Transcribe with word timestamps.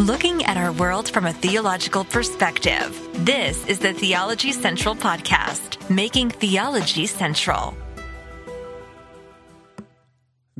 looking 0.00 0.42
at 0.46 0.56
our 0.56 0.72
world 0.72 1.10
from 1.10 1.26
a 1.26 1.32
theological 1.32 2.04
perspective. 2.06 3.06
This 3.16 3.66
is 3.66 3.80
the 3.80 3.92
Theology 3.92 4.50
Central 4.50 4.94
Podcast, 4.94 5.90
making 5.90 6.30
theology 6.30 7.04
central. 7.04 7.76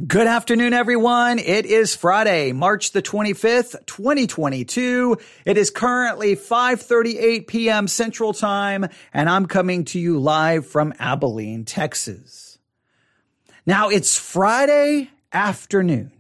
Good 0.07 0.27
afternoon, 0.27 0.75
everyone. 0.75 1.39
It 1.39 1.65
is 1.65 1.97
Friday, 1.97 2.53
March 2.53 2.93
the 2.93 3.01
25th, 3.01 3.87
2022. 3.87 5.17
It 5.47 5.57
is 5.57 5.71
currently 5.71 6.37
5.38 6.37 7.47
p.m. 7.47 7.89
Central 7.89 8.35
Time, 8.35 8.87
and 9.15 9.31
I'm 9.31 9.47
coming 9.47 9.87
to 9.87 9.99
you 9.99 10.19
live 10.19 10.67
from 10.67 10.93
Abilene, 10.99 11.65
Texas. 11.65 12.59
Now, 13.65 13.89
it's 13.89 14.19
Friday 14.19 15.11
afternoon. 15.33 16.13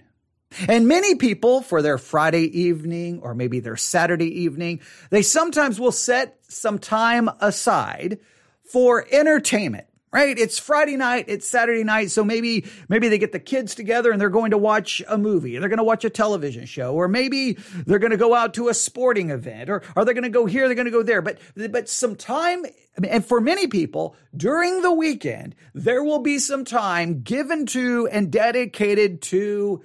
And 0.69 0.89
many 0.89 1.14
people 1.14 1.62
for 1.62 1.80
their 1.80 1.98
Friday 1.98 2.45
evening 2.61 3.21
or 3.22 3.35
maybe 3.35 3.61
their 3.61 3.77
Saturday 3.77 4.43
evening, 4.43 4.81
they 5.11 5.22
sometimes 5.22 5.79
will 5.79 5.93
set 5.93 6.39
some 6.49 6.79
time 6.79 7.31
aside 7.41 8.18
for 8.64 9.07
entertainment 9.11 9.86
right? 10.13 10.39
It's 10.39 10.58
Friday 10.58 10.96
night, 10.96 11.27
it's 11.29 11.46
Saturday 11.46 11.85
night, 11.85 12.11
so 12.11 12.25
maybe 12.25 12.64
maybe 12.89 13.08
they 13.08 13.18
get 13.18 13.32
the 13.32 13.39
kids 13.39 13.75
together 13.75 14.11
and 14.11 14.21
they're 14.21 14.29
going 14.29 14.50
to 14.50 14.58
watch 14.58 15.03
a 15.08 15.17
movie, 15.17 15.57
they're 15.58 15.68
going 15.68 15.79
to 15.79 15.85
watch 15.85 16.05
a 16.05 16.11
television 16.11 16.67
show, 16.67 16.94
or 16.94 17.08
maybe 17.08 17.53
they're 17.86 17.99
going 17.99 18.11
to 18.11 18.17
go 18.17 18.35
out 18.35 18.55
to 18.55 18.69
a 18.69 18.75
sporting 18.75 19.30
event, 19.30 19.71
or 19.71 19.82
are 19.94 20.05
they 20.05 20.13
going 20.13 20.25
to 20.25 20.29
go 20.29 20.46
here, 20.46 20.67
they're 20.67 20.75
going 20.75 20.86
to 20.86 20.91
go 20.91 21.03
there. 21.03 21.22
But 21.22 21.39
but 21.55 21.89
some 21.89 22.17
time, 22.17 22.64
and 23.03 23.25
for 23.25 23.41
many 23.41 23.67
people 23.67 24.17
during 24.36 24.82
the 24.82 24.93
weekend, 24.93 25.55
there 25.75 26.03
will 26.03 26.21
be 26.21 26.39
some 26.39 26.64
time 26.64 27.22
given 27.22 27.67
to 27.67 28.08
and 28.08 28.32
dedicated 28.32 29.22
to 29.22 29.82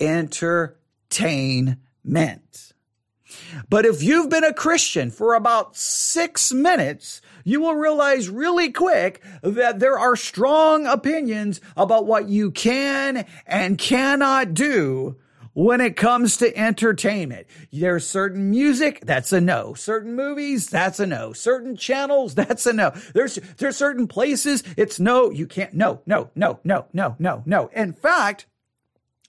entertainment. 0.00 2.72
But 3.68 3.84
if 3.84 4.02
you've 4.02 4.30
been 4.30 4.44
a 4.44 4.54
Christian 4.54 5.10
for 5.10 5.34
about 5.34 5.76
six 5.76 6.52
minutes, 6.52 7.20
you 7.44 7.60
will 7.60 7.74
realize 7.74 8.28
really 8.28 8.72
quick 8.72 9.22
that 9.42 9.78
there 9.78 9.98
are 9.98 10.16
strong 10.16 10.86
opinions 10.86 11.60
about 11.76 12.06
what 12.06 12.28
you 12.28 12.50
can 12.50 13.26
and 13.46 13.78
cannot 13.78 14.54
do 14.54 15.16
when 15.52 15.80
it 15.80 15.96
comes 15.96 16.36
to 16.36 16.56
entertainment. 16.56 17.46
There's 17.72 18.06
certain 18.06 18.50
music, 18.50 19.00
that's 19.06 19.32
a 19.32 19.40
no. 19.40 19.72
Certain 19.72 20.14
movies, 20.14 20.68
that's 20.68 21.00
a 21.00 21.06
no. 21.06 21.32
Certain 21.32 21.76
channels, 21.76 22.34
that's 22.34 22.66
a 22.66 22.74
no. 22.74 22.92
There's, 23.14 23.36
there's 23.56 23.76
certain 23.76 24.06
places, 24.06 24.62
it's 24.76 25.00
no, 25.00 25.30
you 25.30 25.46
can't, 25.46 25.72
no, 25.72 26.02
no, 26.04 26.30
no, 26.34 26.60
no, 26.62 26.86
no, 26.92 27.16
no, 27.18 27.42
no. 27.46 27.68
In 27.68 27.94
fact, 27.94 28.46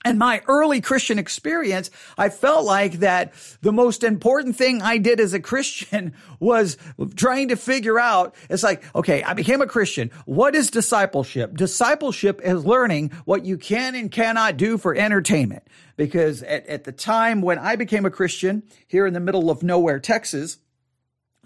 and 0.04 0.18
my 0.18 0.42
early 0.46 0.80
Christian 0.80 1.18
experience, 1.18 1.90
I 2.16 2.28
felt 2.28 2.64
like 2.64 3.00
that 3.00 3.32
the 3.62 3.72
most 3.72 4.04
important 4.04 4.56
thing 4.56 4.80
I 4.80 4.98
did 4.98 5.18
as 5.18 5.34
a 5.34 5.40
Christian 5.40 6.14
was 6.40 6.76
trying 7.16 7.48
to 7.48 7.56
figure 7.56 7.98
out, 7.98 8.36
it's 8.48 8.62
like, 8.62 8.82
okay, 8.94 9.22
I 9.24 9.34
became 9.34 9.60
a 9.60 9.66
Christian. 9.66 10.10
What 10.24 10.54
is 10.54 10.70
discipleship? 10.70 11.56
Discipleship 11.56 12.40
is 12.44 12.64
learning 12.64 13.10
what 13.24 13.44
you 13.44 13.58
can 13.58 13.96
and 13.96 14.10
cannot 14.10 14.56
do 14.56 14.78
for 14.78 14.94
entertainment. 14.94 15.64
Because 15.96 16.44
at, 16.44 16.66
at 16.68 16.84
the 16.84 16.92
time 16.92 17.42
when 17.42 17.58
I 17.58 17.74
became 17.74 18.06
a 18.06 18.10
Christian 18.10 18.62
here 18.86 19.04
in 19.04 19.14
the 19.14 19.20
middle 19.20 19.50
of 19.50 19.64
nowhere, 19.64 19.98
Texas, 19.98 20.58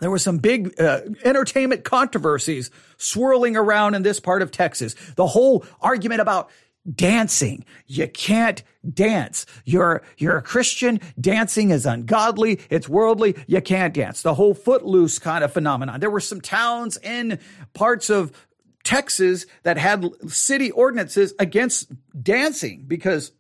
there 0.03 0.11
were 0.11 0.19
some 0.19 0.39
big 0.39 0.79
uh, 0.81 1.03
entertainment 1.25 1.85
controversies 1.85 2.71
swirling 2.97 3.57
around 3.57 3.95
in 3.95 4.03
this 4.03 4.19
part 4.19 4.43
of 4.43 4.51
Texas. 4.51 4.95
The 5.15 5.29
whole 5.29 5.65
argument 5.81 6.21
about 6.21 6.51
dancing. 6.91 7.65
You 7.87 8.09
can't 8.09 8.63
dance. 8.93 9.47
You're, 9.65 10.03
you're 10.19 10.39
a 10.39 10.43
Christian. 10.43 11.01
Dancing 11.21 11.71
is 11.71 11.87
ungodly. 11.87 12.61
It's 12.71 12.89
worldly. 12.89 13.37
You 13.47 13.61
can't 13.61 13.95
dance. 13.95 14.23
The 14.23 14.35
whole 14.35 14.55
footloose 14.55 15.19
kind 15.19 15.45
of 15.45 15.53
phenomenon. 15.53 16.01
There 16.01 16.11
were 16.11 16.21
some 16.21 16.41
towns 16.41 16.99
in 16.99 17.39
parts 17.75 18.11
of 18.11 18.33
Texas 18.85 19.47
that 19.63 19.79
had 19.79 20.05
city 20.29 20.71
ordinances 20.73 21.35
against 21.39 21.93
dancing 22.21 22.85
because 22.89 23.33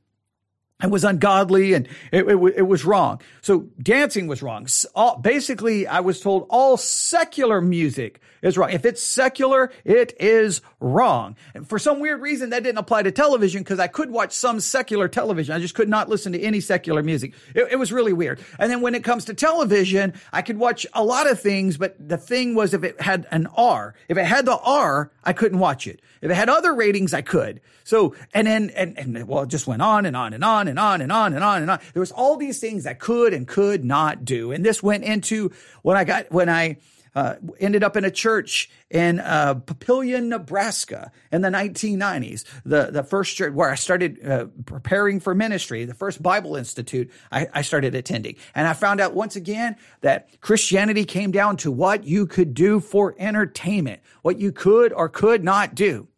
it 0.82 0.90
was 0.90 1.04
ungodly 1.04 1.74
and 1.74 1.86
it, 2.12 2.26
it, 2.26 2.54
it, 2.56 2.66
was 2.66 2.84
wrong. 2.84 3.20
So 3.40 3.68
dancing 3.80 4.26
was 4.26 4.42
wrong. 4.42 4.66
All, 4.94 5.18
basically, 5.18 5.86
I 5.86 6.00
was 6.00 6.20
told 6.20 6.46
all 6.50 6.76
secular 6.76 7.60
music 7.60 8.20
is 8.42 8.58
wrong. 8.58 8.70
If 8.70 8.84
it's 8.84 9.02
secular, 9.02 9.70
it 9.84 10.14
is 10.20 10.60
wrong. 10.80 11.36
And 11.54 11.66
for 11.66 11.78
some 11.78 12.00
weird 12.00 12.20
reason, 12.20 12.50
that 12.50 12.62
didn't 12.64 12.78
apply 12.78 13.04
to 13.04 13.12
television 13.12 13.62
because 13.62 13.78
I 13.78 13.86
could 13.86 14.10
watch 14.10 14.32
some 14.32 14.60
secular 14.60 15.08
television. 15.08 15.54
I 15.54 15.60
just 15.60 15.74
could 15.74 15.88
not 15.88 16.08
listen 16.08 16.32
to 16.32 16.40
any 16.40 16.60
secular 16.60 17.02
music. 17.02 17.34
It, 17.54 17.68
it 17.72 17.76
was 17.76 17.92
really 17.92 18.12
weird. 18.12 18.40
And 18.58 18.70
then 18.70 18.80
when 18.80 18.94
it 18.94 19.04
comes 19.04 19.24
to 19.26 19.34
television, 19.34 20.14
I 20.32 20.42
could 20.42 20.58
watch 20.58 20.86
a 20.92 21.04
lot 21.04 21.30
of 21.30 21.40
things, 21.40 21.76
but 21.76 21.96
the 21.98 22.18
thing 22.18 22.54
was 22.54 22.74
if 22.74 22.84
it 22.84 23.00
had 23.00 23.26
an 23.30 23.46
R, 23.56 23.94
if 24.08 24.18
it 24.18 24.24
had 24.24 24.44
the 24.44 24.58
R, 24.58 25.10
I 25.24 25.32
couldn't 25.32 25.58
watch 25.58 25.86
it. 25.86 26.00
If 26.20 26.30
it 26.30 26.34
had 26.34 26.48
other 26.48 26.74
ratings, 26.74 27.14
I 27.14 27.22
could. 27.22 27.60
So, 27.84 28.14
and 28.32 28.46
then, 28.46 28.70
and, 28.70 28.98
and 28.98 29.26
well, 29.26 29.42
it 29.42 29.48
just 29.48 29.66
went 29.66 29.82
on 29.82 30.06
and 30.06 30.16
on 30.16 30.32
and 30.32 30.44
on 30.44 30.68
and 30.68 30.78
on 30.78 31.00
and 31.00 31.10
on 31.10 31.34
and 31.34 31.42
on 31.44 31.62
and 31.62 31.70
on. 31.70 31.80
There 31.92 32.00
was 32.00 32.12
all 32.12 32.36
these 32.36 32.60
things 32.60 32.86
I 32.86 32.94
could 32.94 33.34
and 33.34 33.46
could 33.46 33.84
not 33.84 34.24
do. 34.24 34.52
And 34.52 34.64
this 34.64 34.82
went 34.82 35.04
into 35.04 35.50
when 35.82 35.96
I 35.96 36.04
got, 36.04 36.30
when 36.30 36.48
I, 36.48 36.78
uh, 37.14 37.34
ended 37.60 37.84
up 37.84 37.96
in 37.96 38.04
a 38.04 38.10
church 38.10 38.70
in 38.90 39.20
uh, 39.20 39.54
Papillion, 39.54 40.28
Nebraska 40.28 41.12
in 41.30 41.42
the 41.42 41.48
1990s. 41.48 42.44
The, 42.64 42.90
the 42.90 43.02
first 43.02 43.36
church 43.36 43.52
where 43.52 43.70
I 43.70 43.74
started 43.74 44.24
uh, 44.26 44.46
preparing 44.64 45.20
for 45.20 45.34
ministry, 45.34 45.84
the 45.84 45.94
first 45.94 46.22
Bible 46.22 46.56
Institute 46.56 47.10
I, 47.30 47.48
I 47.52 47.62
started 47.62 47.94
attending. 47.94 48.36
And 48.54 48.66
I 48.66 48.72
found 48.72 49.00
out 49.00 49.14
once 49.14 49.36
again 49.36 49.76
that 50.00 50.40
Christianity 50.40 51.04
came 51.04 51.30
down 51.30 51.56
to 51.58 51.70
what 51.70 52.04
you 52.04 52.26
could 52.26 52.54
do 52.54 52.80
for 52.80 53.14
entertainment, 53.18 54.00
what 54.22 54.38
you 54.38 54.52
could 54.52 54.92
or 54.92 55.08
could 55.08 55.44
not 55.44 55.74
do. 55.74 56.08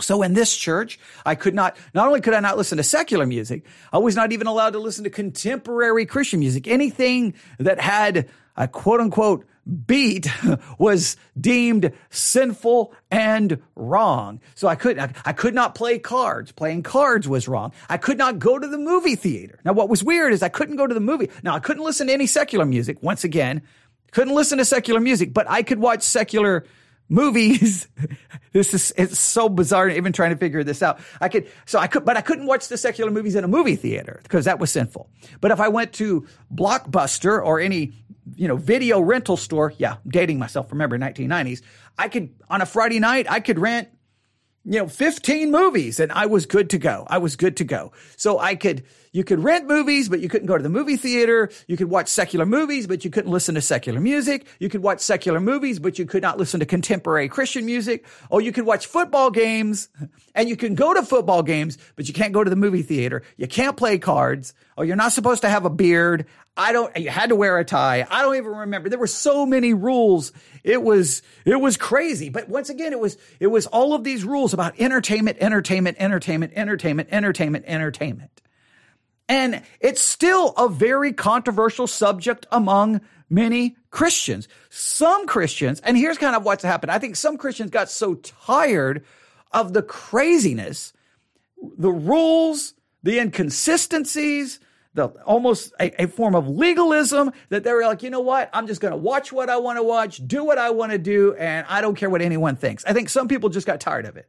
So 0.00 0.22
in 0.22 0.32
this 0.32 0.56
church, 0.56 0.98
I 1.26 1.34
could 1.34 1.54
not, 1.54 1.76
not 1.92 2.06
only 2.06 2.20
could 2.20 2.34
I 2.34 2.40
not 2.40 2.56
listen 2.56 2.78
to 2.78 2.84
secular 2.84 3.26
music, 3.26 3.64
I 3.92 3.98
was 3.98 4.14
not 4.14 4.30
even 4.30 4.46
allowed 4.46 4.74
to 4.74 4.78
listen 4.78 5.04
to 5.04 5.10
contemporary 5.10 6.06
Christian 6.06 6.38
music. 6.38 6.68
Anything 6.68 7.34
that 7.58 7.80
had 7.80 8.28
a 8.56 8.68
quote 8.68 9.00
unquote 9.00 9.44
beat 9.86 10.28
was 10.78 11.16
deemed 11.38 11.92
sinful 12.10 12.94
and 13.10 13.60
wrong. 13.76 14.40
So 14.54 14.68
I 14.68 14.74
could, 14.74 14.98
I, 14.98 15.12
I 15.24 15.32
could 15.32 15.54
not 15.54 15.74
play 15.74 15.98
cards. 15.98 16.52
Playing 16.52 16.82
cards 16.82 17.28
was 17.28 17.48
wrong. 17.48 17.72
I 17.88 17.96
could 17.96 18.18
not 18.18 18.38
go 18.38 18.58
to 18.58 18.66
the 18.66 18.78
movie 18.78 19.16
theater. 19.16 19.58
Now 19.64 19.72
what 19.72 19.88
was 19.88 20.02
weird 20.02 20.32
is 20.32 20.42
I 20.42 20.48
couldn't 20.48 20.76
go 20.76 20.86
to 20.86 20.94
the 20.94 21.00
movie. 21.00 21.30
Now 21.42 21.54
I 21.54 21.60
couldn't 21.60 21.84
listen 21.84 22.06
to 22.06 22.12
any 22.12 22.26
secular 22.26 22.64
music. 22.64 23.02
Once 23.02 23.24
again, 23.24 23.62
couldn't 24.12 24.34
listen 24.34 24.58
to 24.58 24.64
secular 24.64 25.00
music, 25.00 25.34
but 25.34 25.48
I 25.50 25.62
could 25.62 25.78
watch 25.78 26.02
secular 26.02 26.64
movies. 27.08 27.88
this 28.52 28.74
is 28.74 28.92
it's 28.96 29.18
so 29.18 29.48
bizarre 29.48 29.88
even 29.88 30.12
trying 30.12 30.30
to 30.30 30.36
figure 30.36 30.64
this 30.64 30.82
out. 30.82 31.00
I 31.20 31.28
could 31.28 31.48
so 31.66 31.78
I 31.78 31.86
could 31.86 32.04
but 32.04 32.16
I 32.16 32.20
couldn't 32.20 32.46
watch 32.46 32.68
the 32.68 32.78
secular 32.78 33.10
movies 33.10 33.34
in 33.34 33.44
a 33.44 33.48
movie 33.48 33.76
theater 33.76 34.20
because 34.22 34.44
that 34.46 34.58
was 34.58 34.70
sinful. 34.70 35.10
But 35.40 35.50
if 35.50 35.60
I 35.60 35.68
went 35.68 35.92
to 35.94 36.26
Blockbuster 36.54 37.44
or 37.44 37.60
any 37.60 37.92
you 38.36 38.48
know 38.48 38.56
video 38.56 39.00
rental 39.00 39.36
store, 39.36 39.72
yeah, 39.78 39.96
dating 40.06 40.38
myself, 40.38 40.70
remember 40.72 40.98
1990s, 40.98 41.62
I 41.96 42.08
could 42.08 42.34
on 42.48 42.62
a 42.62 42.66
Friday 42.66 42.98
night 42.98 43.30
I 43.30 43.40
could 43.40 43.58
rent 43.58 43.88
you 44.64 44.78
know 44.78 44.86
15 44.86 45.50
movies 45.50 45.98
and 45.98 46.12
I 46.12 46.26
was 46.26 46.46
good 46.46 46.70
to 46.70 46.78
go. 46.78 47.06
I 47.08 47.18
was 47.18 47.36
good 47.36 47.56
to 47.58 47.64
go. 47.64 47.92
So 48.16 48.38
I 48.38 48.54
could 48.54 48.84
you 49.12 49.24
could 49.24 49.42
rent 49.42 49.66
movies, 49.66 50.08
but 50.08 50.20
you 50.20 50.28
couldn't 50.28 50.46
go 50.46 50.56
to 50.56 50.62
the 50.62 50.68
movie 50.68 50.96
theater. 50.96 51.50
You 51.66 51.76
could 51.76 51.88
watch 51.88 52.08
secular 52.08 52.44
movies, 52.44 52.86
but 52.86 53.04
you 53.04 53.10
couldn't 53.10 53.30
listen 53.30 53.54
to 53.54 53.62
secular 53.62 54.00
music. 54.00 54.46
You 54.58 54.68
could 54.68 54.82
watch 54.82 55.00
secular 55.00 55.40
movies, 55.40 55.78
but 55.78 55.98
you 55.98 56.04
could 56.04 56.22
not 56.22 56.38
listen 56.38 56.60
to 56.60 56.66
contemporary 56.66 57.28
Christian 57.28 57.64
music. 57.64 58.04
Or 58.30 58.40
you 58.40 58.52
could 58.52 58.66
watch 58.66 58.86
football 58.86 59.30
games 59.30 59.88
and 60.34 60.48
you 60.48 60.56
can 60.56 60.74
go 60.74 60.92
to 60.92 61.02
football 61.02 61.42
games, 61.42 61.78
but 61.96 62.06
you 62.06 62.14
can't 62.14 62.34
go 62.34 62.44
to 62.44 62.50
the 62.50 62.56
movie 62.56 62.82
theater. 62.82 63.22
You 63.38 63.48
can't 63.48 63.76
play 63.76 63.98
cards 63.98 64.52
or 64.76 64.84
you're 64.84 64.96
not 64.96 65.12
supposed 65.12 65.42
to 65.42 65.48
have 65.48 65.64
a 65.64 65.70
beard. 65.70 66.26
I 66.58 66.72
don't, 66.72 66.94
you 66.96 67.08
had 67.08 67.28
to 67.28 67.36
wear 67.36 67.56
a 67.58 67.64
tie. 67.64 68.04
I 68.10 68.22
don't 68.22 68.34
even 68.34 68.50
remember. 68.50 68.88
There 68.88 68.98
were 68.98 69.06
so 69.06 69.46
many 69.46 69.74
rules. 69.74 70.32
It 70.64 70.82
was, 70.82 71.22
it 71.44 71.60
was 71.60 71.76
crazy. 71.76 72.30
But 72.30 72.48
once 72.48 72.68
again, 72.68 72.92
it 72.92 72.98
was, 72.98 73.16
it 73.38 73.46
was 73.46 73.66
all 73.68 73.94
of 73.94 74.02
these 74.02 74.24
rules 74.24 74.52
about 74.52 74.78
entertainment, 74.80 75.38
entertainment, 75.40 75.98
entertainment, 76.00 76.52
entertainment, 76.56 77.10
entertainment, 77.12 77.64
entertainment. 77.68 78.42
And 79.28 79.62
it's 79.78 80.00
still 80.00 80.52
a 80.56 80.68
very 80.68 81.12
controversial 81.12 81.86
subject 81.86 82.46
among 82.50 83.02
many 83.30 83.76
Christians. 83.90 84.48
Some 84.68 85.28
Christians, 85.28 85.80
and 85.80 85.96
here's 85.96 86.18
kind 86.18 86.34
of 86.34 86.44
what's 86.44 86.64
happened. 86.64 86.90
I 86.90 86.98
think 86.98 87.14
some 87.14 87.38
Christians 87.38 87.70
got 87.70 87.88
so 87.88 88.16
tired 88.16 89.04
of 89.52 89.74
the 89.74 89.82
craziness, 89.82 90.92
the 91.76 91.92
rules, 91.92 92.74
the 93.04 93.20
inconsistencies, 93.20 94.58
the 94.98 95.08
almost 95.24 95.72
a, 95.80 96.02
a 96.02 96.06
form 96.06 96.34
of 96.34 96.48
legalism 96.48 97.32
that 97.48 97.64
they 97.64 97.72
were 97.72 97.82
like, 97.82 98.02
you 98.02 98.10
know 98.10 98.20
what? 98.20 98.50
I'm 98.52 98.66
just 98.66 98.80
going 98.80 98.92
to 98.92 98.98
watch 98.98 99.32
what 99.32 99.48
I 99.48 99.56
want 99.56 99.78
to 99.78 99.82
watch, 99.82 100.20
do 100.26 100.44
what 100.44 100.58
I 100.58 100.70
want 100.70 100.92
to 100.92 100.98
do, 100.98 101.34
and 101.34 101.66
I 101.68 101.80
don't 101.80 101.94
care 101.94 102.10
what 102.10 102.20
anyone 102.20 102.56
thinks. 102.56 102.84
I 102.84 102.92
think 102.92 103.08
some 103.08 103.28
people 103.28 103.48
just 103.48 103.66
got 103.66 103.80
tired 103.80 104.04
of 104.04 104.16
it. 104.16 104.28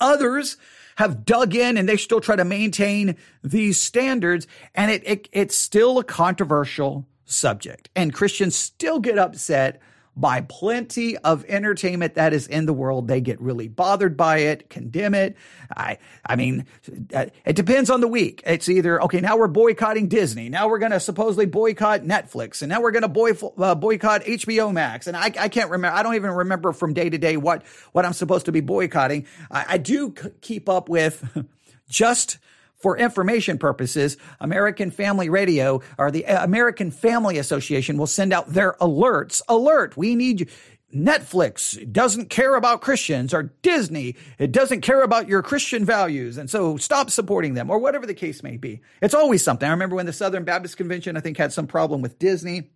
Others 0.00 0.56
have 0.96 1.24
dug 1.24 1.54
in 1.54 1.76
and 1.76 1.88
they 1.88 1.96
still 1.96 2.20
try 2.20 2.36
to 2.36 2.44
maintain 2.44 3.16
these 3.42 3.80
standards. 3.80 4.46
And 4.74 4.90
it, 4.90 5.02
it 5.06 5.28
it's 5.32 5.56
still 5.56 5.98
a 5.98 6.04
controversial 6.04 7.06
subject. 7.24 7.88
And 7.96 8.12
Christians 8.12 8.56
still 8.56 9.00
get 9.00 9.18
upset 9.18 9.80
by 10.16 10.40
plenty 10.42 11.16
of 11.16 11.44
entertainment 11.46 12.14
that 12.14 12.32
is 12.32 12.46
in 12.46 12.66
the 12.66 12.72
world. 12.72 13.08
They 13.08 13.20
get 13.20 13.40
really 13.40 13.68
bothered 13.68 14.16
by 14.16 14.38
it, 14.38 14.68
condemn 14.68 15.14
it. 15.14 15.36
I, 15.74 15.98
I 16.26 16.36
mean, 16.36 16.66
uh, 17.14 17.26
it 17.44 17.56
depends 17.56 17.90
on 17.90 18.00
the 18.00 18.08
week. 18.08 18.42
It's 18.44 18.68
either, 18.68 19.02
okay, 19.04 19.20
now 19.20 19.38
we're 19.38 19.48
boycotting 19.48 20.08
Disney. 20.08 20.48
Now 20.48 20.68
we're 20.68 20.78
going 20.78 20.92
to 20.92 21.00
supposedly 21.00 21.46
boycott 21.46 22.02
Netflix. 22.02 22.60
And 22.60 22.68
now 22.68 22.80
we're 22.80 22.90
going 22.90 23.02
to 23.02 23.08
boy, 23.08 23.32
uh, 23.58 23.74
boycott 23.74 24.24
HBO 24.24 24.72
Max. 24.72 25.06
And 25.06 25.16
I, 25.16 25.32
I 25.38 25.48
can't 25.48 25.70
remember. 25.70 25.96
I 25.96 26.02
don't 26.02 26.16
even 26.16 26.30
remember 26.30 26.72
from 26.72 26.92
day 26.92 27.08
to 27.08 27.18
day 27.18 27.36
what, 27.36 27.64
what 27.92 28.04
I'm 28.04 28.12
supposed 28.12 28.46
to 28.46 28.52
be 28.52 28.60
boycotting. 28.60 29.26
I, 29.50 29.64
I 29.68 29.78
do 29.78 30.14
c- 30.20 30.30
keep 30.40 30.68
up 30.68 30.88
with 30.88 31.24
just 31.88 32.38
for 32.80 32.96
information 32.96 33.58
purposes, 33.58 34.16
American 34.40 34.90
Family 34.90 35.28
Radio 35.28 35.82
or 35.98 36.10
the 36.10 36.26
uh, 36.26 36.42
American 36.44 36.90
Family 36.90 37.38
Association 37.38 37.96
will 37.96 38.06
send 38.06 38.32
out 38.32 38.48
their 38.48 38.72
alerts. 38.80 39.42
Alert, 39.48 39.96
we 39.96 40.14
need 40.14 40.40
you. 40.40 40.46
Netflix 40.94 41.90
doesn't 41.92 42.30
care 42.30 42.56
about 42.56 42.80
Christians 42.80 43.32
or 43.32 43.44
Disney, 43.62 44.16
it 44.38 44.50
doesn't 44.50 44.80
care 44.80 45.02
about 45.02 45.28
your 45.28 45.42
Christian 45.42 45.84
values. 45.84 46.36
And 46.36 46.50
so 46.50 46.76
stop 46.78 47.10
supporting 47.10 47.54
them 47.54 47.70
or 47.70 47.78
whatever 47.78 48.06
the 48.06 48.14
case 48.14 48.42
may 48.42 48.56
be. 48.56 48.80
It's 49.00 49.14
always 49.14 49.44
something. 49.44 49.68
I 49.68 49.70
remember 49.70 49.94
when 49.96 50.06
the 50.06 50.12
Southern 50.12 50.44
Baptist 50.44 50.76
Convention, 50.76 51.16
I 51.16 51.20
think, 51.20 51.36
had 51.36 51.52
some 51.52 51.68
problem 51.68 52.02
with 52.02 52.18
Disney. 52.18 52.70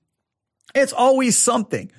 It's 0.74 0.92
always 0.92 1.36
something 1.36 1.90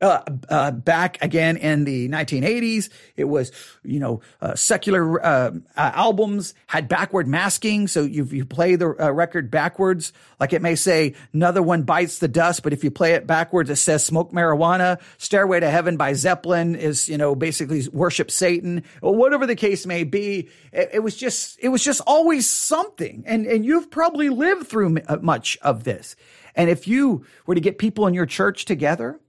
uh, 0.00 0.20
uh, 0.50 0.70
back 0.72 1.22
again 1.22 1.56
in 1.56 1.84
the 1.84 2.08
1980s. 2.08 2.90
It 3.16 3.24
was, 3.24 3.50
you 3.82 3.98
know, 3.98 4.20
uh, 4.40 4.54
secular 4.54 5.24
uh, 5.24 5.52
uh, 5.76 5.92
albums 5.94 6.54
had 6.66 6.88
backward 6.88 7.26
masking. 7.26 7.88
So 7.88 8.02
you, 8.02 8.24
you 8.24 8.44
play 8.44 8.76
the 8.76 8.88
uh, 8.88 9.10
record 9.10 9.50
backwards, 9.50 10.12
like 10.38 10.52
it 10.52 10.60
may 10.60 10.74
say, 10.74 11.14
another 11.32 11.62
one 11.62 11.84
bites 11.84 12.18
the 12.18 12.28
dust. 12.28 12.62
But 12.62 12.72
if 12.72 12.84
you 12.84 12.90
play 12.90 13.12
it 13.12 13.26
backwards, 13.26 13.70
it 13.70 13.76
says 13.76 14.04
smoke 14.04 14.32
marijuana. 14.32 15.00
Stairway 15.16 15.60
to 15.60 15.70
Heaven 15.70 15.96
by 15.96 16.12
Zeppelin 16.12 16.74
is, 16.74 17.08
you 17.08 17.16
know, 17.16 17.34
basically 17.34 17.88
worship 17.90 18.30
Satan 18.30 18.84
or 19.00 19.14
whatever 19.14 19.46
the 19.46 19.56
case 19.56 19.86
may 19.86 20.04
be. 20.04 20.50
It, 20.72 20.90
it 20.94 20.98
was 21.00 21.16
just, 21.16 21.58
it 21.62 21.68
was 21.68 21.82
just 21.82 22.02
always 22.06 22.46
something. 22.46 23.24
And, 23.26 23.46
and 23.46 23.64
you've 23.64 23.90
probably 23.90 24.28
lived 24.28 24.66
through 24.66 24.98
much 25.22 25.56
of 25.62 25.84
this. 25.84 26.16
And 26.54 26.70
if 26.70 26.88
you 26.88 27.24
were 27.46 27.54
to 27.54 27.60
get 27.60 27.78
people 27.78 28.06
in 28.06 28.14
your 28.14 28.26
church 28.26 28.64
together, 28.64 29.20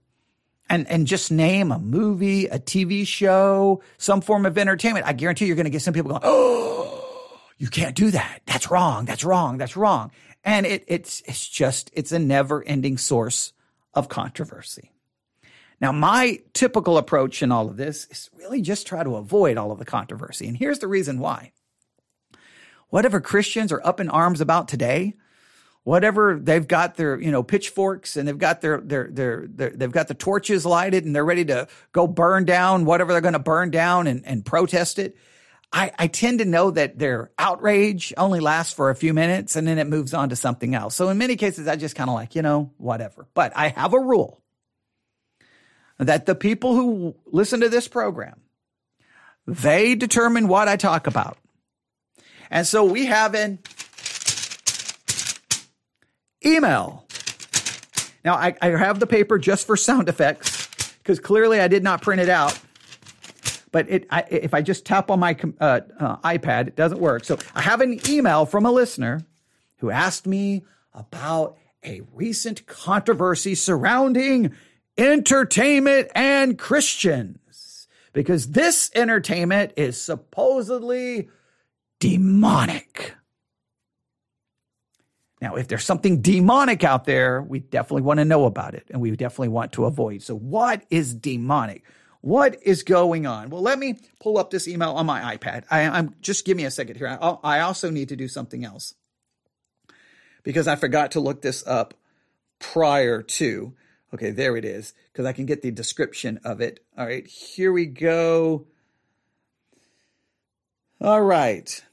and, 0.68 0.88
and 0.88 1.06
just 1.06 1.30
name 1.30 1.72
a 1.72 1.78
movie, 1.78 2.46
a 2.46 2.58
TV 2.58 3.06
show, 3.06 3.82
some 3.96 4.20
form 4.20 4.46
of 4.46 4.58
entertainment, 4.58 5.06
I 5.06 5.12
guarantee 5.12 5.46
you're 5.46 5.56
going 5.56 5.64
to 5.64 5.70
get 5.70 5.82
some 5.82 5.94
people 5.94 6.10
going, 6.10 6.22
Oh, 6.24 7.38
you 7.58 7.68
can't 7.68 7.94
do 7.94 8.10
that. 8.10 8.42
That's 8.46 8.70
wrong. 8.70 9.04
That's 9.04 9.24
wrong. 9.24 9.58
That's 9.58 9.76
wrong. 9.76 10.10
And 10.44 10.66
it, 10.66 10.84
it's, 10.86 11.22
it's 11.26 11.46
just, 11.46 11.90
it's 11.92 12.12
a 12.12 12.18
never 12.18 12.62
ending 12.62 12.98
source 12.98 13.52
of 13.94 14.08
controversy. 14.08 14.92
Now, 15.80 15.92
my 15.92 16.40
typical 16.54 16.98
approach 16.98 17.42
in 17.42 17.52
all 17.52 17.68
of 17.68 17.76
this 17.76 18.06
is 18.10 18.30
really 18.34 18.62
just 18.62 18.86
try 18.86 19.04
to 19.04 19.16
avoid 19.16 19.56
all 19.56 19.70
of 19.70 19.78
the 19.78 19.84
controversy. 19.84 20.48
And 20.48 20.56
here's 20.56 20.80
the 20.80 20.88
reason 20.88 21.20
why. 21.20 21.52
Whatever 22.88 23.20
Christians 23.20 23.70
are 23.70 23.84
up 23.84 24.00
in 24.00 24.08
arms 24.08 24.40
about 24.40 24.68
today, 24.68 25.14
whatever 25.88 26.38
they've 26.38 26.68
got 26.68 26.96
their 26.96 27.18
you 27.18 27.30
know 27.30 27.42
pitchforks 27.42 28.18
and 28.18 28.28
they've 28.28 28.36
got 28.36 28.60
their, 28.60 28.78
their 28.78 29.08
their 29.10 29.46
their, 29.46 29.70
they've 29.70 29.90
got 29.90 30.06
the 30.06 30.12
torches 30.12 30.66
lighted 30.66 31.06
and 31.06 31.16
they're 31.16 31.24
ready 31.24 31.46
to 31.46 31.66
go 31.92 32.06
burn 32.06 32.44
down 32.44 32.84
whatever 32.84 33.12
they're 33.12 33.22
going 33.22 33.32
to 33.32 33.38
burn 33.38 33.70
down 33.70 34.06
and, 34.06 34.26
and 34.26 34.44
protest 34.44 34.98
it. 34.98 35.16
I, 35.72 35.90
I 35.98 36.06
tend 36.08 36.40
to 36.40 36.44
know 36.44 36.70
that 36.72 36.98
their 36.98 37.30
outrage 37.38 38.12
only 38.18 38.40
lasts 38.40 38.74
for 38.74 38.90
a 38.90 38.94
few 38.94 39.14
minutes 39.14 39.56
and 39.56 39.66
then 39.66 39.78
it 39.78 39.86
moves 39.86 40.12
on 40.12 40.28
to 40.28 40.36
something 40.36 40.74
else. 40.74 40.94
So 40.94 41.08
in 41.08 41.16
many 41.16 41.36
cases 41.36 41.66
i 41.66 41.74
just 41.74 41.96
kind 41.96 42.10
of 42.10 42.14
like 42.14 42.34
you 42.34 42.42
know 42.42 42.70
whatever. 42.76 43.26
But 43.32 43.56
i 43.56 43.68
have 43.68 43.94
a 43.94 43.98
rule 43.98 44.42
that 45.96 46.26
the 46.26 46.34
people 46.34 46.74
who 46.74 47.16
listen 47.24 47.60
to 47.60 47.70
this 47.70 47.88
program 47.88 48.42
they 49.46 49.94
determine 49.94 50.48
what 50.48 50.68
i 50.68 50.76
talk 50.76 51.06
about. 51.06 51.38
And 52.50 52.66
so 52.66 52.84
we 52.84 53.06
have 53.06 53.34
in 53.34 53.58
email. 56.54 57.06
Now, 58.24 58.34
I, 58.34 58.54
I 58.60 58.68
have 58.68 59.00
the 59.00 59.06
paper 59.06 59.38
just 59.38 59.66
for 59.66 59.76
sound 59.76 60.08
effects 60.08 60.68
because 60.98 61.20
clearly 61.20 61.60
I 61.60 61.68
did 61.68 61.82
not 61.82 62.02
print 62.02 62.20
it 62.20 62.28
out. 62.28 62.58
But 63.70 63.88
it, 63.90 64.06
I, 64.10 64.24
if 64.30 64.54
I 64.54 64.62
just 64.62 64.84
tap 64.84 65.10
on 65.10 65.20
my 65.20 65.36
uh, 65.60 65.80
uh, 65.98 66.16
iPad, 66.18 66.68
it 66.68 66.76
doesn't 66.76 67.00
work. 67.00 67.24
So 67.24 67.38
I 67.54 67.60
have 67.60 67.80
an 67.80 68.00
email 68.08 68.46
from 68.46 68.64
a 68.66 68.72
listener 68.72 69.26
who 69.78 69.90
asked 69.90 70.26
me 70.26 70.64
about 70.94 71.56
a 71.84 72.02
recent 72.12 72.66
controversy 72.66 73.54
surrounding 73.54 74.52
entertainment 74.96 76.08
and 76.14 76.58
Christians. 76.58 77.88
Because 78.12 78.52
this 78.52 78.90
entertainment 78.94 79.72
is 79.76 80.00
supposedly 80.00 81.28
demonic. 82.00 83.14
Now, 85.40 85.54
if 85.54 85.68
there's 85.68 85.84
something 85.84 86.20
demonic 86.20 86.82
out 86.82 87.04
there, 87.04 87.42
we 87.42 87.60
definitely 87.60 88.02
want 88.02 88.18
to 88.18 88.24
know 88.24 88.44
about 88.44 88.74
it 88.74 88.86
and 88.90 89.00
we 89.00 89.10
definitely 89.12 89.48
want 89.48 89.72
to 89.72 89.84
avoid. 89.84 90.22
So, 90.22 90.34
what 90.34 90.82
is 90.90 91.14
demonic? 91.14 91.84
What 92.20 92.60
is 92.62 92.82
going 92.82 93.26
on? 93.26 93.50
Well, 93.50 93.62
let 93.62 93.78
me 93.78 93.98
pull 94.20 94.38
up 94.38 94.50
this 94.50 94.66
email 94.66 94.90
on 94.90 95.06
my 95.06 95.36
iPad. 95.36 95.64
I, 95.70 95.82
am 95.82 96.16
just 96.20 96.44
give 96.44 96.56
me 96.56 96.64
a 96.64 96.70
second 96.70 96.96
here. 96.96 97.16
I, 97.20 97.36
I 97.44 97.60
also 97.60 97.90
need 97.90 98.08
to 98.08 98.16
do 98.16 98.26
something 98.26 98.64
else 98.64 98.94
because 100.42 100.66
I 100.66 100.74
forgot 100.74 101.12
to 101.12 101.20
look 101.20 101.42
this 101.42 101.64
up 101.66 101.94
prior 102.58 103.22
to. 103.22 103.74
Okay, 104.12 104.30
there 104.30 104.56
it 104.56 104.64
is 104.64 104.94
because 105.12 105.26
I 105.26 105.32
can 105.32 105.46
get 105.46 105.62
the 105.62 105.70
description 105.70 106.40
of 106.42 106.60
it. 106.60 106.80
All 106.96 107.06
right, 107.06 107.26
here 107.26 107.72
we 107.72 107.86
go. 107.86 108.66
All 111.00 111.22
right. 111.22 111.84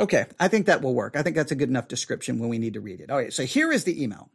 Okay, 0.00 0.24
I 0.40 0.48
think 0.48 0.66
that 0.66 0.80
will 0.80 0.94
work. 0.94 1.14
I 1.14 1.22
think 1.22 1.36
that's 1.36 1.52
a 1.52 1.54
good 1.54 1.68
enough 1.68 1.86
description 1.86 2.38
when 2.38 2.48
we 2.48 2.58
need 2.58 2.72
to 2.72 2.80
read 2.80 3.00
it. 3.00 3.10
All 3.10 3.18
right, 3.18 3.32
so 3.32 3.44
here 3.44 3.70
is 3.70 3.84
the 3.84 4.02
email. 4.02 4.30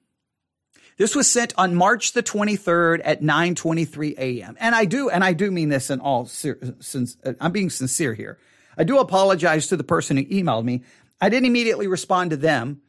This 0.97 1.15
was 1.15 1.29
sent 1.29 1.53
on 1.57 1.73
March 1.75 2.13
the 2.13 2.23
23rd 2.23 3.01
at 3.03 3.21
9:23 3.21 4.17
a.m. 4.17 4.55
And 4.59 4.75
I 4.75 4.85
do 4.85 5.09
and 5.09 5.23
I 5.23 5.33
do 5.33 5.51
mean 5.51 5.69
this 5.69 5.89
in 5.89 5.99
all 5.99 6.25
since 6.27 7.17
uh, 7.25 7.33
I'm 7.41 7.51
being 7.51 7.69
sincere 7.69 8.13
here. 8.13 8.37
I 8.77 8.83
do 8.83 8.99
apologize 8.99 9.67
to 9.67 9.77
the 9.77 9.83
person 9.83 10.17
who 10.17 10.25
emailed 10.25 10.63
me. 10.63 10.83
I 11.19 11.29
didn't 11.29 11.47
immediately 11.47 11.87
respond 11.87 12.29
to 12.29 12.37
them 12.37 12.81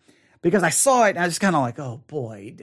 because 0.47 0.63
I 0.63 0.71
saw 0.71 1.05
it 1.07 1.11
and 1.11 1.19
I 1.19 1.27
was 1.27 1.39
kind 1.39 1.57
of 1.57 1.63
like, 1.63 1.79
"Oh 1.79 2.03
boy, 2.07 2.57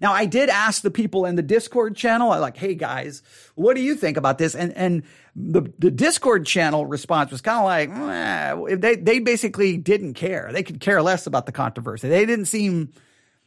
now, 0.00 0.12
I 0.12 0.26
did 0.26 0.48
ask 0.48 0.82
the 0.82 0.90
people 0.90 1.26
in 1.26 1.36
the 1.36 1.42
Discord 1.42 1.96
channel, 1.96 2.30
I 2.30 2.38
like, 2.38 2.56
hey 2.56 2.74
guys, 2.74 3.22
what 3.54 3.76
do 3.76 3.82
you 3.82 3.94
think 3.94 4.16
about 4.16 4.38
this? 4.38 4.54
And 4.54 4.72
and 4.76 5.02
the 5.36 5.72
the 5.78 5.90
Discord 5.90 6.46
channel 6.46 6.86
response 6.86 7.30
was 7.30 7.40
kind 7.40 7.58
of 7.58 7.64
like, 7.64 8.80
they 8.80 8.96
they 8.96 9.18
basically 9.18 9.76
didn't 9.76 10.14
care. 10.14 10.50
They 10.52 10.62
could 10.62 10.80
care 10.80 11.02
less 11.02 11.26
about 11.26 11.46
the 11.46 11.52
controversy. 11.52 12.08
They 12.08 12.24
didn't 12.24 12.46
seem, 12.46 12.92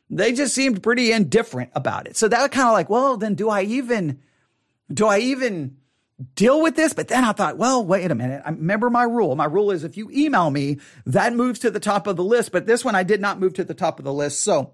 they 0.09 0.33
just 0.33 0.53
seemed 0.53 0.83
pretty 0.83 1.11
indifferent 1.11 1.71
about 1.73 2.07
it. 2.07 2.15
So 2.15 2.27
that 2.27 2.51
kind 2.51 2.67
of 2.67 2.73
like, 2.73 2.89
well, 2.89 3.17
then 3.17 3.35
do 3.35 3.49
I 3.49 3.63
even, 3.63 4.19
do 4.93 5.07
I 5.07 5.19
even 5.19 5.77
deal 6.35 6.61
with 6.61 6.75
this? 6.75 6.93
But 6.93 7.07
then 7.07 7.23
I 7.23 7.31
thought, 7.31 7.57
well, 7.57 7.83
wait 7.83 8.09
a 8.09 8.15
minute. 8.15 8.41
I 8.45 8.49
remember 8.49 8.89
my 8.89 9.03
rule. 9.03 9.35
My 9.35 9.45
rule 9.45 9.71
is 9.71 9.83
if 9.83 9.97
you 9.97 10.09
email 10.11 10.49
me, 10.49 10.79
that 11.05 11.33
moves 11.33 11.59
to 11.59 11.71
the 11.71 11.79
top 11.79 12.07
of 12.07 12.15
the 12.15 12.23
list. 12.23 12.51
But 12.51 12.65
this 12.65 12.85
one 12.85 12.95
I 12.95 13.03
did 13.03 13.21
not 13.21 13.39
move 13.39 13.53
to 13.55 13.63
the 13.63 13.73
top 13.73 13.99
of 13.99 14.05
the 14.05 14.13
list. 14.13 14.41
So 14.41 14.73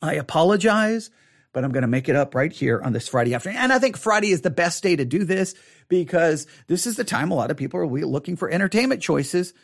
I 0.00 0.14
apologize, 0.14 1.10
but 1.52 1.64
I'm 1.64 1.72
going 1.72 1.82
to 1.82 1.88
make 1.88 2.08
it 2.08 2.16
up 2.16 2.34
right 2.34 2.52
here 2.52 2.80
on 2.82 2.92
this 2.92 3.08
Friday 3.08 3.34
afternoon. 3.34 3.58
And 3.60 3.72
I 3.72 3.78
think 3.78 3.96
Friday 3.96 4.30
is 4.30 4.42
the 4.42 4.50
best 4.50 4.82
day 4.82 4.96
to 4.96 5.04
do 5.04 5.24
this 5.24 5.54
because 5.88 6.46
this 6.66 6.86
is 6.86 6.96
the 6.96 7.04
time 7.04 7.30
a 7.30 7.34
lot 7.34 7.50
of 7.50 7.56
people 7.56 7.80
are 7.80 7.86
looking 7.86 8.36
for 8.36 8.50
entertainment 8.50 9.00
choices 9.02 9.54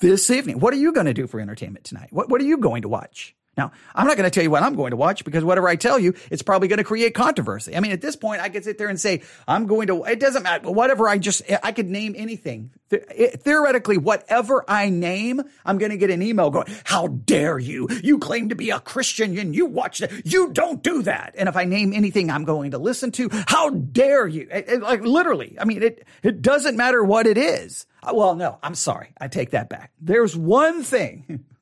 this 0.00 0.30
evening. 0.30 0.60
What 0.60 0.72
are 0.72 0.78
you 0.78 0.92
going 0.92 1.06
to 1.06 1.14
do 1.14 1.26
for 1.26 1.40
entertainment 1.40 1.84
tonight? 1.84 2.08
What, 2.10 2.28
what 2.28 2.40
are 2.40 2.44
you 2.44 2.58
going 2.58 2.82
to 2.82 2.88
watch? 2.88 3.34
Now, 3.56 3.72
I'm 3.94 4.06
not 4.06 4.16
going 4.16 4.28
to 4.28 4.30
tell 4.30 4.42
you 4.42 4.50
what 4.50 4.62
I'm 4.62 4.74
going 4.74 4.90
to 4.90 4.96
watch 4.96 5.24
because 5.24 5.44
whatever 5.44 5.68
I 5.68 5.76
tell 5.76 5.98
you, 5.98 6.14
it's 6.30 6.42
probably 6.42 6.68
going 6.68 6.78
to 6.78 6.84
create 6.84 7.14
controversy. 7.14 7.76
I 7.76 7.80
mean, 7.80 7.92
at 7.92 8.00
this 8.00 8.16
point, 8.16 8.40
I 8.40 8.48
could 8.48 8.64
sit 8.64 8.78
there 8.78 8.88
and 8.88 9.00
say, 9.00 9.22
I'm 9.46 9.66
going 9.66 9.86
to, 9.88 10.04
it 10.04 10.18
doesn't 10.18 10.42
matter. 10.42 10.70
Whatever 10.70 11.08
I 11.08 11.18
just, 11.18 11.42
I 11.62 11.72
could 11.72 11.88
name 11.88 12.14
anything. 12.16 12.70
Theoretically, 12.90 13.98
whatever 13.98 14.64
I 14.68 14.88
name, 14.88 15.42
I'm 15.64 15.78
going 15.78 15.90
to 15.90 15.96
get 15.96 16.10
an 16.10 16.22
email 16.22 16.50
going, 16.50 16.66
how 16.84 17.08
dare 17.08 17.58
you? 17.58 17.88
You 18.02 18.18
claim 18.18 18.48
to 18.50 18.54
be 18.54 18.70
a 18.70 18.80
Christian 18.80 19.38
and 19.38 19.54
you 19.54 19.66
watch 19.66 19.98
that. 19.98 20.12
You 20.24 20.52
don't 20.52 20.82
do 20.82 21.02
that. 21.02 21.34
And 21.36 21.48
if 21.48 21.56
I 21.56 21.64
name 21.64 21.92
anything 21.92 22.30
I'm 22.30 22.44
going 22.44 22.72
to 22.72 22.78
listen 22.78 23.12
to, 23.12 23.28
how 23.46 23.70
dare 23.70 24.26
you? 24.26 24.48
It, 24.50 24.68
it, 24.68 24.82
like 24.82 25.02
literally, 25.02 25.56
I 25.60 25.64
mean, 25.64 25.82
it, 25.82 26.06
it 26.22 26.42
doesn't 26.42 26.76
matter 26.76 27.02
what 27.02 27.26
it 27.26 27.38
is. 27.38 27.86
Well, 28.12 28.34
no, 28.34 28.58
I'm 28.62 28.74
sorry. 28.74 29.12
I 29.20 29.28
take 29.28 29.50
that 29.50 29.68
back. 29.68 29.92
There's 30.00 30.36
one 30.36 30.82
thing 30.82 31.44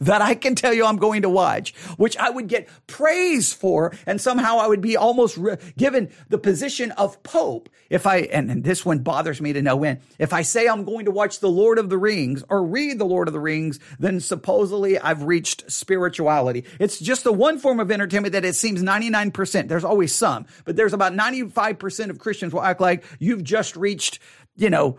that 0.00 0.22
I 0.22 0.34
can 0.34 0.54
tell 0.54 0.72
you 0.72 0.84
I'm 0.84 0.96
going 0.96 1.22
to 1.22 1.30
watch, 1.30 1.74
which 1.96 2.16
I 2.16 2.30
would 2.30 2.48
get 2.48 2.68
praise 2.86 3.52
for, 3.52 3.92
and 4.06 4.20
somehow 4.20 4.58
I 4.58 4.66
would 4.66 4.80
be 4.80 4.96
almost 4.96 5.36
re- 5.36 5.56
given 5.76 6.10
the 6.28 6.38
position 6.38 6.92
of 6.92 7.22
Pope 7.22 7.68
if 7.90 8.06
I, 8.06 8.18
and, 8.18 8.50
and 8.50 8.64
this 8.64 8.86
one 8.86 9.00
bothers 9.00 9.40
me 9.40 9.52
to 9.52 9.62
no 9.62 9.82
end, 9.82 10.00
if 10.18 10.32
I 10.32 10.42
say 10.42 10.68
I'm 10.68 10.84
going 10.84 11.06
to 11.06 11.10
watch 11.10 11.40
The 11.40 11.50
Lord 11.50 11.78
of 11.78 11.90
the 11.90 11.98
Rings 11.98 12.44
or 12.48 12.64
read 12.64 12.98
The 12.98 13.04
Lord 13.04 13.28
of 13.28 13.34
the 13.34 13.40
Rings, 13.40 13.80
then 13.98 14.20
supposedly 14.20 14.98
I've 14.98 15.24
reached 15.24 15.70
spirituality. 15.70 16.64
It's 16.78 16.98
just 16.98 17.24
the 17.24 17.32
one 17.32 17.58
form 17.58 17.80
of 17.80 17.90
entertainment 17.90 18.32
that 18.32 18.44
it 18.44 18.54
seems 18.54 18.82
99%. 18.82 19.68
There's 19.68 19.84
always 19.84 20.14
some, 20.14 20.46
but 20.64 20.76
there's 20.76 20.92
about 20.92 21.12
95% 21.12 22.10
of 22.10 22.18
Christians 22.18 22.52
will 22.52 22.62
act 22.62 22.80
like 22.80 23.04
you've 23.18 23.42
just 23.42 23.76
reached, 23.76 24.20
you 24.56 24.70
know, 24.70 24.98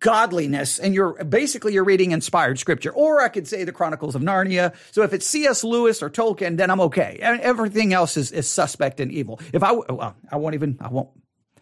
godliness 0.00 0.78
and 0.78 0.92
you're 0.92 1.22
basically 1.24 1.72
you're 1.72 1.84
reading 1.84 2.10
inspired 2.10 2.58
scripture. 2.58 2.90
Or 2.90 3.22
i 3.22 3.28
could 3.28 3.46
say 3.46 3.64
the 3.64 3.72
chronicles 3.72 4.14
of 4.14 4.22
narnia. 4.22 4.74
So 4.90 5.02
if 5.02 5.12
it's 5.12 5.26
cs 5.26 5.62
lewis 5.62 6.02
or 6.02 6.10
tolkien 6.10 6.56
then 6.56 6.70
i'm 6.70 6.80
okay. 6.80 7.18
And 7.22 7.40
everything 7.40 7.92
else 7.92 8.16
is, 8.16 8.32
is 8.32 8.48
suspect 8.48 8.98
and 9.00 9.12
evil. 9.12 9.40
If 9.52 9.62
i 9.62 9.70
oh, 9.70 9.84
well, 9.88 10.16
i 10.32 10.36
won't 10.36 10.54
even 10.54 10.78
i 10.80 10.88
won't. 10.88 11.10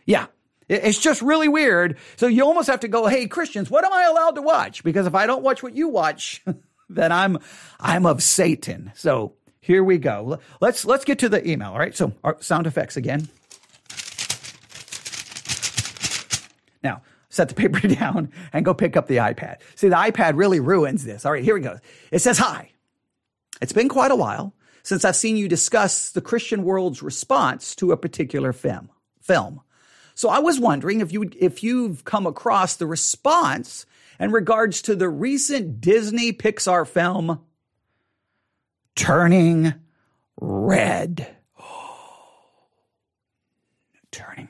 Yeah. 0.06 0.26
It's 0.68 0.98
just 0.98 1.22
really 1.22 1.46
weird. 1.46 1.96
So 2.16 2.26
you 2.26 2.44
almost 2.44 2.68
have 2.68 2.80
to 2.80 2.88
go 2.88 3.06
hey 3.06 3.26
christians 3.26 3.70
what 3.70 3.84
am 3.84 3.92
i 3.92 4.04
allowed 4.04 4.36
to 4.36 4.42
watch? 4.42 4.82
Because 4.82 5.06
if 5.06 5.14
i 5.14 5.26
don't 5.26 5.42
watch 5.42 5.62
what 5.62 5.74
you 5.74 5.88
watch 5.88 6.42
then 6.88 7.12
i'm 7.12 7.38
i'm 7.78 8.06
of 8.06 8.22
satan. 8.22 8.92
So 8.94 9.34
here 9.60 9.84
we 9.84 9.98
go. 9.98 10.38
Let's 10.60 10.86
let's 10.86 11.04
get 11.04 11.18
to 11.18 11.28
the 11.28 11.46
email. 11.46 11.72
All 11.72 11.78
right. 11.78 11.94
So 11.94 12.14
sound 12.40 12.66
effects 12.66 12.96
again. 12.96 13.28
Now 16.82 17.02
set 17.36 17.48
the 17.48 17.54
paper 17.54 17.86
down 17.88 18.32
and 18.52 18.64
go 18.64 18.74
pick 18.74 18.96
up 18.96 19.06
the 19.06 19.18
iPad. 19.18 19.58
See, 19.74 19.88
the 19.88 19.96
iPad 19.96 20.36
really 20.36 20.60
ruins 20.60 21.04
this. 21.04 21.24
All 21.24 21.32
right, 21.32 21.44
here 21.44 21.54
we 21.54 21.60
go. 21.60 21.78
It 22.10 22.20
says, 22.20 22.38
Hi. 22.38 22.70
It's 23.62 23.72
been 23.72 23.88
quite 23.88 24.10
a 24.10 24.16
while 24.16 24.54
since 24.82 25.04
I've 25.04 25.16
seen 25.16 25.36
you 25.36 25.48
discuss 25.48 26.10
the 26.10 26.20
Christian 26.20 26.62
world's 26.62 27.02
response 27.02 27.74
to 27.76 27.92
a 27.92 27.96
particular 27.96 28.52
film. 28.52 28.90
Film. 29.20 29.60
So 30.14 30.28
I 30.28 30.38
was 30.38 30.60
wondering 30.60 31.00
if 31.00 31.12
you 31.12 31.30
if 31.38 31.62
you've 31.62 32.04
come 32.04 32.26
across 32.26 32.76
the 32.76 32.86
response 32.86 33.84
in 34.18 34.30
regards 34.30 34.80
to 34.82 34.94
the 34.94 35.08
recent 35.08 35.80
Disney 35.80 36.32
Pixar 36.32 36.86
film 36.86 37.40
Turning 38.94 39.74
Red. 40.40 41.36
Turning 44.10 44.48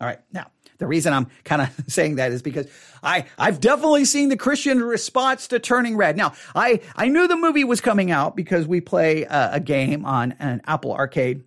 All 0.00 0.06
right. 0.06 0.18
Now, 0.32 0.50
the 0.78 0.86
reason 0.86 1.12
I'm 1.12 1.28
kind 1.44 1.62
of 1.62 1.70
saying 1.86 2.16
that 2.16 2.32
is 2.32 2.42
because 2.42 2.66
I, 3.02 3.26
I've 3.38 3.60
definitely 3.60 4.04
seen 4.04 4.28
the 4.28 4.36
Christian 4.36 4.82
response 4.82 5.48
to 5.48 5.58
Turning 5.58 5.96
Red. 5.96 6.16
Now, 6.16 6.32
I, 6.54 6.80
I 6.96 7.08
knew 7.08 7.28
the 7.28 7.36
movie 7.36 7.64
was 7.64 7.80
coming 7.80 8.10
out 8.10 8.36
because 8.36 8.66
we 8.66 8.80
play 8.80 9.22
a, 9.24 9.50
a 9.54 9.60
game 9.60 10.04
on 10.04 10.32
an 10.38 10.62
Apple 10.66 10.92
Arcade 10.92 11.44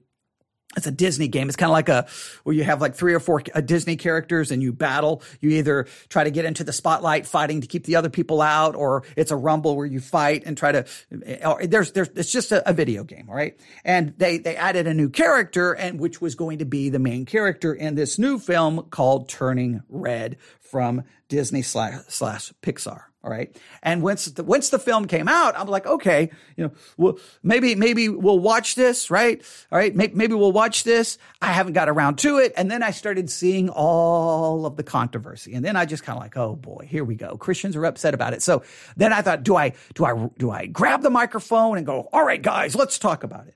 it's 0.76 0.86
a 0.86 0.92
Disney 0.92 1.28
game. 1.28 1.48
It's 1.48 1.56
kind 1.56 1.70
of 1.70 1.74
like 1.74 1.90
a 1.90 2.08
where 2.44 2.56
you 2.56 2.64
have 2.64 2.82
like 2.82 2.94
three 2.94 3.14
or 3.14 3.20
four 3.20 3.42
uh, 3.56 3.62
Disney 3.62 3.96
characters 3.96 4.52
and 4.52 4.62
you 4.62 4.74
battle. 4.74 5.24
You 5.40 5.52
either 5.52 5.88
try 6.10 6.26
to 6.26 6.32
get 6.32 6.46
into 6.46 6.64
the 6.64 6.74
spotlight 6.74 7.26
fighting 7.26 7.62
to 7.62 7.68
keep 7.68 7.86
the 7.86 7.96
other 7.96 8.10
people 8.10 8.42
out, 8.42 8.76
or 8.76 9.04
it's 9.16 9.32
a 9.32 9.36
rumble 9.36 9.78
where 9.78 9.86
you 9.86 10.00
fight 10.00 10.44
and 10.46 10.58
try 10.58 10.74
to. 10.74 10.86
Or 11.46 11.66
there's 11.66 11.94
there's 11.94 12.10
it's 12.10 12.32
just 12.32 12.52
a, 12.52 12.70
a 12.70 12.74
video 12.74 13.06
game, 13.06 13.28
all 13.30 13.36
right? 13.36 13.58
And 13.86 14.14
they 14.18 14.40
they 14.40 14.56
added 14.58 14.88
a 14.88 14.94
new 14.94 15.10
character, 15.10 15.72
and 15.74 16.00
which 16.00 16.22
was 16.22 16.36
going 16.36 16.60
to 16.60 16.66
be 16.66 16.90
the 16.90 17.00
main 17.00 17.26
character 17.26 17.74
in 17.74 17.96
this 17.96 18.20
new 18.20 18.38
film 18.38 18.88
called 18.90 19.30
Turning 19.30 19.82
Red 19.90 20.38
from 20.72 21.04
Disney 21.28 21.62
slash, 21.62 22.02
slash 22.08 22.54
Pixar. 22.62 23.04
All 23.24 23.32
right. 23.32 23.54
And 23.84 24.04
once 24.04 24.26
the, 24.26 24.44
once 24.44 24.70
the 24.70 24.80
film 24.80 25.06
came 25.06 25.28
out, 25.28 25.60
I'm 25.60 25.68
like, 25.68 25.86
okay, 25.86 26.30
you 26.56 26.64
know, 26.64 26.72
well, 26.96 27.20
maybe, 27.44 27.76
maybe 27.76 28.08
we'll 28.08 28.40
watch 28.40 28.76
this, 28.76 29.12
right? 29.12 29.42
All 29.70 29.78
right. 29.78 29.94
Maybe, 29.94 30.14
maybe 30.16 30.34
we'll 30.34 30.54
watch 30.54 30.86
this. 30.86 31.18
I 31.42 31.48
haven't 31.48 31.74
got 31.74 31.90
around 31.90 32.20
to 32.20 32.38
it. 32.38 32.54
And 32.56 32.72
then 32.72 32.84
I 32.84 32.92
started 32.92 33.30
seeing 33.30 33.68
all 33.68 34.66
of 34.66 34.78
the 34.78 34.84
controversy. 34.84 35.56
And 35.56 35.66
then 35.66 35.76
I 35.76 35.84
just 35.84 36.04
kind 36.04 36.16
of 36.16 36.24
like, 36.24 36.38
oh 36.38 36.56
boy, 36.56 36.88
here 36.88 37.04
we 37.04 37.16
go. 37.16 37.36
Christians 37.36 37.76
are 37.76 37.86
upset 37.86 38.14
about 38.14 38.34
it. 38.34 38.42
So 38.42 38.64
then 38.96 39.12
I 39.12 39.22
thought, 39.22 39.44
do 39.44 39.58
I, 39.58 39.74
do 39.94 40.06
I, 40.06 40.30
do 40.38 40.50
I 40.50 40.68
grab 40.68 41.02
the 41.02 41.10
microphone 41.10 41.78
and 41.78 41.86
go, 41.86 42.08
all 42.14 42.24
right, 42.24 42.42
guys, 42.42 42.76
let's 42.76 42.98
talk 42.98 43.24
about 43.26 43.48
it. 43.48 43.56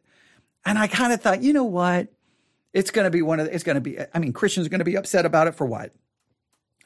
And 0.65 0.77
I 0.77 0.87
kind 0.87 1.13
of 1.13 1.21
thought, 1.21 1.43
you 1.43 1.53
know 1.53 1.63
what? 1.63 2.09
It's 2.73 2.91
going 2.91 3.05
to 3.05 3.11
be 3.11 3.21
one 3.21 3.39
of, 3.39 3.45
the, 3.45 3.55
it's 3.55 3.63
going 3.63 3.75
to 3.75 3.81
be, 3.81 3.99
I 4.13 4.19
mean, 4.19 4.33
Christians 4.33 4.67
are 4.67 4.69
going 4.69 4.79
to 4.79 4.85
be 4.85 4.97
upset 4.97 5.25
about 5.25 5.47
it 5.47 5.55
for 5.55 5.65
what? 5.65 5.93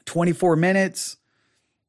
24 0.06 0.56
minutes? 0.56 1.18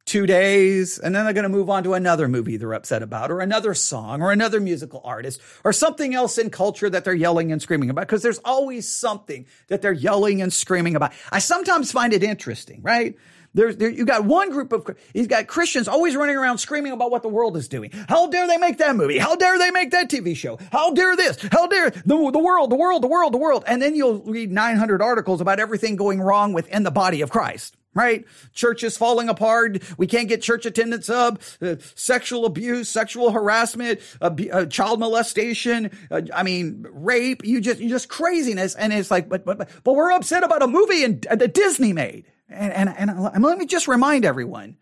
two 0.07 0.25
days, 0.25 0.97
and 0.97 1.13
then 1.13 1.25
they're 1.25 1.33
going 1.33 1.43
to 1.43 1.49
move 1.49 1.69
on 1.69 1.83
to 1.83 1.93
another 1.93 2.27
movie 2.27 2.57
they're 2.57 2.73
upset 2.73 3.03
about, 3.03 3.29
or 3.29 3.41
another 3.41 3.73
song, 3.73 4.21
or 4.21 4.31
another 4.31 4.59
musical 4.59 5.01
artist, 5.03 5.39
or 5.63 5.73
something 5.73 6.15
else 6.15 6.37
in 6.37 6.49
culture 6.49 6.89
that 6.89 7.03
they're 7.03 7.13
yelling 7.13 7.51
and 7.51 7.61
screaming 7.61 7.89
about, 7.89 8.07
because 8.07 8.23
there's 8.23 8.39
always 8.39 8.89
something 8.89 9.45
that 9.67 9.81
they're 9.81 9.91
yelling 9.91 10.41
and 10.41 10.51
screaming 10.51 10.95
about. 10.95 11.11
I 11.31 11.39
sometimes 11.39 11.91
find 11.91 12.13
it 12.13 12.23
interesting, 12.23 12.81
right? 12.81 13.15
There's, 13.53 13.75
there, 13.77 13.89
you 13.89 14.05
got 14.05 14.23
one 14.23 14.49
group 14.49 14.71
of, 14.71 14.87
you've 15.13 15.27
got 15.27 15.47
Christians 15.47 15.87
always 15.87 16.15
running 16.15 16.37
around 16.37 16.59
screaming 16.59 16.91
about 16.93 17.11
what 17.11 17.23
the 17.23 17.29
world 17.29 17.57
is 17.57 17.67
doing. 17.67 17.91
How 18.07 18.27
dare 18.27 18.47
they 18.47 18.57
make 18.57 18.77
that 18.77 18.95
movie? 18.95 19.17
How 19.17 19.35
dare 19.35 19.57
they 19.57 19.71
make 19.71 19.91
that 19.91 20.09
TV 20.09 20.35
show? 20.35 20.59
How 20.71 20.93
dare 20.93 21.15
this? 21.15 21.41
How 21.51 21.67
dare 21.67 21.89
the, 21.89 22.31
the 22.31 22.39
world, 22.39 22.69
the 22.69 22.75
world, 22.75 23.01
the 23.01 23.07
world, 23.07 23.33
the 23.33 23.37
world. 23.37 23.63
And 23.67 23.81
then 23.81 23.95
you'll 23.95 24.19
read 24.19 24.51
900 24.51 25.01
articles 25.01 25.41
about 25.41 25.59
everything 25.59 25.95
going 25.95 26.21
wrong 26.21 26.53
within 26.53 26.83
the 26.83 26.91
body 26.91 27.21
of 27.21 27.31
Christ 27.31 27.75
right? 27.97 28.25
Churches 28.53 28.95
falling 28.95 29.27
apart. 29.27 29.81
We 29.97 30.07
can't 30.07 30.29
get 30.29 30.41
church 30.41 30.65
attendance 30.65 31.09
up. 31.09 31.41
Uh, 31.61 31.75
sexual 31.95 32.45
abuse, 32.45 32.87
sexual 32.87 33.31
harassment, 33.31 33.99
uh, 34.21 34.29
uh, 34.51 34.65
child 34.67 34.99
molestation. 34.99 35.89
Uh, 36.11 36.21
I 36.33 36.43
mean, 36.43 36.85
rape. 36.91 37.43
You 37.43 37.59
just, 37.59 37.79
you 37.79 37.89
just 37.89 38.07
craziness. 38.07 38.75
And 38.75 38.93
it's 38.93 39.09
like, 39.09 39.27
but, 39.27 39.43
but, 39.43 39.69
but, 39.83 39.93
we're 39.93 40.11
upset 40.11 40.43
about 40.43 40.61
a 40.61 40.67
movie 40.67 41.03
and 41.03 41.25
uh, 41.25 41.35
that 41.35 41.55
Disney 41.55 41.91
made. 41.91 42.25
And, 42.49 42.71
and, 42.71 42.89
and, 42.97 43.09
and 43.09 43.43
let 43.43 43.57
me 43.57 43.65
just 43.65 43.87
remind 43.87 44.23
everyone. 44.23 44.77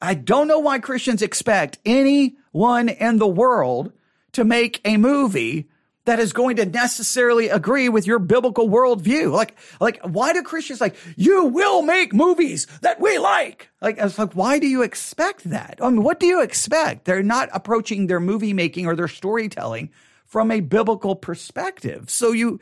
I 0.00 0.12
don't 0.12 0.46
know 0.46 0.58
why 0.58 0.78
Christians 0.78 1.22
expect 1.22 1.78
anyone 1.86 2.90
in 2.90 3.18
the 3.18 3.26
world 3.26 3.92
to 4.32 4.44
make 4.44 4.82
a 4.84 4.98
movie 4.98 5.70
that 6.06 6.20
is 6.20 6.32
going 6.32 6.56
to 6.56 6.64
necessarily 6.64 7.48
agree 7.48 7.88
with 7.88 8.06
your 8.06 8.18
biblical 8.18 8.68
worldview. 8.68 9.30
Like, 9.30 9.56
like, 9.80 10.00
why 10.02 10.32
do 10.32 10.42
Christians 10.42 10.80
like, 10.80 10.96
you 11.16 11.46
will 11.46 11.82
make 11.82 12.14
movies 12.14 12.66
that 12.80 13.00
we 13.00 13.18
like? 13.18 13.68
Like, 13.82 13.98
it's 13.98 14.18
like, 14.18 14.32
why 14.32 14.58
do 14.58 14.66
you 14.66 14.82
expect 14.82 15.44
that? 15.50 15.78
I 15.82 15.90
mean, 15.90 16.02
what 16.02 16.20
do 16.20 16.26
you 16.26 16.42
expect? 16.42 17.04
They're 17.04 17.22
not 17.22 17.48
approaching 17.52 18.06
their 18.06 18.20
movie 18.20 18.52
making 18.52 18.86
or 18.86 18.94
their 18.94 19.08
storytelling 19.08 19.90
from 20.24 20.50
a 20.50 20.60
biblical 20.60 21.16
perspective. 21.16 22.08
So 22.08 22.30
you, 22.32 22.60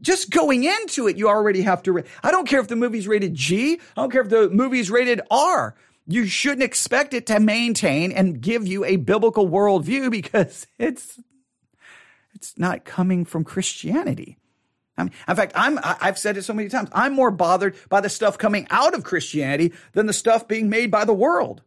just 0.00 0.30
going 0.30 0.62
into 0.62 1.08
it, 1.08 1.16
you 1.16 1.28
already 1.28 1.62
have 1.62 1.82
to, 1.84 2.04
I 2.22 2.30
don't 2.30 2.48
care 2.48 2.60
if 2.60 2.68
the 2.68 2.76
movie's 2.76 3.08
rated 3.08 3.34
G. 3.34 3.80
I 3.96 4.00
don't 4.00 4.10
care 4.12 4.22
if 4.22 4.28
the 4.28 4.48
movie's 4.48 4.90
rated 4.92 5.20
R. 5.28 5.74
You 6.06 6.26
shouldn't 6.26 6.62
expect 6.62 7.14
it 7.14 7.26
to 7.26 7.40
maintain 7.40 8.12
and 8.12 8.40
give 8.40 8.64
you 8.64 8.84
a 8.84 8.94
biblical 8.94 9.48
worldview 9.48 10.08
because 10.12 10.68
it's 10.78 11.18
it's 12.36 12.58
not 12.58 12.84
coming 12.84 13.24
from 13.24 13.44
Christianity. 13.44 14.38
I 14.98 15.04
mean, 15.04 15.12
in 15.26 15.36
fact, 15.36 15.52
I'm, 15.54 15.78
I've 15.82 16.18
said 16.18 16.36
it 16.36 16.42
so 16.42 16.52
many 16.52 16.68
times. 16.68 16.88
I'm 16.92 17.14
more 17.14 17.30
bothered 17.30 17.76
by 17.88 18.00
the 18.00 18.08
stuff 18.08 18.38
coming 18.38 18.66
out 18.70 18.94
of 18.94 19.04
Christianity 19.04 19.72
than 19.92 20.06
the 20.06 20.12
stuff 20.12 20.46
being 20.46 20.68
made 20.68 20.90
by 20.90 21.04
the 21.04 21.14
world. 21.14 21.62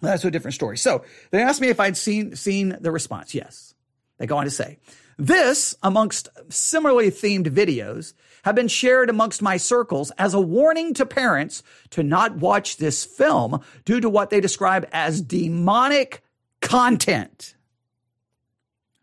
That's 0.00 0.24
a 0.24 0.30
different 0.30 0.54
story. 0.54 0.78
So 0.78 1.04
they 1.30 1.42
asked 1.42 1.60
me 1.60 1.68
if 1.68 1.80
I'd 1.80 1.96
seen, 1.96 2.36
seen 2.36 2.76
the 2.80 2.92
response. 2.92 3.34
Yes. 3.34 3.74
They 4.18 4.26
go 4.26 4.36
on 4.36 4.44
to 4.44 4.50
say, 4.50 4.78
this, 5.16 5.74
amongst 5.82 6.28
similarly 6.48 7.10
themed 7.10 7.48
videos, 7.48 8.14
have 8.44 8.54
been 8.54 8.68
shared 8.68 9.10
amongst 9.10 9.42
my 9.42 9.56
circles 9.56 10.12
as 10.12 10.34
a 10.34 10.40
warning 10.40 10.94
to 10.94 11.06
parents 11.06 11.62
to 11.90 12.02
not 12.02 12.36
watch 12.36 12.76
this 12.76 13.04
film 13.04 13.60
due 13.84 14.00
to 14.00 14.08
what 14.08 14.30
they 14.30 14.40
describe 14.40 14.88
as 14.92 15.20
demonic 15.20 16.22
content. 16.60 17.56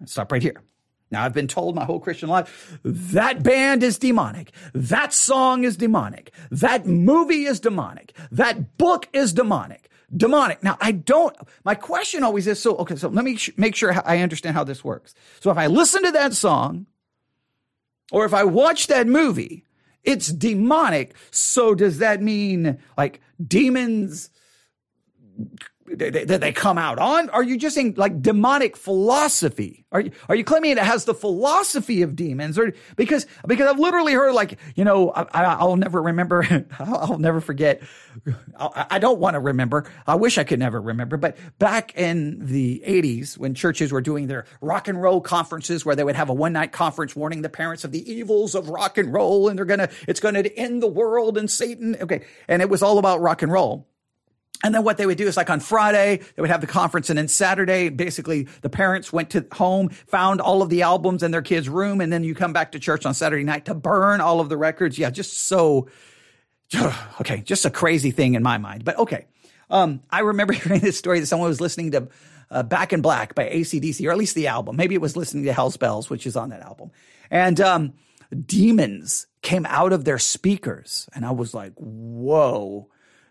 Stop 0.07 0.31
right 0.31 0.41
here. 0.41 0.61
Now, 1.11 1.23
I've 1.23 1.33
been 1.33 1.47
told 1.47 1.75
my 1.75 1.85
whole 1.85 1.99
Christian 1.99 2.29
life 2.29 2.79
that 2.83 3.43
band 3.43 3.83
is 3.83 3.99
demonic. 3.99 4.51
That 4.73 5.13
song 5.13 5.63
is 5.63 5.77
demonic. 5.77 6.31
That 6.49 6.87
movie 6.87 7.45
is 7.45 7.59
demonic. 7.59 8.13
That 8.31 8.77
book 8.77 9.07
is 9.13 9.31
demonic. 9.31 9.89
Demonic. 10.15 10.63
Now, 10.63 10.77
I 10.81 10.91
don't, 10.91 11.35
my 11.63 11.75
question 11.75 12.23
always 12.23 12.47
is 12.47 12.59
so, 12.59 12.75
okay, 12.77 12.95
so 12.95 13.09
let 13.09 13.23
me 13.23 13.35
sh- 13.35 13.51
make 13.55 13.75
sure 13.75 13.93
I 14.05 14.19
understand 14.19 14.55
how 14.55 14.63
this 14.63 14.83
works. 14.83 15.13
So 15.39 15.51
if 15.51 15.57
I 15.57 15.67
listen 15.67 16.03
to 16.03 16.11
that 16.11 16.33
song 16.33 16.87
or 18.11 18.25
if 18.25 18.33
I 18.33 18.43
watch 18.43 18.87
that 18.87 19.07
movie, 19.07 19.63
it's 20.03 20.27
demonic. 20.27 21.15
So 21.31 21.75
does 21.75 21.99
that 21.99 22.21
mean 22.21 22.77
like 22.97 23.21
demons 23.45 24.29
they, 25.95 26.37
they, 26.37 26.51
come 26.51 26.77
out 26.77 26.99
on? 26.99 27.29
Are 27.29 27.43
you 27.43 27.57
just 27.57 27.75
saying 27.75 27.95
like 27.97 28.21
demonic 28.21 28.77
philosophy? 28.77 29.85
Are 29.91 30.01
you, 30.01 30.11
are 30.29 30.35
you 30.35 30.43
claiming 30.43 30.71
it 30.71 30.77
has 30.77 31.05
the 31.05 31.13
philosophy 31.13 32.01
of 32.01 32.15
demons 32.15 32.59
or 32.59 32.73
because, 32.95 33.25
because 33.47 33.67
I've 33.67 33.79
literally 33.79 34.13
heard 34.13 34.33
like, 34.33 34.59
you 34.75 34.83
know, 34.83 35.09
I, 35.11 35.63
will 35.63 35.77
never 35.77 36.01
remember. 36.01 36.65
I'll, 36.79 37.17
never 37.17 37.41
forget. 37.41 37.81
I, 38.59 38.85
I 38.91 38.99
don't 38.99 39.19
want 39.19 39.35
to 39.35 39.39
remember. 39.39 39.85
I 40.05 40.15
wish 40.15 40.37
I 40.37 40.43
could 40.43 40.59
never 40.59 40.81
remember, 40.81 41.17
but 41.17 41.37
back 41.59 41.95
in 41.95 42.45
the 42.45 42.83
eighties 42.83 43.37
when 43.37 43.53
churches 43.53 43.91
were 43.91 44.01
doing 44.01 44.27
their 44.27 44.45
rock 44.61 44.87
and 44.87 45.01
roll 45.01 45.21
conferences 45.21 45.85
where 45.85 45.95
they 45.95 46.03
would 46.03 46.15
have 46.15 46.29
a 46.29 46.33
one 46.33 46.53
night 46.53 46.71
conference 46.71 47.15
warning 47.15 47.41
the 47.41 47.49
parents 47.49 47.83
of 47.83 47.91
the 47.91 48.11
evils 48.11 48.53
of 48.55 48.69
rock 48.69 48.97
and 48.97 49.13
roll 49.13 49.47
and 49.47 49.57
they're 49.57 49.65
to, 49.65 49.89
it's 50.07 50.19
to 50.19 50.57
end 50.57 50.83
the 50.83 50.87
world 50.87 51.37
and 51.37 51.49
Satan. 51.49 51.95
Okay. 52.01 52.25
And 52.47 52.61
it 52.61 52.69
was 52.69 52.81
all 52.81 52.97
about 52.97 53.21
rock 53.21 53.41
and 53.41 53.51
roll. 53.51 53.87
And 54.65 54.73
then 54.73 54.83
what 54.83 54.97
they 54.97 55.05
would 55.05 55.19
do 55.19 55.27
is 55.27 55.37
like 55.37 55.51
on 55.51 55.59
Friday, 55.59 56.21
they 56.35 56.41
would 56.41 56.49
have 56.49 56.59
the 56.59 56.65
conference. 56.65 57.11
And 57.11 57.19
then 57.19 57.27
Saturday, 57.27 57.89
basically 57.89 58.47
the 58.61 58.69
parents 58.69 59.13
went 59.13 59.29
to 59.29 59.45
home, 59.51 59.89
found 59.89 60.41
all 60.41 60.63
of 60.63 60.71
the 60.71 60.81
albums 60.81 61.21
in 61.21 61.29
their 61.29 61.43
kids' 61.43 61.69
room. 61.69 62.01
And 62.01 62.11
then 62.11 62.23
you 62.23 62.33
come 62.33 62.51
back 62.51 62.71
to 62.71 62.79
church 62.79 63.05
on 63.05 63.13
Saturday 63.13 63.43
night 63.43 63.65
to 63.65 63.75
burn 63.75 64.21
all 64.21 64.39
of 64.39 64.49
the 64.49 64.57
records. 64.57 64.97
Yeah, 64.97 65.11
just 65.11 65.37
so, 65.37 65.87
okay, 67.21 67.41
just 67.41 67.65
a 67.65 67.69
crazy 67.69 68.09
thing 68.09 68.33
in 68.33 68.41
my 68.41 68.57
mind. 68.57 68.83
But 68.85 68.97
okay. 68.97 69.27
Um, 69.69 70.01
I 70.09 70.21
remember 70.21 70.53
hearing 70.53 70.79
this 70.79 70.97
story 70.97 71.19
that 71.19 71.27
someone 71.27 71.47
was 71.47 71.61
listening 71.61 71.91
to 71.91 72.07
uh, 72.49 72.63
Back 72.63 72.91
in 72.91 73.03
Black 73.03 73.35
by 73.35 73.47
ACDC, 73.47 74.03
or 74.07 74.11
at 74.11 74.17
least 74.17 74.33
the 74.33 74.47
album. 74.47 74.77
Maybe 74.77 74.95
it 74.95 75.01
was 75.01 75.15
listening 75.15 75.43
to 75.43 75.53
Hell's 75.53 75.77
Bells, 75.77 76.09
which 76.09 76.25
is 76.25 76.35
on 76.35 76.49
that 76.49 76.61
album. 76.61 76.89
And, 77.29 77.61
um, 77.61 77.93
demons 78.47 79.27
came 79.43 79.67
out 79.67 79.93
of 79.93 80.05
their 80.05 80.17
speakers. 80.17 81.07
And 81.13 81.23
I 81.23 81.29
was 81.29 81.53
like, 81.53 81.73
whoa 81.75 82.89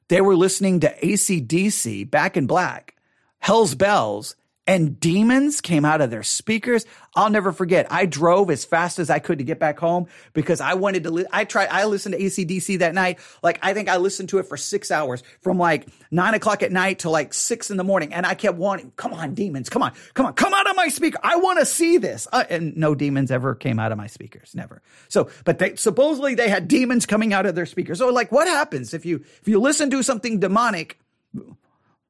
they 0.08 0.20
were 0.20 0.37
listening 0.37 0.80
to 0.80 0.94
ACDC 1.00 2.11
back 2.11 2.37
in 2.37 2.46
black, 2.46 2.96
Hell's 3.38 3.75
Bells, 3.75 4.37
and 4.66 4.99
demons 4.99 5.61
came 5.61 5.85
out 5.85 6.00
of 6.00 6.11
their 6.11 6.23
speakers. 6.23 6.87
I'll 7.14 7.30
never 7.30 7.52
forget. 7.52 7.87
I 7.90 8.06
drove 8.06 8.50
as 8.50 8.64
fast 8.64 8.99
as 8.99 9.11
I 9.11 9.18
could 9.18 9.38
to 9.38 9.44
get 9.44 9.59
back 9.59 9.78
home 9.78 10.06
because 10.33 10.61
I 10.61 10.75
wanted 10.75 11.04
to, 11.04 11.11
li- 11.11 11.26
I 11.30 11.44
tried, 11.44 11.68
I 11.68 11.85
listened 11.85 12.14
to 12.14 12.21
ACDC 12.21 12.78
that 12.78 12.94
night. 12.94 13.18
Like, 13.42 13.59
I 13.62 13.75
think 13.75 13.88
I 13.88 13.99
listened 13.99 14.30
to 14.30 14.38
it 14.38 14.44
for 14.44 14.56
six 14.56 14.90
hours 14.90 15.23
from 15.42 15.59
like 15.59 15.87
nine 16.11 16.33
o'clock 16.35 16.62
at 16.62 16.73
night 16.73 17.00
to 17.00 17.11
like 17.11 17.35
six 17.35 17.71
in 17.71 17.76
the 17.76 17.85
morning. 17.85 18.14
And 18.14 18.25
I 18.25 18.35
kept 18.35 18.56
wanting, 18.56 18.92
come 18.97 19.12
on, 19.12 19.35
demons, 19.35 19.68
come 19.68 19.83
on, 19.83 19.92
come 20.14 20.26
on, 20.26 20.33
come 20.33 20.54
out 20.54 20.68
of 20.68 20.76
my 20.76 20.88
speaker. 20.88 21.18
I 21.23 21.37
want 21.37 21.59
to 21.59 21.66
see 21.66 21.99
this. 21.99 22.26
Uh, 22.33 22.44
and 22.49 22.75
no 22.76 22.94
demons 22.94 23.30
ever 23.30 23.54
came 23.54 23.78
out 23.78 23.92
of 23.92 23.99
my 23.99 24.06
speakers. 24.06 24.54
Never. 24.54 24.83
So, 25.09 25.28
but 25.44 25.59
they, 25.59 25.76
supposedly 25.76 26.35
they 26.35 26.49
had 26.49 26.68
demons 26.68 27.04
coming 27.04 27.35
out 27.35 27.44
of 27.44 27.54
their 27.54 27.66
speakers. 27.66 27.99
So 27.99 28.09
like, 28.09 28.33
what 28.33 28.49
happens 28.49 28.94
if 28.94 29.04
you, 29.04 29.25
if 29.40 29.47
you 29.47 29.61
listen 29.61 29.90
to 29.90 30.02
something 30.02 30.40
demonic? 30.40 30.99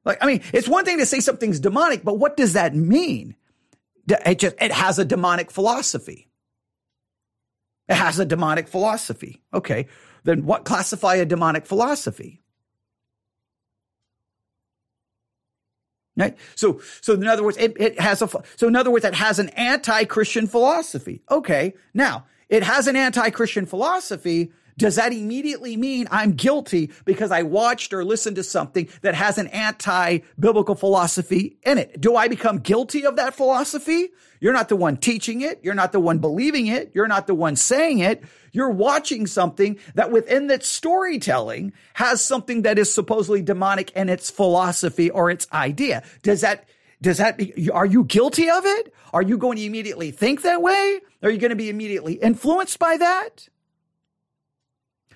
Like, 0.05 0.23
I 0.23 0.27
mean, 0.27 0.41
it's 0.53 0.67
one 0.67 0.85
thing 0.85 0.99
to 0.99 1.05
say 1.05 1.19
something's 1.19 1.59
demonic, 1.59 2.03
but 2.03 2.19
what 2.19 2.37
does 2.37 2.53
that 2.53 2.75
mean? 2.75 3.35
It 4.07 4.39
just, 4.39 4.55
it 4.61 4.71
has 4.71 4.99
a 4.99 5.05
demonic 5.05 5.49
philosophy. 5.49 6.29
It 7.87 7.95
has 7.95 8.19
a 8.19 8.25
demonic 8.25 8.67
philosophy. 8.67 9.41
Okay. 9.53 9.87
Then 10.23 10.45
what 10.45 10.63
classify 10.63 11.15
a 11.15 11.25
demonic 11.25 11.65
philosophy? 11.65 12.41
Right. 16.17 16.37
So, 16.55 16.81
so 17.01 17.13
in 17.13 17.27
other 17.27 17.43
words, 17.43 17.57
it, 17.57 17.73
it 17.77 17.99
has 17.99 18.21
a, 18.21 18.29
so 18.55 18.67
in 18.67 18.75
other 18.75 18.91
words, 18.91 19.05
it 19.05 19.15
has 19.15 19.39
an 19.39 19.49
anti-Christian 19.49 20.47
philosophy. 20.47 21.23
Okay. 21.29 21.73
Now, 21.93 22.25
it 22.47 22.63
has 22.63 22.87
an 22.87 22.95
anti-Christian 22.95 23.65
philosophy 23.65 24.51
does 24.77 24.95
that 24.95 25.13
immediately 25.13 25.77
mean 25.77 26.07
I'm 26.11 26.33
guilty 26.33 26.91
because 27.05 27.31
I 27.31 27.43
watched 27.43 27.93
or 27.93 28.03
listened 28.03 28.35
to 28.35 28.43
something 28.43 28.89
that 29.01 29.15
has 29.15 29.37
an 29.37 29.47
anti-biblical 29.47 30.75
philosophy 30.75 31.57
in 31.63 31.77
it? 31.77 32.01
Do 32.01 32.15
I 32.15 32.27
become 32.27 32.59
guilty 32.59 33.05
of 33.05 33.15
that 33.15 33.35
philosophy? 33.35 34.09
You're 34.41 34.53
not 34.53 34.67
the 34.67 34.75
one 34.75 34.97
teaching 34.97 35.41
it. 35.41 35.59
You're 35.63 35.75
not 35.75 35.93
the 35.93 35.99
one 35.99 36.19
believing 36.19 36.67
it. 36.67 36.91
You're 36.93 37.07
not 37.07 37.25
the 37.25 37.33
one 37.33 37.55
saying 37.55 37.99
it. 37.99 38.23
You're 38.51 38.69
watching 38.69 39.27
something 39.27 39.79
that 39.95 40.11
within 40.11 40.47
that 40.47 40.63
storytelling 40.63 41.73
has 41.93 42.23
something 42.23 42.63
that 42.63 42.77
is 42.77 42.93
supposedly 42.93 43.41
demonic 43.41 43.91
in 43.91 44.09
its 44.09 44.29
philosophy 44.29 45.09
or 45.09 45.29
its 45.31 45.47
idea. 45.53 46.03
Does 46.21 46.41
that 46.41 46.67
does 47.01 47.17
that 47.17 47.41
are 47.73 47.85
you 47.85 48.03
guilty 48.03 48.49
of 48.49 48.65
it? 48.65 48.93
Are 49.13 49.21
you 49.21 49.37
going 49.37 49.57
to 49.57 49.63
immediately 49.63 50.11
think 50.11 50.41
that 50.41 50.61
way? 50.61 50.99
Are 51.23 51.29
you 51.29 51.37
going 51.37 51.49
to 51.49 51.55
be 51.55 51.69
immediately 51.69 52.13
influenced 52.13 52.79
by 52.79 52.97
that? 52.97 53.47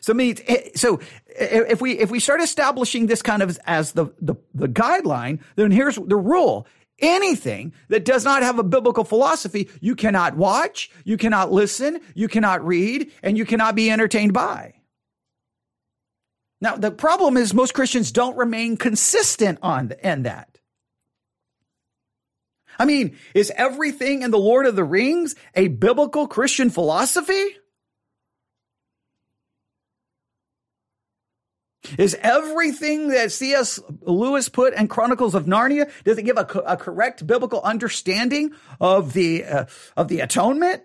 So, 0.10 0.16
me, 0.16 0.34
eh, 0.48 0.70
so 0.74 0.96
eh, 1.36 1.46
eh, 1.52 1.64
if 1.70 1.82
we 1.82 1.92
if 1.92 2.10
we 2.10 2.20
start 2.20 2.42
establishing 2.42 3.06
this 3.06 3.22
kind 3.22 3.44
of 3.44 3.60
as 3.68 3.92
the, 3.92 4.08
the 4.20 4.34
the 4.56 4.68
guideline, 4.68 5.40
then 5.56 5.70
here's 5.70 5.98
the 5.98 6.16
rule: 6.16 6.66
anything 6.98 7.74
that 7.90 8.06
does 8.06 8.26
not 8.26 8.42
have 8.42 8.58
a 8.58 8.64
biblical 8.64 9.04
philosophy, 9.04 9.70
you 9.82 9.96
cannot 9.96 10.36
watch, 10.36 10.90
you 11.04 11.16
cannot 11.16 11.52
listen, 11.52 12.00
you 12.16 12.28
cannot 12.28 12.66
read, 12.66 13.12
and 13.22 13.38
you 13.38 13.46
cannot 13.46 13.76
be 13.76 13.92
entertained 13.92 14.34
by. 14.34 14.74
Now, 16.60 16.76
the 16.76 16.90
problem 16.90 17.38
is 17.38 17.54
most 17.54 17.76
Christians 17.76 18.12
don't 18.12 18.36
remain 18.36 18.78
consistent 18.78 19.60
on 19.62 19.90
the, 19.90 20.12
in 20.12 20.24
that. 20.24 20.58
I 22.80 22.86
mean, 22.86 23.16
is 23.36 23.52
everything 23.56 24.24
in 24.24 24.32
the 24.32 24.40
Lord 24.40 24.66
of 24.66 24.76
the 24.76 24.84
Rings 24.84 25.36
a 25.54 25.68
biblical 25.68 26.28
Christian 26.28 26.72
philosophy? 26.72 27.60
Is 31.98 32.18
everything 32.22 33.10
that 33.10 33.32
C.S. 33.32 33.80
Lewis 34.02 34.50
put 34.50 34.74
in 34.74 34.88
Chronicles 34.88 35.36
of 35.36 35.46
Narnia 35.46 35.90
does 36.04 36.18
it 36.18 36.24
give 36.24 36.38
a, 36.38 36.48
a 36.66 36.78
correct 36.78 37.26
biblical 37.26 37.62
understanding 37.62 38.52
of 38.80 39.14
the 39.14 39.44
uh, 39.46 39.66
of 39.98 40.08
the 40.08 40.20
atonement? 40.20 40.84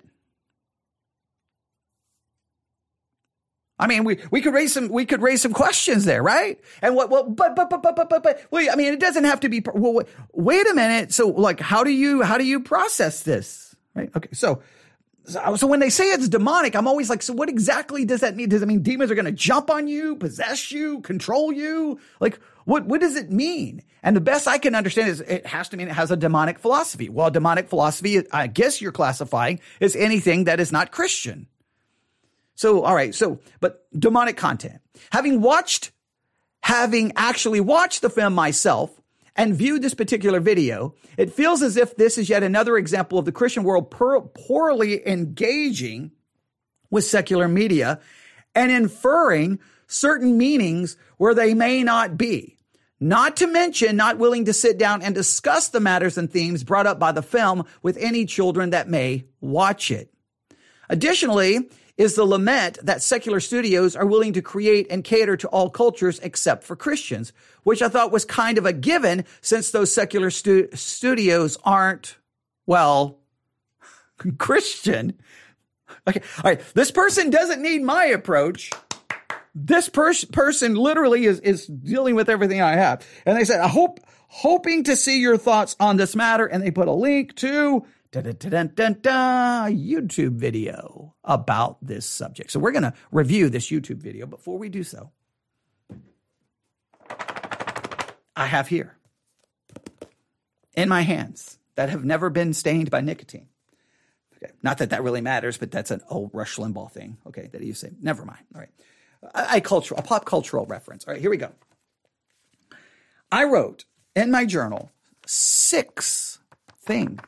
I 3.78 3.88
mean, 3.88 4.04
we, 4.04 4.18
we 4.30 4.40
could 4.40 4.54
raise 4.54 4.72
some 4.72 4.88
we 4.88 5.04
could 5.04 5.20
raise 5.20 5.42
some 5.42 5.52
questions 5.52 6.04
there, 6.04 6.22
right? 6.22 6.60
And 6.80 6.94
what? 6.94 7.10
Well, 7.10 7.28
but 7.28 7.56
but 7.56 7.68
but 7.70 7.82
but 7.82 7.96
but 7.96 8.08
but 8.08 8.22
but 8.22 8.42
wait. 8.50 8.70
I 8.70 8.76
mean, 8.76 8.92
it 8.92 9.00
doesn't 9.00 9.24
have 9.24 9.40
to 9.40 9.48
be. 9.48 9.62
Well, 9.74 10.04
wait 10.32 10.66
a 10.68 10.74
minute. 10.74 11.12
So, 11.12 11.28
like, 11.28 11.58
how 11.58 11.82
do 11.82 11.90
you 11.90 12.22
how 12.22 12.38
do 12.38 12.44
you 12.44 12.60
process 12.60 13.22
this? 13.24 13.74
Right? 13.94 14.10
Okay. 14.14 14.28
So, 14.32 14.62
so 15.26 15.66
when 15.66 15.80
they 15.80 15.88
say 15.90 16.04
it's 16.04 16.28
demonic, 16.28 16.76
I'm 16.76 16.86
always 16.86 17.08
like, 17.08 17.22
so 17.22 17.32
what 17.32 17.48
exactly 17.48 18.04
does 18.04 18.20
that 18.20 18.36
mean? 18.36 18.48
Does 18.48 18.62
it 18.62 18.66
mean 18.66 18.82
demons 18.82 19.10
are 19.10 19.14
going 19.14 19.24
to 19.24 19.32
jump 19.32 19.70
on 19.70 19.88
you, 19.88 20.16
possess 20.16 20.70
you, 20.70 21.00
control 21.00 21.52
you? 21.52 21.98
Like, 22.20 22.38
what, 22.66 22.84
what 22.84 23.00
does 23.00 23.16
it 23.16 23.30
mean? 23.30 23.82
And 24.02 24.14
the 24.14 24.20
best 24.20 24.46
I 24.46 24.58
can 24.58 24.74
understand 24.74 25.08
is 25.08 25.20
it 25.20 25.46
has 25.46 25.70
to 25.70 25.78
mean 25.78 25.88
it 25.88 25.94
has 25.94 26.10
a 26.10 26.16
demonic 26.16 26.58
philosophy. 26.58 27.08
Well, 27.08 27.30
demonic 27.30 27.68
philosophy, 27.68 28.22
I 28.32 28.48
guess 28.48 28.82
you're 28.82 28.92
classifying 28.92 29.60
as 29.80 29.96
anything 29.96 30.44
that 30.44 30.60
is 30.60 30.70
not 30.70 30.92
Christian. 30.92 31.46
So, 32.54 32.84
all 32.84 32.94
right. 32.94 33.14
So, 33.14 33.40
but 33.60 33.86
demonic 33.98 34.36
content. 34.36 34.80
Having 35.10 35.40
watched, 35.40 35.90
having 36.62 37.12
actually 37.16 37.60
watched 37.60 38.02
the 38.02 38.10
film 38.10 38.34
myself, 38.34 38.90
and 39.36 39.54
viewed 39.54 39.82
this 39.82 39.94
particular 39.94 40.40
video, 40.40 40.94
it 41.16 41.32
feels 41.32 41.62
as 41.62 41.76
if 41.76 41.96
this 41.96 42.18
is 42.18 42.28
yet 42.28 42.42
another 42.42 42.76
example 42.76 43.18
of 43.18 43.24
the 43.24 43.32
Christian 43.32 43.64
world 43.64 43.90
poorly 43.90 45.06
engaging 45.06 46.12
with 46.90 47.04
secular 47.04 47.48
media 47.48 48.00
and 48.54 48.70
inferring 48.70 49.58
certain 49.86 50.38
meanings 50.38 50.96
where 51.16 51.34
they 51.34 51.54
may 51.54 51.82
not 51.82 52.16
be. 52.16 52.56
Not 53.00 53.36
to 53.38 53.46
mention 53.46 53.96
not 53.96 54.18
willing 54.18 54.44
to 54.46 54.52
sit 54.52 54.78
down 54.78 55.02
and 55.02 55.14
discuss 55.14 55.68
the 55.68 55.80
matters 55.80 56.16
and 56.16 56.30
themes 56.30 56.64
brought 56.64 56.86
up 56.86 56.98
by 56.98 57.12
the 57.12 57.22
film 57.22 57.66
with 57.82 57.96
any 57.98 58.24
children 58.24 58.70
that 58.70 58.88
may 58.88 59.24
watch 59.40 59.90
it. 59.90 60.14
Additionally, 60.88 61.68
is 61.96 62.14
the 62.14 62.24
lament 62.24 62.78
that 62.82 63.02
secular 63.02 63.40
studios 63.40 63.94
are 63.94 64.06
willing 64.06 64.32
to 64.32 64.42
create 64.42 64.86
and 64.90 65.04
cater 65.04 65.36
to 65.36 65.48
all 65.48 65.70
cultures 65.70 66.18
except 66.20 66.64
for 66.64 66.74
Christians, 66.74 67.32
which 67.62 67.82
I 67.82 67.88
thought 67.88 68.10
was 68.10 68.24
kind 68.24 68.58
of 68.58 68.66
a 68.66 68.72
given 68.72 69.24
since 69.40 69.70
those 69.70 69.94
secular 69.94 70.30
stu- 70.30 70.68
studios 70.74 71.56
aren't, 71.64 72.16
well, 72.66 73.18
Christian. 74.38 75.14
Okay. 76.08 76.20
All 76.38 76.50
right. 76.50 76.60
This 76.74 76.90
person 76.90 77.30
doesn't 77.30 77.62
need 77.62 77.82
my 77.82 78.06
approach. 78.06 78.70
This 79.54 79.88
pers- 79.88 80.24
person 80.24 80.74
literally 80.74 81.26
is, 81.26 81.38
is 81.40 81.66
dealing 81.66 82.16
with 82.16 82.28
everything 82.28 82.60
I 82.60 82.72
have. 82.72 83.06
And 83.24 83.36
they 83.36 83.44
said, 83.44 83.60
I 83.60 83.68
hope, 83.68 84.00
hoping 84.26 84.84
to 84.84 84.96
see 84.96 85.20
your 85.20 85.36
thoughts 85.36 85.76
on 85.78 85.96
this 85.96 86.16
matter. 86.16 86.44
And 86.44 86.60
they 86.60 86.72
put 86.72 86.88
a 86.88 86.92
link 86.92 87.36
to 87.36 87.86
YouTube 89.70 90.36
video 90.36 91.14
about 91.24 91.78
this 91.80 92.06
subject. 92.06 92.50
So 92.50 92.60
we're 92.60 92.72
going 92.72 92.82
to 92.82 92.94
review 93.10 93.48
this 93.48 93.70
YouTube 93.70 93.98
video. 93.98 94.26
Before 94.26 94.58
we 94.58 94.68
do 94.68 94.82
so, 94.82 95.10
I 98.36 98.46
have 98.46 98.68
here 98.68 98.96
in 100.74 100.88
my 100.88 101.02
hands 101.02 101.58
that 101.76 101.88
have 101.90 102.04
never 102.04 102.30
been 102.30 102.52
stained 102.52 102.90
by 102.90 103.00
nicotine. 103.00 103.48
Okay. 104.36 104.52
Not 104.62 104.78
that 104.78 104.90
that 104.90 105.02
really 105.02 105.20
matters, 105.20 105.58
but 105.58 105.70
that's 105.70 105.90
an 105.90 106.02
old 106.08 106.30
Rush 106.32 106.56
Limbaugh 106.56 106.90
thing. 106.90 107.18
Okay, 107.26 107.48
that 107.52 107.62
to 107.62 107.74
say. 107.74 107.90
Never 108.00 108.24
mind. 108.24 108.44
All 108.54 108.60
right, 108.60 108.70
a, 109.34 109.56
a 109.56 109.60
cultural, 109.60 110.00
a 110.00 110.02
pop 110.02 110.24
cultural 110.24 110.66
reference. 110.66 111.04
All 111.06 111.14
right, 111.14 111.20
here 111.20 111.30
we 111.30 111.36
go. 111.36 111.52
I 113.30 113.44
wrote 113.44 113.84
in 114.14 114.30
my 114.30 114.44
journal 114.44 114.92
six 115.26 116.38
things. 116.80 117.20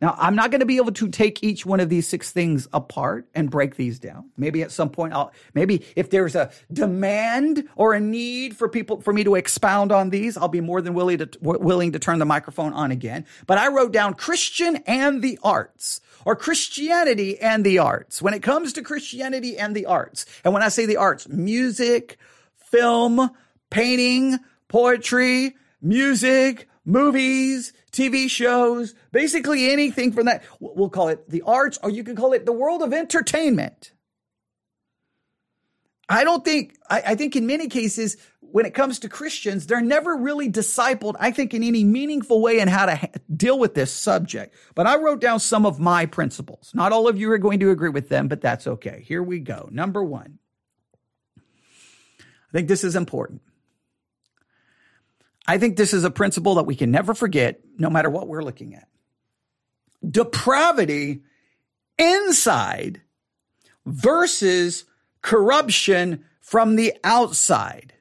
Now, 0.00 0.14
I'm 0.18 0.34
not 0.34 0.50
going 0.50 0.60
to 0.60 0.66
be 0.66 0.76
able 0.76 0.92
to 0.92 1.08
take 1.08 1.42
each 1.42 1.64
one 1.64 1.80
of 1.80 1.88
these 1.88 2.06
six 2.06 2.30
things 2.32 2.68
apart 2.72 3.28
and 3.34 3.50
break 3.50 3.76
these 3.76 3.98
down. 3.98 4.30
Maybe 4.36 4.62
at 4.62 4.70
some 4.70 4.90
point, 4.90 5.14
I'll, 5.14 5.32
maybe 5.54 5.84
if 5.96 6.10
there's 6.10 6.34
a 6.34 6.50
demand 6.72 7.68
or 7.76 7.94
a 7.94 8.00
need 8.00 8.56
for 8.56 8.68
people, 8.68 9.00
for 9.00 9.12
me 9.12 9.24
to 9.24 9.34
expound 9.34 9.92
on 9.92 10.10
these, 10.10 10.36
I'll 10.36 10.48
be 10.48 10.60
more 10.60 10.80
than 10.80 10.94
willing 10.94 11.18
to, 11.18 11.30
willing 11.40 11.92
to 11.92 11.98
turn 11.98 12.18
the 12.18 12.24
microphone 12.24 12.72
on 12.72 12.90
again. 12.90 13.26
But 13.46 13.58
I 13.58 13.68
wrote 13.68 13.92
down 13.92 14.14
Christian 14.14 14.76
and 14.86 15.22
the 15.22 15.38
arts 15.42 16.00
or 16.24 16.36
Christianity 16.36 17.38
and 17.38 17.64
the 17.64 17.78
arts. 17.78 18.20
When 18.20 18.34
it 18.34 18.42
comes 18.42 18.72
to 18.74 18.82
Christianity 18.82 19.58
and 19.58 19.74
the 19.74 19.86
arts, 19.86 20.26
and 20.44 20.52
when 20.52 20.62
I 20.62 20.68
say 20.68 20.86
the 20.86 20.96
arts, 20.96 21.28
music, 21.28 22.18
film, 22.56 23.30
painting, 23.70 24.38
poetry, 24.68 25.54
music, 25.80 26.68
movies, 26.84 27.72
TV 27.96 28.28
shows, 28.28 28.94
basically 29.10 29.70
anything 29.70 30.12
from 30.12 30.26
that. 30.26 30.44
We'll 30.60 30.90
call 30.90 31.08
it 31.08 31.28
the 31.30 31.42
arts, 31.42 31.78
or 31.82 31.90
you 31.90 32.04
can 32.04 32.14
call 32.14 32.32
it 32.34 32.44
the 32.44 32.52
world 32.52 32.82
of 32.82 32.92
entertainment. 32.92 33.92
I 36.08 36.22
don't 36.22 36.44
think, 36.44 36.76
I, 36.88 37.02
I, 37.04 37.14
think 37.16 37.34
in 37.34 37.46
many 37.46 37.68
cases, 37.68 38.16
when 38.40 38.64
it 38.64 38.74
comes 38.74 39.00
to 39.00 39.08
Christians, 39.08 39.66
they're 39.66 39.80
never 39.80 40.14
really 40.14 40.48
discipled, 40.50 41.16
I 41.18 41.32
think, 41.32 41.52
in 41.52 41.64
any 41.64 41.82
meaningful 41.82 42.40
way 42.40 42.60
in 42.60 42.68
how 42.68 42.86
to 42.86 42.94
ha- 42.94 43.08
deal 43.34 43.58
with 43.58 43.74
this 43.74 43.92
subject. 43.92 44.54
But 44.76 44.86
I 44.86 44.98
wrote 44.98 45.20
down 45.20 45.40
some 45.40 45.66
of 45.66 45.80
my 45.80 46.06
principles. 46.06 46.70
Not 46.74 46.92
all 46.92 47.08
of 47.08 47.18
you 47.18 47.30
are 47.32 47.38
going 47.38 47.58
to 47.60 47.70
agree 47.70 47.88
with 47.88 48.08
them, 48.08 48.28
but 48.28 48.40
that's 48.40 48.68
okay. 48.68 49.04
Here 49.06 49.22
we 49.22 49.40
go. 49.40 49.68
Number 49.72 50.04
one. 50.04 50.38
I 51.36 52.52
think 52.52 52.68
this 52.68 52.84
is 52.84 52.94
important. 52.94 53.42
I 55.46 55.58
think 55.58 55.76
this 55.76 55.94
is 55.94 56.04
a 56.04 56.10
principle 56.10 56.56
that 56.56 56.66
we 56.66 56.74
can 56.74 56.90
never 56.90 57.14
forget, 57.14 57.60
no 57.78 57.88
matter 57.88 58.10
what 58.10 58.28
we're 58.28 58.42
looking 58.42 58.74
at. 58.74 58.88
Depravity 60.08 61.22
inside 61.98 63.00
versus 63.84 64.84
corruption 65.22 66.24
from 66.40 66.76
the 66.76 66.94
outside. 67.04 67.92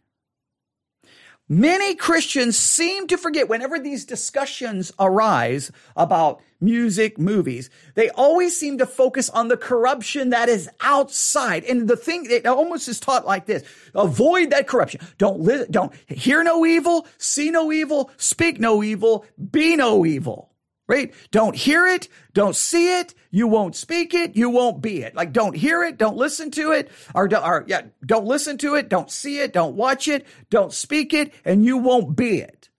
Many 1.48 1.94
Christians 1.94 2.58
seem 2.58 3.06
to 3.08 3.18
forget 3.18 3.48
whenever 3.48 3.78
these 3.78 4.04
discussions 4.04 4.92
arise 4.98 5.72
about 5.96 6.42
music, 6.60 7.20
movies, 7.20 7.70
they 7.94 8.10
always 8.10 8.60
seem 8.60 8.80
to 8.80 8.88
focus 8.88 9.30
on 9.30 9.48
the 9.48 9.58
corruption 9.58 10.32
that 10.32 10.50
is 10.50 10.68
outside. 10.82 11.64
And 11.66 11.88
the 11.88 11.98
thing, 11.98 12.26
it 12.32 12.48
almost 12.48 12.88
is 12.88 13.00
taught 13.00 13.28
like 13.28 13.46
this. 13.46 13.64
Avoid 13.94 14.50
that 14.50 14.68
corruption. 14.68 15.02
Don't 15.20 15.40
li- 15.42 15.68
don't 15.70 15.94
hear 16.08 16.44
no 16.44 16.66
evil, 16.66 17.06
see 17.20 17.52
no 17.52 17.72
evil, 17.72 18.10
speak 18.18 18.60
no 18.60 18.82
evil, 18.82 19.24
be 19.52 19.76
no 19.76 20.04
evil 20.04 20.55
right? 20.88 21.14
Don't 21.32 21.56
hear 21.56 21.88
it, 21.88 22.08
don't 22.34 22.56
see 22.56 23.00
it, 23.00 23.14
you 23.32 23.48
won't 23.48 23.76
speak 23.76 24.14
it, 24.14 24.36
you 24.36 24.50
won't 24.50 24.82
be 24.82 25.02
it. 25.02 25.16
Like 25.16 25.34
don't 25.34 25.56
hear 25.56 25.84
it, 25.84 25.98
don't 25.98 26.18
listen 26.18 26.52
to 26.52 26.72
it, 26.72 26.92
or, 27.14 27.30
or 27.36 27.66
yeah, 27.68 27.84
don't 28.06 28.26
listen 28.26 28.58
to 28.60 28.76
it, 28.76 28.90
don't 28.90 29.10
see 29.10 29.40
it, 29.40 29.54
don't 29.54 29.76
watch 29.76 30.08
it, 30.08 30.26
don't 30.50 30.74
speak 30.74 31.14
it, 31.14 31.34
and 31.44 31.66
you 31.66 31.78
won't 31.78 32.16
be 32.16 32.40
it. 32.40 32.70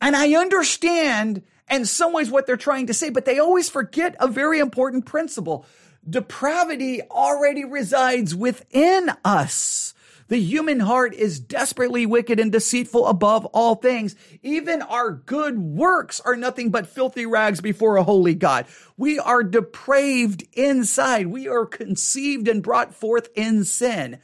And 0.00 0.14
I 0.14 0.34
understand 0.34 1.42
in 1.70 1.84
some 1.84 2.12
ways 2.12 2.30
what 2.30 2.46
they're 2.46 2.56
trying 2.56 2.86
to 2.86 2.94
say, 2.94 3.10
but 3.10 3.24
they 3.24 3.38
always 3.38 3.68
forget 3.68 4.14
a 4.20 4.28
very 4.28 4.58
important 4.60 5.04
principle. 5.06 5.66
Depravity 6.08 7.02
already 7.02 7.64
resides 7.64 8.34
within 8.34 9.10
us. 9.24 9.94
The 10.28 10.40
human 10.40 10.80
heart 10.80 11.14
is 11.14 11.38
desperately 11.38 12.04
wicked 12.04 12.40
and 12.40 12.50
deceitful 12.50 13.06
above 13.06 13.44
all 13.46 13.76
things. 13.76 14.16
Even 14.42 14.82
our 14.82 15.12
good 15.12 15.58
works 15.58 16.20
are 16.20 16.36
nothing 16.36 16.70
but 16.70 16.88
filthy 16.88 17.26
rags 17.26 17.60
before 17.60 17.96
a 17.96 18.02
holy 18.02 18.34
God. 18.34 18.66
We 18.96 19.18
are 19.18 19.44
depraved 19.44 20.44
inside. 20.52 21.28
We 21.28 21.46
are 21.46 21.64
conceived 21.64 22.48
and 22.48 22.62
brought 22.62 22.94
forth 22.94 23.28
in 23.36 23.64
sin. 23.64 24.18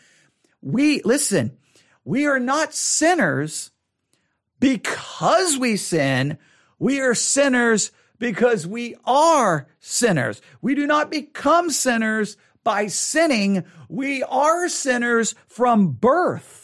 We, 0.60 1.02
listen, 1.02 1.56
we 2.04 2.26
are 2.26 2.40
not 2.40 2.74
sinners 2.74 3.70
because 4.58 5.56
we 5.56 5.76
sin. 5.76 6.38
We 6.78 7.00
are 7.00 7.14
sinners 7.14 7.92
because 8.18 8.66
we 8.66 8.96
are 9.04 9.68
sinners. 9.78 10.40
We 10.60 10.74
do 10.74 10.86
not 10.86 11.10
become 11.10 11.70
sinners 11.70 12.36
by 12.64 12.86
sinning, 12.86 13.64
we 13.88 14.22
are 14.22 14.68
sinners 14.68 15.34
from 15.46 15.92
birth. 15.92 16.62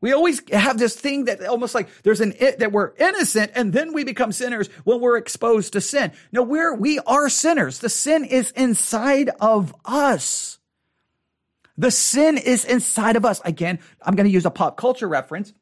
We 0.00 0.12
always 0.12 0.40
have 0.50 0.78
this 0.78 0.96
thing 0.96 1.26
that 1.26 1.44
almost 1.44 1.74
like 1.74 1.88
there's 2.02 2.22
an 2.22 2.32
it 2.38 2.60
that 2.60 2.72
we're 2.72 2.92
innocent 2.96 3.52
and 3.54 3.72
then 3.72 3.92
we 3.92 4.04
become 4.04 4.32
sinners 4.32 4.68
when 4.84 5.00
we're 5.00 5.18
exposed 5.18 5.74
to 5.74 5.80
sin. 5.80 6.12
No, 6.32 6.42
we're 6.42 6.74
we 6.74 6.98
are 7.00 7.28
sinners. 7.28 7.80
The 7.80 7.90
sin 7.90 8.24
is 8.24 8.50
inside 8.52 9.30
of 9.40 9.74
us. 9.84 10.58
The 11.76 11.90
sin 11.90 12.38
is 12.38 12.64
inside 12.64 13.16
of 13.16 13.26
us. 13.26 13.42
Again, 13.44 13.78
I'm 14.02 14.14
going 14.16 14.26
to 14.26 14.32
use 14.32 14.46
a 14.46 14.50
pop 14.50 14.76
culture 14.76 15.08
reference. 15.08 15.52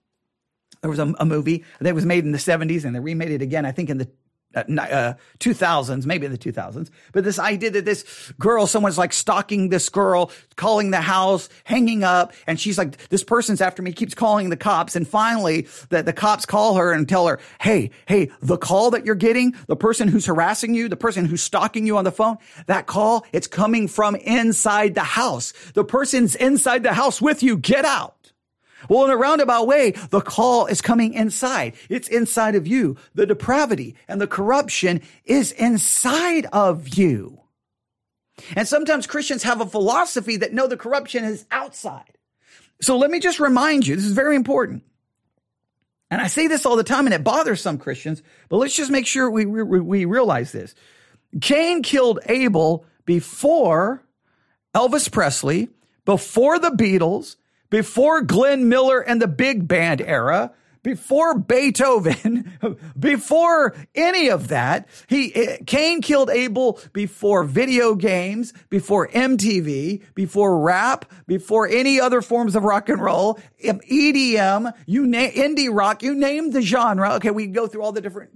There 0.82 0.90
was 0.90 1.00
a, 1.00 1.12
a 1.18 1.24
movie 1.24 1.64
that 1.80 1.94
was 1.94 2.06
made 2.06 2.24
in 2.24 2.32
the 2.32 2.38
70s 2.38 2.84
and 2.84 2.94
they 2.94 3.00
remade 3.00 3.32
it 3.32 3.42
again, 3.42 3.66
I 3.66 3.72
think 3.72 3.90
in 3.90 3.98
the 3.98 4.08
uh, 4.54 5.14
2000s, 5.38 6.04
uh, 6.04 6.06
maybe 6.06 6.26
in 6.26 6.32
the 6.32 6.38
2000s, 6.38 6.90
but 7.12 7.24
this 7.24 7.38
idea 7.38 7.70
that 7.70 7.84
this 7.84 8.32
girl, 8.38 8.66
someone's 8.66 8.98
like 8.98 9.12
stalking 9.12 9.68
this 9.68 9.88
girl, 9.88 10.30
calling 10.56 10.90
the 10.90 11.00
house, 11.00 11.48
hanging 11.64 12.02
up, 12.04 12.32
and 12.46 12.58
she's 12.58 12.78
like, 12.78 12.96
this 13.08 13.22
person's 13.22 13.60
after 13.60 13.82
me, 13.82 13.92
keeps 13.92 14.14
calling 14.14 14.50
the 14.50 14.56
cops, 14.56 14.96
and 14.96 15.06
finally 15.06 15.66
the, 15.90 16.02
the 16.02 16.12
cops 16.12 16.46
call 16.46 16.76
her 16.76 16.92
and 16.92 17.08
tell 17.08 17.26
her, 17.26 17.38
hey, 17.60 17.90
hey, 18.06 18.30
the 18.40 18.56
call 18.56 18.90
that 18.90 19.04
you're 19.04 19.14
getting, 19.14 19.54
the 19.66 19.76
person 19.76 20.08
who's 20.08 20.26
harassing 20.26 20.74
you, 20.74 20.88
the 20.88 20.96
person 20.96 21.24
who's 21.24 21.42
stalking 21.42 21.86
you 21.86 21.96
on 21.96 22.04
the 22.04 22.12
phone, 22.12 22.38
that 22.66 22.86
call, 22.86 23.24
it's 23.32 23.46
coming 23.46 23.88
from 23.88 24.16
inside 24.16 24.94
the 24.94 25.00
house. 25.00 25.52
The 25.74 25.84
person's 25.84 26.34
inside 26.34 26.82
the 26.82 26.94
house 26.94 27.20
with 27.20 27.42
you, 27.42 27.56
get 27.56 27.84
out. 27.84 28.17
Well, 28.88 29.04
in 29.04 29.10
a 29.10 29.16
roundabout 29.16 29.66
way, 29.66 29.92
the 30.10 30.20
call 30.20 30.66
is 30.66 30.80
coming 30.80 31.14
inside. 31.14 31.74
It's 31.88 32.08
inside 32.08 32.54
of 32.54 32.66
you. 32.66 32.96
The 33.14 33.26
depravity 33.26 33.96
and 34.06 34.20
the 34.20 34.26
corruption 34.26 35.02
is 35.24 35.52
inside 35.52 36.46
of 36.52 36.88
you. 36.88 37.40
And 38.54 38.68
sometimes 38.68 39.06
Christians 39.06 39.42
have 39.42 39.60
a 39.60 39.66
philosophy 39.66 40.36
that 40.36 40.52
no, 40.52 40.68
the 40.68 40.76
corruption 40.76 41.24
is 41.24 41.44
outside. 41.50 42.18
So 42.80 42.96
let 42.96 43.10
me 43.10 43.18
just 43.18 43.40
remind 43.40 43.86
you, 43.86 43.96
this 43.96 44.04
is 44.04 44.12
very 44.12 44.36
important. 44.36 44.84
And 46.10 46.20
I 46.20 46.28
say 46.28 46.46
this 46.46 46.64
all 46.64 46.76
the 46.76 46.84
time 46.84 47.06
and 47.06 47.14
it 47.14 47.24
bothers 47.24 47.60
some 47.60 47.78
Christians, 47.78 48.22
but 48.48 48.56
let's 48.58 48.76
just 48.76 48.90
make 48.90 49.06
sure 49.06 49.30
we, 49.30 49.44
we, 49.44 49.80
we 49.80 50.04
realize 50.04 50.52
this. 50.52 50.74
Cain 51.40 51.82
killed 51.82 52.20
Abel 52.26 52.86
before 53.04 54.02
Elvis 54.74 55.10
Presley, 55.10 55.68
before 56.04 56.58
the 56.58 56.70
Beatles, 56.70 57.36
before 57.70 58.22
Glenn 58.22 58.68
Miller 58.68 59.00
and 59.00 59.20
the 59.20 59.28
big 59.28 59.68
band 59.68 60.00
era, 60.00 60.52
before 60.82 61.38
Beethoven, 61.38 62.52
before 62.98 63.74
any 63.94 64.30
of 64.30 64.48
that, 64.48 64.88
he 65.06 65.34
eh, 65.34 65.58
Cain 65.66 66.00
killed 66.00 66.30
Abel 66.30 66.80
before 66.92 67.44
video 67.44 67.94
games, 67.94 68.52
before 68.70 69.08
MTV, 69.08 70.02
before 70.14 70.58
rap, 70.58 71.04
before 71.26 71.68
any 71.68 72.00
other 72.00 72.22
forms 72.22 72.54
of 72.56 72.64
rock 72.64 72.88
and 72.88 73.02
roll, 73.02 73.38
EDM, 73.62 74.72
you 74.86 75.06
name 75.06 75.32
indie 75.32 75.68
rock, 75.70 76.02
you 76.02 76.14
name 76.14 76.52
the 76.52 76.62
genre. 76.62 77.14
Okay, 77.14 77.30
we 77.30 77.46
go 77.46 77.66
through 77.66 77.82
all 77.82 77.92
the 77.92 78.00
different 78.00 78.30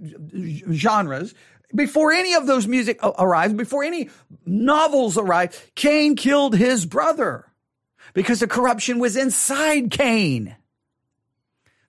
genres. 0.73 1.33
Before 1.73 2.11
any 2.11 2.35
of 2.35 2.45
those 2.45 2.67
music 2.67 2.99
arrived, 3.01 3.57
before 3.57 3.83
any 3.83 4.09
novels 4.45 5.17
arrived, 5.17 5.59
Cain 5.73 6.15
killed 6.15 6.55
his 6.55 6.85
brother 6.85 7.47
because 8.13 8.39
the 8.39 8.47
corruption 8.47 8.99
was 8.99 9.15
inside 9.15 9.91
Cain. 9.91 10.55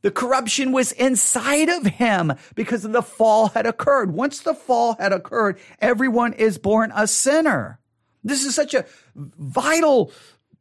The 0.02 0.10
corruption 0.10 0.72
was 0.72 0.92
inside 0.92 1.70
of 1.70 1.86
him 1.86 2.34
because 2.54 2.84
of 2.84 2.92
the 2.92 3.02
fall 3.02 3.48
had 3.48 3.64
occurred. 3.64 4.12
Once 4.12 4.40
the 4.40 4.54
fall 4.54 4.96
had 4.98 5.12
occurred, 5.12 5.58
everyone 5.80 6.34
is 6.34 6.58
born 6.58 6.92
a 6.94 7.06
sinner. 7.06 7.78
This 8.22 8.44
is 8.44 8.54
such 8.54 8.74
a 8.74 8.84
vital 9.14 10.12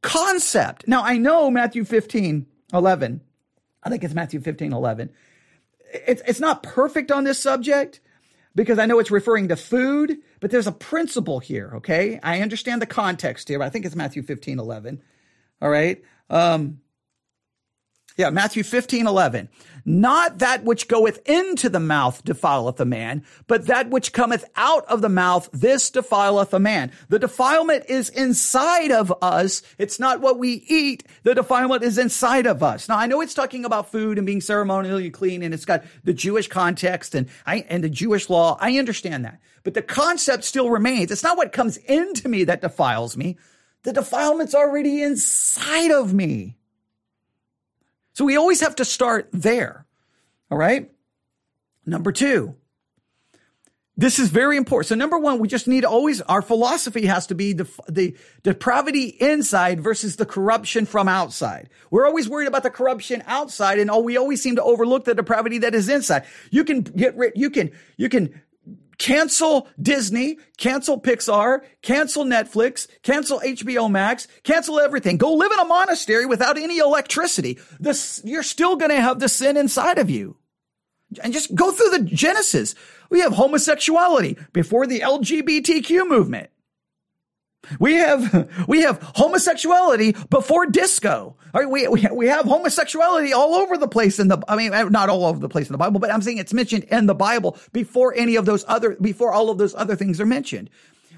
concept. 0.01 0.87
Now, 0.87 1.03
I 1.03 1.17
know 1.17 1.51
Matthew 1.51 1.83
15, 1.83 2.45
11. 2.73 3.21
I 3.83 3.89
think 3.89 4.03
it's 4.05 4.13
Matthew 4.13 4.39
15, 4.39 4.71
11. 4.71 5.09
It's, 6.07 6.21
it's 6.25 6.39
not 6.39 6.63
perfect 6.63 7.11
on 7.11 7.25
this 7.25 7.39
subject 7.39 7.99
because 8.55 8.79
I 8.79 8.85
know 8.85 8.99
it's 8.99 9.11
referring 9.11 9.49
to 9.49 9.57
food, 9.57 10.17
but 10.39 10.51
there's 10.51 10.67
a 10.67 10.71
principle 10.71 11.39
here, 11.39 11.73
okay? 11.75 12.19
I 12.23 12.41
understand 12.41 12.81
the 12.81 12.85
context 12.85 13.49
here, 13.49 13.59
but 13.59 13.65
I 13.65 13.69
think 13.69 13.85
it's 13.85 13.95
Matthew 13.95 14.23
15, 14.23 14.59
11. 14.59 15.01
All 15.61 15.69
right. 15.69 16.01
Um, 16.29 16.79
Yeah, 18.15 18.29
Matthew 18.29 18.63
15, 18.63 19.07
11. 19.07 19.49
Not 19.85 20.37
that 20.37 20.63
which 20.63 20.87
goeth 20.87 21.19
into 21.27 21.67
the 21.67 21.79
mouth 21.79 22.23
defileth 22.23 22.79
a 22.79 22.85
man, 22.85 23.23
but 23.47 23.65
that 23.65 23.89
which 23.89 24.13
cometh 24.13 24.45
out 24.55 24.85
of 24.85 25.01
the 25.01 25.09
mouth, 25.09 25.49
this 25.51 25.89
defileth 25.89 26.53
a 26.53 26.59
man. 26.59 26.91
The 27.09 27.19
defilement 27.19 27.85
is 27.89 28.09
inside 28.09 28.91
of 28.91 29.11
us. 29.21 29.61
It's 29.77 29.99
not 29.99 30.21
what 30.21 30.39
we 30.39 30.63
eat. 30.67 31.03
The 31.23 31.35
defilement 31.35 31.83
is 31.83 31.97
inside 31.97 32.45
of 32.45 32.63
us. 32.63 32.87
Now, 32.87 32.97
I 32.97 33.07
know 33.07 33.19
it's 33.19 33.33
talking 33.33 33.65
about 33.65 33.91
food 33.91 34.17
and 34.17 34.27
being 34.27 34.41
ceremonially 34.41 35.09
clean 35.09 35.41
and 35.43 35.53
it's 35.53 35.65
got 35.65 35.83
the 36.03 36.13
Jewish 36.13 36.47
context 36.47 37.13
and 37.15 37.27
I, 37.45 37.65
and 37.67 37.83
the 37.83 37.89
Jewish 37.89 38.29
law. 38.29 38.57
I 38.61 38.77
understand 38.77 39.25
that. 39.25 39.39
But 39.63 39.73
the 39.73 39.81
concept 39.81 40.43
still 40.43 40.69
remains. 40.69 41.11
It's 41.11 41.23
not 41.23 41.37
what 41.37 41.51
comes 41.51 41.77
into 41.77 42.29
me 42.29 42.43
that 42.45 42.61
defiles 42.61 43.17
me. 43.17 43.37
The 43.83 43.93
defilement's 43.93 44.55
already 44.55 45.01
inside 45.01 45.91
of 45.91 46.13
me. 46.13 46.57
So 48.13 48.25
we 48.25 48.37
always 48.37 48.61
have 48.61 48.75
to 48.75 48.85
start 48.85 49.29
there. 49.31 49.85
All 50.49 50.57
right. 50.57 50.89
Number 51.85 52.11
two, 52.11 52.55
this 53.97 54.17
is 54.17 54.29
very 54.29 54.57
important. 54.57 54.87
So 54.87 54.95
number 54.95 55.19
one, 55.19 55.39
we 55.39 55.47
just 55.47 55.67
need 55.67 55.85
always, 55.85 56.21
our 56.21 56.41
philosophy 56.41 57.05
has 57.05 57.27
to 57.27 57.35
be 57.35 57.53
the, 57.53 57.69
the 57.87 58.15
depravity 58.41 59.05
inside 59.05 59.81
versus 59.81 60.15
the 60.15 60.25
corruption 60.25 60.85
from 60.85 61.07
outside. 61.07 61.69
We're 61.91 62.07
always 62.07 62.29
worried 62.29 62.47
about 62.47 62.63
the 62.63 62.71
corruption 62.71 63.23
outside 63.27 63.79
and 63.79 63.91
all, 63.91 64.03
we 64.03 64.17
always 64.17 64.41
seem 64.41 64.55
to 64.55 64.63
overlook 64.63 65.05
the 65.05 65.13
depravity 65.13 65.59
that 65.59 65.75
is 65.75 65.89
inside. 65.89 66.25
You 66.49 66.63
can 66.63 66.81
get 66.81 67.15
rid, 67.15 67.33
you 67.35 67.49
can, 67.49 67.71
you 67.97 68.09
can 68.09 68.41
cancel 69.03 69.67
Disney, 69.81 70.37
cancel 70.55 70.97
Pixar, 70.97 71.59
cancel 71.81 72.23
Netflix, 72.23 72.87
cancel 73.01 73.41
HBO 73.41 73.91
Max, 73.91 74.29
cancel 74.43 74.79
everything. 74.79 75.17
Go 75.17 75.33
live 75.33 75.51
in 75.51 75.59
a 75.59 75.65
monastery 75.65 76.25
without 76.25 76.57
any 76.57 76.77
electricity. 76.77 77.59
This, 77.81 78.21
you're 78.23 78.43
still 78.43 78.77
going 78.77 78.91
to 78.91 79.01
have 79.01 79.19
the 79.19 79.27
sin 79.27 79.57
inside 79.57 79.97
of 79.97 80.09
you. 80.09 80.37
And 81.21 81.33
just 81.33 81.53
go 81.53 81.73
through 81.73 81.89
the 81.89 81.99
Genesis. 81.99 82.75
We 83.09 83.19
have 83.19 83.33
homosexuality 83.33 84.37
before 84.53 84.87
the 84.87 85.01
LGBTQ 85.01 86.07
movement. 86.07 86.49
We 87.79 87.95
have, 87.95 88.49
we 88.67 88.81
have 88.81 89.01
homosexuality 89.15 90.15
before 90.29 90.65
disco. 90.65 91.35
Right, 91.53 91.69
we, 91.69 91.87
we, 91.87 92.07
we 92.11 92.27
have 92.27 92.45
homosexuality 92.45 93.31
all 93.31 93.53
over 93.53 93.77
the 93.77 93.87
place 93.87 94.17
in 94.19 94.27
the, 94.27 94.43
I 94.47 94.55
mean, 94.55 94.73
uh, 94.73 94.85
not 94.85 95.09
all 95.09 95.25
over 95.25 95.39
the 95.39 95.49
place 95.49 95.67
in 95.67 95.71
the 95.71 95.77
Bible, 95.77 95.99
but 95.99 96.11
I'm 96.11 96.21
saying 96.21 96.39
it's 96.39 96.53
mentioned 96.53 96.85
in 96.85 97.05
the 97.05 97.13
Bible 97.13 97.57
before 97.71 98.13
any 98.15 98.35
of 98.37 98.45
those 98.45 98.65
other, 98.67 98.95
before 98.99 99.31
all 99.31 99.51
of 99.51 99.59
those 99.59 99.75
other 99.75 99.95
things 99.95 100.19
are 100.19 100.25
mentioned. 100.25 100.71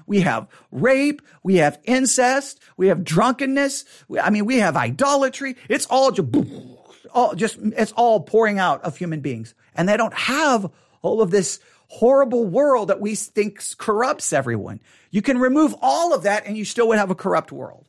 We 0.06 0.20
have 0.20 0.46
rape. 0.70 1.22
We 1.42 1.56
have 1.56 1.78
incest. 1.84 2.60
We 2.76 2.88
have 2.88 3.02
drunkenness. 3.02 3.84
I 4.22 4.30
mean, 4.30 4.44
we 4.44 4.58
have 4.58 4.76
idolatry. 4.76 5.56
It's 5.68 5.86
all 5.86 6.10
just, 6.10 6.28
all 7.12 7.34
just, 7.34 7.58
it's 7.60 7.92
all 7.92 8.20
pouring 8.20 8.58
out 8.58 8.82
of 8.82 8.96
human 8.96 9.20
beings. 9.20 9.54
And 9.74 9.88
they 9.88 9.96
don't 9.96 10.14
have 10.14 10.70
all 11.02 11.20
of 11.20 11.30
this 11.30 11.60
horrible 11.88 12.44
world 12.44 12.88
that 12.88 13.00
we 13.00 13.14
think 13.14 13.62
corrupts 13.78 14.32
everyone. 14.32 14.80
You 15.10 15.22
can 15.22 15.38
remove 15.38 15.74
all 15.80 16.14
of 16.14 16.24
that 16.24 16.46
and 16.46 16.56
you 16.56 16.64
still 16.64 16.88
would 16.88 16.98
have 16.98 17.10
a 17.10 17.14
corrupt 17.14 17.52
world. 17.52 17.88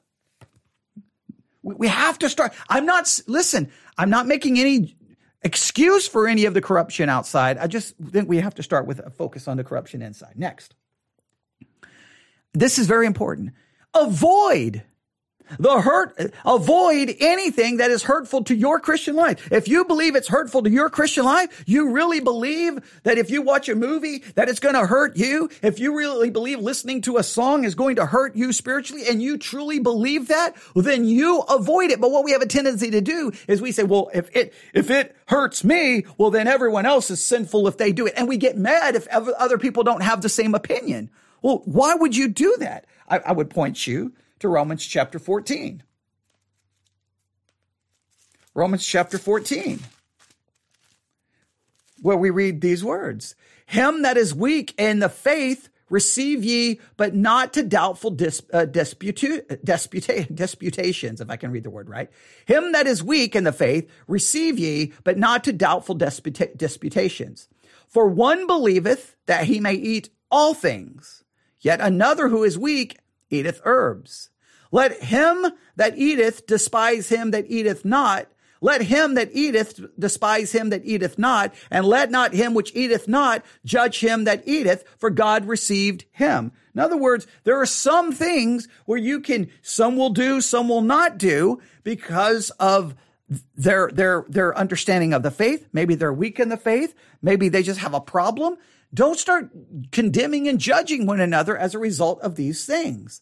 We 1.64 1.88
have 1.88 2.20
to 2.20 2.30
start. 2.30 2.54
I'm 2.70 2.86
not, 2.86 3.20
listen, 3.28 3.72
I'm 3.98 4.10
not 4.10 4.28
making 4.28 4.60
any 4.60 4.96
excuse 5.42 6.08
for 6.08 6.28
any 6.28 6.46
of 6.46 6.54
the 6.54 6.62
corruption 6.62 7.10
outside. 7.10 7.58
I 7.58 7.68
just 7.68 7.96
think 7.98 8.30
we 8.30 8.38
have 8.38 8.56
to 8.56 8.64
start 8.64 8.86
with 8.86 9.00
a 9.00 9.10
focus 9.10 9.48
on 9.48 9.58
the 9.58 9.64
corruption 9.64 10.02
inside. 10.02 10.34
Next. 10.36 10.76
This 12.54 12.80
is 12.80 12.88
very 12.88 13.06
important. 13.06 13.52
Avoid 13.94 14.84
the 15.60 15.82
hurt, 15.82 16.34
avoid 16.46 17.16
anything 17.20 17.78
that 17.78 17.92
is 17.92 18.04
hurtful 18.04 18.44
to 18.46 18.56
your 18.56 18.80
Christian 18.80 19.16
life. 19.16 19.52
If 19.52 19.68
you 19.68 19.86
believe 19.86 20.16
it's 20.16 20.28
hurtful 20.28 20.64
to 20.64 20.70
your 20.70 20.90
Christian 20.90 21.26
life, 21.26 21.64
you 21.66 21.92
really 21.92 22.20
believe 22.20 23.00
that 23.04 23.18
if 23.18 23.30
you 23.30 23.42
watch 23.42 23.70
a 23.70 23.76
movie 23.76 24.20
that 24.36 24.50
it's 24.50 24.60
going 24.60 24.76
to 24.76 24.86
hurt 24.86 25.18
you, 25.18 25.50
if 25.62 25.80
you 25.80 25.96
really 25.98 26.30
believe 26.30 26.60
listening 26.60 27.02
to 27.02 27.18
a 27.18 27.24
song 27.24 27.64
is 27.64 27.76
going 27.76 27.96
to 27.98 28.06
hurt 28.06 28.36
you 28.36 28.54
spiritually 28.54 29.04
and 29.08 29.22
you 29.22 29.38
truly 29.38 29.80
believe 29.80 30.28
that, 30.28 30.56
well, 30.74 30.84
then 30.84 31.06
you 31.06 31.40
avoid 31.42 31.92
it. 31.92 32.02
But 32.02 32.12
what 32.12 32.24
we 32.24 32.32
have 32.32 32.42
a 32.42 32.48
tendency 32.48 32.92
to 32.92 33.02
do 33.02 33.32
is 33.48 33.62
we 33.62 33.72
say, 33.72 33.84
well, 33.84 34.10
if 34.14 34.36
it, 34.36 34.54
if 34.74 34.90
it 34.90 35.16
hurts 35.28 35.64
me, 35.64 36.06
well, 36.18 36.32
then 36.32 36.48
everyone 36.48 36.86
else 36.86 37.10
is 37.10 37.24
sinful 37.24 37.68
if 37.68 37.78
they 37.78 37.92
do 37.92 38.08
it. 38.08 38.14
And 38.18 38.28
we 38.28 38.38
get 38.38 38.58
mad 38.58 38.96
if 38.96 39.08
other 39.08 39.58
people 39.58 39.84
don't 39.84 40.04
have 40.04 40.22
the 40.22 40.30
same 40.30 40.56
opinion. 40.56 41.10
Well, 41.42 41.62
why 41.66 41.96
would 41.96 42.16
you 42.16 42.28
do 42.28 42.56
that? 42.60 42.86
I, 43.08 43.20
I 43.20 43.32
would 43.32 43.50
point 43.50 43.88
you 43.88 44.14
to 44.40 44.48
Romans 44.48 44.86
chapter 44.86 45.20
14. 45.20 45.84
Romans 48.54 48.86
chapter 48.86 49.20
14, 49.20 49.80
where 52.02 52.18
we 52.18 52.32
read 52.32 52.60
these 52.62 52.84
words 52.84 53.36
Him 53.68 54.02
that 54.02 54.18
is 54.18 54.34
weak 54.34 54.74
in 54.80 54.98
the 55.00 55.10
faith 55.10 55.70
receive 55.90 56.44
ye, 56.44 56.80
but 56.98 57.16
not 57.16 57.54
to 57.54 57.64
doubtful 57.64 58.12
dis, 58.12 58.42
uh, 58.52 58.66
disputa, 58.66 59.46
disputa, 59.64 60.34
disputations, 60.34 61.22
if 61.22 61.30
I 61.30 61.38
can 61.38 61.52
read 61.52 61.64
the 61.64 61.70
word 61.70 61.90
right. 61.90 62.10
Him 62.46 62.72
that 62.74 62.88
is 62.88 63.04
weak 63.04 63.36
in 63.36 63.44
the 63.44 63.54
faith 63.54 63.90
receive 64.08 64.60
ye, 64.60 64.94
but 65.04 65.18
not 65.18 65.44
to 65.46 65.54
doubtful 65.54 65.98
disputa, 65.98 66.58
disputations. 66.58 67.48
For 67.88 68.08
one 68.08 68.48
believeth 68.48 69.16
that 69.28 69.46
he 69.46 69.60
may 69.60 69.76
eat 69.76 70.10
all 70.30 70.54
things, 70.54 71.24
yet 71.62 71.80
another 71.80 72.28
who 72.28 72.44
is 72.44 72.58
weak 72.58 72.98
eateth 73.30 73.62
herbs. 73.64 74.30
Let 74.72 75.04
him 75.04 75.48
that 75.76 75.98
eateth 75.98 76.46
despise 76.46 77.10
him 77.10 77.32
that 77.32 77.46
eateth 77.50 77.86
not. 77.86 78.28
Let 78.60 78.82
him 78.82 79.14
that 79.14 79.30
eateth 79.34 79.80
despise 80.00 80.52
him 80.52 80.72
that 80.72 80.84
eateth 80.84 81.20
not, 81.20 81.54
and 81.70 81.86
let 81.86 82.10
not 82.10 82.34
him 82.34 82.56
which 82.56 82.76
eateth 82.76 83.08
not 83.08 83.46
judge 83.64 84.00
him 84.00 84.24
that 84.24 84.48
eateth, 84.48 84.84
for 84.98 85.10
God 85.10 85.46
received 85.46 86.06
him. 86.12 86.52
In 86.74 86.82
other 86.82 86.98
words, 86.98 87.28
there 87.44 87.60
are 87.60 87.68
some 87.68 88.12
things 88.12 88.68
where 88.86 88.98
you 88.98 89.20
can, 89.20 89.50
some 89.62 89.96
will 89.96 90.10
do, 90.10 90.42
some 90.42 90.70
will 90.70 90.82
not 90.82 91.18
do 91.18 91.62
because 91.84 92.50
of 92.60 92.96
their, 93.56 93.90
their, 93.92 94.26
their 94.28 94.58
understanding 94.58 95.14
of 95.14 95.22
the 95.22 95.32
faith. 95.32 95.68
Maybe 95.72 95.96
they're 95.96 96.14
weak 96.14 96.40
in 96.40 96.50
the 96.50 96.58
faith. 96.58 96.96
Maybe 97.22 97.50
they 97.50 97.62
just 97.62 97.80
have 97.80 97.94
a 97.94 98.02
problem. 98.02 98.58
Don't 98.94 99.20
start 99.20 99.50
condemning 99.92 100.48
and 100.48 100.60
judging 100.60 101.06
one 101.06 101.20
another 101.20 101.58
as 101.58 101.76
a 101.76 101.80
result 101.80 102.22
of 102.22 102.36
these 102.36 102.66
things. 102.66 103.22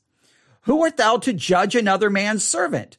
Who 0.62 0.84
art 0.84 0.98
thou 0.98 1.18
to 1.18 1.34
judge 1.34 1.76
another 1.76 2.10
man's 2.10 2.44
servant? 2.44 2.98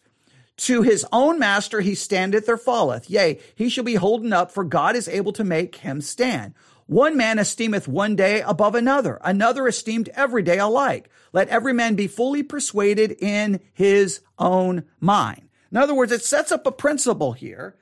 To 0.58 0.82
his 0.82 1.06
own 1.12 1.38
master 1.38 1.80
he 1.80 1.94
standeth 1.94 2.48
or 2.48 2.56
falleth. 2.56 3.10
Yea, 3.10 3.38
he 3.54 3.68
shall 3.68 3.84
be 3.84 3.96
holden 3.96 4.32
up, 4.32 4.50
for 4.50 4.64
God 4.64 4.96
is 4.96 5.08
able 5.08 5.32
to 5.32 5.44
make 5.44 5.76
him 5.76 6.00
stand. 6.00 6.54
One 6.86 7.16
man 7.16 7.38
esteemeth 7.38 7.88
one 7.88 8.14
day 8.14 8.40
above 8.42 8.74
another, 8.74 9.18
another 9.22 9.66
esteemed 9.66 10.08
every 10.14 10.42
day 10.42 10.58
alike. 10.58 11.10
Let 11.32 11.48
every 11.48 11.72
man 11.72 11.96
be 11.96 12.06
fully 12.06 12.42
persuaded 12.42 13.16
in 13.20 13.60
his 13.72 14.20
own 14.38 14.84
mind. 15.00 15.48
In 15.70 15.76
other 15.76 15.94
words, 15.94 16.12
it 16.12 16.24
sets 16.24 16.52
up 16.52 16.66
a 16.66 16.72
principle 16.72 17.32
here 17.32 17.76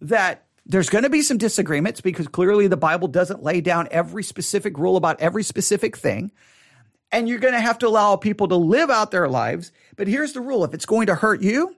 that 0.00 0.47
there's 0.68 0.90
going 0.90 1.04
to 1.04 1.10
be 1.10 1.22
some 1.22 1.38
disagreements 1.38 2.00
because 2.00 2.28
clearly 2.28 2.66
the 2.66 2.76
Bible 2.76 3.08
doesn't 3.08 3.42
lay 3.42 3.60
down 3.60 3.88
every 3.90 4.22
specific 4.22 4.78
rule 4.78 4.96
about 4.96 5.20
every 5.20 5.42
specific 5.42 5.96
thing 5.96 6.30
and 7.10 7.28
you're 7.28 7.38
going 7.38 7.54
to 7.54 7.60
have 7.60 7.78
to 7.78 7.88
allow 7.88 8.16
people 8.16 8.48
to 8.48 8.56
live 8.56 8.90
out 8.90 9.10
their 9.10 9.28
lives. 9.28 9.72
But 9.96 10.08
here's 10.08 10.32
the 10.32 10.40
rule 10.40 10.64
if 10.64 10.74
it's 10.74 10.86
going 10.86 11.06
to 11.06 11.14
hurt 11.14 11.42
you, 11.42 11.76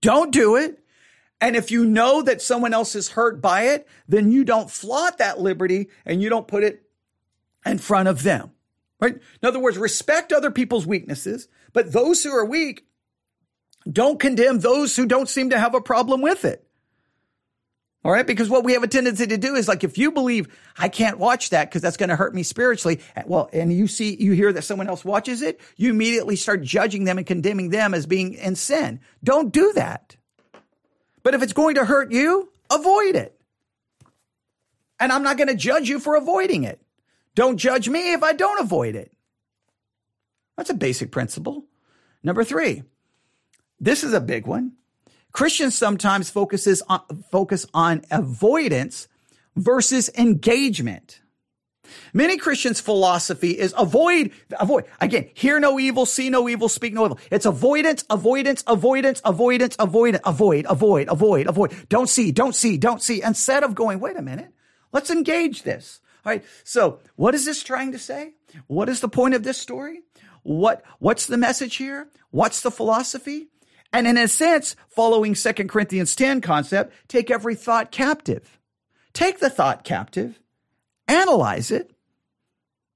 don't 0.00 0.32
do 0.32 0.56
it. 0.56 0.78
And 1.40 1.54
if 1.54 1.70
you 1.70 1.84
know 1.84 2.22
that 2.22 2.40
someone 2.40 2.72
else 2.72 2.94
is 2.94 3.10
hurt 3.10 3.42
by 3.42 3.62
it, 3.64 3.86
then 4.08 4.32
you 4.32 4.44
don't 4.44 4.70
flaunt 4.70 5.18
that 5.18 5.38
liberty 5.38 5.90
and 6.06 6.22
you 6.22 6.30
don't 6.30 6.48
put 6.48 6.64
it 6.64 6.82
in 7.64 7.78
front 7.78 8.08
of 8.08 8.22
them. 8.22 8.52
Right? 9.00 9.14
In 9.14 9.48
other 9.48 9.58
words, 9.58 9.76
respect 9.76 10.32
other 10.32 10.50
people's 10.50 10.86
weaknesses, 10.86 11.48
but 11.74 11.92
those 11.92 12.22
who 12.22 12.34
are 12.34 12.44
weak, 12.46 12.86
don't 13.90 14.18
condemn 14.18 14.60
those 14.60 14.96
who 14.96 15.04
don't 15.04 15.28
seem 15.28 15.50
to 15.50 15.58
have 15.58 15.74
a 15.74 15.80
problem 15.82 16.22
with 16.22 16.46
it. 16.46 16.65
All 18.06 18.12
right. 18.12 18.24
Because 18.24 18.48
what 18.48 18.62
we 18.62 18.74
have 18.74 18.84
a 18.84 18.86
tendency 18.86 19.26
to 19.26 19.36
do 19.36 19.56
is 19.56 19.66
like, 19.66 19.82
if 19.82 19.98
you 19.98 20.12
believe 20.12 20.46
I 20.78 20.88
can't 20.88 21.18
watch 21.18 21.50
that 21.50 21.68
because 21.68 21.82
that's 21.82 21.96
going 21.96 22.08
to 22.08 22.14
hurt 22.14 22.36
me 22.36 22.44
spiritually. 22.44 23.00
Eh, 23.16 23.24
well, 23.26 23.50
and 23.52 23.72
you 23.72 23.88
see, 23.88 24.14
you 24.14 24.30
hear 24.30 24.52
that 24.52 24.62
someone 24.62 24.86
else 24.86 25.04
watches 25.04 25.42
it, 25.42 25.60
you 25.76 25.90
immediately 25.90 26.36
start 26.36 26.62
judging 26.62 27.02
them 27.02 27.18
and 27.18 27.26
condemning 27.26 27.70
them 27.70 27.94
as 27.94 28.06
being 28.06 28.34
in 28.34 28.54
sin. 28.54 29.00
Don't 29.24 29.52
do 29.52 29.72
that. 29.72 30.14
But 31.24 31.34
if 31.34 31.42
it's 31.42 31.52
going 31.52 31.74
to 31.74 31.84
hurt 31.84 32.12
you, 32.12 32.48
avoid 32.70 33.16
it. 33.16 33.36
And 35.00 35.10
I'm 35.10 35.24
not 35.24 35.36
going 35.36 35.48
to 35.48 35.56
judge 35.56 35.88
you 35.88 35.98
for 35.98 36.14
avoiding 36.14 36.62
it. 36.62 36.80
Don't 37.34 37.56
judge 37.56 37.88
me 37.88 38.12
if 38.12 38.22
I 38.22 38.34
don't 38.34 38.60
avoid 38.60 38.94
it. 38.94 39.10
That's 40.56 40.70
a 40.70 40.74
basic 40.74 41.10
principle. 41.10 41.64
Number 42.22 42.44
three, 42.44 42.84
this 43.80 44.04
is 44.04 44.12
a 44.12 44.20
big 44.20 44.46
one. 44.46 44.74
Christians 45.32 45.76
sometimes 45.76 46.30
focuses 46.30 46.82
on, 46.88 47.00
focus 47.30 47.66
on 47.74 48.04
avoidance 48.10 49.08
versus 49.54 50.10
engagement. 50.16 51.20
Many 52.12 52.36
Christians' 52.36 52.80
philosophy 52.80 53.50
is 53.50 53.74
avoid, 53.76 54.32
avoid. 54.58 54.84
Again, 55.00 55.30
hear 55.34 55.60
no 55.60 55.78
evil, 55.78 56.06
see 56.06 56.30
no 56.30 56.48
evil, 56.48 56.68
speak 56.68 56.92
no 56.92 57.04
evil. 57.04 57.18
It's 57.30 57.46
avoidance, 57.46 58.04
avoidance, 58.10 58.64
avoidance, 58.66 59.20
avoidance, 59.24 59.76
avoid, 59.78 60.20
avoid, 60.24 60.66
avoid, 60.68 61.08
avoid, 61.08 61.46
avoid. 61.46 61.88
Don't 61.88 62.08
see, 62.08 62.32
don't 62.32 62.54
see, 62.54 62.76
don't 62.76 63.02
see. 63.02 63.22
Instead 63.22 63.62
of 63.62 63.74
going, 63.74 64.00
wait 64.00 64.16
a 64.16 64.22
minute, 64.22 64.52
let's 64.92 65.10
engage 65.10 65.62
this. 65.62 66.00
All 66.24 66.32
right. 66.32 66.44
So 66.64 66.98
what 67.14 67.34
is 67.34 67.44
this 67.44 67.62
trying 67.62 67.92
to 67.92 67.98
say? 67.98 68.34
What 68.66 68.88
is 68.88 69.00
the 69.00 69.08
point 69.08 69.34
of 69.34 69.44
this 69.44 69.58
story? 69.58 70.00
What, 70.42 70.82
what's 70.98 71.26
the 71.26 71.36
message 71.36 71.76
here? 71.76 72.08
What's 72.30 72.62
the 72.62 72.70
philosophy? 72.70 73.48
And 73.96 74.06
in 74.06 74.18
a 74.18 74.28
sense, 74.28 74.76
following 74.88 75.34
2 75.34 75.52
Corinthians 75.68 76.14
10 76.14 76.40
concept, 76.40 76.92
take 77.08 77.30
every 77.30 77.54
thought 77.54 77.90
captive. 77.90 78.58
Take 79.12 79.40
the 79.40 79.50
thought 79.50 79.84
captive 79.84 80.38
analyze 81.08 81.70
it, 81.70 81.90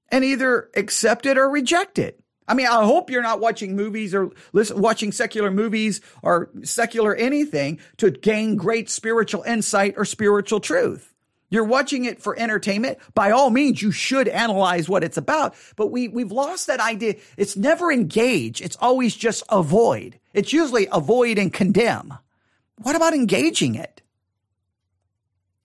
and 0.09 0.23
either 0.23 0.69
accept 0.75 1.25
it 1.25 1.37
or 1.37 1.49
reject 1.49 1.97
it. 1.97 2.19
I 2.47 2.53
mean, 2.53 2.67
I 2.67 2.83
hope 2.83 3.09
you're 3.09 3.21
not 3.21 3.39
watching 3.39 3.75
movies 3.75 4.13
or 4.13 4.31
listen, 4.51 4.81
watching 4.81 5.11
secular 5.11 5.51
movies 5.51 6.01
or 6.21 6.49
secular 6.63 7.15
anything 7.15 7.79
to 7.97 8.11
gain 8.11 8.57
great 8.57 8.89
spiritual 8.89 9.43
insight 9.43 9.93
or 9.95 10.03
spiritual 10.03 10.59
truth. 10.59 11.10
You're 11.51 11.65
watching 11.65 12.05
it 12.05 12.21
for 12.21 12.39
entertainment. 12.39 12.97
By 13.13 13.31
all 13.31 13.49
means, 13.49 13.81
you 13.81 13.91
should 13.91 14.29
analyze 14.29 14.87
what 14.87 15.03
it's 15.03 15.17
about. 15.17 15.53
But 15.75 15.91
we, 15.91 16.07
we've 16.07 16.31
lost 16.31 16.67
that 16.67 16.79
idea. 16.79 17.15
It's 17.37 17.57
never 17.57 17.91
engage. 17.91 18.61
It's 18.61 18.77
always 18.79 19.15
just 19.15 19.43
avoid. 19.49 20.17
It's 20.33 20.53
usually 20.53 20.87
avoid 20.91 21.37
and 21.37 21.51
condemn. 21.51 22.17
What 22.77 22.95
about 22.95 23.13
engaging 23.13 23.75
it? 23.75 24.01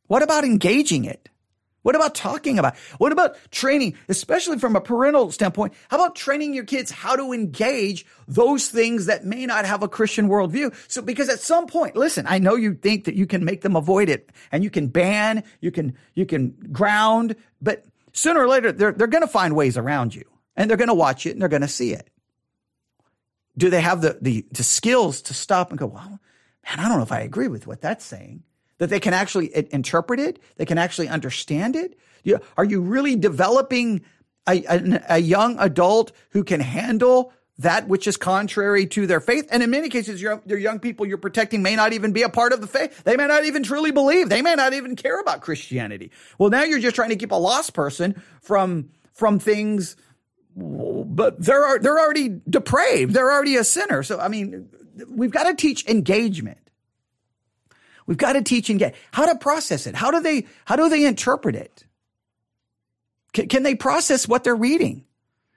What 0.09 0.23
about 0.23 0.45
engaging 0.45 1.05
it? 1.05 1.29
What 1.87 1.95
about 1.95 2.17
talking 2.17 2.59
about? 2.59 2.77
What 2.99 3.13
about 3.13 3.37
training, 3.53 3.95
especially 4.09 4.59
from 4.59 4.75
a 4.75 4.81
parental 4.81 5.31
standpoint? 5.31 5.73
How 5.89 5.99
about 5.99 6.17
training 6.17 6.53
your 6.53 6.65
kids 6.65 6.91
how 6.91 7.15
to 7.15 7.33
engage 7.33 8.05
those 8.27 8.69
things 8.69 9.07
that 9.07 9.25
may 9.25 9.47
not 9.47 9.67
have 9.67 9.85
a 9.85 9.89
Christian 9.89 10.29
worldview? 10.29 10.75
So, 10.91 11.01
because 11.01 11.29
at 11.29 11.39
some 11.39 11.69
point, 11.69 11.95
listen, 11.95 12.27
I 12.29 12.41
know 12.41 12.57
you 12.57 12.75
think 12.75 13.05
that 13.05 13.15
you 13.15 13.25
can 13.25 13.45
make 13.45 13.61
them 13.61 13.77
avoid 13.77 14.09
it 14.09 14.33
and 14.51 14.65
you 14.65 14.71
can 14.71 14.89
ban, 14.89 15.45
you 15.61 15.71
can, 15.71 15.97
you 16.15 16.27
can 16.27 16.57
ground, 16.73 17.37
but 17.63 17.85
sooner 18.13 18.41
or 18.41 18.49
later, 18.49 18.73
they're, 18.73 18.91
they're 18.91 19.07
going 19.07 19.23
to 19.23 19.29
find 19.29 19.55
ways 19.55 19.77
around 19.79 20.13
you 20.13 20.25
and 20.57 20.69
they're 20.69 20.77
going 20.77 20.89
to 20.89 20.95
watch 20.95 21.25
it 21.25 21.35
and 21.35 21.41
they're 21.41 21.49
going 21.49 21.63
to 21.63 21.69
see 21.69 21.93
it. 21.93 22.11
Do 23.57 23.71
they 23.71 23.81
have 23.81 24.01
the, 24.01 24.19
the, 24.21 24.45
the 24.51 24.65
skills 24.65 25.23
to 25.23 25.35
stop 25.35 25.71
and 25.71 25.79
go, 25.79 25.87
well, 25.87 26.09
man, 26.09 26.81
I 26.81 26.89
don't 26.89 26.97
know 26.97 27.05
if 27.05 27.13
I 27.13 27.21
agree 27.21 27.47
with 27.47 27.69
what 27.69 27.81
that's 27.81 28.05
saying 28.05 28.43
that 28.79 28.91
they 28.91 29.01
can 29.01 29.15
actually 29.15 29.51
interpret 29.73 30.21
it, 30.21 30.39
they 30.57 30.67
can 30.67 30.79
actually 30.79 31.09
understand 31.09 31.77
it? 31.77 31.99
Are 32.57 32.65
you 32.65 32.81
really 32.81 33.17
developing 33.17 34.03
a, 34.49 34.63
a, 34.65 35.03
a, 35.11 35.19
young 35.19 35.59
adult 35.59 36.13
who 36.31 36.45
can 36.45 36.61
handle 36.61 37.33
that 37.59 37.89
which 37.89 38.07
is 38.07 38.17
contrary 38.17 38.87
to 38.87 39.07
their 39.07 39.21
faith? 39.21 39.49
And 39.51 39.63
in 39.63 39.71
many 39.71 39.89
cases, 39.89 40.21
your, 40.21 40.43
your 40.47 40.59
young 40.59 40.81
people 40.81 41.07
you're 41.07 41.19
protecting 41.19 41.63
may 41.63 41.77
not 41.77 41.93
even 41.93 42.13
be 42.13 42.23
a 42.23 42.29
part 42.29 42.53
of 42.53 42.61
the 42.61 42.67
faith. 42.67 43.05
They 43.05 43.17
may 43.17 43.27
not 43.27 43.45
even 43.45 43.63
truly 43.63 43.93
believe. 43.93 44.29
They 44.29 44.43
may 44.43 44.55
not 44.55 44.73
even 44.73 44.97
care 44.97 45.21
about 45.21 45.41
Christianity. 45.41 46.11
Well, 46.39 46.51
now 46.51 46.65
you're 46.65 46.81
just 46.81 46.97
trying 46.97 47.11
to 47.11 47.17
keep 47.17 47.33
a 47.33 47.37
lost 47.37 47.75
person 47.75 48.21
from 48.41 48.91
from 49.15 49.39
things 49.39 49.97
but 50.57 51.43
they're 51.43 51.79
they're 51.79 51.99
already 51.99 52.41
depraved. 52.49 53.13
They're 53.13 53.31
already 53.31 53.57
a 53.57 53.65
sinner. 53.65 54.03
So 54.03 54.19
I 54.19 54.29
mean, 54.29 54.69
we've 55.09 55.31
got 55.31 55.45
to 55.45 55.55
teach 55.55 55.87
engagement. 55.87 56.59
We've 58.07 58.17
got 58.17 58.35
to 58.35 58.43
teach 58.43 58.71
and 58.71 58.79
get 58.79 58.95
how 59.13 59.27
to 59.27 59.37
process 59.37 59.87
it. 59.87 59.95
How 59.95 60.11
do 60.11 60.21
they, 60.21 60.47
how 60.65 60.77
do 60.77 60.89
they 60.89 61.05
interpret 61.05 61.57
it? 61.57 61.85
Can, 63.33 63.49
can 63.49 63.63
they 63.63 63.75
process 63.75 64.27
what 64.29 64.45
they're 64.45 64.57
reading? 64.57 65.05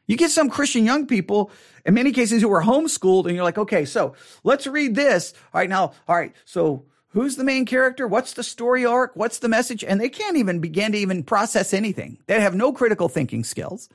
You 0.07 0.17
get 0.17 0.31
some 0.31 0.49
Christian 0.49 0.85
young 0.85 1.05
people, 1.05 1.51
in 1.85 1.93
many 1.93 2.11
cases, 2.11 2.41
who 2.41 2.51
are 2.51 2.63
homeschooled, 2.63 3.27
and 3.27 3.35
you're 3.35 3.43
like, 3.43 3.59
okay, 3.59 3.85
so 3.85 4.15
let's 4.43 4.65
read 4.65 4.95
this. 4.95 5.33
All 5.53 5.61
right, 5.61 5.69
now, 5.69 5.93
all 6.07 6.15
right, 6.15 6.33
so 6.45 6.85
who's 7.09 7.35
the 7.35 7.43
main 7.43 7.65
character? 7.65 8.07
What's 8.07 8.33
the 8.33 8.43
story 8.43 8.85
arc? 8.85 9.15
What's 9.15 9.37
the 9.37 9.49
message? 9.49 9.83
And 9.83 10.01
they 10.01 10.09
can't 10.09 10.37
even 10.37 10.59
begin 10.59 10.93
to 10.93 10.97
even 10.97 11.21
process 11.21 11.75
anything. 11.75 12.17
They 12.25 12.41
have 12.41 12.55
no 12.55 12.73
critical 12.73 13.07
thinking 13.07 13.43
skills. 13.43 13.87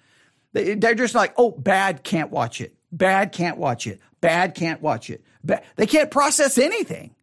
They're 0.52 0.94
just 0.94 1.16
like, 1.16 1.34
oh, 1.36 1.50
bad, 1.50 2.04
can't 2.04 2.30
watch 2.30 2.60
it. 2.60 2.76
Bad, 2.92 3.32
can't 3.32 3.58
watch 3.58 3.88
it. 3.88 4.00
Bad, 4.20 4.54
can't 4.54 4.80
watch 4.80 5.10
it. 5.10 5.24
Bad. 5.42 5.64
They 5.74 5.86
can't 5.86 6.12
process 6.12 6.58
anything. 6.58 7.16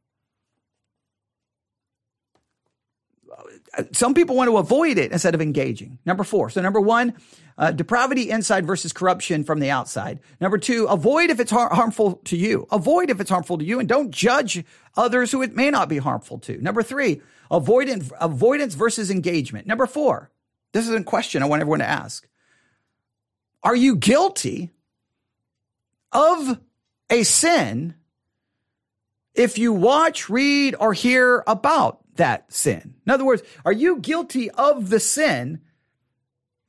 Some 3.91 4.13
people 4.13 4.36
want 4.36 4.49
to 4.49 4.57
avoid 4.57 4.97
it 4.97 5.12
instead 5.12 5.34
of 5.34 5.41
engaging. 5.41 5.97
Number 6.05 6.23
four. 6.23 6.49
So 6.49 6.62
number 6.62 6.81
one, 6.81 7.13
uh, 7.57 7.71
depravity 7.71 8.29
inside 8.29 8.65
versus 8.65 8.91
corruption 8.91 9.43
from 9.43 9.60
the 9.60 9.69
outside. 9.69 10.19
Number 10.39 10.57
two, 10.57 10.86
avoid 10.86 11.29
if 11.29 11.39
it's 11.39 11.51
har- 11.51 11.73
harmful 11.73 12.15
to 12.25 12.36
you. 12.36 12.67
Avoid 12.71 13.10
if 13.10 13.19
it's 13.21 13.29
harmful 13.29 13.57
to 13.57 13.63
you 13.63 13.79
and 13.79 13.88
don't 13.88 14.12
judge 14.12 14.63
others 14.97 15.31
who 15.31 15.41
it 15.41 15.55
may 15.55 15.69
not 15.69 15.88
be 15.89 15.99
harmful 15.99 16.39
to. 16.39 16.57
Number 16.62 16.84
three, 16.84 17.21
avoidance, 17.49 18.12
avoidance 18.19 18.73
versus 18.73 19.10
engagement. 19.10 19.67
Number 19.67 19.86
four, 19.86 20.31
this 20.73 20.88
is 20.88 20.93
a 20.93 21.03
question 21.03 21.43
I 21.43 21.47
want 21.47 21.62
everyone 21.62 21.79
to 21.79 21.89
ask. 21.89 22.27
Are 23.63 23.75
you 23.75 23.95
guilty 23.95 24.71
of 26.12 26.60
a 27.10 27.23
sin 27.23 27.95
if 29.34 29.57
you 29.57 29.71
watch, 29.71 30.29
read, 30.29 30.75
or 30.79 30.93
hear 30.93 31.43
about 31.47 32.00
that 32.15 32.52
sin. 32.52 32.95
In 33.06 33.12
other 33.12 33.26
words, 33.26 33.43
are 33.65 33.71
you 33.71 34.00
guilty 34.00 34.50
of 34.52 34.89
the 34.89 35.00
sin? 35.00 35.62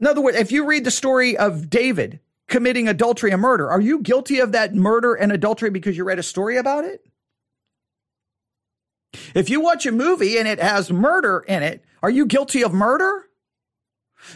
In 0.01 0.07
other 0.07 0.21
words, 0.21 0.37
if 0.37 0.53
you 0.53 0.67
read 0.67 0.85
the 0.85 0.91
story 0.91 1.37
of 1.37 1.71
David 1.71 2.21
committing 2.49 2.89
adultery 2.89 3.31
and 3.31 3.41
murder, 3.41 3.71
are 3.71 3.81
you 3.81 4.01
guilty 4.01 4.41
of 4.41 4.53
that 4.53 4.75
murder 4.75 5.15
and 5.15 5.33
adultery 5.33 5.71
because 5.71 5.97
you 5.97 6.05
read 6.05 6.19
a 6.19 6.23
story 6.23 6.57
about 6.57 6.85
it? 6.85 7.05
If 9.35 9.51
you 9.51 9.61
watch 9.61 9.87
a 9.87 9.93
movie 9.93 10.39
and 10.39 10.49
it 10.49 10.59
has 10.59 10.91
murder 10.91 11.45
in 11.47 11.63
it, 11.63 11.85
are 12.03 12.11
you 12.11 12.27
guilty 12.27 12.65
of 12.65 12.73
murder? 12.73 13.29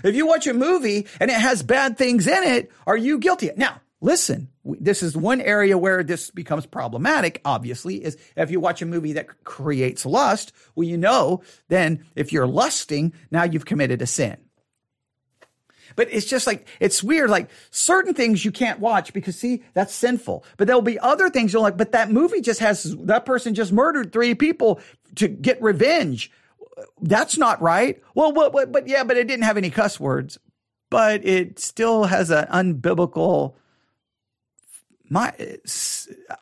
If 0.03 0.15
you 0.15 0.27
watch 0.27 0.47
a 0.47 0.55
movie 0.55 1.07
and 1.21 1.31
it 1.31 1.41
has 1.41 1.63
bad 1.63 1.97
things 1.97 2.27
in 2.27 2.43
it, 2.43 2.71
are 2.87 2.97
you 2.97 3.19
guilty? 3.19 3.51
Now, 3.57 3.81
listen, 4.01 4.49
this 4.81 5.03
is 5.03 5.17
one 5.17 5.41
area 5.41 5.79
where 5.79 6.03
this 6.03 6.31
becomes 6.31 6.67
problematic, 6.67 7.41
obviously, 7.45 8.05
is 8.05 8.17
if 8.37 8.51
you 8.51 8.61
watch 8.61 8.83
a 8.83 8.87
movie 8.87 9.13
that 9.15 9.45
creates 9.45 10.05
lust, 10.05 10.53
well, 10.75 10.87
you 10.87 10.97
know, 10.97 11.43
then 11.69 12.05
if 12.15 12.33
you're 12.33 12.47
lusting, 12.47 13.13
now 13.31 13.45
you've 13.45 13.65
committed 13.65 14.03
a 14.03 14.07
sin. 14.07 14.37
But 15.95 16.09
it's 16.11 16.27
just 16.27 16.47
like, 16.47 16.67
it's 16.81 17.03
weird. 17.03 17.31
Like 17.31 17.49
certain 17.71 18.13
things 18.13 18.45
you 18.45 18.53
can't 18.53 18.81
watch 18.81 19.13
because 19.13 19.37
see, 19.37 19.63
that's 19.73 19.95
sinful. 19.95 20.45
But 20.57 20.67
there'll 20.67 20.83
be 20.83 20.99
other 20.99 21.31
things 21.31 21.53
you're 21.53 21.63
like, 21.63 21.77
but 21.77 21.93
that 21.93 22.11
movie 22.11 22.41
just 22.41 22.61
has, 22.61 22.95
that 23.05 23.25
person 23.25 23.55
just 23.55 23.73
murdered 23.73 24.13
three 24.13 24.35
people 24.35 24.81
to 25.17 25.29
get 25.29 25.63
revenge. 25.63 26.31
That's 27.01 27.39
not 27.39 27.63
right. 27.63 28.03
Well, 28.15 28.33
but, 28.33 28.53
but, 28.53 28.73
but 28.73 28.89
yeah, 28.89 29.05
but 29.05 29.17
it 29.17 29.27
didn't 29.27 29.45
have 29.45 29.57
any 29.57 29.71
cuss 29.71 29.99
words, 29.99 30.39
but 30.91 31.25
it 31.25 31.59
still 31.59 32.05
has 32.05 32.31
an 32.31 32.47
unbiblical 32.49 33.55
my 35.09 35.35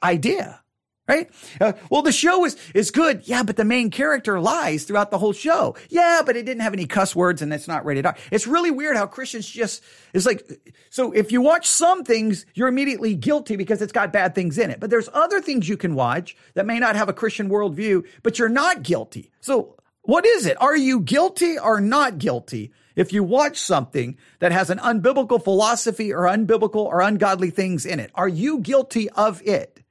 idea 0.03 0.61
right? 1.07 1.31
Uh, 1.61 1.73
well, 1.91 2.03
the 2.03 2.13
show 2.13 2.45
is 2.45 2.57
is 2.75 2.91
good, 2.91 3.27
yeah, 3.29 3.43
but 3.43 3.57
the 3.57 3.65
main 3.65 3.91
character 3.91 4.41
lies 4.41 4.85
throughout 4.85 5.11
the 5.11 5.19
whole 5.19 5.33
show, 5.33 5.77
yeah, 5.91 6.23
but 6.25 6.37
it 6.37 6.47
didn't 6.47 6.63
have 6.63 6.73
any 6.73 6.87
cuss 6.87 7.15
words 7.15 7.43
and 7.43 7.53
it's 7.53 7.69
not 7.69 7.85
rated 7.85 8.07
R. 8.07 8.17
It's 8.31 8.47
really 8.47 8.71
weird 8.71 8.97
how 8.97 9.07
Christians 9.07 9.49
just 9.49 9.83
it's 10.13 10.27
like. 10.27 10.75
So 10.91 11.13
if 11.13 11.33
you 11.33 11.41
watch 11.41 11.67
some 11.67 12.05
things, 12.05 12.47
you're 12.55 12.69
immediately 12.69 13.15
guilty 13.15 13.57
because 13.57 13.83
it's 13.83 13.93
got 13.93 14.13
bad 14.13 14.35
things 14.35 14.59
in 14.59 14.71
it. 14.71 14.81
But 14.81 14.91
there's 14.91 15.09
other 15.13 15.41
things 15.41 15.69
you 15.69 15.77
can 15.77 15.95
watch 15.95 16.37
that 16.55 16.67
may 16.67 16.79
not 16.79 16.97
have 16.97 17.09
a 17.09 17.13
Christian 17.13 17.49
worldview, 17.49 18.07
but 18.23 18.39
you're 18.39 18.49
not 18.49 18.83
guilty. 18.83 19.31
So 19.41 19.77
what 20.03 20.25
is 20.27 20.47
it? 20.47 20.61
Are 20.61 20.77
you 20.77 21.01
guilty 21.01 21.59
or 21.59 21.81
not 21.81 22.19
guilty? 22.19 22.73
If 22.97 23.13
you 23.13 23.25
watch 23.25 23.59
something 23.59 24.17
that 24.39 24.53
has 24.53 24.71
an 24.71 24.79
unbiblical 24.79 25.43
philosophy 25.43 26.13
or 26.13 26.23
unbiblical 26.23 26.85
or 26.87 27.01
ungodly 27.01 27.51
things 27.51 27.85
in 27.85 27.99
it, 27.99 28.11
are 28.15 28.29
you 28.29 28.61
guilty 28.61 29.11
of 29.11 29.43
it? 29.43 29.83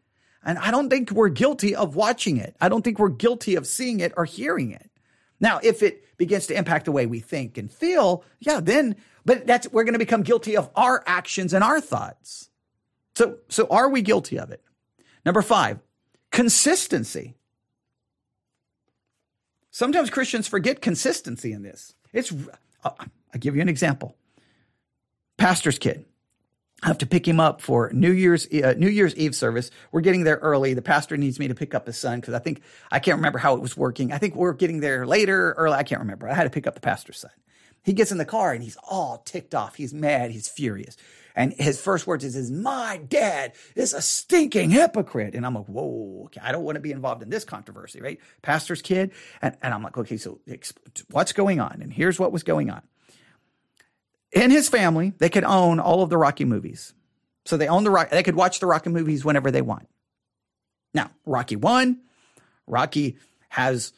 And 0.45 0.57
I 0.57 0.71
don't 0.71 0.89
think 0.89 1.11
we're 1.11 1.29
guilty 1.29 1.75
of 1.75 1.95
watching 1.95 2.37
it. 2.37 2.55
I 2.59 2.69
don't 2.69 2.81
think 2.81 2.99
we're 2.99 3.09
guilty 3.09 3.55
of 3.55 3.67
seeing 3.67 3.99
it 3.99 4.13
or 4.15 4.25
hearing 4.25 4.71
it. 4.71 4.89
Now, 5.39 5.59
if 5.61 5.83
it 5.83 6.17
begins 6.17 6.47
to 6.47 6.57
impact 6.57 6.85
the 6.85 6.91
way 6.91 7.05
we 7.05 7.19
think 7.19 7.57
and 7.57 7.71
feel, 7.71 8.23
yeah, 8.39 8.59
then, 8.61 8.95
but 9.25 9.45
that's, 9.45 9.69
we're 9.71 9.83
going 9.83 9.93
to 9.93 9.99
become 9.99 10.23
guilty 10.23 10.55
of 10.55 10.69
our 10.75 11.03
actions 11.05 11.53
and 11.53 11.63
our 11.63 11.81
thoughts. 11.81 12.49
So, 13.15 13.37
so 13.49 13.67
are 13.69 13.89
we 13.89 14.01
guilty 14.01 14.39
of 14.39 14.51
it? 14.51 14.61
Number 15.25 15.41
five, 15.41 15.79
consistency. 16.31 17.35
Sometimes 19.71 20.09
Christians 20.09 20.47
forget 20.47 20.81
consistency 20.81 21.51
in 21.51 21.63
this. 21.63 21.95
It's 22.11 22.33
I'll, 22.83 22.97
give 23.39 23.55
you 23.55 23.61
an 23.61 23.69
example. 23.69 24.15
Pastor's 25.37 25.79
kid. 25.79 26.05
I 26.83 26.87
have 26.87 26.97
to 26.99 27.05
pick 27.05 27.25
him 27.25 27.39
up 27.39 27.61
for 27.61 27.89
New 27.93 28.11
Year's 28.11 28.45
uh, 28.47 28.73
New 28.77 28.89
Year's 28.89 29.15
Eve 29.15 29.33
service. 29.35 29.71
We're 29.91 30.01
getting 30.01 30.25
there 30.25 30.35
early. 30.37 30.73
The 30.73 30.81
pastor 30.81 31.15
needs 31.15 31.39
me 31.39 31.47
to 31.47 31.55
pick 31.55 31.73
up 31.73 31.87
his 31.87 31.97
son 31.97 32.19
because 32.19 32.33
I 32.33 32.39
think 32.39 32.61
I 32.91 32.99
can't 32.99 33.15
remember 33.15 33.39
how 33.39 33.53
it 33.53 33.61
was 33.61 33.77
working. 33.77 34.11
I 34.11 34.17
think 34.17 34.35
we're 34.35 34.53
getting 34.53 34.81
there 34.81 35.07
later, 35.07 35.53
early. 35.53 35.75
I 35.75 35.83
can't 35.83 36.01
remember. 36.01 36.29
I 36.29 36.33
had 36.33 36.43
to 36.43 36.49
pick 36.49 36.67
up 36.67 36.73
the 36.75 36.81
pastor's 36.81 37.19
son, 37.19 37.31
He 37.83 37.93
gets 37.93 38.11
in 38.11 38.17
the 38.17 38.25
car 38.25 38.51
and 38.51 38.61
he's 38.61 38.77
all 38.89 39.19
ticked 39.19 39.55
off. 39.55 39.75
He's 39.75 39.93
mad. 39.93 40.31
He's 40.31 40.49
furious. 40.49 40.97
And 41.35 41.53
his 41.53 41.81
first 41.81 42.05
words 42.05 42.23
is, 42.23 42.51
my 42.51 43.01
dad 43.07 43.53
is 43.75 43.93
a 43.93 44.01
stinking 44.01 44.69
hypocrite. 44.69 45.33
And 45.33 45.45
I'm 45.45 45.55
like, 45.55 45.65
whoa, 45.65 46.23
okay, 46.25 46.41
I 46.43 46.51
don't 46.51 46.63
want 46.63 46.75
to 46.75 46.81
be 46.81 46.91
involved 46.91 47.23
in 47.23 47.29
this 47.29 47.43
controversy, 47.43 48.01
right? 48.01 48.19
Pastor's 48.41 48.81
kid. 48.81 49.11
And, 49.41 49.57
and 49.61 49.73
I'm 49.73 49.81
like, 49.81 49.97
okay, 49.97 50.17
so 50.17 50.39
what's 51.09 51.33
going 51.33 51.59
on? 51.59 51.79
And 51.81 51.91
here's 51.91 52.19
what 52.19 52.31
was 52.31 52.43
going 52.43 52.69
on. 52.69 52.81
In 54.31 54.51
his 54.51 54.69
family, 54.69 55.13
they 55.17 55.29
could 55.29 55.43
own 55.43 55.79
all 55.79 56.03
of 56.03 56.09
the 56.09 56.17
Rocky 56.17 56.45
movies. 56.45 56.93
So 57.45 57.57
they 57.57 57.67
own 57.67 57.83
the 57.83 57.91
Rock, 57.91 58.09
they 58.09 58.23
could 58.23 58.35
watch 58.35 58.59
the 58.59 58.65
Rocky 58.65 58.89
movies 58.89 59.25
whenever 59.25 59.51
they 59.51 59.61
want. 59.61 59.87
Now, 60.93 61.11
Rocky 61.25 61.55
one, 61.55 62.01
Rocky 62.67 63.17
has, 63.49 63.93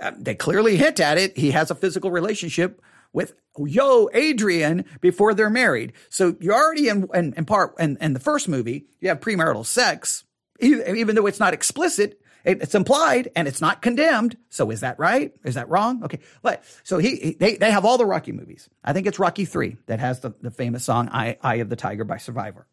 uh, 0.00 0.12
they 0.16 0.34
clearly 0.34 0.76
hint 0.76 1.00
at 1.00 1.18
it. 1.18 1.36
He 1.36 1.50
has 1.50 1.70
a 1.70 1.74
physical 1.74 2.10
relationship 2.10 2.80
with 3.14 3.32
yo 3.56 4.10
Adrian 4.12 4.84
before 5.00 5.32
they're 5.32 5.48
married. 5.48 5.94
So 6.10 6.36
you're 6.40 6.54
already 6.54 6.88
in, 6.88 7.08
in, 7.14 7.32
in 7.34 7.44
part 7.46 7.74
in, 7.78 7.96
in 8.00 8.12
the 8.12 8.20
first 8.20 8.48
movie, 8.48 8.86
you 9.00 9.08
have 9.08 9.20
premarital 9.20 9.64
sex, 9.64 10.24
even, 10.60 11.14
though 11.14 11.26
it's 11.26 11.40
not 11.40 11.54
explicit. 11.54 12.20
it's 12.44 12.74
implied 12.74 13.30
and 13.34 13.48
it's 13.48 13.60
not 13.60 13.80
condemned. 13.80 14.36
So 14.50 14.70
is 14.70 14.80
that 14.80 14.98
right? 14.98 15.32
Is 15.44 15.54
that 15.54 15.70
wrong? 15.70 16.04
Okay. 16.04 16.18
But 16.42 16.64
so 16.82 16.98
he, 16.98 17.16
he 17.16 17.32
they, 17.34 17.56
they 17.56 17.70
have 17.70 17.84
all 17.84 17.96
the 17.96 18.04
Rocky 18.04 18.32
movies. 18.32 18.68
I 18.82 18.92
think 18.92 19.06
it's 19.06 19.18
Rocky 19.18 19.46
three 19.46 19.78
that 19.86 20.00
has 20.00 20.20
the, 20.20 20.34
the 20.42 20.50
famous 20.50 20.84
song 20.84 21.08
Eye, 21.10 21.38
Eye 21.40 21.56
of 21.56 21.70
the 21.70 21.76
Tiger 21.76 22.04
by 22.04 22.18
Survivor. 22.18 22.66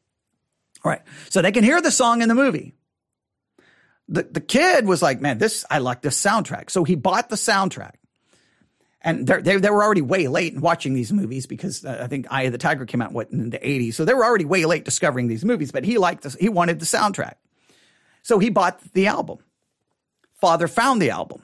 All 0.83 0.91
right. 0.91 1.01
So 1.29 1.41
they 1.41 1.51
can 1.51 1.63
hear 1.63 1.79
the 1.79 1.91
song 1.91 2.21
in 2.21 2.27
the 2.27 2.35
movie. 2.35 2.73
The, 4.09 4.23
the 4.23 4.41
kid 4.41 4.87
was 4.87 5.01
like, 5.01 5.21
man, 5.21 5.37
this, 5.37 5.63
I 5.69 5.77
like 5.77 6.01
this 6.01 6.21
soundtrack. 6.21 6.69
So 6.69 6.83
he 6.83 6.95
bought 6.95 7.29
the 7.29 7.37
soundtrack 7.37 7.93
and 9.03 9.27
they 9.27 9.57
they 9.57 9.69
were 9.69 9.83
already 9.83 10.01
way 10.01 10.27
late 10.27 10.53
in 10.53 10.61
watching 10.61 10.93
these 10.93 11.11
movies 11.11 11.47
because 11.47 11.83
uh, 11.83 12.01
I 12.03 12.07
think 12.07 12.27
Eye 12.29 12.43
of 12.43 12.51
the 12.51 12.57
Tiger 12.57 12.85
came 12.85 13.01
out 13.01 13.11
what 13.11 13.31
in 13.31 13.49
the 13.49 13.57
80s. 13.57 13.95
So 13.95 14.05
they 14.05 14.13
were 14.13 14.23
already 14.23 14.45
way 14.45 14.65
late 14.65 14.85
discovering 14.85 15.27
these 15.27 15.43
movies, 15.43 15.71
but 15.71 15.83
he 15.83 15.97
liked 15.97 16.23
this. 16.23 16.35
He 16.35 16.49
wanted 16.49 16.79
the 16.79 16.85
soundtrack. 16.85 17.35
So 18.23 18.37
he 18.39 18.49
bought 18.49 18.79
the 18.93 19.07
album. 19.07 19.39
Father 20.35 20.67
found 20.67 21.01
the 21.01 21.11
album, 21.11 21.43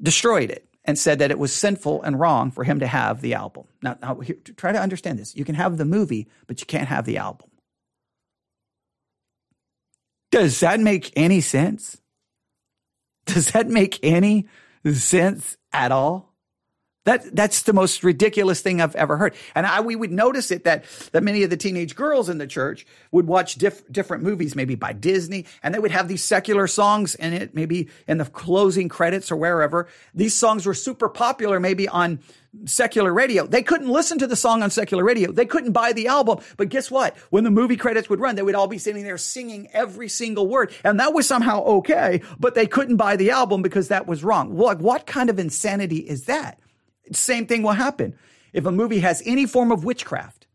destroyed 0.00 0.50
it, 0.50 0.66
and 0.84 0.98
said 0.98 1.18
that 1.18 1.30
it 1.30 1.38
was 1.38 1.52
sinful 1.52 2.02
and 2.02 2.18
wrong 2.18 2.50
for 2.50 2.64
him 2.64 2.80
to 2.80 2.86
have 2.86 3.20
the 3.20 3.34
album. 3.34 3.64
Now, 3.82 3.98
now 4.00 4.20
here, 4.20 4.36
try 4.56 4.72
to 4.72 4.80
understand 4.80 5.18
this. 5.18 5.36
You 5.36 5.44
can 5.44 5.54
have 5.54 5.76
the 5.76 5.84
movie, 5.84 6.28
but 6.46 6.60
you 6.60 6.66
can't 6.66 6.88
have 6.88 7.04
the 7.04 7.18
album. 7.18 7.50
Does 10.30 10.60
that 10.60 10.80
make 10.80 11.12
any 11.16 11.40
sense? 11.40 12.00
Does 13.26 13.50
that 13.52 13.68
make 13.68 13.98
any 14.02 14.46
sense 14.94 15.56
at 15.76 15.92
all. 15.92 16.35
That, 17.06 17.36
that's 17.36 17.62
the 17.62 17.72
most 17.72 18.02
ridiculous 18.02 18.60
thing 18.60 18.80
I've 18.80 18.96
ever 18.96 19.16
heard. 19.16 19.34
And 19.54 19.64
I, 19.64 19.80
we 19.80 19.94
would 19.94 20.10
notice 20.10 20.50
it 20.50 20.64
that, 20.64 20.84
that 21.12 21.22
many 21.22 21.44
of 21.44 21.50
the 21.50 21.56
teenage 21.56 21.94
girls 21.94 22.28
in 22.28 22.38
the 22.38 22.48
church 22.48 22.84
would 23.12 23.28
watch 23.28 23.54
diff, 23.54 23.86
different 23.92 24.24
movies, 24.24 24.56
maybe 24.56 24.74
by 24.74 24.92
Disney, 24.92 25.46
and 25.62 25.72
they 25.72 25.78
would 25.78 25.92
have 25.92 26.08
these 26.08 26.24
secular 26.24 26.66
songs 26.66 27.14
in 27.14 27.32
it, 27.32 27.54
maybe 27.54 27.88
in 28.08 28.18
the 28.18 28.24
closing 28.24 28.88
credits 28.88 29.30
or 29.30 29.36
wherever. 29.36 29.86
These 30.14 30.34
songs 30.34 30.66
were 30.66 30.74
super 30.74 31.08
popular, 31.08 31.60
maybe 31.60 31.86
on 31.86 32.18
secular 32.64 33.12
radio. 33.12 33.46
They 33.46 33.62
couldn't 33.62 33.88
listen 33.88 34.18
to 34.18 34.26
the 34.26 34.34
song 34.34 34.64
on 34.64 34.70
secular 34.70 35.04
radio. 35.04 35.30
They 35.30 35.46
couldn't 35.46 35.72
buy 35.72 35.92
the 35.92 36.08
album. 36.08 36.40
But 36.56 36.70
guess 36.70 36.90
what? 36.90 37.16
When 37.30 37.44
the 37.44 37.50
movie 37.50 37.76
credits 37.76 38.10
would 38.10 38.18
run, 38.18 38.34
they 38.34 38.42
would 38.42 38.56
all 38.56 38.66
be 38.66 38.78
sitting 38.78 39.04
there 39.04 39.18
singing 39.18 39.68
every 39.72 40.08
single 40.08 40.48
word. 40.48 40.72
And 40.82 40.98
that 40.98 41.14
was 41.14 41.28
somehow 41.28 41.62
okay, 41.62 42.22
but 42.40 42.56
they 42.56 42.66
couldn't 42.66 42.96
buy 42.96 43.14
the 43.14 43.30
album 43.30 43.62
because 43.62 43.88
that 43.88 44.08
was 44.08 44.24
wrong. 44.24 44.56
What, 44.56 44.80
what 44.80 45.06
kind 45.06 45.30
of 45.30 45.38
insanity 45.38 45.98
is 45.98 46.24
that? 46.24 46.58
Same 47.12 47.46
thing 47.46 47.62
will 47.62 47.72
happen. 47.72 48.14
If 48.52 48.66
a 48.66 48.72
movie 48.72 49.00
has 49.00 49.22
any 49.26 49.46
form 49.46 49.70
of 49.70 49.84
witchcraft, 49.84 50.46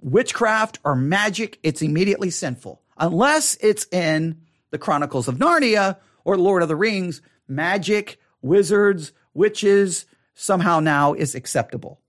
witchcraft 0.00 0.78
or 0.84 0.94
magic, 0.94 1.58
it's 1.62 1.82
immediately 1.82 2.30
sinful. 2.30 2.80
Unless 2.96 3.56
it's 3.60 3.86
in 3.92 4.42
the 4.70 4.78
Chronicles 4.78 5.28
of 5.28 5.36
Narnia 5.36 5.96
or 6.24 6.36
Lord 6.36 6.62
of 6.62 6.68
the 6.68 6.76
Rings, 6.76 7.22
magic, 7.48 8.18
wizards, 8.42 9.12
witches, 9.34 10.06
somehow 10.34 10.80
now 10.80 11.12
is 11.12 11.34
acceptable. 11.34 12.00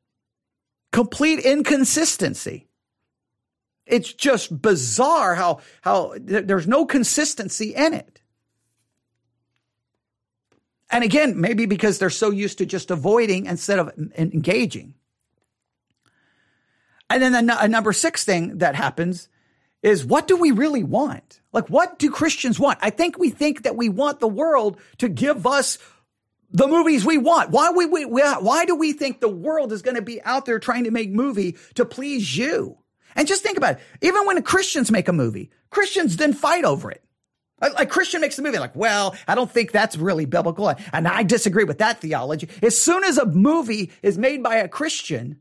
Complete 0.91 1.39
inconsistency. 1.39 2.67
It's 3.85 4.13
just 4.13 4.61
bizarre 4.61 5.35
how, 5.35 5.59
how 5.81 6.13
there's 6.17 6.67
no 6.67 6.85
consistency 6.85 7.73
in 7.75 7.93
it. 7.93 8.20
And 10.91 11.03
again, 11.03 11.39
maybe 11.39 11.65
because 11.65 11.99
they're 11.99 12.09
so 12.09 12.29
used 12.29 12.57
to 12.57 12.65
just 12.65 12.91
avoiding 12.91 13.45
instead 13.45 13.79
of 13.79 13.91
engaging. 14.17 14.93
And 17.09 17.21
then 17.21 17.47
the, 17.47 17.61
a 17.61 17.67
number 17.67 17.93
six 17.93 18.23
thing 18.23 18.59
that 18.59 18.75
happens 18.75 19.29
is 19.81 20.05
what 20.05 20.27
do 20.27 20.37
we 20.37 20.51
really 20.51 20.83
want? 20.83 21.41
Like, 21.53 21.69
what 21.69 21.97
do 21.97 22.11
Christians 22.11 22.59
want? 22.59 22.79
I 22.81 22.89
think 22.89 23.17
we 23.17 23.29
think 23.29 23.63
that 23.63 23.75
we 23.75 23.89
want 23.89 24.19
the 24.19 24.27
world 24.27 24.79
to 24.99 25.09
give 25.09 25.47
us 25.47 25.77
the 26.51 26.67
movies 26.67 27.05
we 27.05 27.17
want. 27.17 27.49
Why 27.49 27.71
we, 27.71 27.85
we, 27.85 28.03
why 28.03 28.65
do 28.65 28.75
we 28.75 28.93
think 28.93 29.19
the 29.19 29.29
world 29.29 29.71
is 29.71 29.81
going 29.81 29.95
to 29.95 30.01
be 30.01 30.21
out 30.23 30.45
there 30.45 30.59
trying 30.59 30.83
to 30.83 30.91
make 30.91 31.09
movie 31.09 31.57
to 31.75 31.85
please 31.85 32.37
you? 32.37 32.77
And 33.15 33.27
just 33.27 33.43
think 33.43 33.57
about 33.57 33.75
it. 33.75 33.81
Even 34.01 34.25
when 34.25 34.41
Christians 34.43 34.91
make 34.91 35.07
a 35.07 35.13
movie, 35.13 35.49
Christians 35.69 36.17
then 36.17 36.33
fight 36.33 36.63
over 36.63 36.91
it. 36.91 37.03
A, 37.61 37.85
Christian 37.85 38.21
makes 38.21 38.37
a 38.39 38.41
movie 38.41 38.59
like, 38.59 38.75
well, 38.75 39.15
I 39.27 39.35
don't 39.35 39.51
think 39.51 39.71
that's 39.71 39.95
really 39.95 40.25
biblical. 40.25 40.73
And 40.93 41.07
I 41.07 41.23
disagree 41.23 41.63
with 41.63 41.77
that 41.79 42.01
theology. 42.01 42.49
As 42.61 42.79
soon 42.79 43.03
as 43.03 43.17
a 43.17 43.25
movie 43.25 43.91
is 44.01 44.17
made 44.17 44.41
by 44.41 44.55
a 44.55 44.67
Christian, 44.67 45.39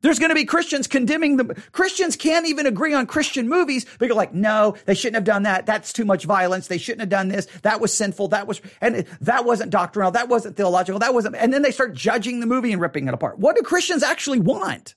there's 0.00 0.20
going 0.20 0.28
to 0.28 0.34
be 0.34 0.44
Christians 0.44 0.86
condemning 0.86 1.36
them. 1.38 1.52
Christians 1.72 2.14
can't 2.14 2.46
even 2.46 2.66
agree 2.66 2.94
on 2.94 3.06
Christian 3.06 3.48
movies. 3.48 3.84
Go 3.98 4.06
like, 4.14 4.32
no, 4.32 4.76
they 4.86 4.94
shouldn't 4.94 5.16
have 5.16 5.24
done 5.24 5.42
that. 5.42 5.66
That's 5.66 5.92
too 5.92 6.04
much 6.04 6.24
violence. 6.24 6.68
They 6.68 6.78
shouldn't 6.78 7.00
have 7.00 7.08
done 7.08 7.28
this. 7.28 7.46
That 7.62 7.80
was 7.80 7.92
sinful. 7.92 8.28
That 8.28 8.46
was, 8.46 8.60
and 8.80 9.04
that 9.20 9.44
wasn't 9.44 9.70
doctrinal. 9.70 10.12
That 10.12 10.28
wasn't 10.28 10.56
theological. 10.56 11.00
That 11.00 11.14
wasn't, 11.14 11.34
and 11.34 11.52
then 11.52 11.62
they 11.62 11.72
start 11.72 11.94
judging 11.94 12.38
the 12.38 12.46
movie 12.46 12.72
and 12.72 12.80
ripping 12.80 13.08
it 13.08 13.14
apart. 13.14 13.38
What 13.40 13.56
do 13.56 13.62
Christians 13.62 14.04
actually 14.04 14.38
want? 14.38 14.94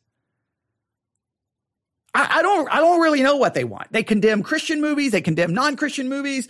I, 2.14 2.40
I, 2.40 2.42
don't 2.42 2.70
I 2.70 2.78
don't 2.78 3.00
really 3.00 3.22
know 3.22 3.38
what 3.38 3.54
they 3.54 3.64
want. 3.64 3.92
They 3.92 4.04
condemn 4.04 4.44
Christian 4.44 4.82
movies, 4.82 5.14
they 5.14 5.22
condemn 5.22 5.54
non-Christian 5.54 6.10
movies. 6.10 6.48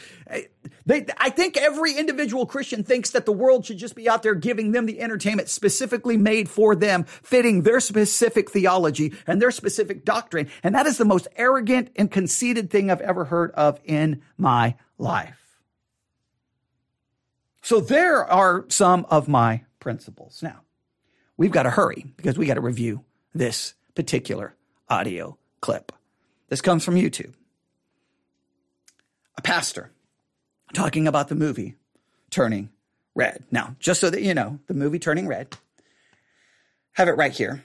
They, 0.85 1.05
I 1.17 1.29
think 1.29 1.57
every 1.57 1.95
individual 1.95 2.47
Christian 2.47 2.83
thinks 2.83 3.11
that 3.11 3.25
the 3.25 3.31
world 3.31 3.65
should 3.65 3.77
just 3.77 3.95
be 3.95 4.09
out 4.09 4.23
there 4.23 4.33
giving 4.33 4.71
them 4.71 4.87
the 4.87 4.99
entertainment 4.99 5.49
specifically 5.49 6.17
made 6.17 6.49
for 6.49 6.75
them, 6.75 7.03
fitting 7.03 7.61
their 7.61 7.79
specific 7.79 8.49
theology 8.49 9.13
and 9.27 9.39
their 9.39 9.51
specific 9.51 10.03
doctrine. 10.03 10.49
And 10.63 10.73
that 10.73 10.87
is 10.87 10.97
the 10.97 11.05
most 11.05 11.27
arrogant 11.35 11.91
and 11.95 12.09
conceited 12.09 12.71
thing 12.71 12.89
I've 12.89 13.01
ever 13.01 13.25
heard 13.25 13.51
of 13.51 13.79
in 13.83 14.23
my 14.37 14.75
life. 14.97 15.37
So 17.61 17.79
there 17.79 18.25
are 18.25 18.65
some 18.69 19.05
of 19.09 19.27
my 19.27 19.65
principles. 19.79 20.41
Now, 20.41 20.61
we've 21.37 21.51
got 21.51 21.63
to 21.63 21.69
hurry 21.69 22.11
because 22.17 22.37
we 22.37 22.47
got 22.47 22.55
to 22.55 22.61
review 22.61 23.05
this 23.35 23.75
particular 23.93 24.55
audio 24.89 25.37
clip. 25.61 25.91
This 26.49 26.61
comes 26.61 26.83
from 26.83 26.95
YouTube. 26.95 27.33
A 29.37 29.41
pastor 29.41 29.91
talking 30.73 31.07
about 31.07 31.29
the 31.29 31.35
movie 31.35 31.75
Turning 32.29 32.69
Red. 33.15 33.43
Now, 33.51 33.75
just 33.79 34.01
so 34.01 34.09
that 34.09 34.21
you 34.21 34.33
know, 34.33 34.59
the 34.67 34.73
movie 34.73 34.99
Turning 34.99 35.27
Red, 35.27 35.55
have 36.93 37.07
it 37.07 37.17
right 37.17 37.31
here, 37.31 37.63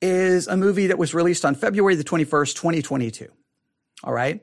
is 0.00 0.46
a 0.46 0.56
movie 0.56 0.88
that 0.88 0.98
was 0.98 1.14
released 1.14 1.44
on 1.44 1.54
February 1.54 1.94
the 1.96 2.04
21st, 2.04 2.54
2022. 2.54 3.28
All 4.04 4.12
right. 4.12 4.42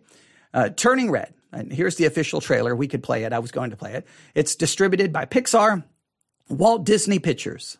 Uh, 0.53 0.69
Turning 0.69 1.09
Red. 1.09 1.33
And 1.51 1.71
here's 1.71 1.95
the 1.95 2.05
official 2.05 2.41
trailer. 2.41 2.75
We 2.75 2.87
could 2.87 3.03
play 3.03 3.23
it. 3.23 3.33
I 3.33 3.39
was 3.39 3.51
going 3.51 3.69
to 3.69 3.77
play 3.77 3.93
it. 3.93 4.05
It's 4.35 4.55
distributed 4.55 5.13
by 5.13 5.25
Pixar, 5.25 5.83
Walt 6.49 6.85
Disney 6.85 7.19
Pictures. 7.19 7.77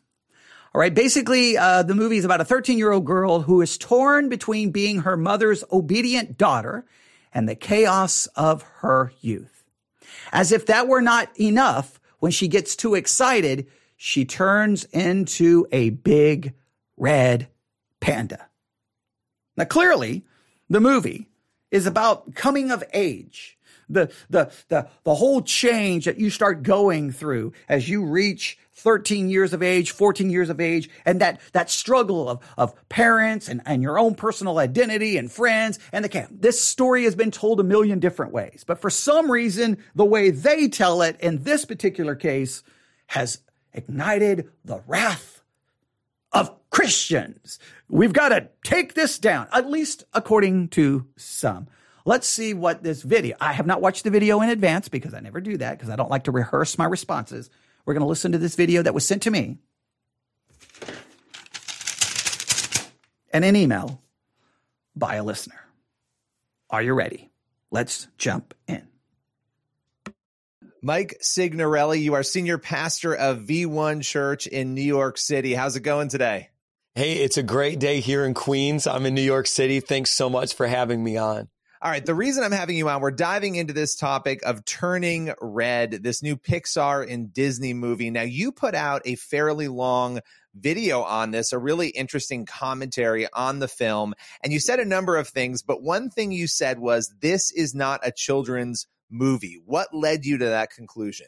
All 0.73 0.81
right. 0.81 0.93
Basically, 0.93 1.57
uh, 1.57 1.83
the 1.83 1.95
movie 1.95 2.17
is 2.17 2.25
about 2.25 2.41
a 2.41 2.45
13 2.45 2.77
year 2.77 2.91
old 2.91 3.05
girl 3.05 3.41
who 3.41 3.61
is 3.61 3.77
torn 3.77 4.29
between 4.29 4.71
being 4.71 4.99
her 4.99 5.17
mother's 5.17 5.63
obedient 5.71 6.37
daughter 6.37 6.85
and 7.33 7.47
the 7.47 7.55
chaos 7.55 8.27
of 8.35 8.63
her 8.79 9.11
youth. 9.21 9.63
As 10.31 10.51
if 10.51 10.65
that 10.67 10.87
were 10.87 11.01
not 11.01 11.29
enough, 11.39 11.99
when 12.19 12.31
she 12.31 12.47
gets 12.47 12.75
too 12.75 12.95
excited, 12.95 13.67
she 13.95 14.25
turns 14.25 14.85
into 14.85 15.67
a 15.71 15.89
big 15.89 16.53
red 16.97 17.47
panda. 17.99 18.47
Now, 19.55 19.65
clearly, 19.65 20.23
the 20.69 20.81
movie 20.81 21.29
is 21.71 21.85
about 21.85 22.35
coming 22.35 22.71
of 22.71 22.83
age. 22.93 23.57
The, 23.89 24.11
the, 24.29 24.51
the, 24.67 24.89
the 25.03 25.15
whole 25.15 25.41
change 25.41 26.05
that 26.05 26.19
you 26.19 26.29
start 26.29 26.63
going 26.63 27.11
through 27.11 27.53
as 27.69 27.87
you 27.87 28.05
reach 28.05 28.57
13 28.77 29.27
years 29.27 29.53
of 29.53 29.63
age, 29.63 29.91
14 29.91 30.29
years 30.29 30.49
of 30.49 30.61
age, 30.61 30.87
and 31.03 31.19
that, 31.19 31.41
that 31.51 31.69
struggle 31.69 32.29
of, 32.29 32.39
of 32.57 32.75
parents 32.89 33.49
and, 33.49 33.61
and 33.65 33.81
your 33.81 33.97
own 33.97 34.13
personal 34.13 34.59
identity 34.59 35.17
and 35.17 35.31
friends 35.31 35.79
and 35.91 36.05
the 36.05 36.09
camp. 36.09 36.29
This 36.31 36.63
story 36.63 37.03
has 37.05 37.15
been 37.15 37.31
told 37.31 37.59
a 37.59 37.63
million 37.63 37.99
different 37.99 38.33
ways, 38.33 38.63
but 38.65 38.79
for 38.79 38.91
some 38.91 39.31
reason, 39.31 39.83
the 39.95 40.05
way 40.05 40.29
they 40.29 40.67
tell 40.67 41.01
it 41.01 41.19
in 41.19 41.41
this 41.41 41.65
particular 41.65 42.13
case 42.15 42.61
has 43.07 43.39
ignited 43.73 44.49
the 44.63 44.81
wrath 44.85 45.41
of 46.31 46.51
Christians. 46.69 47.57
We've 47.89 48.13
got 48.13 48.29
to 48.29 48.49
take 48.63 48.93
this 48.93 49.17
down, 49.17 49.47
at 49.51 49.67
least 49.67 50.03
according 50.13 50.69
to 50.69 51.07
some. 51.15 51.67
Let's 52.05 52.27
see 52.27 52.53
what 52.53 52.83
this 52.83 53.01
video. 53.01 53.35
I 53.41 53.53
have 53.53 53.65
not 53.65 53.81
watched 53.81 54.03
the 54.03 54.11
video 54.11 54.39
in 54.41 54.49
advance 54.49 54.87
because 54.87 55.15
I 55.15 55.19
never 55.19 55.41
do 55.41 55.57
that 55.57 55.77
because 55.77 55.89
I 55.89 55.95
don't 55.95 56.11
like 56.11 56.25
to 56.25 56.31
rehearse 56.31 56.77
my 56.77 56.85
responses. 56.85 57.49
We're 57.87 57.93
going 57.93 58.01
to 58.01 58.09
listen 58.09 58.33
to 58.33 58.37
this 58.37 58.55
video 58.55 58.81
that 58.81 58.93
was 58.93 59.07
sent 59.07 59.23
to 59.23 59.31
me 59.31 59.59
and 63.31 63.45
an 63.45 63.55
email 63.55 64.01
by 64.93 65.15
a 65.15 65.23
listener. 65.23 65.61
Are 66.69 66.81
you 66.81 66.93
ready? 66.93 67.31
Let's 67.71 68.09
jump 68.17 68.53
in. 68.67 68.85
Mike 70.81 71.15
Signorelli, 71.21 72.01
you 72.01 72.13
are 72.13 72.23
senior 72.23 72.57
pastor 72.57 73.15
of 73.15 73.43
V1 73.43 74.03
Church 74.03 74.47
in 74.47 74.73
New 74.73 74.81
York 74.81 75.17
City. 75.17 75.53
How's 75.53 75.77
it 75.77 75.81
going 75.81 76.09
today? 76.09 76.49
Hey, 76.93 77.13
it's 77.13 77.37
a 77.37 77.43
great 77.43 77.79
day 77.79 78.01
here 78.01 78.25
in 78.25 78.33
Queens. 78.33 78.85
I'm 78.85 79.05
in 79.05 79.13
New 79.13 79.21
York 79.21 79.47
City. 79.47 79.79
Thanks 79.79 80.11
so 80.11 80.29
much 80.29 80.55
for 80.55 80.67
having 80.67 81.01
me 81.01 81.15
on. 81.15 81.47
All 81.79 81.91
right. 81.91 82.03
The 82.03 82.15
reason 82.15 82.43
I'm 82.43 82.51
having 82.51 82.75
you 82.75 82.89
on, 82.89 83.01
we're 83.01 83.11
diving 83.11 83.55
into 83.55 83.71
this 83.71 83.95
topic 83.95 84.41
of 84.43 84.65
Turning 84.65 85.33
Red, 85.39 85.91
this 85.91 86.23
new 86.23 86.35
Pixar 86.35 87.07
and 87.07 87.31
Disney 87.31 87.73
movie. 87.75 88.09
Now, 88.09 88.23
you 88.23 88.51
put 88.51 88.73
out 88.73 89.03
a 89.05 89.15
fairly 89.15 89.67
long 89.67 90.21
video 90.55 91.03
on 91.03 91.29
this, 91.29 91.53
a 91.53 91.59
really 91.59 91.89
interesting 91.89 92.47
commentary 92.47 93.27
on 93.31 93.59
the 93.59 93.67
film. 93.67 94.15
And 94.43 94.51
you 94.51 94.59
said 94.59 94.79
a 94.79 94.85
number 94.85 95.17
of 95.17 95.27
things, 95.27 95.61
but 95.61 95.83
one 95.83 96.09
thing 96.09 96.31
you 96.31 96.47
said 96.47 96.79
was 96.79 97.13
this 97.21 97.51
is 97.51 97.75
not 97.75 97.99
a 98.03 98.11
children's 98.11 98.87
movie. 99.11 99.61
What 99.63 99.93
led 99.93 100.25
you 100.25 100.39
to 100.39 100.45
that 100.45 100.71
conclusion? 100.71 101.27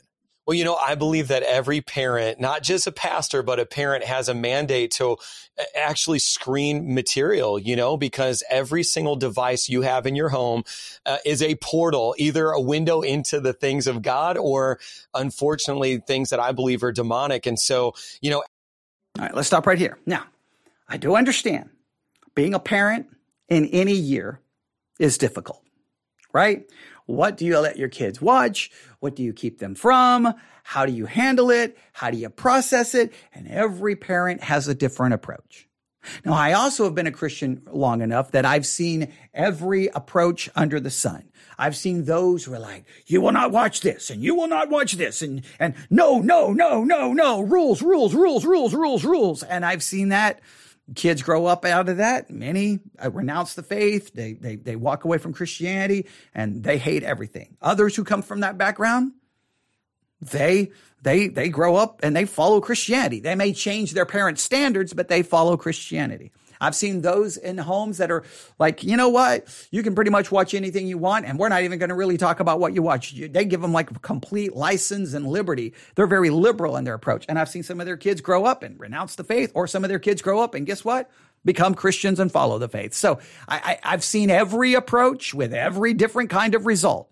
Well, 0.50 0.58
you 0.58 0.64
know, 0.64 0.78
I 0.84 0.96
believe 0.96 1.28
that 1.28 1.44
every 1.44 1.80
parent, 1.80 2.40
not 2.40 2.64
just 2.64 2.88
a 2.88 2.92
pastor, 2.92 3.44
but 3.44 3.60
a 3.60 3.68
parent 3.68 4.04
has 4.04 4.30
a 4.30 4.34
mandate 4.34 4.90
to 4.94 5.12
uh, 5.12 5.64
actually 5.76 6.18
screen 6.18 6.96
material, 6.96 7.60
you 7.60 7.76
know, 7.76 7.98
because 7.98 8.42
every 8.50 8.82
single 8.82 9.16
device 9.16 9.70
you 9.70 9.84
have 9.84 10.08
in 10.08 10.16
your 10.16 10.30
home 10.30 10.64
uh, 11.06 11.18
is 11.24 11.44
a 11.44 11.54
portal, 11.58 12.16
either 12.18 12.50
a 12.50 12.60
window 12.60 13.02
into 13.02 13.40
the 13.40 13.54
things 13.54 13.86
of 13.86 14.02
God 14.02 14.38
or 14.38 14.80
unfortunately 15.14 16.00
things 16.00 16.32
that 16.32 16.40
I 16.40 16.52
believe 16.52 16.82
are 16.82 16.92
demonic. 16.92 17.46
And 17.46 17.60
so, 17.60 17.94
you 18.20 18.32
know, 18.32 18.40
all 19.20 19.26
right, 19.26 19.36
let's 19.36 19.46
stop 19.46 19.68
right 19.68 19.78
here. 19.78 20.00
Now, 20.08 20.24
I 20.88 20.98
do 20.98 21.16
understand 21.16 21.70
being 22.34 22.56
a 22.56 22.60
parent 22.60 23.06
in 23.50 23.68
any 23.68 23.94
year 23.94 24.40
is 24.98 25.20
difficult, 25.20 25.62
right? 26.34 26.66
What 27.10 27.38
do 27.38 27.46
you 27.46 27.58
let 27.58 27.78
your 27.78 27.90
kids 27.90 28.22
watch? 28.22 28.70
What 29.00 29.16
do 29.16 29.24
you 29.24 29.34
keep 29.34 29.58
them 29.58 29.74
from? 29.74 30.32
How 30.64 30.86
do 30.86 30.92
you 30.92 31.08
handle 31.08 31.50
it? 31.50 31.76
How 31.92 32.12
do 32.12 32.18
you 32.18 32.30
process 32.30 32.94
it? 32.94 33.12
And 33.34 33.48
every 33.48 33.96
parent 33.96 34.44
has 34.44 34.68
a 34.68 34.76
different 34.76 35.16
approach. 35.16 35.68
Now, 36.24 36.34
I 36.34 36.54
also 36.54 36.84
have 36.84 36.94
been 36.94 37.08
a 37.08 37.12
Christian 37.12 37.64
long 37.72 38.04
enough 38.04 38.30
that 38.32 38.46
I've 38.46 38.66
seen 38.68 39.12
every 39.34 39.88
approach 39.88 40.52
under 40.56 40.80
the 40.80 40.92
sun. 40.92 41.24
I've 41.58 41.76
seen 41.76 42.06
those 42.06 42.44
who 42.44 42.54
are 42.54 42.60
like, 42.60 42.86
you 43.08 43.22
will 43.22 43.32
not 43.32 43.52
watch 43.52 43.82
this 43.82 44.12
and 44.12 44.22
you 44.22 44.36
will 44.36 44.48
not 44.48 44.70
watch 44.70 44.94
this 44.94 45.24
and, 45.24 45.42
and 45.58 45.74
no, 45.90 46.20
no, 46.20 46.54
no, 46.54 46.84
no, 46.84 47.12
no, 47.12 47.42
rules, 47.42 47.82
rules, 47.82 48.14
rules, 48.14 48.46
rules, 48.46 48.76
rules, 48.76 49.04
rules. 49.04 49.42
And 49.42 49.66
I've 49.66 49.82
seen 49.82 50.10
that 50.10 50.42
kids 50.96 51.22
grow 51.22 51.46
up 51.46 51.66
out 51.66 51.90
of 51.90 51.98
that. 51.98 52.30
Many 52.30 52.80
uh, 53.04 53.12
renounce 53.12 53.54
the 53.54 53.64
faith. 53.64 54.14
They, 54.14 54.34
they, 54.34 54.56
they 54.56 54.76
walk 54.76 55.06
away 55.06 55.18
from 55.18 55.34
Christianity 55.34 56.08
and 56.34 56.64
they 56.64 56.78
hate 56.78 57.04
everything. 57.04 57.58
Others 57.62 57.96
who 57.96 58.04
come 58.04 58.22
from 58.22 58.42
that 58.42 58.58
background, 58.58 59.14
they, 60.22 60.72
they, 61.02 61.28
they 61.28 61.50
grow 61.50 61.76
up 61.76 62.02
and 62.04 62.16
they 62.16 62.26
follow 62.26 62.62
Christianity. 62.62 63.20
They 63.20 63.36
may 63.36 63.54
change 63.54 63.94
their 63.94 64.06
parents' 64.06 64.42
standards, 64.42 64.94
but 64.94 65.08
they 65.08 65.24
follow 65.24 65.58
Christianity. 65.58 66.32
I've 66.62 66.76
seen 66.76 67.02
those 67.02 67.38
in 67.38 67.58
homes 67.58 67.98
that 68.00 68.12
are 68.12 68.24
like, 68.58 68.84
you 68.84 68.98
know 68.98 69.10
what? 69.10 69.48
You 69.72 69.84
can 69.84 69.96
pretty 69.96 70.12
much 70.12 70.32
watch 70.32 70.54
anything 70.54 70.88
you 70.88 70.98
want, 70.98 71.26
and 71.26 71.40
we're 71.40 71.50
not 71.50 71.64
even 71.64 71.80
going 71.80 71.90
to 71.90 71.96
really 71.96 72.18
talk 72.18 72.40
about 72.40 72.60
what 72.60 72.74
you 72.74 72.82
watch. 72.82 73.14
They 73.16 73.46
give 73.46 73.62
them 73.62 73.72
like 73.72 74.02
complete 74.02 74.56
license 74.56 75.14
and 75.14 75.28
liberty. 75.28 75.74
They're 75.96 76.08
very 76.08 76.30
liberal 76.30 76.78
in 76.78 76.84
their 76.84 76.94
approach. 76.96 77.26
And 77.30 77.40
I've 77.40 77.50
seen 77.50 77.64
some 77.64 77.80
of 77.80 77.86
their 77.86 77.98
kids 77.98 78.22
grow 78.22 78.46
up 78.46 78.64
and 78.64 78.80
renounce 78.80 79.16
the 79.16 79.24
faith, 79.24 79.52
or 79.56 79.68
some 79.68 79.84
of 79.84 79.90
their 79.90 80.00
kids 80.00 80.22
grow 80.22 80.42
up 80.42 80.54
and 80.54 80.66
guess 80.66 80.84
what? 80.84 81.10
Become 81.46 81.76
Christians 81.76 82.20
and 82.20 82.30
follow 82.32 82.60
the 82.60 82.68
faith. 82.68 82.94
So 82.94 83.20
I, 83.48 83.80
I've 83.82 84.04
seen 84.04 84.30
every 84.30 84.74
approach 84.74 85.34
with 85.34 85.54
every 85.54 85.94
different 85.94 86.30
kind 86.30 86.54
of 86.54 86.66
result 86.66 87.10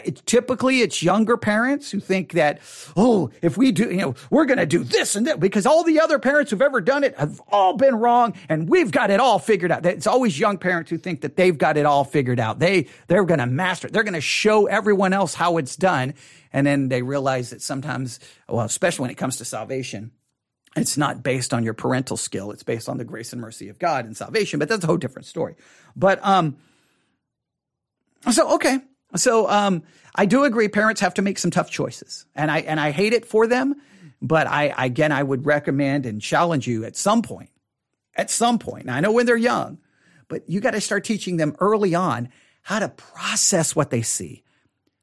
typically 0.00 0.80
it's 0.80 1.02
younger 1.02 1.36
parents 1.36 1.90
who 1.90 2.00
think 2.00 2.32
that, 2.32 2.60
oh, 2.96 3.30
if 3.42 3.56
we 3.56 3.72
do, 3.72 3.90
you 3.90 3.98
know, 3.98 4.14
we're 4.30 4.46
going 4.46 4.58
to 4.58 4.66
do 4.66 4.82
this 4.84 5.16
and 5.16 5.26
that 5.26 5.40
because 5.40 5.66
all 5.66 5.84
the 5.84 6.00
other 6.00 6.18
parents 6.18 6.50
who've 6.50 6.62
ever 6.62 6.80
done 6.80 7.04
it 7.04 7.16
have 7.18 7.40
all 7.48 7.76
been 7.76 7.96
wrong 7.96 8.34
and 8.48 8.68
we've 8.68 8.90
got 8.90 9.10
it 9.10 9.20
all 9.20 9.38
figured 9.38 9.70
out. 9.70 9.84
It's 9.84 10.06
always 10.06 10.38
young 10.38 10.58
parents 10.58 10.90
who 10.90 10.98
think 10.98 11.20
that 11.22 11.36
they've 11.36 11.56
got 11.56 11.76
it 11.76 11.86
all 11.86 12.04
figured 12.04 12.40
out. 12.40 12.58
They, 12.58 12.88
they're 13.08 13.24
going 13.24 13.40
to 13.40 13.46
master 13.46 13.88
it. 13.88 13.92
They're 13.92 14.04
going 14.04 14.14
to 14.14 14.20
show 14.20 14.66
everyone 14.66 15.12
else 15.12 15.34
how 15.34 15.58
it's 15.58 15.76
done. 15.76 16.14
And 16.52 16.66
then 16.66 16.88
they 16.88 17.02
realize 17.02 17.50
that 17.50 17.62
sometimes, 17.62 18.20
well, 18.48 18.64
especially 18.64 19.02
when 19.02 19.10
it 19.10 19.16
comes 19.16 19.36
to 19.38 19.44
salvation, 19.44 20.12
it's 20.74 20.96
not 20.96 21.22
based 21.22 21.52
on 21.52 21.64
your 21.64 21.74
parental 21.74 22.16
skill. 22.16 22.50
It's 22.50 22.62
based 22.62 22.88
on 22.88 22.96
the 22.96 23.04
grace 23.04 23.32
and 23.32 23.42
mercy 23.42 23.68
of 23.68 23.78
God 23.78 24.06
and 24.06 24.16
salvation, 24.16 24.58
but 24.58 24.68
that's 24.68 24.84
a 24.84 24.86
whole 24.86 24.96
different 24.96 25.26
story. 25.26 25.54
But, 25.94 26.24
um, 26.24 26.56
so, 28.30 28.54
okay. 28.54 28.78
So 29.16 29.48
um, 29.48 29.82
I 30.14 30.26
do 30.26 30.44
agree 30.44 30.68
parents 30.68 31.00
have 31.00 31.14
to 31.14 31.22
make 31.22 31.38
some 31.38 31.50
tough 31.50 31.70
choices. 31.70 32.26
And 32.34 32.50
I 32.50 32.60
and 32.60 32.80
I 32.80 32.90
hate 32.90 33.12
it 33.12 33.26
for 33.26 33.46
them, 33.46 33.74
but 34.20 34.46
I 34.46 34.74
again 34.86 35.12
I 35.12 35.22
would 35.22 35.46
recommend 35.46 36.06
and 36.06 36.20
challenge 36.20 36.66
you 36.66 36.84
at 36.84 36.96
some 36.96 37.22
point. 37.22 37.50
At 38.16 38.30
some 38.30 38.58
point. 38.58 38.86
Now 38.86 38.96
I 38.96 39.00
know 39.00 39.12
when 39.12 39.26
they're 39.26 39.36
young, 39.36 39.78
but 40.28 40.48
you 40.48 40.60
got 40.60 40.72
to 40.72 40.80
start 40.80 41.04
teaching 41.04 41.36
them 41.36 41.56
early 41.60 41.94
on 41.94 42.28
how 42.62 42.78
to 42.78 42.88
process 42.88 43.74
what 43.74 43.90
they 43.90 44.02
see, 44.02 44.42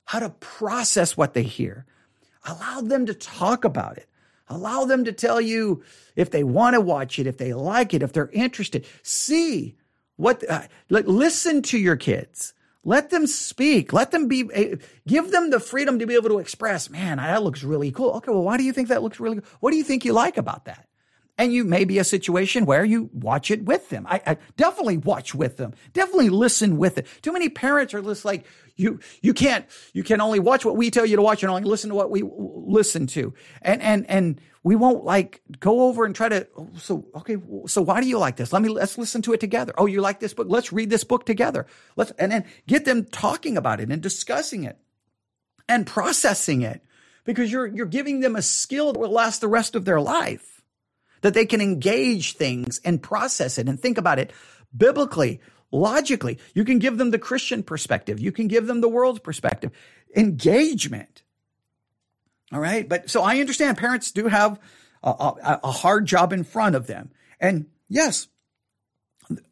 how 0.05 0.20
to 0.20 0.30
process 0.30 1.18
what 1.18 1.34
they 1.34 1.43
hear. 1.43 1.86
Allow 2.45 2.82
them 2.82 3.05
to 3.05 3.14
talk 3.14 3.66
about 3.66 3.97
it. 3.97 4.07
Allow 4.47 4.86
them 4.86 5.05
to 5.05 5.12
tell 5.12 5.39
you 5.39 5.84
if 6.16 6.32
they 6.32 6.43
want 6.43 6.74
to 6.74 6.82
watch 6.82 7.20
it, 7.20 7.28
if 7.28 7.38
they 7.38 7.53
like 7.53 7.93
it, 7.93 8.01
if 8.01 8.14
they're 8.14 8.30
interested. 8.32 8.86
See 9.03 9.76
what, 10.16 10.43
uh, 10.49 10.64
listen 10.89 11.62
to 11.64 11.78
your 11.78 11.95
kids. 11.95 12.53
Let 12.89 13.11
them 13.11 13.27
speak. 13.27 13.93
Let 13.93 14.09
them 14.09 14.27
be, 14.27 14.49
eh, 14.51 14.77
give 15.05 15.29
them 15.29 15.51
the 15.51 15.59
freedom 15.59 15.99
to 15.99 16.07
be 16.07 16.15
able 16.15 16.29
to 16.29 16.39
express, 16.39 16.89
man, 16.89 17.17
that 17.17 17.43
looks 17.43 17.61
really 17.61 17.91
cool. 17.91 18.13
Okay, 18.13 18.31
well, 18.31 18.41
why 18.41 18.57
do 18.57 18.63
you 18.63 18.73
think 18.73 18.87
that 18.87 19.03
looks 19.03 19.19
really 19.19 19.35
good? 19.35 19.45
What 19.59 19.69
do 19.69 19.77
you 19.77 19.83
think 19.83 20.05
you 20.05 20.13
like 20.13 20.37
about 20.37 20.65
that? 20.65 20.87
And 21.37 21.53
you 21.53 21.65
may 21.65 21.85
be 21.85 21.99
a 21.99 22.03
situation 22.03 22.65
where 22.65 22.83
you 22.83 23.11
watch 23.13 23.51
it 23.51 23.63
with 23.63 23.89
them. 23.89 24.07
I, 24.09 24.23
I, 24.25 24.37
definitely 24.57 24.97
watch 24.97 25.35
with 25.35 25.57
them. 25.57 25.75
Definitely 25.93 26.29
listen 26.29 26.77
with 26.77 26.97
it. 26.97 27.05
Too 27.21 27.31
many 27.31 27.47
parents 27.47 27.93
are 27.93 28.01
just 28.01 28.25
like, 28.25 28.47
you, 28.75 28.99
you 29.21 29.35
can't, 29.35 29.67
you 29.93 30.03
can 30.03 30.19
only 30.19 30.39
watch 30.39 30.65
what 30.65 30.75
we 30.75 30.89
tell 30.89 31.05
you 31.05 31.15
to 31.15 31.21
watch 31.21 31.43
and 31.43 31.51
only 31.51 31.69
listen 31.69 31.91
to 31.91 31.95
what 31.95 32.09
we 32.09 32.23
listen 32.25 33.05
to. 33.05 33.35
And, 33.61 33.83
and, 33.83 34.09
and 34.09 34.41
we 34.64 34.76
won't 34.76 35.05
like 35.05 35.41
go 35.60 35.88
over 35.88 36.05
and 36.05 36.14
try 36.14 36.30
to, 36.30 36.47
oh, 36.57 36.70
so, 36.78 37.05
okay, 37.16 37.38
so 37.68 37.82
why 37.82 38.01
do 38.01 38.07
you 38.07 38.18
like 38.18 38.36
this? 38.36 38.51
Let 38.51 38.62
me, 38.62 38.70
let's 38.70 38.97
listen 38.97 39.22
to 39.24 39.34
it 39.34 39.39
together. 39.39 39.74
Oh, 39.78 39.86
you 39.86 40.01
like 40.01 40.20
this 40.20 40.34
book? 40.34 40.47
Let's 40.49 40.74
read 40.74 40.89
this 40.89 41.03
book 41.03 41.26
together. 41.26 41.66
Let's, 41.95 42.12
and 42.12 42.32
then 42.32 42.45
get 42.68 42.86
them 42.86 43.05
talking 43.05 43.57
about 43.57 43.80
it 43.80 43.89
and 43.89 44.01
discussing 44.01 44.66
it 44.66 44.78
and 45.68 45.88
processing 45.88 46.62
it 46.62 46.84
because 47.24 47.51
you're, 47.51 47.68
you're 47.68 47.86
giving 47.86 48.20
them 48.20 48.36
a 48.36 48.41
skill 48.41 48.91
that 48.91 48.99
will 48.99 49.12
last 49.12 49.39
the 49.39 49.47
rest 49.47 49.76
of 49.76 49.86
their 49.86 50.01
life 50.01 50.62
that 51.22 51.34
they 51.34 51.45
can 51.45 51.62
engage 51.62 52.34
things 52.36 52.80
and 52.84 53.01
process 53.01 53.57
it 53.57 53.68
and 53.68 53.80
think 53.80 53.97
about 53.97 54.20
it 54.20 54.34
biblically, 54.76 55.41
logically. 55.72 56.39
You 56.53 56.66
can 56.66 56.80
give 56.80 56.97
them 56.97 57.12
the 57.12 57.20
Christian 57.20 57.64
perspective. 57.64 58.20
You 58.20 58.32
can 58.32 58.47
give 58.47 58.68
them 58.68 58.82
the 58.82 58.89
world's 58.89 59.20
perspective. 59.20 59.72
Engagement. 60.16 61.24
All 62.51 62.59
right. 62.59 62.87
But 62.87 63.09
so 63.09 63.21
I 63.21 63.39
understand 63.39 63.77
parents 63.77 64.11
do 64.11 64.27
have 64.27 64.59
a, 65.03 65.09
a, 65.09 65.59
a 65.65 65.71
hard 65.71 66.05
job 66.05 66.33
in 66.33 66.43
front 66.43 66.75
of 66.75 66.87
them. 66.87 67.11
And 67.39 67.67
yes, 67.87 68.27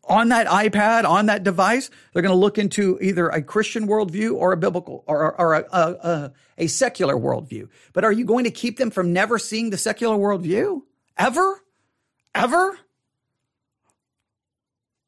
on 0.04 0.30
that 0.30 0.48
iPad, 0.48 1.06
on 1.06 1.28
that 1.28 1.44
device, 1.44 1.90
they're 2.12 2.22
going 2.22 2.34
to 2.34 2.40
look 2.40 2.58
into 2.58 2.98
either 3.02 3.30
a 3.30 3.42
Christian 3.42 3.88
worldview 3.88 4.34
or 4.36 4.52
a 4.52 4.58
biblical 4.58 5.04
or, 5.08 5.40
or 5.40 5.54
a, 5.54 5.66
a, 5.72 6.34
a, 6.58 6.68
secular 6.68 7.16
worldview. 7.16 7.70
But 7.94 8.04
are 8.04 8.12
you 8.12 8.26
going 8.26 8.46
to 8.46 8.52
keep 8.52 8.78
them 8.78 8.90
from 8.90 9.14
never 9.14 9.38
seeing 9.38 9.70
the 9.70 9.78
secular 9.78 10.18
worldview? 10.18 10.82
Ever? 11.18 11.64
Ever? 12.34 12.80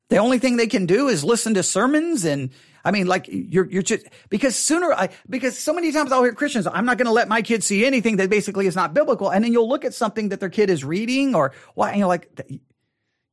The 0.09 0.17
only 0.17 0.39
thing 0.39 0.57
they 0.57 0.67
can 0.67 0.85
do 0.85 1.07
is 1.07 1.23
listen 1.23 1.53
to 1.53 1.63
sermons 1.63 2.25
and 2.25 2.49
I 2.83 2.91
mean, 2.91 3.07
like 3.07 3.27
you're, 3.29 3.69
you're 3.69 3.81
just, 3.81 4.05
because 4.29 4.55
sooner 4.55 4.91
I, 4.93 5.09
because 5.29 5.57
so 5.57 5.73
many 5.73 5.91
times 5.91 6.11
I'll 6.11 6.23
hear 6.23 6.33
Christians, 6.33 6.67
I'm 6.67 6.85
not 6.85 6.97
going 6.97 7.07
to 7.07 7.11
let 7.11 7.27
my 7.27 7.41
kids 7.41 7.65
see 7.65 7.85
anything 7.85 8.17
that 8.17 8.29
basically 8.29 8.67
is 8.67 8.75
not 8.75 8.93
biblical. 8.93 9.29
And 9.29 9.43
then 9.43 9.53
you'll 9.53 9.69
look 9.69 9.85
at 9.85 9.93
something 9.93 10.29
that 10.29 10.39
their 10.39 10.49
kid 10.49 10.69
is 10.69 10.83
reading 10.83 11.35
or 11.35 11.53
why, 11.75 11.89
and 11.89 11.99
you're 11.99 12.07
like, 12.07 12.29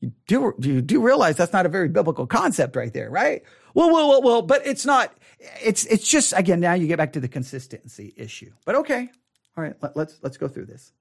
you 0.01 0.13
do, 0.27 0.55
you 0.61 0.83
do 0.83 1.01
realize 1.01 1.37
that's 1.37 1.53
not 1.53 1.67
a 1.67 1.69
very 1.69 1.89
biblical 1.89 2.27
concept 2.27 2.77
right 2.77 2.93
there, 2.93 3.11
right? 3.11 3.43
Well, 3.75 3.93
well, 3.93 4.09
well, 4.09 4.23
well, 4.23 4.43
but 4.43 4.67
it's 4.67 4.85
not, 4.85 5.17
it's, 5.63 5.85
it's 5.87 6.09
just, 6.09 6.33
again, 6.37 6.61
now 6.61 6.75
you 6.75 6.87
get 6.87 6.99
back 6.99 7.13
to 7.15 7.21
the 7.21 7.29
consistency 7.29 8.13
issue, 8.17 8.53
but 8.65 8.75
okay. 8.77 9.09
All 9.57 9.65
right. 9.65 9.75
Let, 9.81 9.97
let's, 9.97 10.19
let's 10.23 10.37
go 10.37 10.49
through 10.49 10.67
this. 10.67 10.93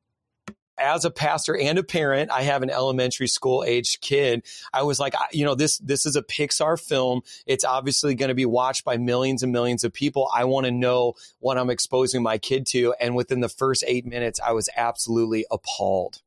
As 0.77 1.05
a 1.05 1.11
pastor 1.11 1.57
and 1.57 1.77
a 1.77 1.83
parent, 1.83 2.31
I 2.31 2.41
have 2.43 2.63
an 2.63 2.69
elementary 2.69 3.27
school 3.27 3.63
aged 3.65 4.01
kid. 4.01 4.43
I 4.73 4.83
was 4.83 4.99
like, 4.99 5.13
you 5.31 5.45
know, 5.45 5.55
this, 5.55 5.77
this 5.79 6.05
is 6.05 6.15
a 6.15 6.21
Pixar 6.21 6.79
film. 6.79 7.21
It's 7.45 7.63
obviously 7.63 8.15
going 8.15 8.29
to 8.29 8.35
be 8.35 8.45
watched 8.45 8.83
by 8.83 8.97
millions 8.97 9.43
and 9.43 9.51
millions 9.51 9.83
of 9.83 9.93
people. 9.93 10.29
I 10.33 10.45
want 10.45 10.65
to 10.65 10.71
know 10.71 11.13
what 11.39 11.57
I'm 11.57 11.69
exposing 11.69 12.23
my 12.23 12.37
kid 12.37 12.65
to. 12.67 12.93
And 12.99 13.15
within 13.15 13.39
the 13.39 13.49
first 13.49 13.83
eight 13.87 14.05
minutes, 14.05 14.39
I 14.45 14.51
was 14.51 14.69
absolutely 14.75 15.45
appalled. 15.51 16.21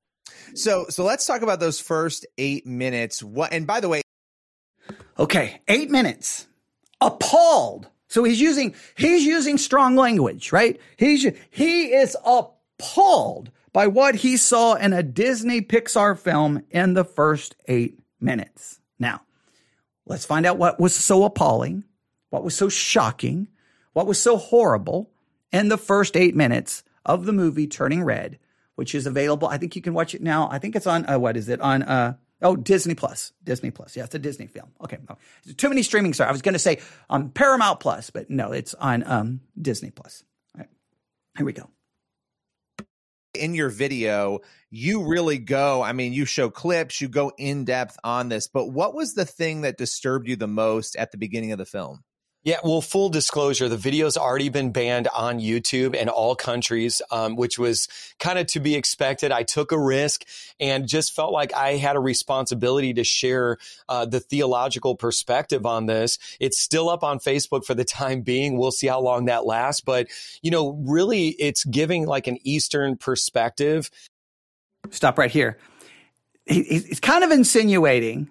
So, 0.54 0.86
so 0.88 1.04
let's 1.04 1.26
talk 1.26 1.42
about 1.42 1.60
those 1.60 1.80
first 1.80 2.26
eight 2.38 2.66
minutes. 2.66 3.22
What, 3.22 3.52
and 3.52 3.66
by 3.66 3.80
the 3.80 3.88
way, 3.88 4.02
okay, 5.18 5.60
eight 5.68 5.90
minutes, 5.90 6.46
appalled. 7.00 7.88
So 8.08 8.24
he's 8.24 8.40
using, 8.40 8.74
he's 8.96 9.24
using 9.24 9.58
strong 9.58 9.94
language, 9.96 10.52
right? 10.52 10.80
He's, 10.96 11.26
he 11.50 11.92
is 11.92 12.16
appalled 12.24 13.50
by 13.72 13.86
what 13.86 14.16
he 14.16 14.36
saw 14.36 14.74
in 14.74 14.92
a 14.92 15.02
Disney 15.02 15.60
Pixar 15.60 16.18
film 16.18 16.62
in 16.70 16.94
the 16.94 17.04
first 17.04 17.56
eight 17.66 17.98
minutes. 18.20 18.80
Now, 18.98 19.22
let's 20.06 20.24
find 20.24 20.46
out 20.46 20.58
what 20.58 20.80
was 20.80 20.94
so 20.94 21.24
appalling, 21.24 21.84
what 22.30 22.44
was 22.44 22.54
so 22.54 22.68
shocking, 22.68 23.48
what 23.92 24.06
was 24.06 24.20
so 24.20 24.36
horrible 24.36 25.10
in 25.52 25.68
the 25.68 25.78
first 25.78 26.16
eight 26.16 26.34
minutes 26.34 26.82
of 27.04 27.24
the 27.24 27.32
movie 27.32 27.66
Turning 27.66 28.02
Red, 28.04 28.38
which 28.74 28.94
is 28.94 29.06
available. 29.06 29.48
I 29.48 29.58
think 29.58 29.76
you 29.76 29.82
can 29.82 29.94
watch 29.94 30.14
it 30.14 30.22
now. 30.22 30.48
I 30.50 30.58
think 30.58 30.76
it's 30.76 30.86
on, 30.86 31.08
uh, 31.08 31.18
what 31.18 31.36
is 31.36 31.48
it? 31.48 31.60
On, 31.60 31.82
uh, 31.82 32.14
Oh, 32.40 32.54
Disney 32.54 32.94
Plus. 32.94 33.32
Disney 33.42 33.72
Plus. 33.72 33.96
Yeah, 33.96 34.04
it's 34.04 34.14
a 34.14 34.18
Disney 34.20 34.46
film. 34.46 34.68
Okay. 34.80 34.98
Too 35.56 35.68
many 35.68 35.82
streaming 35.82 36.14
stars. 36.14 36.28
I 36.28 36.30
was 36.30 36.40
going 36.40 36.52
to 36.52 36.60
say 36.60 36.78
on 37.10 37.30
Paramount 37.30 37.80
Plus, 37.80 38.10
but 38.10 38.30
no, 38.30 38.52
it's 38.52 38.74
on 38.74 39.02
um, 39.10 39.40
Disney 39.60 39.90
Plus. 39.90 40.22
All 40.54 40.60
right. 40.60 40.68
Here 41.36 41.44
we 41.44 41.52
go 41.52 41.68
in 43.38 43.54
your 43.54 43.68
video, 43.70 44.40
you 44.70 45.04
really 45.04 45.38
go, 45.38 45.82
I 45.82 45.92
mean, 45.92 46.12
you 46.12 46.24
show 46.24 46.50
clips, 46.50 47.00
you 47.00 47.08
go 47.08 47.32
in 47.38 47.64
depth 47.64 47.98
on 48.04 48.28
this, 48.28 48.48
but 48.48 48.66
what 48.66 48.94
was 48.94 49.14
the 49.14 49.24
thing 49.24 49.62
that 49.62 49.78
disturbed 49.78 50.28
you 50.28 50.36
the 50.36 50.46
most 50.46 50.96
at 50.96 51.10
the 51.12 51.18
beginning 51.18 51.52
of 51.52 51.58
the 51.58 51.64
film? 51.64 52.04
Yeah, 52.48 52.60
well, 52.64 52.80
full 52.80 53.10
disclosure, 53.10 53.68
the 53.68 53.76
video's 53.76 54.16
already 54.16 54.48
been 54.48 54.72
banned 54.72 55.06
on 55.08 55.38
YouTube 55.38 55.94
in 55.94 56.08
all 56.08 56.34
countries, 56.34 57.02
um, 57.10 57.36
which 57.36 57.58
was 57.58 57.88
kind 58.18 58.38
of 58.38 58.46
to 58.46 58.58
be 58.58 58.74
expected. 58.74 59.30
I 59.30 59.42
took 59.42 59.70
a 59.70 59.78
risk 59.78 60.24
and 60.58 60.88
just 60.88 61.14
felt 61.14 61.30
like 61.30 61.52
I 61.52 61.72
had 61.72 61.94
a 61.94 62.00
responsibility 62.00 62.94
to 62.94 63.04
share 63.04 63.58
uh, 63.86 64.06
the 64.06 64.18
theological 64.18 64.96
perspective 64.96 65.66
on 65.66 65.84
this. 65.84 66.18
It's 66.40 66.58
still 66.58 66.88
up 66.88 67.04
on 67.04 67.18
Facebook 67.18 67.66
for 67.66 67.74
the 67.74 67.84
time 68.00 68.22
being. 68.22 68.56
We'll 68.56 68.70
see 68.70 68.86
how 68.86 69.00
long 69.00 69.26
that 69.26 69.44
lasts. 69.44 69.82
But, 69.82 70.06
you 70.40 70.50
know, 70.50 70.70
really, 70.86 71.28
it's 71.38 71.64
giving 71.64 72.06
like 72.06 72.28
an 72.28 72.38
Eastern 72.44 72.96
perspective. 72.96 73.90
Stop 74.88 75.18
right 75.18 75.30
here. 75.30 75.58
He, 76.46 76.62
he's 76.62 77.00
kind 77.00 77.24
of 77.24 77.30
insinuating 77.30 78.30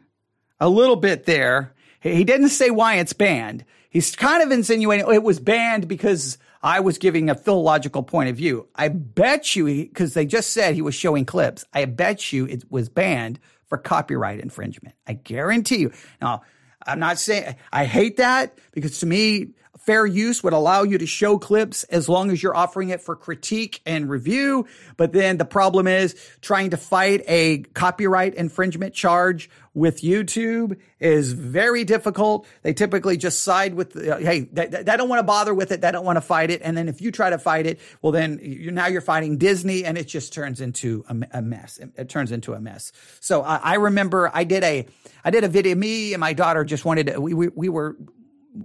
a 0.59 0.69
little 0.69 0.95
bit 0.95 1.27
there. 1.27 1.75
He 1.99 2.23
didn't 2.23 2.49
say 2.49 2.71
why 2.71 2.95
it's 2.95 3.13
banned 3.13 3.63
he's 3.89 4.15
kind 4.15 4.43
of 4.43 4.51
insinuating 4.51 5.05
oh, 5.05 5.11
it 5.11 5.23
was 5.23 5.39
banned 5.39 5.87
because 5.87 6.37
I 6.61 6.79
was 6.79 6.97
giving 6.97 7.29
a 7.29 7.35
theological 7.35 8.03
point 8.03 8.29
of 8.29 8.35
view. 8.35 8.67
I 8.75 8.89
bet 8.89 9.55
you, 9.55 9.65
because 9.65 10.13
they 10.13 10.25
just 10.25 10.51
said 10.51 10.75
he 10.75 10.81
was 10.81 10.95
showing 10.95 11.25
clips, 11.25 11.63
I 11.73 11.85
bet 11.85 12.33
you 12.33 12.45
it 12.45 12.63
was 12.69 12.89
banned 12.89 13.39
for 13.67 13.77
copyright 13.77 14.39
infringement. 14.39 14.95
I 15.07 15.13
guarantee 15.13 15.77
you. 15.77 15.91
Now, 16.21 16.41
I'm 16.85 16.99
not 16.99 17.19
saying 17.19 17.55
I 17.71 17.85
hate 17.85 18.17
that 18.17 18.57
because 18.71 18.99
to 18.99 19.05
me, 19.05 19.49
fair 19.87 20.05
use 20.05 20.43
would 20.43 20.51
allow 20.51 20.83
you 20.83 20.97
to 20.97 21.07
show 21.07 21.37
clips 21.39 21.85
as 21.85 22.09
long 22.09 22.29
as 22.29 22.43
you're 22.43 22.55
offering 22.55 22.89
it 22.89 22.99
for 22.99 23.15
critique 23.15 23.81
and 23.85 24.09
review. 24.09 24.67
But 24.97 25.13
then 25.13 25.37
the 25.37 25.45
problem 25.45 25.87
is 25.87 26.13
trying 26.41 26.71
to 26.71 26.77
fight 26.77 27.23
a 27.25 27.59
copyright 27.73 28.35
infringement 28.35 28.93
charge 28.93 29.49
with 29.73 30.01
YouTube 30.01 30.77
is 30.99 31.31
very 31.31 31.85
difficult. 31.85 32.47
They 32.63 32.73
typically 32.73 33.15
just 33.15 33.43
side 33.43 33.75
with, 33.75 33.95
uh, 33.95 34.17
hey, 34.17 34.41
they, 34.51 34.65
they, 34.65 34.97
don't 34.97 35.07
want 35.07 35.19
to 35.19 35.23
bother 35.23 35.53
with 35.53 35.71
it. 35.71 35.79
They 35.79 35.91
don't 35.91 36.03
want 36.03 36.17
to 36.17 36.21
fight 36.21 36.49
it. 36.49 36.61
And 36.63 36.75
then 36.75 36.89
if 36.89 36.99
you 36.99 37.09
try 37.09 37.29
to 37.29 37.37
fight 37.37 37.65
it, 37.65 37.79
well, 38.01 38.11
then 38.11 38.39
you 38.41 38.71
now 38.71 38.87
you're 38.87 38.99
fighting 38.99 39.37
Disney 39.37 39.85
and 39.85 39.97
it 39.97 40.07
just 40.07 40.33
turns 40.33 40.59
into 40.59 41.05
a, 41.07 41.37
a 41.37 41.41
mess. 41.41 41.77
It, 41.77 41.91
it, 41.95 42.09
turns 42.09 42.33
into 42.33 42.53
a 42.53 42.59
mess. 42.59 42.91
So 43.21 43.41
I, 43.41 43.57
I 43.57 43.73
remember 43.75 44.29
I 44.33 44.43
did 44.43 44.63
a, 44.65 44.85
I 45.23 45.29
did 45.29 45.45
a 45.45 45.47
video. 45.47 45.75
Me 45.75 46.13
and 46.13 46.19
my 46.19 46.33
daughter 46.33 46.65
just 46.65 46.83
wanted 46.83 47.07
to, 47.07 47.21
we, 47.21 47.33
we, 47.33 47.47
we 47.49 47.69
were 47.69 47.95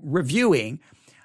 reviewing 0.02 0.80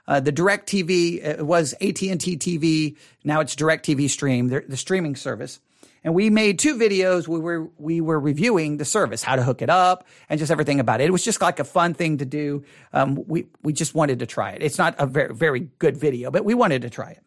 uh, 0.07 0.19
the 0.19 0.31
Direct 0.31 0.69
TV 0.69 1.41
was 1.41 1.73
AT&T 1.73 2.15
TV. 2.37 2.95
Now 3.23 3.41
it's 3.41 3.55
Direct 3.55 3.85
TV 3.85 4.09
Stream, 4.09 4.47
the, 4.47 4.63
the 4.67 4.77
streaming 4.77 5.15
service. 5.15 5.59
And 6.03 6.13
we 6.13 6.29
made 6.29 6.57
two 6.59 6.77
videos. 6.77 7.27
We 7.27 7.39
were 7.39 7.69
we 7.77 7.99
were 7.99 8.19
reviewing 8.19 8.77
the 8.77 8.85
service, 8.85 9.23
how 9.23 9.35
to 9.35 9.43
hook 9.43 9.61
it 9.61 9.69
up, 9.69 10.07
and 10.29 10.39
just 10.39 10.51
everything 10.51 10.79
about 10.79 11.01
it. 11.01 11.05
It 11.05 11.11
was 11.11 11.23
just 11.23 11.41
like 11.41 11.59
a 11.59 11.65
fun 11.65 11.93
thing 11.93 12.19
to 12.19 12.25
do. 12.25 12.63
Um, 12.93 13.23
we 13.27 13.47
we 13.61 13.73
just 13.73 13.93
wanted 13.93 14.19
to 14.19 14.25
try 14.25 14.51
it. 14.51 14.63
It's 14.63 14.77
not 14.77 14.95
a 14.99 15.05
very 15.05 15.33
very 15.33 15.69
good 15.79 15.97
video, 15.97 16.31
but 16.31 16.45
we 16.45 16.53
wanted 16.53 16.83
to 16.83 16.89
try 16.89 17.09
it. 17.09 17.23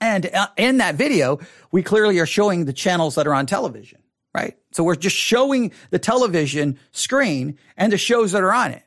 And 0.00 0.26
uh, 0.26 0.48
in 0.58 0.78
that 0.78 0.96
video, 0.96 1.38
we 1.72 1.82
clearly 1.82 2.18
are 2.18 2.26
showing 2.26 2.66
the 2.66 2.72
channels 2.72 3.14
that 3.14 3.26
are 3.26 3.32
on 3.32 3.46
television, 3.46 4.00
right? 4.34 4.58
So 4.72 4.84
we're 4.84 4.96
just 4.96 5.16
showing 5.16 5.72
the 5.88 5.98
television 5.98 6.78
screen 6.92 7.56
and 7.78 7.90
the 7.90 7.98
shows 7.98 8.32
that 8.32 8.42
are 8.42 8.52
on 8.52 8.72
it 8.72 8.85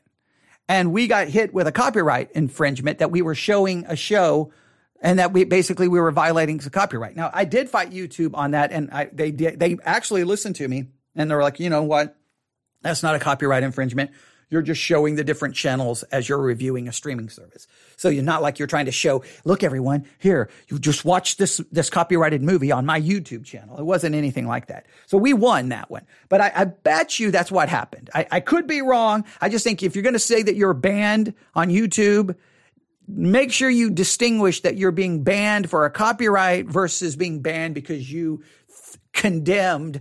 and 0.70 0.92
we 0.92 1.08
got 1.08 1.26
hit 1.26 1.52
with 1.52 1.66
a 1.66 1.72
copyright 1.72 2.30
infringement 2.30 3.00
that 3.00 3.10
we 3.10 3.22
were 3.22 3.34
showing 3.34 3.84
a 3.88 3.96
show 3.96 4.52
and 5.02 5.18
that 5.18 5.32
we 5.32 5.42
basically 5.42 5.88
we 5.88 5.98
were 5.98 6.12
violating 6.12 6.58
the 6.58 6.70
copyright. 6.70 7.16
Now 7.16 7.28
I 7.34 7.44
did 7.44 7.68
fight 7.68 7.90
YouTube 7.90 8.30
on 8.34 8.52
that, 8.52 8.70
and 8.70 8.88
I, 8.92 9.10
they 9.12 9.32
they 9.32 9.78
actually 9.82 10.22
listened 10.22 10.54
to 10.56 10.68
me, 10.68 10.86
and 11.16 11.28
they're 11.28 11.42
like, 11.42 11.58
you 11.58 11.70
know 11.70 11.82
what, 11.82 12.16
that's 12.82 13.02
not 13.02 13.16
a 13.16 13.18
copyright 13.18 13.64
infringement. 13.64 14.12
You're 14.50 14.62
just 14.62 14.80
showing 14.80 15.14
the 15.14 15.22
different 15.22 15.54
channels 15.54 16.02
as 16.04 16.28
you're 16.28 16.38
reviewing 16.38 16.88
a 16.88 16.92
streaming 16.92 17.28
service. 17.28 17.68
So 17.96 18.08
you're 18.08 18.24
not 18.24 18.42
like 18.42 18.58
you're 18.58 18.68
trying 18.68 18.86
to 18.86 18.92
show, 18.92 19.22
look, 19.44 19.62
everyone, 19.62 20.06
here, 20.18 20.50
you 20.68 20.78
just 20.80 21.04
watched 21.04 21.38
this, 21.38 21.58
this 21.70 21.88
copyrighted 21.88 22.42
movie 22.42 22.72
on 22.72 22.84
my 22.84 23.00
YouTube 23.00 23.44
channel. 23.44 23.78
It 23.78 23.84
wasn't 23.84 24.16
anything 24.16 24.48
like 24.48 24.66
that. 24.66 24.86
So 25.06 25.16
we 25.18 25.32
won 25.32 25.68
that 25.68 25.88
one. 25.88 26.04
But 26.28 26.40
I, 26.40 26.52
I 26.54 26.64
bet 26.64 27.20
you 27.20 27.30
that's 27.30 27.52
what 27.52 27.68
happened. 27.68 28.10
I, 28.12 28.26
I 28.30 28.40
could 28.40 28.66
be 28.66 28.82
wrong. 28.82 29.24
I 29.40 29.48
just 29.48 29.62
think 29.62 29.84
if 29.84 29.94
you're 29.94 30.02
going 30.02 30.14
to 30.14 30.18
say 30.18 30.42
that 30.42 30.56
you're 30.56 30.74
banned 30.74 31.32
on 31.54 31.68
YouTube, 31.68 32.34
make 33.06 33.52
sure 33.52 33.70
you 33.70 33.88
distinguish 33.90 34.62
that 34.62 34.76
you're 34.76 34.90
being 34.90 35.22
banned 35.22 35.70
for 35.70 35.84
a 35.84 35.90
copyright 35.90 36.66
versus 36.66 37.14
being 37.14 37.40
banned 37.40 37.74
because 37.74 38.12
you 38.12 38.42
condemned 39.12 40.00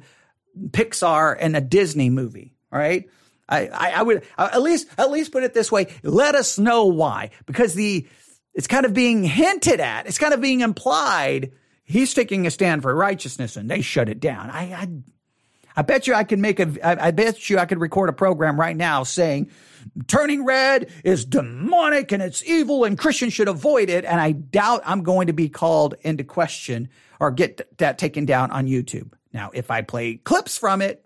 Pixar 0.69 1.37
and 1.39 1.55
a 1.55 1.61
Disney 1.61 2.09
movie. 2.09 2.55
Right. 2.71 3.09
I, 3.49 3.67
I, 3.67 3.91
I 3.91 4.01
would 4.03 4.23
uh, 4.37 4.49
at 4.53 4.61
least 4.61 4.87
at 4.97 5.11
least 5.11 5.31
put 5.31 5.43
it 5.43 5.53
this 5.53 5.71
way. 5.71 5.87
Let 6.03 6.35
us 6.35 6.57
know 6.57 6.85
why, 6.85 7.31
because 7.45 7.73
the 7.73 8.07
it's 8.53 8.67
kind 8.67 8.85
of 8.85 8.93
being 8.93 9.23
hinted 9.23 9.79
at. 9.79 10.07
It's 10.07 10.17
kind 10.17 10.33
of 10.33 10.41
being 10.41 10.61
implied. 10.61 11.51
He's 11.83 12.13
taking 12.13 12.45
a 12.45 12.51
stand 12.51 12.83
for 12.83 12.93
righteousness, 12.93 13.57
and 13.57 13.69
they 13.69 13.81
shut 13.81 14.09
it 14.09 14.19
down. 14.19 14.49
I, 14.49 14.61
I, 14.73 14.87
I 15.77 15.81
bet 15.81 16.07
you 16.07 16.13
I 16.13 16.23
could 16.23 16.39
make 16.39 16.59
a. 16.59 16.67
I, 16.83 17.07
I 17.07 17.11
bet 17.11 17.49
you 17.49 17.57
I 17.57 17.65
could 17.65 17.79
record 17.79 18.09
a 18.09 18.13
program 18.13 18.59
right 18.59 18.77
now 18.77 19.03
saying 19.03 19.49
turning 20.07 20.45
red 20.45 20.91
is 21.03 21.25
demonic 21.25 22.11
and 22.11 22.21
it's 22.21 22.43
evil 22.43 22.83
and 22.83 22.97
Christians 22.97 23.33
should 23.33 23.47
avoid 23.47 23.89
it. 23.89 24.05
And 24.05 24.19
I 24.19 24.31
doubt 24.33 24.81
I'm 24.85 25.03
going 25.03 25.27
to 25.27 25.33
be 25.33 25.49
called 25.49 25.95
into 26.01 26.23
question 26.23 26.89
or 27.19 27.31
get 27.31 27.77
that 27.77 27.97
taken 27.97 28.25
down 28.25 28.51
on 28.51 28.67
YouTube. 28.67 29.13
Now, 29.33 29.51
if 29.53 29.71
I 29.71 29.81
play 29.81 30.15
clips 30.15 30.57
from 30.57 30.81
it, 30.81 31.05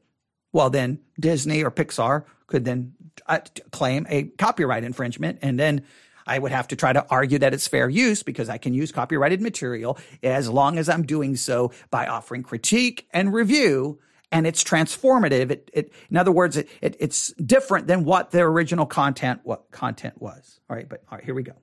well, 0.53 0.69
then 0.69 0.99
Disney 1.19 1.63
or 1.63 1.71
Pixar 1.71 2.23
could 2.47 2.63
then 2.63 2.93
uh, 3.27 3.39
claim 3.71 4.05
a 4.09 4.23
copyright 4.23 4.83
infringement. 4.83 5.39
And 5.41 5.59
then 5.59 5.83
I 6.25 6.39
would 6.39 6.51
have 6.51 6.69
to 6.69 6.75
try 6.75 6.93
to 6.93 7.05
argue 7.09 7.39
that 7.39 7.53
it's 7.53 7.67
fair 7.67 7.89
use 7.89 8.23
because 8.23 8.47
I 8.47 8.57
can 8.57 8.73
use 8.73 8.91
copyrighted 8.91 9.41
material 9.41 9.97
as 10.21 10.47
long 10.47 10.77
as 10.77 10.87
I'm 10.87 11.03
doing 11.03 11.35
so 11.35 11.71
by 11.89 12.07
offering 12.07 12.43
critique 12.43 13.07
and 13.11 13.33
review. 13.33 13.99
And 14.31 14.47
it's 14.47 14.63
transformative. 14.63 15.51
It, 15.51 15.69
it 15.73 15.93
in 16.09 16.17
other 16.17 16.31
words, 16.31 16.57
it, 16.57 16.67
it, 16.81 16.95
it's 16.99 17.33
different 17.33 17.87
than 17.87 18.03
what 18.03 18.31
the 18.31 18.41
original 18.41 18.85
content 18.85 19.41
what 19.43 19.69
content 19.71 20.19
was. 20.19 20.59
All 20.69 20.75
right, 20.75 20.87
but 20.87 21.03
all 21.11 21.17
right, 21.17 21.25
here 21.25 21.35
we 21.35 21.43
go. 21.43 21.53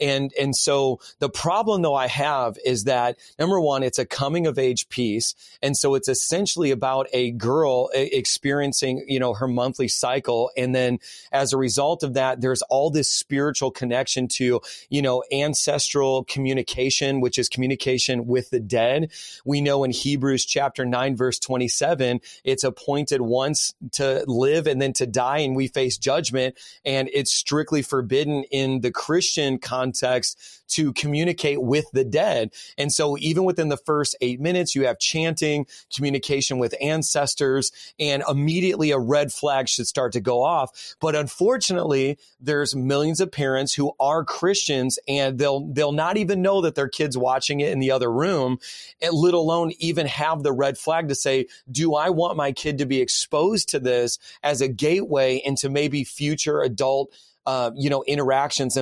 And, 0.00 0.32
and 0.40 0.54
so 0.54 1.00
the 1.18 1.28
problem 1.28 1.82
though 1.82 1.94
I 1.94 2.08
have 2.08 2.58
is 2.64 2.84
that 2.84 3.16
number 3.38 3.60
one, 3.60 3.82
it's 3.82 3.98
a 3.98 4.06
coming 4.06 4.46
of 4.46 4.58
age 4.58 4.88
piece. 4.88 5.34
And 5.62 5.76
so 5.76 5.94
it's 5.94 6.08
essentially 6.08 6.70
about 6.70 7.06
a 7.12 7.32
girl 7.32 7.90
experiencing, 7.94 9.04
you 9.08 9.18
know, 9.18 9.34
her 9.34 9.48
monthly 9.48 9.88
cycle. 9.88 10.50
And 10.56 10.74
then 10.74 10.98
as 11.32 11.52
a 11.52 11.56
result 11.56 12.02
of 12.02 12.14
that, 12.14 12.40
there's 12.40 12.62
all 12.62 12.90
this 12.90 13.10
spiritual 13.10 13.70
connection 13.70 14.28
to, 14.36 14.60
you 14.88 15.02
know, 15.02 15.22
ancestral 15.32 16.24
communication, 16.24 17.20
which 17.20 17.38
is 17.38 17.48
communication 17.48 18.26
with 18.26 18.50
the 18.50 18.60
dead. 18.60 19.10
We 19.44 19.60
know 19.60 19.84
in 19.84 19.90
Hebrews 19.90 20.44
chapter 20.44 20.84
9, 20.84 21.16
verse 21.16 21.38
27, 21.38 22.20
it's 22.44 22.64
appointed 22.64 23.20
once 23.20 23.74
to 23.92 24.24
live 24.26 24.66
and 24.66 24.80
then 24.80 24.92
to 24.94 25.06
die, 25.06 25.38
and 25.38 25.56
we 25.56 25.68
face 25.68 25.98
judgment. 25.98 26.56
And 26.84 27.08
it's 27.12 27.32
strictly 27.32 27.82
forbidden 27.82 28.44
in 28.44 28.80
the 28.80 28.92
Christian 28.92 29.58
context 29.66 30.38
to 30.68 30.92
communicate 30.92 31.62
with 31.62 31.86
the 31.92 32.04
dead. 32.04 32.52
And 32.78 32.92
so 32.92 33.16
even 33.18 33.44
within 33.44 33.68
the 33.68 33.76
first 33.76 34.16
eight 34.20 34.40
minutes, 34.40 34.74
you 34.74 34.86
have 34.86 34.98
chanting, 34.98 35.66
communication 35.94 36.58
with 36.58 36.74
ancestors, 36.80 37.72
and 37.98 38.22
immediately 38.28 38.90
a 38.90 38.98
red 38.98 39.32
flag 39.32 39.68
should 39.68 39.86
start 39.86 40.12
to 40.12 40.20
go 40.20 40.42
off. 40.42 40.96
But 41.00 41.14
unfortunately, 41.14 42.18
there's 42.40 42.74
millions 42.74 43.20
of 43.20 43.30
parents 43.30 43.74
who 43.74 43.92
are 44.00 44.24
Christians 44.24 44.98
and 45.06 45.38
they'll, 45.38 45.66
they'll 45.72 45.92
not 45.92 46.16
even 46.16 46.42
know 46.42 46.62
that 46.62 46.74
their 46.74 46.88
kid's 46.88 47.16
watching 47.16 47.60
it 47.60 47.72
in 47.72 47.78
the 47.78 47.90
other 47.90 48.10
room, 48.10 48.58
let 49.00 49.34
alone 49.34 49.72
even 49.78 50.06
have 50.06 50.42
the 50.42 50.52
red 50.52 50.78
flag 50.78 51.08
to 51.08 51.14
say, 51.14 51.46
do 51.70 51.94
I 51.94 52.10
want 52.10 52.36
my 52.36 52.52
kid 52.52 52.78
to 52.78 52.86
be 52.86 53.00
exposed 53.00 53.68
to 53.70 53.78
this 53.78 54.18
as 54.42 54.60
a 54.60 54.68
gateway 54.68 55.40
into 55.44 55.68
maybe 55.68 56.04
future 56.04 56.60
adult, 56.62 57.12
uh, 57.46 57.70
you 57.76 57.90
know, 57.90 58.02
interactions 58.06 58.76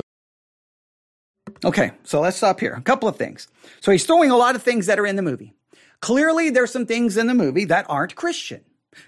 Okay, 1.65 1.93
so 2.03 2.21
let's 2.21 2.37
stop 2.37 2.59
here. 2.59 2.73
A 2.73 2.81
couple 2.81 3.09
of 3.09 3.15
things. 3.15 3.47
So 3.81 3.91
he's 3.91 4.05
throwing 4.05 4.29
a 4.29 4.37
lot 4.37 4.55
of 4.55 4.61
things 4.61 4.85
that 4.85 4.99
are 4.99 5.05
in 5.05 5.15
the 5.15 5.23
movie. 5.23 5.51
Clearly, 5.99 6.51
there's 6.51 6.71
some 6.71 6.85
things 6.85 7.17
in 7.17 7.25
the 7.25 7.33
movie 7.33 7.65
that 7.65 7.87
aren't 7.89 8.13
Christian, 8.13 8.61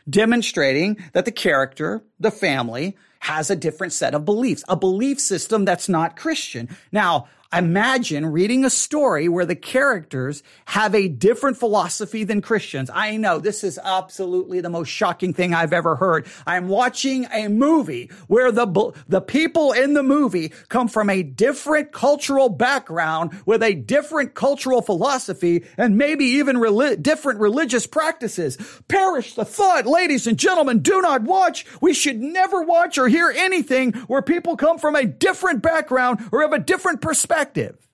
demonstrating 0.09 0.97
that 1.13 1.25
the 1.25 1.31
character, 1.31 2.03
the 2.19 2.31
family, 2.31 2.97
has 3.19 3.51
a 3.51 3.55
different 3.55 3.93
set 3.93 4.15
of 4.15 4.25
beliefs, 4.25 4.63
a 4.67 4.75
belief 4.75 5.19
system 5.19 5.65
that's 5.65 5.87
not 5.87 6.17
Christian. 6.17 6.75
Now, 6.91 7.27
Imagine 7.53 8.25
reading 8.25 8.65
a 8.65 8.69
story 8.69 9.29
where 9.29 9.45
the 9.45 9.55
characters 9.55 10.43
have 10.65 10.93
a 10.93 11.07
different 11.07 11.55
philosophy 11.55 12.25
than 12.25 12.41
Christians. 12.41 12.89
I 12.93 13.15
know 13.15 13.39
this 13.39 13.63
is 13.63 13.79
absolutely 13.81 14.59
the 14.59 14.69
most 14.69 14.89
shocking 14.89 15.33
thing 15.33 15.53
I've 15.53 15.71
ever 15.71 15.95
heard. 15.95 16.27
I'm 16.45 16.67
watching 16.67 17.25
a 17.31 17.47
movie 17.47 18.11
where 18.27 18.51
the, 18.51 18.93
the 19.07 19.21
people 19.21 19.71
in 19.71 19.93
the 19.93 20.03
movie 20.03 20.51
come 20.67 20.89
from 20.89 21.09
a 21.09 21.23
different 21.23 21.93
cultural 21.93 22.49
background 22.49 23.41
with 23.45 23.63
a 23.63 23.75
different 23.75 24.33
cultural 24.33 24.81
philosophy 24.81 25.63
and 25.77 25.97
maybe 25.97 26.25
even 26.25 26.57
different 27.01 27.39
religious 27.39 27.87
practices. 27.87 28.57
Perish 28.89 29.35
the 29.35 29.45
thought, 29.45 29.85
ladies 29.85 30.27
and 30.27 30.37
gentlemen, 30.37 30.79
do 30.79 31.01
not 31.01 31.21
watch. 31.21 31.65
We 31.79 31.93
should 31.93 32.19
never 32.19 32.61
watch 32.61 32.97
or 32.97 33.07
hear 33.07 33.33
anything 33.33 33.93
where 33.93 34.21
people 34.21 34.57
come 34.57 34.77
from 34.79 34.97
a 34.97 35.05
different 35.05 35.61
background 35.61 36.27
or 36.33 36.41
have 36.41 36.51
a 36.51 36.59
different 36.59 36.99
perspective 36.99 37.36
perspective. 37.37 37.87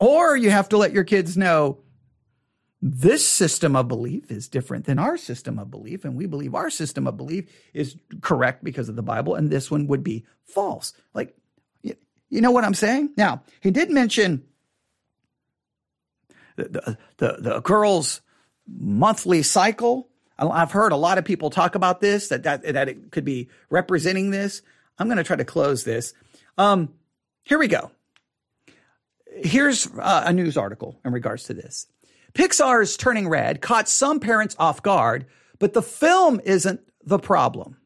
Or 0.00 0.36
you 0.36 0.50
have 0.50 0.68
to 0.70 0.76
let 0.76 0.92
your 0.92 1.04
kids 1.04 1.36
know 1.36 1.78
this 2.80 3.26
system 3.26 3.74
of 3.74 3.88
belief 3.88 4.30
is 4.30 4.48
different 4.48 4.84
than 4.84 4.98
our 4.98 5.16
system 5.16 5.58
of 5.58 5.70
belief, 5.70 6.04
and 6.04 6.16
we 6.16 6.26
believe 6.26 6.54
our 6.54 6.70
system 6.70 7.08
of 7.08 7.16
belief 7.16 7.50
is 7.74 7.96
correct 8.20 8.62
because 8.62 8.88
of 8.88 8.94
the 8.94 9.02
Bible, 9.02 9.34
and 9.34 9.50
this 9.50 9.70
one 9.70 9.88
would 9.88 10.04
be 10.04 10.24
false. 10.44 10.92
Like, 11.12 11.36
you 11.82 12.40
know 12.40 12.52
what 12.52 12.64
I'm 12.64 12.74
saying? 12.74 13.10
Now, 13.16 13.42
he 13.60 13.70
did 13.72 13.90
mention 13.90 14.44
the, 16.56 16.98
the, 17.16 17.36
the 17.40 17.60
girl's 17.60 18.20
monthly 18.68 19.42
cycle. 19.42 20.08
I've 20.38 20.70
heard 20.70 20.92
a 20.92 20.96
lot 20.96 21.18
of 21.18 21.24
people 21.24 21.50
talk 21.50 21.74
about 21.74 22.00
this, 22.00 22.28
that, 22.28 22.44
that, 22.44 22.62
that 22.62 22.88
it 22.88 23.10
could 23.10 23.24
be 23.24 23.48
representing 23.70 24.30
this. 24.30 24.62
I'm 24.98 25.08
going 25.08 25.18
to 25.18 25.24
try 25.24 25.36
to 25.36 25.44
close 25.44 25.82
this. 25.82 26.14
Um, 26.56 26.92
here 27.42 27.58
we 27.58 27.66
go. 27.66 27.90
Here's 29.42 29.86
uh, 29.98 30.24
a 30.26 30.32
news 30.32 30.56
article 30.56 30.98
in 31.04 31.12
regards 31.12 31.44
to 31.44 31.54
this. 31.54 31.86
Pixar's 32.34 32.96
Turning 32.96 33.28
Red 33.28 33.60
caught 33.60 33.88
some 33.88 34.20
parents 34.20 34.54
off 34.58 34.82
guard, 34.82 35.26
but 35.58 35.72
the 35.72 35.82
film 35.82 36.40
isn't 36.44 36.80
the 37.04 37.18
problem. 37.18 37.76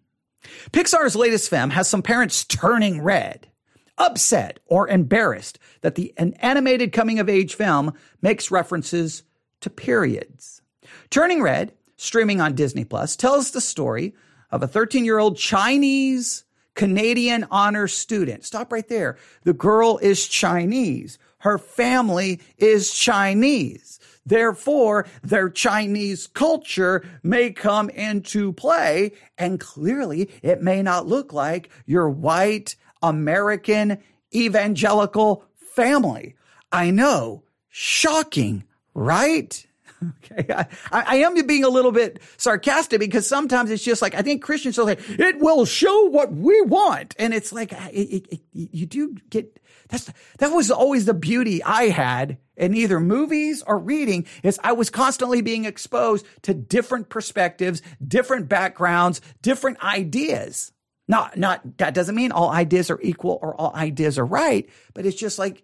Pixar's 0.72 1.16
latest 1.16 1.48
film 1.48 1.70
has 1.70 1.88
some 1.88 2.02
parents 2.02 2.44
turning 2.44 3.00
red, 3.00 3.48
upset 3.96 4.58
or 4.66 4.88
embarrassed 4.88 5.58
that 5.82 5.94
the 5.94 6.12
an 6.16 6.34
animated 6.34 6.92
coming 6.92 7.18
of 7.18 7.28
age 7.28 7.54
film 7.54 7.92
makes 8.20 8.50
references 8.50 9.22
to 9.60 9.70
periods. 9.70 10.62
Turning 11.10 11.42
Red, 11.42 11.72
streaming 11.96 12.40
on 12.40 12.54
Disney 12.54 12.84
Plus, 12.84 13.14
tells 13.14 13.52
the 13.52 13.60
story 13.60 14.14
of 14.50 14.62
a 14.62 14.68
13 14.68 15.04
year 15.04 15.18
old 15.18 15.36
Chinese 15.36 16.44
Canadian 16.74 17.46
honor 17.50 17.86
student. 17.86 18.44
Stop 18.44 18.72
right 18.72 18.88
there. 18.88 19.16
The 19.44 19.52
girl 19.52 19.98
is 19.98 20.26
Chinese 20.26 21.18
her 21.42 21.58
family 21.58 22.40
is 22.56 22.92
Chinese. 22.92 23.98
Therefore, 24.24 25.06
their 25.22 25.50
Chinese 25.50 26.28
culture 26.28 27.04
may 27.24 27.50
come 27.50 27.90
into 27.90 28.52
play, 28.52 29.12
and 29.36 29.58
clearly 29.58 30.30
it 30.42 30.62
may 30.62 30.82
not 30.82 31.08
look 31.08 31.32
like 31.32 31.68
your 31.84 32.08
white 32.08 32.76
American 33.02 33.98
evangelical 34.32 35.44
family. 35.56 36.36
I 36.70 36.92
know, 36.92 37.42
shocking, 37.68 38.62
right? 38.94 39.66
Okay, 40.24 40.52
I, 40.52 40.66
I, 40.90 41.16
am 41.16 41.46
being 41.46 41.64
a 41.64 41.68
little 41.68 41.92
bit 41.92 42.20
sarcastic 42.36 43.00
because 43.00 43.28
sometimes 43.28 43.70
it's 43.70 43.84
just 43.84 44.02
like 44.02 44.14
I 44.14 44.22
think 44.22 44.42
Christians 44.42 44.78
will 44.78 44.86
like, 44.86 45.00
it 45.08 45.38
will 45.40 45.64
show 45.64 46.08
what 46.08 46.32
we 46.32 46.60
want, 46.62 47.14
and 47.18 47.34
it's 47.34 47.52
like 47.52 47.72
it, 47.72 47.76
it, 47.92 48.26
it, 48.32 48.40
you 48.52 48.86
do 48.86 49.16
get 49.30 49.60
that's 49.88 50.10
that 50.38 50.48
was 50.50 50.70
always 50.70 51.04
the 51.04 51.14
beauty 51.14 51.62
I 51.62 51.84
had 51.84 52.38
in 52.56 52.74
either 52.74 53.00
movies 53.00 53.62
or 53.66 53.78
reading 53.78 54.26
is 54.42 54.58
I 54.62 54.72
was 54.72 54.90
constantly 54.90 55.42
being 55.42 55.64
exposed 55.64 56.26
to 56.42 56.54
different 56.54 57.08
perspectives, 57.08 57.82
different 58.06 58.48
backgrounds, 58.48 59.20
different 59.42 59.82
ideas. 59.84 60.72
Not 61.08 61.36
not 61.36 61.78
that 61.78 61.94
doesn't 61.94 62.14
mean 62.14 62.32
all 62.32 62.50
ideas 62.50 62.90
are 62.90 63.00
equal 63.02 63.38
or 63.42 63.54
all 63.54 63.74
ideas 63.74 64.18
are 64.18 64.24
right, 64.24 64.68
but 64.94 65.04
it's 65.04 65.18
just 65.18 65.38
like 65.38 65.62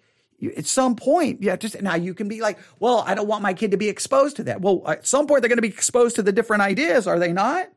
at 0.57 0.66
some 0.66 0.95
point, 0.95 1.43
yeah, 1.43 1.57
just 1.57 1.80
now 1.82 1.97
you 1.97 2.14
can 2.14 2.28
be 2.28 2.41
like, 2.41 2.59
well, 2.78 3.03
I 3.07 3.14
don't 3.14 3.26
want 3.26 3.43
my 3.43 3.55
kid 3.55 3.72
to 3.72 3.76
be 3.76 3.89
exposed 3.89 4.36
to 4.36 4.45
that. 4.45 4.61
Well, 4.61 4.82
at 4.86 5.07
some 5.07 5.26
point, 5.26 5.43
they're 5.43 5.49
going 5.49 5.59
to 5.59 5.62
be 5.62 5.68
exposed 5.68 6.16
to 6.16 6.22
the 6.22 6.32
different 6.32 6.62
ideas, 6.62 7.07
are 7.07 7.18
they 7.18 7.32
not? 7.32 7.68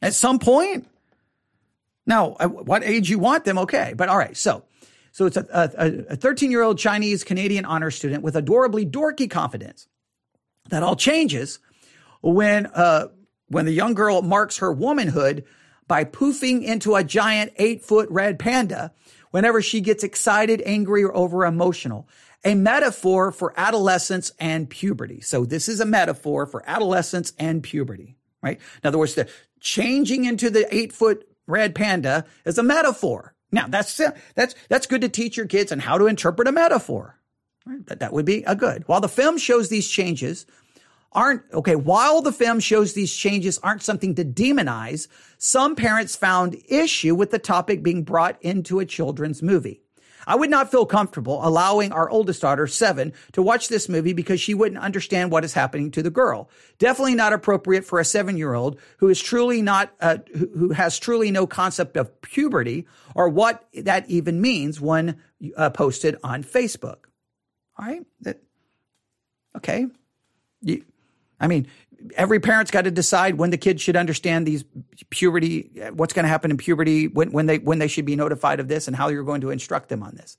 At 0.00 0.14
some 0.14 0.38
point. 0.38 0.88
Now, 2.06 2.30
what 2.30 2.82
age 2.82 3.10
you 3.10 3.18
want 3.18 3.44
them, 3.44 3.58
okay. 3.58 3.92
But 3.94 4.08
all 4.08 4.16
right, 4.16 4.36
so 4.36 4.64
so 5.12 5.26
it's 5.26 5.36
a 5.36 6.16
13 6.16 6.50
year 6.50 6.62
old 6.62 6.78
Chinese 6.78 7.24
Canadian 7.24 7.64
honor 7.64 7.90
student 7.90 8.22
with 8.22 8.36
adorably 8.36 8.86
dorky 8.86 9.28
confidence. 9.28 9.88
That 10.70 10.82
all 10.82 10.96
changes 10.96 11.58
when, 12.20 12.66
uh, 12.66 13.08
when 13.48 13.64
the 13.64 13.72
young 13.72 13.94
girl 13.94 14.22
marks 14.22 14.58
her 14.58 14.72
womanhood 14.72 15.44
by 15.88 16.04
poofing 16.04 16.62
into 16.62 16.94
a 16.94 17.02
giant 17.02 17.52
eight 17.56 17.84
foot 17.84 18.08
red 18.10 18.38
panda 18.38 18.92
whenever 19.30 19.62
she 19.62 19.80
gets 19.80 20.04
excited, 20.04 20.62
angry, 20.64 21.02
or 21.02 21.16
over 21.16 21.44
emotional. 21.44 22.08
A 22.44 22.54
metaphor 22.54 23.32
for 23.32 23.52
adolescence 23.56 24.32
and 24.38 24.68
puberty. 24.68 25.20
So 25.20 25.44
this 25.44 25.68
is 25.68 25.80
a 25.80 25.84
metaphor 25.84 26.46
for 26.46 26.62
adolescence 26.66 27.32
and 27.38 27.62
puberty, 27.62 28.16
right? 28.42 28.58
In 28.82 28.88
other 28.88 28.98
words, 28.98 29.14
the 29.14 29.28
changing 29.60 30.24
into 30.24 30.48
the 30.48 30.72
eight 30.74 30.92
foot 30.92 31.28
red 31.46 31.74
panda 31.74 32.24
is 32.46 32.56
a 32.56 32.62
metaphor. 32.62 33.34
Now 33.52 33.66
that's 33.68 34.00
that's 34.34 34.54
that's 34.68 34.86
good 34.86 35.02
to 35.02 35.08
teach 35.08 35.36
your 35.36 35.46
kids 35.46 35.72
on 35.72 35.80
how 35.80 35.98
to 35.98 36.06
interpret 36.06 36.48
a 36.48 36.52
metaphor. 36.52 37.18
Right? 37.66 37.84
That 37.86 38.00
that 38.00 38.12
would 38.12 38.24
be 38.24 38.42
a 38.44 38.56
good. 38.56 38.88
While 38.88 39.00
the 39.02 39.08
film 39.08 39.36
shows 39.36 39.68
these 39.68 39.88
changes 39.88 40.46
aren't 41.12 41.42
okay, 41.52 41.76
while 41.76 42.22
the 42.22 42.32
film 42.32 42.60
shows 42.60 42.92
these 42.92 43.14
changes 43.14 43.58
aren't 43.62 43.82
something 43.82 44.14
to 44.14 44.24
demonize, 44.24 45.08
some 45.38 45.74
parents 45.74 46.16
found 46.16 46.56
issue 46.68 47.14
with 47.14 47.30
the 47.30 47.38
topic 47.38 47.82
being 47.82 48.04
brought 48.04 48.40
into 48.42 48.78
a 48.78 48.86
children's 48.86 49.42
movie. 49.42 49.82
I 50.26 50.36
would 50.36 50.50
not 50.50 50.70
feel 50.70 50.86
comfortable 50.86 51.40
allowing 51.42 51.92
our 51.92 52.08
oldest 52.08 52.42
daughter, 52.42 52.66
seven, 52.66 53.12
to 53.32 53.42
watch 53.42 53.68
this 53.68 53.88
movie 53.88 54.12
because 54.12 54.40
she 54.40 54.54
wouldn't 54.54 54.80
understand 54.80 55.30
what 55.30 55.44
is 55.44 55.54
happening 55.54 55.90
to 55.92 56.02
the 56.02 56.10
girl. 56.10 56.48
Definitely 56.78 57.14
not 57.14 57.32
appropriate 57.32 57.84
for 57.84 57.98
a 57.98 58.04
seven 58.04 58.36
year 58.36 58.54
old 58.54 58.78
who 58.98 59.08
is 59.08 59.20
truly 59.20 59.62
not, 59.62 59.92
uh, 60.00 60.18
who 60.36 60.70
has 60.72 60.98
truly 60.98 61.30
no 61.30 61.46
concept 61.46 61.96
of 61.96 62.20
puberty 62.20 62.86
or 63.14 63.28
what 63.28 63.66
that 63.74 64.08
even 64.08 64.40
means 64.40 64.80
when 64.80 65.20
uh, 65.56 65.70
posted 65.70 66.16
on 66.22 66.44
Facebook. 66.44 67.06
All 67.78 67.86
right. 67.86 68.04
That, 68.20 68.40
okay. 69.56 69.86
You, 70.62 70.84
I 71.40 71.46
mean, 71.46 71.66
every 72.14 72.38
parent's 72.38 72.70
got 72.70 72.82
to 72.82 72.90
decide 72.90 73.36
when 73.36 73.50
the 73.50 73.58
kids 73.58 73.82
should 73.82 73.96
understand 73.96 74.46
these 74.46 74.64
puberty, 75.10 75.70
what's 75.92 76.12
going 76.12 76.24
to 76.24 76.28
happen 76.28 76.50
in 76.50 76.56
puberty, 76.56 77.08
when, 77.08 77.32
when 77.32 77.46
they 77.46 77.58
when 77.58 77.78
they 77.78 77.88
should 77.88 78.04
be 78.04 78.16
notified 78.16 78.60
of 78.60 78.68
this, 78.68 78.86
and 78.86 78.96
how 78.96 79.08
you're 79.08 79.24
going 79.24 79.40
to 79.40 79.50
instruct 79.50 79.88
them 79.88 80.02
on 80.02 80.14
this. 80.14 80.36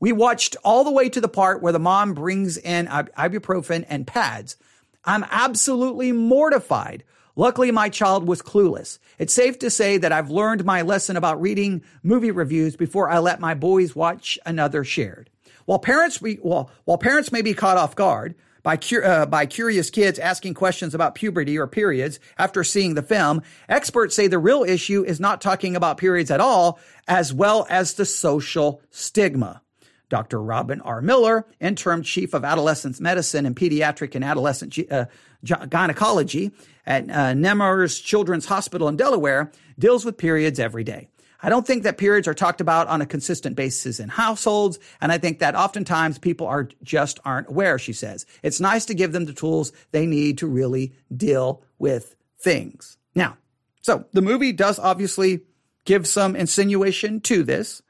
We 0.00 0.12
watched 0.12 0.56
all 0.64 0.82
the 0.82 0.90
way 0.90 1.08
to 1.10 1.20
the 1.20 1.28
part 1.28 1.62
where 1.62 1.72
the 1.72 1.78
mom 1.78 2.14
brings 2.14 2.58
in 2.58 2.86
ibuprofen 2.86 3.86
and 3.88 4.06
pads. 4.06 4.56
I'm 5.04 5.24
absolutely 5.30 6.10
mortified. 6.12 7.04
Luckily, 7.34 7.70
my 7.70 7.88
child 7.88 8.26
was 8.26 8.42
clueless. 8.42 8.98
It's 9.18 9.32
safe 9.32 9.58
to 9.60 9.70
say 9.70 9.96
that 9.98 10.12
I've 10.12 10.30
learned 10.30 10.64
my 10.64 10.82
lesson 10.82 11.16
about 11.16 11.40
reading 11.40 11.82
movie 12.02 12.30
reviews 12.30 12.76
before 12.76 13.08
I 13.08 13.20
let 13.20 13.40
my 13.40 13.54
boys 13.54 13.96
watch 13.96 14.38
another 14.44 14.84
shared. 14.84 15.30
While 15.64 15.78
parents, 15.78 16.20
we, 16.20 16.38
well, 16.42 16.70
while 16.84 16.98
parents 16.98 17.32
may 17.32 17.40
be 17.42 17.54
caught 17.54 17.78
off 17.78 17.94
guard, 17.96 18.34
by, 18.62 18.78
uh, 19.04 19.26
by 19.26 19.46
curious 19.46 19.90
kids 19.90 20.18
asking 20.18 20.54
questions 20.54 20.94
about 20.94 21.14
puberty 21.14 21.58
or 21.58 21.66
periods 21.66 22.20
after 22.38 22.62
seeing 22.62 22.94
the 22.94 23.02
film, 23.02 23.42
experts 23.68 24.14
say 24.14 24.26
the 24.26 24.38
real 24.38 24.62
issue 24.62 25.04
is 25.04 25.20
not 25.20 25.40
talking 25.40 25.76
about 25.76 25.98
periods 25.98 26.30
at 26.30 26.40
all, 26.40 26.78
as 27.08 27.32
well 27.32 27.66
as 27.68 27.94
the 27.94 28.04
social 28.04 28.80
stigma. 28.90 29.62
Dr. 30.08 30.42
Robin 30.42 30.80
R. 30.82 31.00
Miller, 31.00 31.46
interim 31.58 32.02
chief 32.02 32.34
of 32.34 32.44
adolescent 32.44 33.00
medicine 33.00 33.46
and 33.46 33.56
pediatric 33.56 34.14
and 34.14 34.22
adolescent 34.22 34.78
uh, 34.90 35.06
gynecology 35.42 36.52
at 36.84 37.10
uh, 37.10 37.32
Nemours 37.32 37.98
Children's 37.98 38.44
Hospital 38.44 38.88
in 38.88 38.96
Delaware, 38.96 39.50
deals 39.78 40.04
with 40.04 40.18
periods 40.18 40.60
every 40.60 40.84
day. 40.84 41.08
I 41.42 41.48
don't 41.48 41.66
think 41.66 41.82
that 41.82 41.98
periods 41.98 42.28
are 42.28 42.34
talked 42.34 42.60
about 42.60 42.86
on 42.86 43.02
a 43.02 43.06
consistent 43.06 43.56
basis 43.56 43.98
in 43.98 44.08
households. 44.08 44.78
And 45.00 45.10
I 45.10 45.18
think 45.18 45.40
that 45.40 45.56
oftentimes 45.56 46.18
people 46.18 46.46
are 46.46 46.68
just 46.82 47.18
aren't 47.24 47.48
aware, 47.48 47.78
she 47.78 47.92
says. 47.92 48.26
It's 48.42 48.60
nice 48.60 48.84
to 48.86 48.94
give 48.94 49.12
them 49.12 49.24
the 49.24 49.32
tools 49.32 49.72
they 49.90 50.06
need 50.06 50.38
to 50.38 50.46
really 50.46 50.92
deal 51.14 51.62
with 51.78 52.14
things. 52.38 52.96
Now, 53.14 53.36
so 53.80 54.06
the 54.12 54.22
movie 54.22 54.52
does 54.52 54.78
obviously 54.78 55.40
give 55.84 56.06
some 56.06 56.36
insinuation 56.36 57.20
to 57.22 57.42
this. 57.42 57.82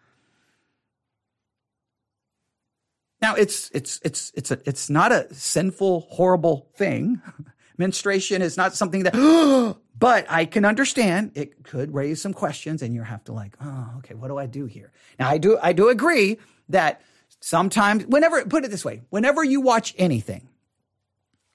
Now 3.20 3.36
it's 3.36 3.70
it's 3.72 4.00
it's 4.03 4.32
it's 4.34 4.50
a 4.50 4.59
it's 4.64 4.90
not 4.90 5.12
a 5.12 5.32
sinful 5.32 6.09
horrible 6.11 6.68
thing. 6.74 7.22
Menstruation 7.78 8.42
is 8.42 8.56
not 8.56 8.74
something 8.74 9.04
that 9.04 9.14
But 10.02 10.26
I 10.28 10.46
can 10.46 10.64
understand 10.64 11.30
it 11.36 11.62
could 11.62 11.94
raise 11.94 12.20
some 12.20 12.32
questions 12.32 12.82
and 12.82 12.92
you 12.92 13.02
have 13.02 13.22
to 13.24 13.32
like, 13.32 13.54
oh, 13.62 13.94
okay, 13.98 14.14
what 14.14 14.26
do 14.26 14.36
I 14.36 14.46
do 14.46 14.64
here? 14.66 14.90
Now 15.16 15.28
I 15.28 15.38
do, 15.38 15.58
I 15.62 15.72
do 15.72 15.90
agree 15.90 16.38
that 16.70 17.02
sometimes, 17.38 18.06
whenever, 18.06 18.44
put 18.46 18.64
it 18.64 18.70
this 18.72 18.84
way, 18.84 19.02
whenever 19.10 19.44
you 19.44 19.60
watch 19.60 19.94
anything, 19.98 20.48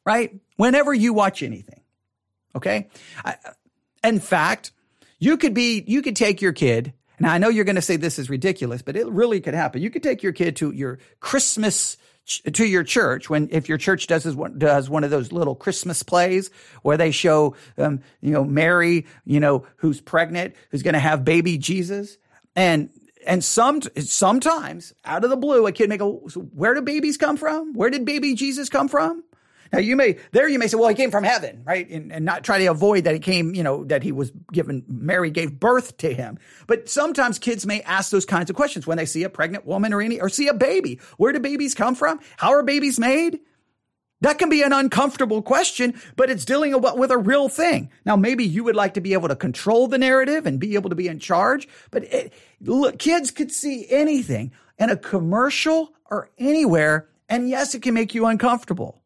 right? 0.06 0.34
Whenever 0.56 0.94
you 0.94 1.12
watch 1.12 1.44
anything, 1.44 1.82
okay? 2.56 2.88
I, 3.26 3.36
in 4.02 4.22
fact, 4.22 4.72
you 5.20 5.36
could 5.36 5.54
be, 5.54 5.84
you 5.86 6.02
could 6.02 6.16
take 6.16 6.42
your 6.42 6.54
kid. 6.54 6.94
Now 7.20 7.34
I 7.34 7.40
know 7.40 7.50
you're 7.50 7.66
going 7.66 7.76
to 7.76 7.82
say 7.82 7.98
this 7.98 8.18
is 8.18 8.30
ridiculous, 8.30 8.82
but 8.82 8.96
it 8.96 9.08
really 9.08 9.42
could 9.42 9.56
happen. 9.56 9.82
You 9.82 9.90
could 9.90 10.04
take 10.04 10.24
your 10.24 10.32
kid 10.32 10.56
to 10.58 10.72
your 10.72 11.00
Christmas 11.20 11.98
to 12.28 12.66
your 12.66 12.84
church 12.84 13.30
when 13.30 13.48
if 13.52 13.70
your 13.70 13.78
church 13.78 14.08
does 14.08 14.24
does 14.58 14.90
one 14.90 15.04
of 15.04 15.10
those 15.10 15.32
little 15.32 15.56
Christmas 15.56 16.04
plays 16.04 16.50
where 16.82 16.98
they 16.98 17.12
show 17.12 17.56
um, 17.78 18.02
you 18.22 18.32
know 18.32 18.44
Mary 18.44 19.06
you 19.26 19.40
know 19.40 19.66
who's 19.78 20.02
pregnant 20.02 20.56
who's 20.72 20.84
going 20.84 20.94
to 20.94 21.00
have 21.00 21.24
baby 21.24 21.58
Jesus. 21.58 22.18
And 22.56 22.90
and 23.26 23.44
some 23.44 23.82
sometimes 23.98 24.94
out 25.06 25.24
of 25.24 25.30
the 25.30 25.38
blue 25.38 25.66
a 25.68 25.72
kid 25.72 25.90
may 25.90 25.98
go 25.98 26.28
where 26.54 26.74
do 26.74 26.82
babies 26.82 27.18
come 27.18 27.38
from? 27.38 27.74
Where 27.74 27.90
did 27.90 28.06
baby 28.06 28.36
Jesus 28.36 28.70
come 28.70 28.88
from 28.88 29.24
now 29.72 29.80
you 29.80 29.96
may 29.96 30.18
there 30.32 30.48
you 30.48 30.60
may 30.60 30.68
say, 30.68 30.78
well, 30.78 30.90
he 30.90 30.96
came 30.96 31.12
from 31.12 31.24
heaven, 31.24 31.64
right? 31.66 31.90
And, 31.90 32.12
and 32.12 32.26
not 32.26 32.44
try 32.44 32.60
to 32.60 32.66
avoid 32.68 33.04
that 33.06 33.14
he 33.14 33.20
came, 33.20 33.56
you 33.56 33.64
know, 33.64 33.84
that 33.86 34.04
he 34.04 34.12
was 34.12 34.32
given 34.52 34.84
Mary 34.88 35.32
gave 35.32 35.60
birth 35.60 35.98
to 35.98 36.14
him. 36.14 36.40
But 36.68 36.90
sometimes 36.90 37.40
kids 37.40 37.66
may 37.66 37.82
ask 37.82 38.12
those 38.12 38.26
kinds 38.26 38.50
of 38.50 38.56
questions 38.56 38.86
when 38.86 38.98
they 38.98 39.06
see 39.06 39.24
a 39.24 39.30
pregnant 39.30 39.66
woman 39.66 39.94
or 39.94 40.02
any 40.02 40.20
or 40.20 40.30
see 40.30 40.48
a 40.48 40.54
baby. 40.54 41.00
Where 41.18 41.34
do 41.34 41.40
babies 41.40 41.74
come 41.74 41.96
from? 41.96 42.20
How 42.38 42.52
are 42.54 42.64
babies 42.64 43.00
made? 43.00 43.40
That 44.22 44.40
can 44.40 44.50
be 44.50 44.64
an 44.64 44.74
uncomfortable 44.74 45.44
question, 45.44 46.00
but 46.16 46.32
it's 46.32 46.44
dealing 46.44 46.80
with 46.82 47.12
a 47.12 47.18
real 47.18 47.50
thing. 47.50 47.92
Now, 48.04 48.16
maybe 48.16 48.46
you 48.46 48.64
would 48.64 48.76
like 48.76 48.96
to 48.96 49.02
be 49.02 49.14
able 49.14 49.28
to 49.28 49.36
control 49.36 49.88
the 49.88 50.00
narrative 50.00 50.48
and 50.48 50.60
be 50.60 50.74
able 50.74 50.90
to 50.90 50.96
be 50.96 51.08
in 51.08 51.20
charge, 51.20 51.68
but 51.92 52.04
it, 52.06 52.34
look, 52.60 52.98
kids 52.98 53.30
could 53.30 53.52
see 53.52 53.86
anything 53.90 54.54
in 54.80 54.90
a 54.90 54.98
commercial 54.98 55.94
or 56.10 56.32
anywhere. 56.40 57.08
And 57.30 57.48
yes, 57.48 57.76
it 57.76 57.84
can 57.84 57.94
make 57.94 58.16
you 58.16 58.26
uncomfortable. 58.26 59.04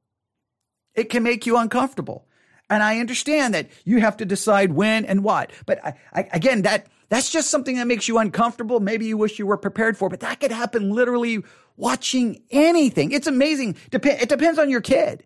It 0.95 1.05
can 1.05 1.23
make 1.23 1.45
you 1.45 1.57
uncomfortable. 1.57 2.25
And 2.69 2.81
I 2.81 2.99
understand 2.99 3.53
that 3.53 3.69
you 3.83 3.99
have 3.99 4.17
to 4.17 4.25
decide 4.25 4.71
when 4.73 5.05
and 5.05 5.23
what. 5.23 5.51
But 5.65 5.83
I, 5.85 5.93
I, 6.13 6.29
again, 6.31 6.61
that 6.61 6.87
that's 7.09 7.29
just 7.29 7.49
something 7.49 7.75
that 7.75 7.87
makes 7.87 8.07
you 8.07 8.17
uncomfortable. 8.17 8.79
Maybe 8.79 9.05
you 9.05 9.17
wish 9.17 9.37
you 9.37 9.45
were 9.45 9.57
prepared 9.57 9.97
for, 9.97 10.07
but 10.07 10.21
that 10.21 10.39
could 10.39 10.51
happen 10.51 10.91
literally 10.91 11.43
watching 11.75 12.41
anything. 12.49 13.11
It's 13.11 13.27
amazing. 13.27 13.75
Dep- 13.89 14.05
it 14.05 14.29
depends 14.29 14.57
on 14.57 14.69
your 14.69 14.79
kid. 14.79 15.25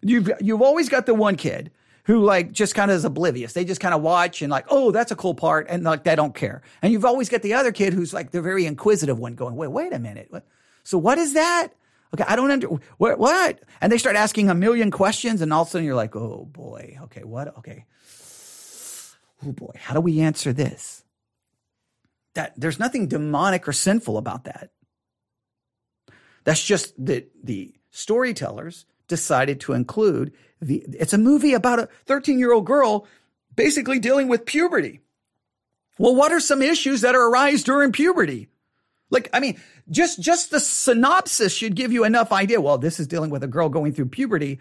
You've 0.00 0.30
you've 0.40 0.62
always 0.62 0.88
got 0.88 1.04
the 1.04 1.14
one 1.14 1.36
kid 1.36 1.70
who 2.04 2.24
like 2.24 2.52
just 2.52 2.74
kind 2.74 2.90
of 2.90 2.96
is 2.96 3.04
oblivious. 3.04 3.52
They 3.52 3.64
just 3.64 3.80
kind 3.80 3.94
of 3.94 4.00
watch 4.00 4.42
and 4.42 4.50
like, 4.50 4.64
oh, 4.68 4.90
that's 4.90 5.12
a 5.12 5.16
cool 5.16 5.34
part, 5.34 5.66
and 5.68 5.84
like 5.84 6.04
they 6.04 6.16
don't 6.16 6.34
care. 6.34 6.62
And 6.80 6.92
you've 6.92 7.04
always 7.04 7.28
got 7.28 7.42
the 7.42 7.54
other 7.54 7.72
kid 7.72 7.92
who's 7.92 8.14
like 8.14 8.30
the 8.30 8.40
very 8.40 8.66
inquisitive 8.66 9.18
one, 9.18 9.34
going, 9.34 9.56
wait, 9.56 9.68
wait 9.68 9.92
a 9.92 9.98
minute. 9.98 10.32
So 10.84 10.98
what 10.98 11.18
is 11.18 11.34
that? 11.34 11.68
Okay, 12.14 12.24
I 12.26 12.36
don't 12.36 12.50
under 12.50 12.66
what, 12.98 13.18
what? 13.18 13.60
And 13.80 13.90
they 13.90 13.98
start 13.98 14.16
asking 14.16 14.50
a 14.50 14.54
million 14.54 14.90
questions, 14.90 15.40
and 15.40 15.52
all 15.52 15.62
of 15.62 15.68
a 15.68 15.70
sudden 15.70 15.86
you're 15.86 15.94
like, 15.94 16.14
oh 16.14 16.44
boy, 16.44 16.98
okay, 17.04 17.24
what? 17.24 17.56
Okay, 17.58 17.86
oh 19.46 19.52
boy, 19.52 19.72
how 19.76 19.94
do 19.94 20.00
we 20.00 20.20
answer 20.20 20.52
this? 20.52 21.04
That 22.34 22.52
there's 22.56 22.78
nothing 22.78 23.08
demonic 23.08 23.66
or 23.66 23.72
sinful 23.72 24.18
about 24.18 24.44
that. 24.44 24.70
That's 26.44 26.62
just 26.62 26.92
that 27.04 27.30
the 27.42 27.74
storytellers 27.90 28.86
decided 29.08 29.60
to 29.60 29.72
include 29.72 30.32
the. 30.60 30.84
It's 30.98 31.12
a 31.12 31.18
movie 31.18 31.54
about 31.54 31.78
a 31.78 31.88
13 32.06 32.38
year 32.38 32.52
old 32.52 32.66
girl 32.66 33.06
basically 33.54 33.98
dealing 33.98 34.28
with 34.28 34.44
puberty. 34.46 35.00
Well, 35.98 36.14
what 36.14 36.32
are 36.32 36.40
some 36.40 36.62
issues 36.62 37.02
that 37.02 37.14
arise 37.14 37.62
during 37.62 37.92
puberty? 37.92 38.48
Like, 39.12 39.28
I 39.32 39.40
mean, 39.40 39.60
just 39.90 40.20
just 40.20 40.50
the 40.50 40.58
synopsis 40.58 41.54
should 41.54 41.76
give 41.76 41.92
you 41.92 42.04
enough 42.04 42.32
idea. 42.32 42.60
Well, 42.60 42.78
this 42.78 42.98
is 42.98 43.06
dealing 43.06 43.30
with 43.30 43.44
a 43.44 43.46
girl 43.46 43.68
going 43.68 43.92
through 43.92 44.06
puberty. 44.06 44.58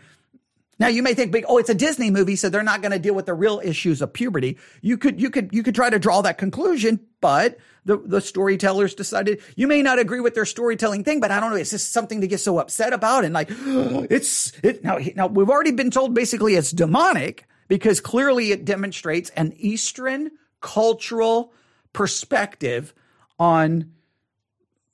Now 0.77 0.87
you 0.87 1.03
may 1.03 1.13
think, 1.13 1.33
oh, 1.47 1.57
it's 1.57 1.69
a 1.69 1.75
Disney 1.75 2.09
movie, 2.09 2.35
so 2.35 2.49
they're 2.49 2.63
not 2.63 2.81
going 2.81 2.91
to 2.91 2.99
deal 2.99 3.13
with 3.13 3.27
the 3.27 3.35
real 3.35 3.61
issues 3.63 4.01
of 4.01 4.13
puberty. 4.13 4.57
You 4.81 4.97
could, 4.97 5.21
you 5.21 5.29
could, 5.29 5.53
you 5.53 5.61
could 5.61 5.75
try 5.75 5.91
to 5.91 5.99
draw 5.99 6.21
that 6.23 6.39
conclusion, 6.39 6.99
but 7.21 7.59
the, 7.85 7.97
the 7.97 8.19
storytellers 8.19 8.95
decided 8.95 9.41
you 9.55 9.67
may 9.67 9.83
not 9.83 9.99
agree 9.99 10.21
with 10.21 10.33
their 10.33 10.45
storytelling 10.45 11.03
thing, 11.03 11.19
but 11.19 11.29
I 11.29 11.39
don't 11.39 11.51
know. 11.51 11.55
It's 11.55 11.69
just 11.69 11.91
something 11.91 12.21
to 12.21 12.27
get 12.27 12.39
so 12.39 12.57
upset 12.57 12.93
about. 12.93 13.23
And 13.23 13.33
like, 13.33 13.49
it's, 13.51 14.53
it, 14.63 14.83
now, 14.83 14.97
now 15.15 15.27
we've 15.27 15.51
already 15.51 15.71
been 15.71 15.91
told 15.91 16.15
basically 16.15 16.55
it's 16.55 16.71
demonic 16.71 17.45
because 17.67 17.99
clearly 17.99 18.51
it 18.51 18.65
demonstrates 18.65 19.29
an 19.31 19.53
Eastern 19.57 20.31
cultural 20.61 21.53
perspective 21.93 22.93
on 23.37 23.91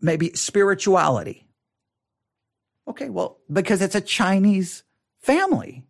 maybe 0.02 0.32
spirituality. 0.34 1.48
Okay, 2.88 3.10
well, 3.10 3.40
because 3.52 3.82
it's 3.82 3.96
a 3.96 4.02
Chinese 4.02 4.84
family, 5.20 5.86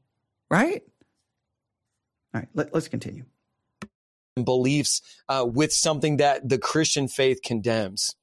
right? 0.50 0.82
All 2.34 2.42
right, 2.42 2.48
let, 2.54 2.74
us 2.74 2.88
continue. 2.88 3.26
Beliefs 4.36 5.02
uh, 5.30 5.46
with 5.48 5.72
something 5.72 6.18
that 6.18 6.48
the 6.48 6.58
Christian 6.58 7.08
faith 7.08 7.40
condemns. 7.44 8.16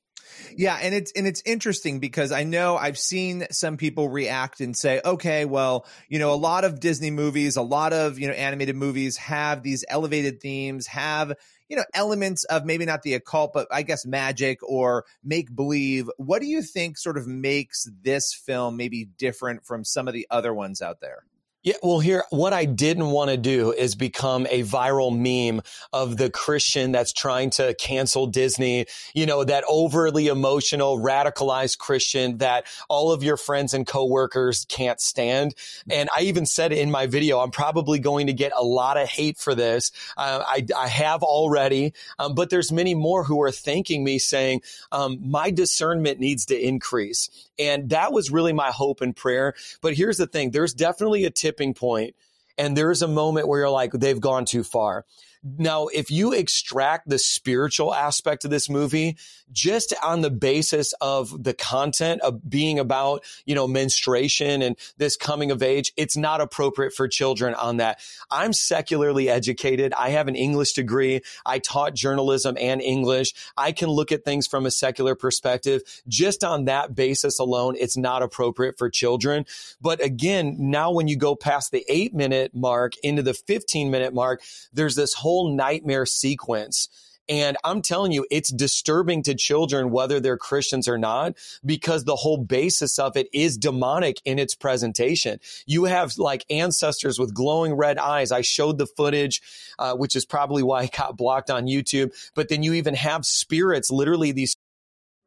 Yeah, 0.56 0.78
and 0.80 0.94
it's 0.94 1.12
and 1.12 1.26
it's 1.26 1.42
interesting 1.44 2.00
because 2.00 2.32
I 2.32 2.44
know 2.44 2.76
I've 2.76 2.98
seen 2.98 3.46
some 3.50 3.76
people 3.76 4.08
react 4.08 4.60
and 4.60 4.76
say, 4.76 5.00
okay, 5.04 5.44
well, 5.44 5.86
you 6.08 6.18
know, 6.18 6.32
a 6.32 6.36
lot 6.36 6.64
of 6.64 6.80
Disney 6.80 7.10
movies, 7.10 7.56
a 7.56 7.62
lot 7.62 7.92
of, 7.92 8.18
you 8.18 8.26
know, 8.26 8.34
animated 8.34 8.76
movies 8.76 9.16
have 9.18 9.62
these 9.62 9.84
elevated 9.88 10.40
themes, 10.40 10.86
have 10.88 11.34
you 11.68 11.76
know, 11.76 11.84
elements 11.94 12.44
of 12.44 12.64
maybe 12.64 12.84
not 12.84 13.02
the 13.02 13.14
occult, 13.14 13.52
but 13.52 13.68
I 13.70 13.82
guess 13.82 14.04
magic 14.04 14.58
or 14.62 15.04
make 15.22 15.54
believe. 15.54 16.10
What 16.16 16.40
do 16.40 16.46
you 16.46 16.62
think 16.62 16.98
sort 16.98 17.16
of 17.16 17.26
makes 17.26 17.88
this 18.02 18.34
film 18.34 18.76
maybe 18.76 19.04
different 19.04 19.64
from 19.64 19.84
some 19.84 20.08
of 20.08 20.14
the 20.14 20.26
other 20.30 20.52
ones 20.52 20.82
out 20.82 21.00
there? 21.00 21.24
Yeah, 21.64 21.76
well, 21.82 21.98
here, 21.98 22.24
what 22.28 22.52
I 22.52 22.66
didn't 22.66 23.06
want 23.06 23.30
to 23.30 23.38
do 23.38 23.72
is 23.72 23.94
become 23.94 24.46
a 24.50 24.64
viral 24.64 25.16
meme 25.16 25.62
of 25.94 26.18
the 26.18 26.28
Christian 26.28 26.92
that's 26.92 27.10
trying 27.10 27.48
to 27.52 27.72
cancel 27.76 28.26
Disney, 28.26 28.84
you 29.14 29.24
know, 29.24 29.42
that 29.44 29.64
overly 29.66 30.26
emotional, 30.26 30.98
radicalized 30.98 31.78
Christian 31.78 32.36
that 32.38 32.66
all 32.90 33.12
of 33.12 33.22
your 33.22 33.38
friends 33.38 33.72
and 33.72 33.86
coworkers 33.86 34.66
can't 34.66 35.00
stand. 35.00 35.54
And 35.88 36.10
I 36.14 36.24
even 36.24 36.44
said 36.44 36.70
in 36.74 36.90
my 36.90 37.06
video, 37.06 37.38
I'm 37.38 37.50
probably 37.50 37.98
going 37.98 38.26
to 38.26 38.34
get 38.34 38.52
a 38.54 38.62
lot 38.62 38.98
of 38.98 39.08
hate 39.08 39.38
for 39.38 39.54
this. 39.54 39.90
Uh, 40.18 40.44
I, 40.46 40.66
I, 40.76 40.88
have 40.88 41.22
already, 41.22 41.94
um, 42.18 42.34
but 42.34 42.50
there's 42.50 42.72
many 42.72 42.94
more 42.94 43.24
who 43.24 43.42
are 43.42 43.50
thanking 43.50 44.04
me 44.04 44.18
saying, 44.18 44.60
um, 44.92 45.18
my 45.22 45.50
discernment 45.50 46.20
needs 46.20 46.44
to 46.46 46.60
increase. 46.62 47.30
And 47.58 47.90
that 47.90 48.12
was 48.12 48.30
really 48.30 48.52
my 48.52 48.70
hope 48.70 49.00
and 49.00 49.14
prayer. 49.14 49.54
But 49.80 49.94
here's 49.94 50.18
the 50.18 50.26
thing. 50.26 50.50
There's 50.50 50.74
definitely 50.74 51.24
a 51.24 51.30
tipping 51.30 51.74
point 51.74 52.14
and 52.56 52.76
there's 52.76 53.02
a 53.02 53.08
moment 53.08 53.48
where 53.48 53.60
you're 53.60 53.70
like, 53.70 53.92
they've 53.92 54.20
gone 54.20 54.44
too 54.44 54.62
far. 54.62 55.04
Now, 55.44 55.88
if 55.88 56.10
you 56.10 56.32
extract 56.32 57.06
the 57.06 57.18
spiritual 57.18 57.94
aspect 57.94 58.46
of 58.46 58.50
this 58.50 58.70
movie, 58.70 59.18
just 59.52 59.92
on 60.02 60.22
the 60.22 60.30
basis 60.30 60.94
of 61.02 61.44
the 61.44 61.52
content 61.52 62.22
of 62.22 62.48
being 62.48 62.78
about, 62.78 63.22
you 63.44 63.54
know, 63.54 63.68
menstruation 63.68 64.62
and 64.62 64.76
this 64.96 65.16
coming 65.16 65.50
of 65.50 65.62
age, 65.62 65.92
it's 65.98 66.16
not 66.16 66.40
appropriate 66.40 66.94
for 66.94 67.08
children 67.08 67.54
on 67.54 67.76
that. 67.76 68.00
I'm 68.30 68.54
secularly 68.54 69.28
educated. 69.28 69.92
I 69.92 70.10
have 70.10 70.28
an 70.28 70.34
English 70.34 70.72
degree. 70.72 71.20
I 71.44 71.58
taught 71.58 71.92
journalism 71.92 72.56
and 72.58 72.80
English. 72.80 73.34
I 73.56 73.72
can 73.72 73.90
look 73.90 74.12
at 74.12 74.24
things 74.24 74.46
from 74.46 74.64
a 74.64 74.70
secular 74.70 75.14
perspective. 75.14 75.82
Just 76.08 76.42
on 76.42 76.64
that 76.64 76.94
basis 76.94 77.38
alone, 77.38 77.76
it's 77.78 77.98
not 77.98 78.22
appropriate 78.22 78.78
for 78.78 78.88
children. 78.88 79.44
But 79.80 80.02
again, 80.02 80.56
now 80.58 80.90
when 80.90 81.06
you 81.06 81.16
go 81.16 81.36
past 81.36 81.70
the 81.70 81.84
eight 81.88 82.14
minute 82.14 82.54
mark 82.54 82.94
into 83.02 83.22
the 83.22 83.34
15 83.34 83.90
minute 83.90 84.14
mark, 84.14 84.42
there's 84.72 84.94
this 84.94 85.12
whole 85.12 85.33
nightmare 85.42 86.06
sequence 86.06 86.88
and 87.28 87.56
I'm 87.64 87.80
telling 87.80 88.12
you, 88.12 88.26
it's 88.30 88.52
disturbing 88.52 89.22
to 89.24 89.34
children, 89.34 89.90
whether 89.90 90.20
they're 90.20 90.36
Christians 90.36 90.88
or 90.88 90.98
not, 90.98 91.34
because 91.64 92.04
the 92.04 92.16
whole 92.16 92.36
basis 92.36 92.98
of 92.98 93.16
it 93.16 93.28
is 93.32 93.56
demonic 93.56 94.20
in 94.24 94.38
its 94.38 94.54
presentation. 94.54 95.40
You 95.66 95.84
have 95.84 96.18
like 96.18 96.44
ancestors 96.50 97.18
with 97.18 97.34
glowing 97.34 97.74
red 97.74 97.98
eyes. 97.98 98.30
I 98.30 98.42
showed 98.42 98.78
the 98.78 98.86
footage, 98.86 99.40
uh, 99.78 99.94
which 99.94 100.16
is 100.16 100.26
probably 100.26 100.62
why 100.62 100.84
it 100.84 100.92
got 100.92 101.16
blocked 101.16 101.50
on 101.50 101.64
YouTube. 101.66 102.12
But 102.34 102.48
then 102.48 102.62
you 102.62 102.74
even 102.74 102.94
have 102.94 103.24
spirits, 103.24 103.90
literally 103.90 104.32
these 104.32 104.54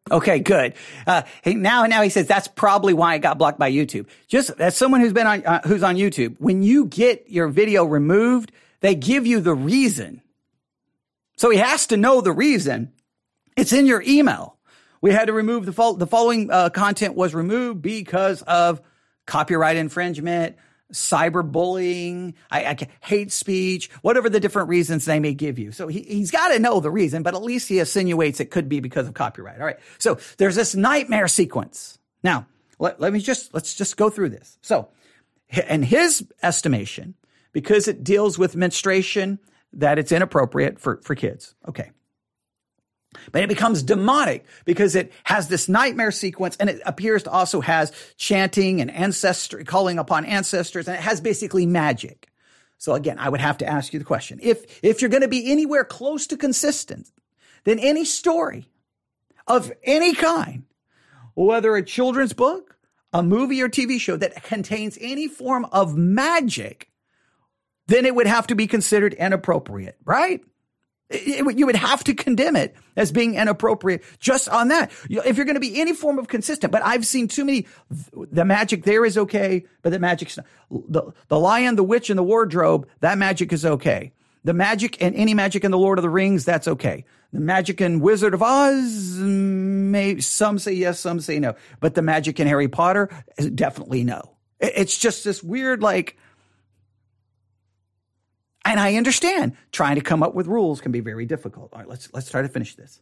Okay, 0.10 0.40
good. 0.40 0.74
Uh, 1.06 1.24
hey, 1.42 1.54
now, 1.54 1.86
now 1.86 2.02
he 2.02 2.08
says 2.08 2.28
that's 2.28 2.48
probably 2.48 2.94
why 2.94 3.16
it 3.16 3.20
got 3.20 3.38
blocked 3.38 3.60
by 3.60 3.70
YouTube. 3.70 4.08
Just 4.30 4.52
as 4.52 4.78
someone 4.78 5.02
who's 5.02 5.12
been 5.12 5.28
on, 5.28 5.46
uh, 5.46 5.60
who's 5.68 5.84
on 5.84 5.98
YouTube, 5.98 6.38
when 6.40 6.64
you 6.64 6.86
get 6.86 7.26
your 7.28 7.50
video 7.50 7.84
removed, 7.84 8.54
they 8.80 8.96
give 8.96 9.26
you 9.26 9.40
the 9.40 9.56
reason. 9.56 10.22
So 11.38 11.50
he 11.50 11.58
has 11.58 11.88
to 11.88 11.98
know 11.98 12.22
the 12.22 12.32
reason. 12.32 12.94
It's 13.56 13.74
in 13.74 13.86
your 13.86 14.04
email. 14.06 14.58
We 15.02 15.12
had 15.12 15.28
to 15.28 15.34
remove 15.34 15.66
the, 15.66 15.96
the 15.98 16.08
following 16.08 16.52
uh, 16.52 16.70
content 16.70 17.16
was 17.16 17.36
removed 17.36 17.82
because 17.82 18.42
of 18.44 18.82
copyright 19.26 19.78
infringement, 19.78 20.56
cyberbullying, 20.92 22.34
I, 22.50 22.66
I, 22.66 22.78
hate 23.02 23.32
speech, 23.32 23.90
whatever 24.02 24.30
the 24.30 24.40
different 24.40 24.70
reasons 24.70 25.06
they 25.06 25.20
may 25.20 25.34
give 25.34 25.60
you. 25.60 25.72
So 25.72 25.88
he, 25.88 26.02
he's 26.02 26.32
got 26.32 26.50
to 26.50 26.60
know 26.60 26.80
the 26.80 26.90
reason, 26.90 27.24
but 27.24 27.36
at 27.36 27.44
least 27.44 27.68
he 27.68 27.80
insinuates 27.80 28.40
it 28.40 28.52
could 28.52 28.70
be 28.70 28.80
because 28.80 29.08
of 29.08 29.14
copyright. 29.14 29.60
All 29.60 29.66
right. 29.66 29.80
So 30.00 30.18
there's 30.38 30.56
this 30.56 30.76
nightmare 30.76 31.28
sequence. 31.28 32.00
Now, 32.24 32.48
let, 32.80 33.00
let 33.00 33.12
me 33.14 33.20
just, 33.20 33.54
let's 33.54 33.76
just 33.76 33.98
go 33.98 34.10
through 34.10 34.30
this. 34.30 34.58
So 34.62 34.88
in 35.70 35.84
his 35.84 36.26
estimation, 36.42 37.16
because 37.58 37.88
it 37.88 38.04
deals 38.04 38.38
with 38.38 38.56
menstruation, 38.56 39.40
that 39.74 39.98
it's 39.98 40.12
inappropriate 40.12 40.78
for, 40.78 41.02
for 41.02 41.16
kids. 41.16 41.56
Okay. 41.68 41.90
But 43.32 43.42
it 43.42 43.50
becomes 43.50 43.82
demonic 43.82 44.46
because 44.64 44.96
it 44.96 45.12
has 45.24 45.48
this 45.48 45.68
nightmare 45.68 46.12
sequence 46.12 46.56
and 46.58 46.70
it 46.70 46.80
appears 46.86 47.24
to 47.24 47.32
also 47.32 47.60
has 47.62 47.92
chanting 48.16 48.80
and 48.80 48.92
ancestry, 48.92 49.66
calling 49.66 49.98
upon 49.98 50.24
ancestors, 50.24 50.88
and 50.88 50.96
it 50.98 51.02
has 51.02 51.20
basically 51.20 51.66
magic. 51.66 52.30
So 52.78 52.94
again, 52.94 53.18
I 53.18 53.28
would 53.28 53.42
have 53.42 53.58
to 53.58 53.66
ask 53.66 53.92
you 53.92 53.98
the 53.98 54.06
question. 54.06 54.40
If, 54.40 54.84
if 54.84 55.02
you're 55.02 55.10
going 55.10 55.24
to 55.24 55.28
be 55.28 55.52
anywhere 55.52 55.84
close 55.84 56.28
to 56.28 56.38
consistent, 56.38 57.12
then 57.64 57.80
any 57.80 58.06
story 58.06 58.68
of 59.48 59.72
any 59.82 60.14
kind, 60.14 60.66
whether 61.34 61.76
a 61.76 61.84
children's 61.84 62.34
book, 62.34 62.78
a 63.12 63.24
movie 63.24 63.64
or 63.64 63.68
TV 63.68 64.00
show 64.00 64.16
that 64.16 64.44
contains 64.44 64.96
any 65.02 65.28
form 65.28 65.66
of 65.72 65.98
magic, 65.98 66.92
then 67.88 68.06
it 68.06 68.16
would 68.16 68.28
have 68.28 68.48
to 68.48 68.56
be 68.56 68.68
considered 68.68 69.14
inappropriate, 69.14 69.98
right? 70.06 70.42
It, 71.10 71.58
you 71.58 71.66
would 71.66 71.78
have 71.78 72.04
to 72.04 72.14
condemn 72.14 72.58
it 72.58 72.76
as 72.98 73.14
being 73.14 73.36
inappropriate 73.36 74.04
just 74.20 74.50
on 74.50 74.68
that. 74.68 74.92
If 75.10 75.38
you're 75.38 75.46
going 75.46 75.56
to 75.56 75.62
be 75.62 75.80
any 75.80 75.94
form 75.94 76.20
of 76.20 76.28
consistent, 76.28 76.72
but 76.72 76.86
I've 76.86 77.06
seen 77.06 77.30
too 77.30 77.46
many, 77.46 77.66
the 78.14 78.44
magic 78.44 78.84
there 78.84 79.06
is 79.06 79.18
okay, 79.18 79.66
but 79.82 79.92
the 79.92 80.00
magic's. 80.00 80.38
The, 80.70 81.14
the 81.30 81.40
lion, 81.40 81.78
the 81.78 81.84
witch, 81.84 82.10
and 82.10 82.20
the 82.20 82.24
wardrobe, 82.24 82.90
that 83.00 83.18
magic 83.18 83.54
is 83.54 83.66
okay. 83.66 84.12
The 84.44 84.54
magic 84.54 85.02
and 85.02 85.16
any 85.16 85.34
magic 85.34 85.64
in 85.64 85.72
the 85.72 85.78
Lord 85.78 85.98
of 85.98 86.04
the 86.04 86.10
Rings, 86.10 86.44
that's 86.44 86.68
okay. 86.68 87.06
The 87.32 87.40
magic 87.40 87.80
in 87.80 88.02
Wizard 88.02 88.34
of 88.34 88.42
Oz, 88.42 89.18
may, 89.18 90.20
some 90.20 90.60
say 90.60 90.74
yes, 90.74 91.00
some 91.00 91.22
say 91.22 91.40
no. 91.40 91.56
But 91.80 91.96
the 91.96 92.02
magic 92.02 92.40
in 92.40 92.48
Harry 92.48 92.68
Potter, 92.68 93.10
definitely 93.56 94.04
no. 94.04 94.36
It's 94.60 94.98
just 94.98 95.24
this 95.24 95.42
weird, 95.42 95.82
like, 95.82 96.18
and 98.72 98.80
I 98.80 98.96
understand 98.96 99.56
trying 99.72 99.96
to 99.96 100.02
come 100.02 100.24
up 100.24 100.34
with 100.34 100.48
rules 100.48 100.82
can 100.82 100.92
be 100.92 101.00
very 101.00 101.26
difficult. 101.26 101.70
All 101.74 101.80
right, 101.80 101.90
let's 101.90 102.14
let's 102.14 102.30
try 102.30 102.42
to 102.42 102.50
finish 102.50 102.76
this 102.76 103.02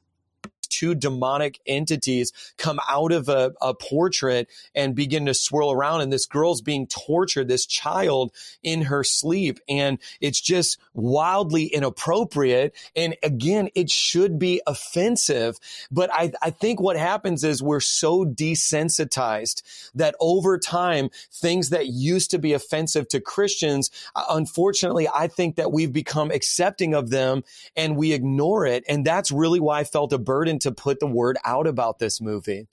two 0.76 0.93
demonic 0.95 1.59
entities 1.65 2.34
come 2.57 2.80
out 2.89 3.11
of 3.11 3.30
a, 3.30 3.53
a 3.61 3.73
portrait 3.73 4.49
and 4.73 4.95
begin 4.95 5.26
to 5.26 5.34
swirl 5.34 5.71
around. 5.71 6.01
And 6.01 6.11
this 6.11 6.26
girl's 6.26 6.61
being 6.61 6.88
tortured, 6.88 7.47
this 7.47 7.65
child 7.65 8.34
in 8.61 8.84
her 8.84 9.03
sleep. 9.03 9.59
And 9.69 9.99
it's 10.19 10.41
just 10.41 10.78
wildly 10.93 11.65
inappropriate. 11.65 12.76
And 12.95 13.15
again, 13.23 13.69
it 13.73 13.89
should 13.89 14.38
be 14.38 14.61
offensive. 14.67 15.59
But 15.91 16.09
I, 16.11 16.34
I 16.41 16.49
think 16.49 16.82
what 16.82 16.97
happens 16.97 17.43
is 17.43 17.63
we're 17.63 17.80
so 17.80 18.26
desensitized 18.26 19.61
that 19.95 20.15
over 20.19 20.57
time, 20.57 21.09
things 21.32 21.69
that 21.69 21.88
used 21.88 22.32
to 22.32 22.39
be 22.39 22.53
offensive 22.53 23.07
to 23.09 23.21
Christians, 23.21 23.91
uh, 24.15 24.23
unfortunately, 24.30 25.07
I 25.13 25.28
think 25.28 25.55
that 25.55 25.71
we've 25.71 25.93
become 25.93 26.32
accepting 26.32 26.93
of 26.93 27.09
them 27.09 27.43
and 27.76 27.95
we 27.95 28.11
ignore 28.13 28.65
it. 28.65 28.84
And 28.89 29.05
that's 29.05 29.32
really 29.32 29.59
why 29.59 29.80
I 29.80 29.84
felt 29.86 30.11
a 30.11 30.17
burden 30.17 30.59
to 30.66 30.72
put 30.72 30.99
the 30.99 31.07
word 31.07 31.38
out 31.45 31.66
about 31.66 31.97
this 31.97 32.22
movie. 32.22 32.68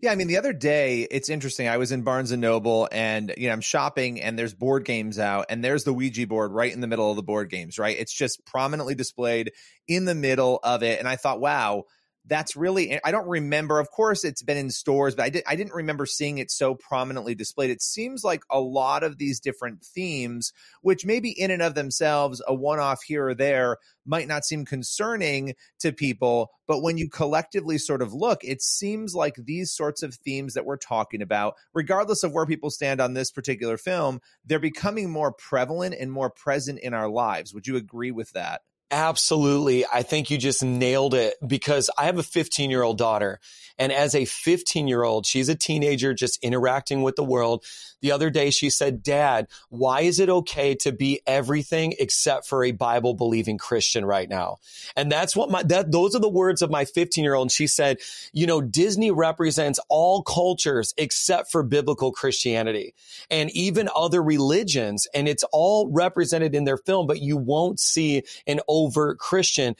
Yeah, 0.00 0.10
I 0.10 0.16
mean, 0.16 0.26
the 0.26 0.38
other 0.38 0.52
day, 0.52 1.06
it's 1.10 1.28
interesting. 1.28 1.68
I 1.68 1.76
was 1.76 1.92
in 1.92 2.02
Barnes 2.02 2.32
and 2.32 2.40
Noble 2.40 2.88
and, 2.90 3.32
you 3.36 3.46
know, 3.46 3.52
I'm 3.52 3.60
shopping 3.60 4.20
and 4.20 4.38
there's 4.38 4.52
board 4.52 4.84
games 4.84 5.18
out 5.18 5.46
and 5.48 5.64
there's 5.64 5.84
the 5.84 5.92
Ouija 5.92 6.26
board 6.26 6.50
right 6.50 6.72
in 6.72 6.80
the 6.80 6.86
middle 6.86 7.08
of 7.10 7.16
the 7.16 7.22
board 7.22 7.50
games, 7.50 7.78
right? 7.78 7.96
It's 7.96 8.12
just 8.12 8.44
prominently 8.44 8.94
displayed 8.94 9.52
in 9.86 10.04
the 10.04 10.14
middle 10.14 10.58
of 10.64 10.82
it. 10.82 10.98
And 10.98 11.06
I 11.06 11.16
thought, 11.16 11.40
wow, 11.40 11.84
that's 12.26 12.56
really 12.56 13.00
I 13.04 13.10
don't 13.10 13.28
remember. 13.28 13.80
Of 13.80 13.90
course, 13.90 14.24
it's 14.24 14.42
been 14.42 14.56
in 14.56 14.70
stores, 14.70 15.14
but 15.14 15.24
I 15.24 15.30
did 15.30 15.44
I 15.46 15.56
didn't 15.56 15.74
remember 15.74 16.06
seeing 16.06 16.38
it 16.38 16.50
so 16.50 16.74
prominently 16.74 17.34
displayed. 17.34 17.70
It 17.70 17.82
seems 17.82 18.22
like 18.22 18.42
a 18.50 18.60
lot 18.60 19.02
of 19.02 19.18
these 19.18 19.40
different 19.40 19.84
themes, 19.84 20.52
which 20.82 21.04
maybe 21.04 21.30
in 21.30 21.50
and 21.50 21.62
of 21.62 21.74
themselves, 21.74 22.40
a 22.46 22.54
one-off 22.54 23.02
here 23.02 23.28
or 23.28 23.34
there 23.34 23.78
might 24.06 24.28
not 24.28 24.44
seem 24.44 24.64
concerning 24.64 25.54
to 25.80 25.92
people, 25.92 26.50
but 26.66 26.82
when 26.82 26.98
you 26.98 27.08
collectively 27.08 27.78
sort 27.78 28.02
of 28.02 28.12
look, 28.12 28.42
it 28.42 28.62
seems 28.62 29.14
like 29.14 29.34
these 29.36 29.72
sorts 29.72 30.02
of 30.02 30.14
themes 30.14 30.54
that 30.54 30.64
we're 30.64 30.76
talking 30.76 31.22
about, 31.22 31.54
regardless 31.74 32.22
of 32.22 32.32
where 32.32 32.46
people 32.46 32.70
stand 32.70 33.00
on 33.00 33.14
this 33.14 33.30
particular 33.30 33.76
film, 33.76 34.20
they're 34.44 34.58
becoming 34.58 35.10
more 35.10 35.32
prevalent 35.32 35.94
and 35.98 36.10
more 36.10 36.30
present 36.30 36.78
in 36.80 36.94
our 36.94 37.08
lives. 37.08 37.54
Would 37.54 37.66
you 37.66 37.76
agree 37.76 38.10
with 38.10 38.32
that? 38.32 38.62
Absolutely. 38.92 39.86
I 39.86 40.02
think 40.02 40.30
you 40.30 40.36
just 40.36 40.62
nailed 40.62 41.14
it 41.14 41.36
because 41.44 41.88
I 41.96 42.04
have 42.04 42.18
a 42.18 42.22
15 42.22 42.70
year 42.70 42.82
old 42.82 42.98
daughter. 42.98 43.40
And 43.78 43.90
as 43.90 44.14
a 44.14 44.26
15 44.26 44.86
year 44.86 45.02
old, 45.02 45.26
she's 45.26 45.48
a 45.48 45.54
teenager 45.54 46.12
just 46.14 46.38
interacting 46.44 47.02
with 47.02 47.16
the 47.16 47.24
world. 47.24 47.64
The 48.00 48.12
other 48.12 48.30
day 48.30 48.50
she 48.50 48.68
said, 48.68 49.02
Dad, 49.02 49.46
why 49.70 50.02
is 50.02 50.20
it 50.20 50.28
okay 50.28 50.74
to 50.76 50.92
be 50.92 51.20
everything 51.26 51.94
except 51.98 52.46
for 52.46 52.64
a 52.64 52.72
Bible 52.72 53.14
believing 53.14 53.58
Christian 53.58 54.04
right 54.04 54.28
now? 54.28 54.58
And 54.96 55.10
that's 55.10 55.34
what 55.34 55.50
my, 55.50 55.62
that, 55.64 55.90
those 55.90 56.14
are 56.14 56.20
the 56.20 56.28
words 56.28 56.62
of 56.62 56.70
my 56.70 56.84
15 56.84 57.24
year 57.24 57.34
old. 57.34 57.46
And 57.46 57.52
she 57.52 57.66
said, 57.66 57.98
you 58.32 58.46
know, 58.46 58.60
Disney 58.60 59.10
represents 59.10 59.80
all 59.88 60.22
cultures 60.22 60.92
except 60.98 61.50
for 61.50 61.62
biblical 61.62 62.12
Christianity 62.12 62.94
and 63.30 63.50
even 63.50 63.88
other 63.96 64.22
religions. 64.22 65.06
And 65.14 65.28
it's 65.28 65.44
all 65.52 65.88
represented 65.90 66.54
in 66.54 66.64
their 66.64 66.76
film, 66.76 67.06
but 67.06 67.20
you 67.20 67.36
won't 67.36 67.80
see 67.80 68.24
an 68.46 68.60
overt 68.82 69.18
Christian. 69.18 69.76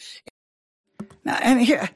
And 1.24 1.60
here, 1.60 1.90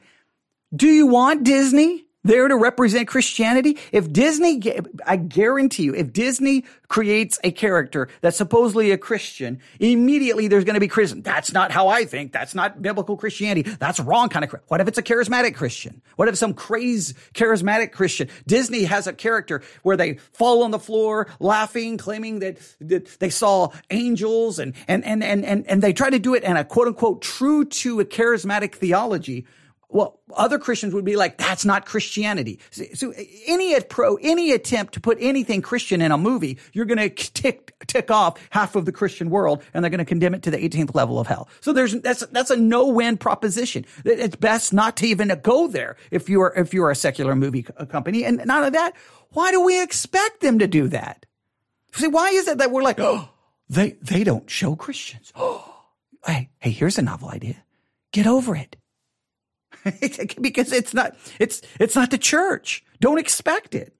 do 0.75 0.87
you 0.87 1.07
want 1.07 1.43
Disney? 1.43 2.06
There 2.27 2.47
to 2.47 2.55
represent 2.55 3.07
Christianity. 3.07 3.77
If 3.91 4.11
Disney, 4.11 4.61
I 5.05 5.15
guarantee 5.15 5.83
you, 5.83 5.95
if 5.95 6.13
Disney 6.13 6.65
creates 6.87 7.39
a 7.43 7.51
character 7.51 8.07
that's 8.21 8.37
supposedly 8.37 8.91
a 8.91 8.97
Christian, 8.97 9.59
immediately 9.79 10.47
there's 10.47 10.63
going 10.63 10.75
to 10.75 10.79
be 10.79 10.87
criticism. 10.87 11.21
That's 11.21 11.51
not 11.51 11.71
how 11.71 11.87
I 11.87 12.05
think. 12.05 12.31
That's 12.31 12.53
not 12.53 12.81
biblical 12.81 13.17
Christianity. 13.17 13.69
That's 13.69 13.99
wrong 13.99 14.29
kind 14.29 14.45
of. 14.45 14.53
What 14.67 14.81
if 14.81 14.87
it's 14.87 14.97
a 14.97 15.03
charismatic 15.03 15.55
Christian? 15.55 16.01
What 16.15 16.27
if 16.27 16.37
some 16.37 16.53
crazy 16.53 17.15
charismatic 17.33 17.91
Christian? 17.91 18.29
Disney 18.45 18.83
has 18.83 19.07
a 19.07 19.13
character 19.13 19.61
where 19.83 19.97
they 19.97 20.15
fall 20.33 20.63
on 20.63 20.71
the 20.71 20.79
floor 20.79 21.27
laughing, 21.39 21.97
claiming 21.97 22.39
that, 22.39 22.57
that 22.81 23.19
they 23.19 23.29
saw 23.29 23.69
angels 23.89 24.59
and, 24.59 24.73
and, 24.87 25.03
and, 25.05 25.23
and, 25.23 25.45
and, 25.45 25.67
and 25.67 25.81
they 25.81 25.93
try 25.93 26.09
to 26.09 26.19
do 26.19 26.35
it 26.35 26.43
in 26.43 26.57
a 26.57 26.65
quote 26.65 26.87
unquote 26.87 27.21
true 27.21 27.65
to 27.65 27.99
a 27.99 28.05
charismatic 28.05 28.75
theology 28.75 29.45
well, 29.89 30.19
other 30.35 30.59
Christians 30.59 30.93
would 30.93 31.05
be 31.05 31.15
like, 31.15 31.37
that's 31.37 31.63
not 31.63 31.85
Christianity. 31.85 32.59
So, 32.71 33.13
any 33.45 33.79
pro, 33.81 34.15
any 34.17 34.51
attempt 34.51 34.93
to 34.95 34.99
put 34.99 35.17
anything 35.21 35.61
Christian 35.61 36.01
in 36.01 36.11
a 36.11 36.17
movie, 36.17 36.57
you're 36.73 36.85
going 36.85 36.97
to 36.97 37.09
tick, 37.09 37.73
tick 37.87 38.11
off 38.11 38.37
half 38.49 38.75
of 38.75 38.85
the 38.85 38.91
Christian 38.91 39.29
world 39.29 39.63
and 39.73 39.83
they're 39.83 39.89
going 39.89 39.99
to 39.99 40.05
condemn 40.05 40.33
it 40.33 40.43
to 40.43 40.51
the 40.51 40.57
18th 40.57 40.93
level 40.93 41.19
of 41.19 41.27
hell. 41.27 41.47
So 41.61 41.71
there's, 41.71 41.93
that's, 42.01 42.25
that's 42.27 42.49
a 42.49 42.57
no-win 42.57 43.17
proposition. 43.17 43.85
It's 44.03 44.35
best 44.35 44.73
not 44.73 44.97
to 44.97 45.07
even 45.07 45.31
go 45.41 45.67
there 45.67 45.95
if 46.11 46.27
you're, 46.27 46.53
if 46.57 46.73
you're 46.73 46.91
a 46.91 46.95
secular 46.95 47.35
movie 47.35 47.63
company. 47.89 48.25
And 48.25 48.45
none 48.45 48.65
of 48.65 48.73
that, 48.73 48.93
why 49.31 49.51
do 49.51 49.61
we 49.61 49.81
expect 49.81 50.41
them 50.41 50.59
to 50.59 50.67
do 50.67 50.89
that? 50.89 51.25
See, 51.93 52.07
why 52.07 52.29
is 52.29 52.47
it 52.49 52.57
that 52.57 52.71
we're 52.71 52.83
like, 52.83 52.99
oh, 52.99 53.29
they, 53.69 53.91
they 54.01 54.23
don't 54.23 54.49
show 54.49 54.75
Christians. 54.75 55.31
Oh, 55.35 55.83
hey, 56.25 56.49
hey, 56.59 56.71
here's 56.71 56.97
a 56.97 57.01
novel 57.01 57.29
idea. 57.29 57.63
Get 58.11 58.27
over 58.27 58.55
it. 58.55 58.75
because 60.41 60.71
it's 60.71 60.93
not 60.93 61.15
it's 61.39 61.61
it's 61.79 61.95
not 61.95 62.11
the 62.11 62.17
church. 62.17 62.83
Don't 62.99 63.19
expect 63.19 63.75
it 63.75 63.93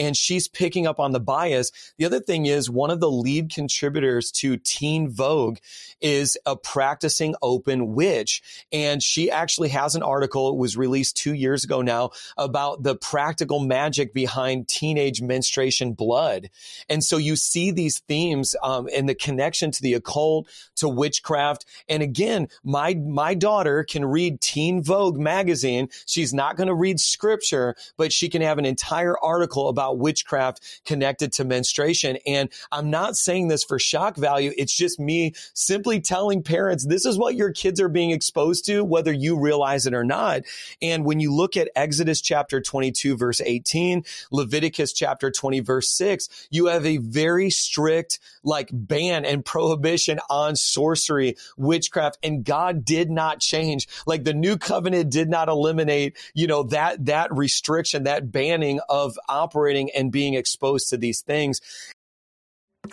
and 0.00 0.16
she's 0.16 0.48
picking 0.48 0.86
up 0.86 0.98
on 0.98 1.12
the 1.12 1.20
bias. 1.20 1.70
The 1.98 2.06
other 2.06 2.20
thing 2.20 2.46
is 2.46 2.70
one 2.70 2.90
of 2.90 3.00
the 3.00 3.10
lead 3.10 3.52
contributors 3.52 4.32
to 4.32 4.56
Teen 4.56 5.10
Vogue 5.10 5.58
is 6.00 6.38
a 6.46 6.56
practicing 6.56 7.34
open 7.42 7.94
witch. 7.94 8.64
And 8.72 9.02
she 9.02 9.30
actually 9.30 9.68
has 9.68 9.94
an 9.94 10.02
article, 10.02 10.48
it 10.48 10.56
was 10.56 10.74
released 10.74 11.18
two 11.18 11.34
years 11.34 11.64
ago 11.64 11.82
now, 11.82 12.10
about 12.38 12.82
the 12.82 12.96
practical 12.96 13.60
magic 13.60 14.14
behind 14.14 14.68
teenage 14.68 15.20
menstruation 15.20 15.92
blood. 15.92 16.48
And 16.88 17.04
so 17.04 17.18
you 17.18 17.36
see 17.36 17.70
these 17.70 17.98
themes 17.98 18.56
um, 18.62 18.88
and 18.94 19.06
the 19.06 19.14
connection 19.14 19.70
to 19.70 19.82
the 19.82 19.92
occult, 19.92 20.48
to 20.76 20.88
witchcraft. 20.88 21.66
And 21.90 22.02
again, 22.02 22.48
my, 22.64 22.94
my 22.94 23.34
daughter 23.34 23.84
can 23.84 24.06
read 24.06 24.40
Teen 24.40 24.82
Vogue 24.82 25.18
magazine. 25.18 25.90
She's 26.06 26.32
not 26.32 26.56
going 26.56 26.68
to 26.68 26.74
read 26.74 27.00
scripture, 27.00 27.76
but 27.98 28.14
she 28.14 28.30
can 28.30 28.40
have 28.40 28.56
an 28.56 28.64
entire 28.64 29.18
article 29.22 29.68
about 29.68 29.89
about 29.90 29.98
witchcraft 29.98 30.82
connected 30.84 31.32
to 31.32 31.44
menstruation. 31.44 32.18
And 32.26 32.50
I'm 32.70 32.90
not 32.90 33.16
saying 33.16 33.48
this 33.48 33.64
for 33.64 33.78
shock 33.78 34.16
value. 34.16 34.52
It's 34.56 34.74
just 34.74 35.00
me 35.00 35.34
simply 35.54 36.00
telling 36.00 36.42
parents 36.42 36.86
this 36.86 37.04
is 37.04 37.18
what 37.18 37.34
your 37.34 37.52
kids 37.52 37.80
are 37.80 37.88
being 37.88 38.10
exposed 38.10 38.66
to, 38.66 38.84
whether 38.84 39.12
you 39.12 39.38
realize 39.38 39.86
it 39.86 39.94
or 39.94 40.04
not. 40.04 40.42
And 40.80 41.04
when 41.04 41.20
you 41.20 41.34
look 41.34 41.56
at 41.56 41.70
Exodus 41.74 42.20
chapter 42.20 42.60
22, 42.60 43.16
verse 43.16 43.40
18, 43.40 44.04
Leviticus 44.30 44.92
chapter 44.92 45.30
20, 45.30 45.60
verse 45.60 45.88
6, 45.90 46.48
you 46.50 46.66
have 46.66 46.86
a 46.86 46.98
very 46.98 47.50
strict 47.50 48.18
like 48.42 48.70
ban 48.72 49.24
and 49.24 49.44
prohibition 49.44 50.20
on 50.28 50.56
sorcery, 50.56 51.36
witchcraft, 51.56 52.18
and 52.22 52.44
God 52.44 52.84
did 52.84 53.10
not 53.10 53.40
change. 53.40 53.88
Like 54.06 54.24
the 54.24 54.34
new 54.34 54.56
covenant 54.56 55.10
did 55.10 55.28
not 55.28 55.48
eliminate, 55.48 56.16
you 56.34 56.46
know, 56.46 56.62
that, 56.64 57.06
that 57.06 57.34
restriction, 57.34 58.04
that 58.04 58.30
banning 58.30 58.80
of 58.88 59.18
operating 59.28 59.79
and 59.94 60.12
being 60.12 60.34
exposed 60.34 60.88
to 60.90 60.96
these 60.96 61.22
things. 61.22 61.60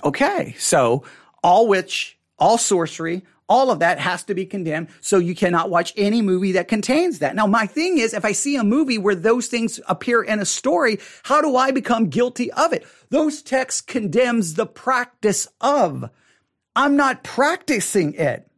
Okay. 0.03 0.55
So 0.59 1.03
all 1.43 1.67
witch, 1.67 2.17
all 2.37 2.57
sorcery, 2.57 3.23
all 3.49 3.71
of 3.71 3.79
that 3.79 3.99
has 3.99 4.23
to 4.23 4.35
be 4.35 4.45
condemned. 4.45 4.89
So 5.01 5.17
you 5.17 5.33
cannot 5.33 5.69
watch 5.69 5.93
any 5.95 6.21
movie 6.21 6.51
that 6.53 6.67
contains 6.67 7.19
that. 7.19 7.35
Now, 7.35 7.47
my 7.47 7.65
thing 7.65 7.97
is, 7.97 8.13
if 8.13 8.25
I 8.25 8.33
see 8.33 8.57
a 8.57 8.63
movie 8.63 8.97
where 8.97 9.15
those 9.15 9.47
things 9.47 9.79
appear 9.87 10.21
in 10.21 10.39
a 10.39 10.45
story, 10.45 10.99
how 11.23 11.41
do 11.41 11.55
I 11.55 11.71
become 11.71 12.09
guilty 12.09 12.51
of 12.51 12.73
it? 12.73 12.85
Those 13.09 13.41
texts 13.41 13.81
condemns 13.81 14.55
the 14.55 14.65
practice 14.65 15.47
of. 15.61 16.09
I'm 16.75 16.95
not 16.95 17.23
practicing 17.23 18.13
it. 18.15 18.49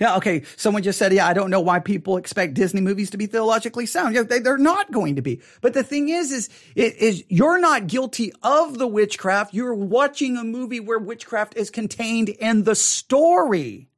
Yeah, 0.00 0.16
okay. 0.16 0.42
Someone 0.56 0.82
just 0.82 0.98
said, 0.98 1.12
yeah, 1.12 1.26
I 1.26 1.32
don't 1.32 1.50
know 1.50 1.60
why 1.60 1.78
people 1.78 2.16
expect 2.16 2.54
Disney 2.54 2.80
movies 2.80 3.10
to 3.10 3.16
be 3.16 3.26
theologically 3.26 3.86
sound. 3.86 4.14
Yeah, 4.14 4.22
they, 4.22 4.42
are 4.48 4.58
not 4.58 4.92
going 4.92 5.16
to 5.16 5.22
be. 5.22 5.40
But 5.60 5.74
the 5.74 5.82
thing 5.82 6.08
is, 6.08 6.32
is, 6.32 6.48
is 6.74 7.24
you're 7.28 7.58
not 7.58 7.86
guilty 7.86 8.32
of 8.42 8.78
the 8.78 8.86
witchcraft. 8.86 9.54
You're 9.54 9.74
watching 9.74 10.36
a 10.36 10.44
movie 10.44 10.80
where 10.80 10.98
witchcraft 10.98 11.56
is 11.56 11.70
contained 11.70 12.28
in 12.28 12.64
the 12.64 12.74
story. 12.74 13.88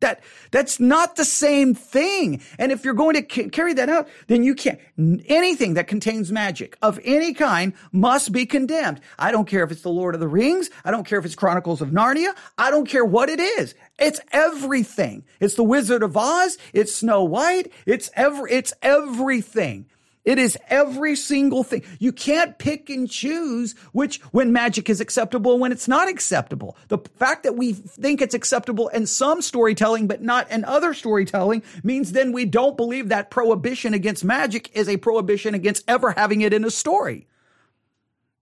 That, 0.00 0.20
that's 0.50 0.78
not 0.78 1.16
the 1.16 1.24
same 1.24 1.74
thing. 1.74 2.42
And 2.58 2.70
if 2.70 2.84
you're 2.84 2.92
going 2.92 3.14
to 3.14 3.22
carry 3.22 3.72
that 3.74 3.88
out, 3.88 4.08
then 4.26 4.42
you 4.42 4.54
can't, 4.54 4.78
anything 5.26 5.74
that 5.74 5.86
contains 5.86 6.30
magic 6.30 6.76
of 6.82 7.00
any 7.02 7.32
kind 7.32 7.72
must 7.92 8.30
be 8.30 8.44
condemned. 8.44 9.00
I 9.18 9.32
don't 9.32 9.48
care 9.48 9.64
if 9.64 9.70
it's 9.70 9.80
the 9.80 9.88
Lord 9.88 10.14
of 10.14 10.20
the 10.20 10.28
Rings. 10.28 10.68
I 10.84 10.90
don't 10.90 11.06
care 11.06 11.18
if 11.18 11.24
it's 11.24 11.34
Chronicles 11.34 11.80
of 11.80 11.90
Narnia. 11.90 12.34
I 12.58 12.70
don't 12.70 12.86
care 12.86 13.06
what 13.06 13.30
it 13.30 13.40
is. 13.40 13.74
It's 13.98 14.20
everything. 14.32 15.24
It's 15.40 15.54
the 15.54 15.64
Wizard 15.64 16.02
of 16.02 16.14
Oz. 16.14 16.58
It's 16.74 16.94
Snow 16.94 17.24
White. 17.24 17.72
It's 17.86 18.10
every, 18.14 18.52
it's 18.52 18.74
everything. 18.82 19.86
It 20.26 20.40
is 20.40 20.58
every 20.68 21.14
single 21.14 21.62
thing. 21.62 21.84
You 22.00 22.10
can't 22.10 22.58
pick 22.58 22.90
and 22.90 23.08
choose 23.08 23.76
which, 23.92 24.20
when 24.32 24.52
magic 24.52 24.90
is 24.90 25.00
acceptable 25.00 25.52
and 25.52 25.60
when 25.60 25.70
it's 25.70 25.86
not 25.86 26.08
acceptable. 26.08 26.76
The 26.88 26.98
fact 27.16 27.44
that 27.44 27.56
we 27.56 27.72
think 27.72 28.20
it's 28.20 28.34
acceptable 28.34 28.88
in 28.88 29.06
some 29.06 29.40
storytelling, 29.40 30.08
but 30.08 30.22
not 30.22 30.50
in 30.50 30.64
other 30.64 30.94
storytelling 30.94 31.62
means 31.84 32.10
then 32.10 32.32
we 32.32 32.44
don't 32.44 32.76
believe 32.76 33.08
that 33.08 33.30
prohibition 33.30 33.94
against 33.94 34.24
magic 34.24 34.76
is 34.76 34.88
a 34.88 34.96
prohibition 34.96 35.54
against 35.54 35.84
ever 35.86 36.10
having 36.10 36.40
it 36.40 36.52
in 36.52 36.64
a 36.64 36.70
story. 36.72 37.28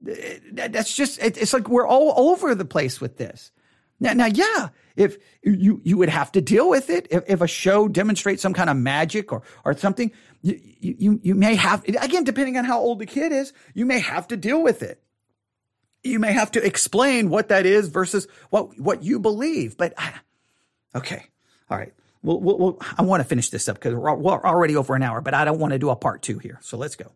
That's 0.01 0.97
just, 0.97 1.19
it's 1.23 1.53
like 1.53 1.69
we're 1.69 1.87
all 1.87 2.15
over 2.31 2.55
the 2.55 2.65
place 2.65 2.99
with 2.99 3.19
this. 3.19 3.53
Now, 4.01 4.13
now, 4.13 4.27
yeah, 4.27 4.71
if 4.97 5.19
you, 5.43 5.81
you 5.85 5.97
would 5.99 6.09
have 6.09 6.33
to 6.33 6.41
deal 6.41 6.69
with 6.69 6.91
it 6.91 7.09
if, 7.11 7.25
if 7.29 7.41
a 7.41 7.47
show 7.47 7.89
demonstrates 7.89 8.43
some 8.43 8.53
kind 8.53 8.69
of 8.69 8.77
magic 8.77 9.33
or, 9.33 9.43
or 9.65 9.77
something, 9.77 10.11
you, 10.45 10.95
you, 10.99 11.21
you 11.23 11.35
may 11.35 11.55
have, 11.55 11.85
again, 11.89 12.25
depending 12.25 12.59
on 12.59 12.65
how 12.65 12.79
old 12.79 12.99
the 12.99 13.07
kid 13.07 13.33
is, 13.33 13.53
you 13.73 13.87
may 13.87 13.99
have 13.99 14.29
to 14.29 14.37
deal 14.37 14.63
with 14.63 14.83
it. 14.83 15.03
You 16.03 16.19
may 16.19 16.33
have 16.33 16.51
to 16.53 16.65
explain 16.65 17.31
what 17.31 17.49
that 17.49 17.65
is 17.65 17.89
versus 17.89 18.29
what, 18.51 18.79
what 18.79 19.03
you 19.03 19.19
believe. 19.19 19.79
But 19.79 19.95
okay. 20.95 21.25
All 21.71 21.79
right. 21.79 21.95
We'll, 22.23 22.41
we'll, 22.41 22.59
we'll 22.59 22.79
I 22.99 23.03
want 23.03 23.23
to 23.23 23.25
finish 23.25 23.49
this 23.49 23.69
up 23.69 23.77
because 23.77 23.95
we're, 23.95 24.15
we're 24.15 24.33
already 24.33 24.77
over 24.77 24.95
an 24.95 25.03
hour, 25.03 25.23
but 25.23 25.33
I 25.33 25.47
don't 25.47 25.59
want 25.59 25.73
to 25.73 25.79
do 25.79 25.89
a 25.89 25.97
part 25.97 26.21
two 26.21 26.39
here. 26.39 26.59
So 26.63 26.77
let's 26.77 26.97
go. 26.97 27.13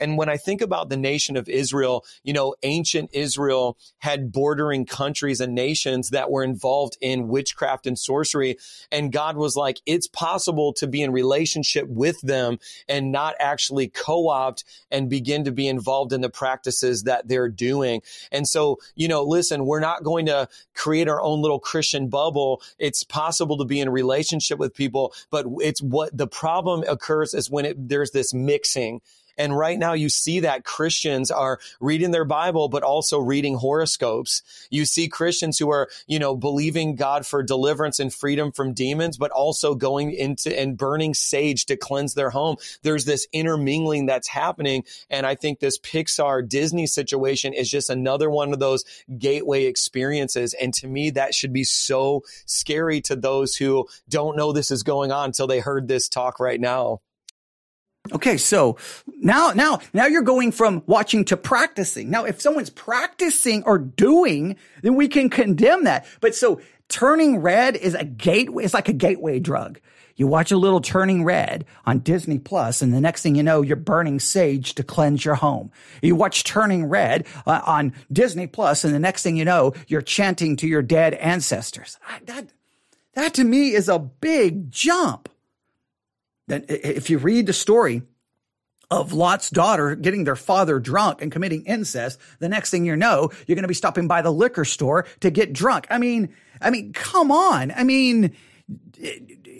And 0.00 0.16
when 0.16 0.28
I 0.28 0.36
think 0.36 0.60
about 0.60 0.88
the 0.88 0.96
nation 0.96 1.36
of 1.36 1.48
Israel, 1.48 2.04
you 2.22 2.32
know, 2.32 2.54
ancient 2.62 3.10
Israel 3.12 3.78
had 3.98 4.32
bordering 4.32 4.86
countries 4.86 5.40
and 5.40 5.54
nations 5.54 6.10
that 6.10 6.30
were 6.30 6.44
involved 6.44 6.96
in 7.00 7.28
witchcraft 7.28 7.86
and 7.86 7.98
sorcery. 7.98 8.56
And 8.92 9.12
God 9.12 9.36
was 9.36 9.56
like, 9.56 9.80
it's 9.86 10.06
possible 10.06 10.72
to 10.74 10.86
be 10.86 11.02
in 11.02 11.12
relationship 11.12 11.86
with 11.88 12.20
them 12.20 12.58
and 12.88 13.12
not 13.12 13.34
actually 13.40 13.88
co-opt 13.88 14.64
and 14.90 15.10
begin 15.10 15.44
to 15.44 15.52
be 15.52 15.68
involved 15.68 16.12
in 16.12 16.20
the 16.20 16.30
practices 16.30 17.04
that 17.04 17.28
they're 17.28 17.48
doing. 17.48 18.02
And 18.30 18.46
so, 18.46 18.78
you 18.94 19.08
know, 19.08 19.22
listen, 19.22 19.66
we're 19.66 19.80
not 19.80 20.04
going 20.04 20.26
to 20.26 20.48
create 20.74 21.08
our 21.08 21.20
own 21.20 21.40
little 21.40 21.58
Christian 21.58 22.08
bubble. 22.08 22.62
It's 22.78 23.04
possible 23.04 23.58
to 23.58 23.64
be 23.64 23.80
in 23.80 23.90
relationship 23.90 24.58
with 24.58 24.74
people, 24.74 25.14
but 25.30 25.46
it's 25.60 25.82
what 25.82 26.16
the 26.16 26.26
problem 26.26 26.84
occurs 26.88 27.34
is 27.34 27.50
when 27.50 27.64
it, 27.64 27.88
there's 27.88 28.10
this 28.10 28.34
mixing 28.34 29.00
and 29.38 29.56
right 29.56 29.78
now 29.78 29.92
you 29.92 30.08
see 30.08 30.40
that 30.40 30.64
Christians 30.64 31.30
are 31.30 31.58
reading 31.80 32.10
their 32.10 32.24
Bible, 32.24 32.68
but 32.68 32.82
also 32.82 33.18
reading 33.18 33.56
horoscopes. 33.56 34.42
You 34.70 34.84
see 34.84 35.08
Christians 35.08 35.58
who 35.58 35.70
are, 35.70 35.88
you 36.06 36.18
know, 36.18 36.36
believing 36.36 36.96
God 36.96 37.26
for 37.26 37.42
deliverance 37.42 38.00
and 38.00 38.12
freedom 38.12 38.52
from 38.52 38.72
demons, 38.72 39.16
but 39.18 39.30
also 39.30 39.74
going 39.74 40.12
into 40.12 40.58
and 40.58 40.76
burning 40.76 41.14
sage 41.14 41.66
to 41.66 41.76
cleanse 41.76 42.14
their 42.14 42.30
home. 42.30 42.56
There's 42.82 43.04
this 43.04 43.26
intermingling 43.32 44.06
that's 44.06 44.28
happening. 44.28 44.84
And 45.10 45.26
I 45.26 45.34
think 45.34 45.60
this 45.60 45.78
Pixar 45.78 46.48
Disney 46.48 46.86
situation 46.86 47.52
is 47.52 47.70
just 47.70 47.90
another 47.90 48.30
one 48.30 48.52
of 48.52 48.58
those 48.58 48.84
gateway 49.18 49.64
experiences. 49.64 50.54
And 50.54 50.72
to 50.74 50.86
me, 50.86 51.10
that 51.10 51.34
should 51.34 51.52
be 51.52 51.64
so 51.64 52.22
scary 52.46 53.00
to 53.02 53.16
those 53.16 53.56
who 53.56 53.86
don't 54.08 54.36
know 54.36 54.52
this 54.52 54.70
is 54.70 54.82
going 54.82 55.12
on 55.12 55.26
until 55.26 55.46
they 55.46 55.60
heard 55.60 55.88
this 55.88 56.08
talk 56.08 56.40
right 56.40 56.60
now. 56.60 57.00
Okay, 58.12 58.36
so 58.36 58.76
now, 59.18 59.52
now, 59.52 59.80
now 59.92 60.06
you're 60.06 60.22
going 60.22 60.52
from 60.52 60.82
watching 60.86 61.24
to 61.26 61.36
practicing. 61.36 62.10
Now, 62.10 62.24
if 62.24 62.40
someone's 62.40 62.70
practicing 62.70 63.62
or 63.64 63.78
doing, 63.78 64.56
then 64.82 64.94
we 64.94 65.08
can 65.08 65.30
condemn 65.30 65.84
that. 65.84 66.06
But 66.20 66.34
so 66.34 66.60
turning 66.88 67.38
red 67.38 67.76
is 67.76 67.94
a 67.94 68.04
gateway, 68.04 68.64
it's 68.64 68.74
like 68.74 68.88
a 68.88 68.92
gateway 68.92 69.40
drug. 69.40 69.80
You 70.16 70.26
watch 70.26 70.50
a 70.50 70.56
little 70.56 70.80
turning 70.80 71.24
red 71.24 71.66
on 71.84 71.98
Disney 71.98 72.38
Plus, 72.38 72.80
and 72.80 72.92
the 72.92 73.02
next 73.02 73.22
thing 73.22 73.34
you 73.34 73.42
know, 73.42 73.60
you're 73.60 73.76
burning 73.76 74.18
sage 74.18 74.74
to 74.76 74.82
cleanse 74.82 75.24
your 75.24 75.34
home. 75.34 75.70
You 76.00 76.16
watch 76.16 76.42
turning 76.42 76.86
red 76.86 77.26
uh, 77.46 77.60
on 77.66 77.92
Disney 78.10 78.46
Plus, 78.46 78.82
and 78.82 78.94
the 78.94 78.98
next 78.98 79.22
thing 79.22 79.36
you 79.36 79.44
know, 79.44 79.74
you're 79.88 80.00
chanting 80.00 80.56
to 80.56 80.66
your 80.66 80.80
dead 80.80 81.12
ancestors. 81.14 81.98
That, 82.24 82.46
that 83.12 83.34
to 83.34 83.44
me 83.44 83.74
is 83.74 83.90
a 83.90 83.98
big 83.98 84.70
jump. 84.70 85.28
Then 86.46 86.64
if 86.68 87.10
you 87.10 87.18
read 87.18 87.46
the 87.46 87.52
story 87.52 88.02
of 88.90 89.12
Lot's 89.12 89.50
daughter 89.50 89.96
getting 89.96 90.24
their 90.24 90.36
father 90.36 90.78
drunk 90.78 91.20
and 91.20 91.32
committing 91.32 91.64
incest, 91.64 92.20
the 92.38 92.48
next 92.48 92.70
thing 92.70 92.84
you 92.84 92.94
know, 92.94 93.30
you're 93.46 93.56
going 93.56 93.62
to 93.62 93.68
be 93.68 93.74
stopping 93.74 94.06
by 94.06 94.22
the 94.22 94.32
liquor 94.32 94.64
store 94.64 95.06
to 95.20 95.30
get 95.30 95.52
drunk. 95.52 95.86
I 95.90 95.98
mean, 95.98 96.34
I 96.60 96.70
mean, 96.70 96.92
come 96.92 97.32
on. 97.32 97.72
I 97.72 97.82
mean, 97.82 98.34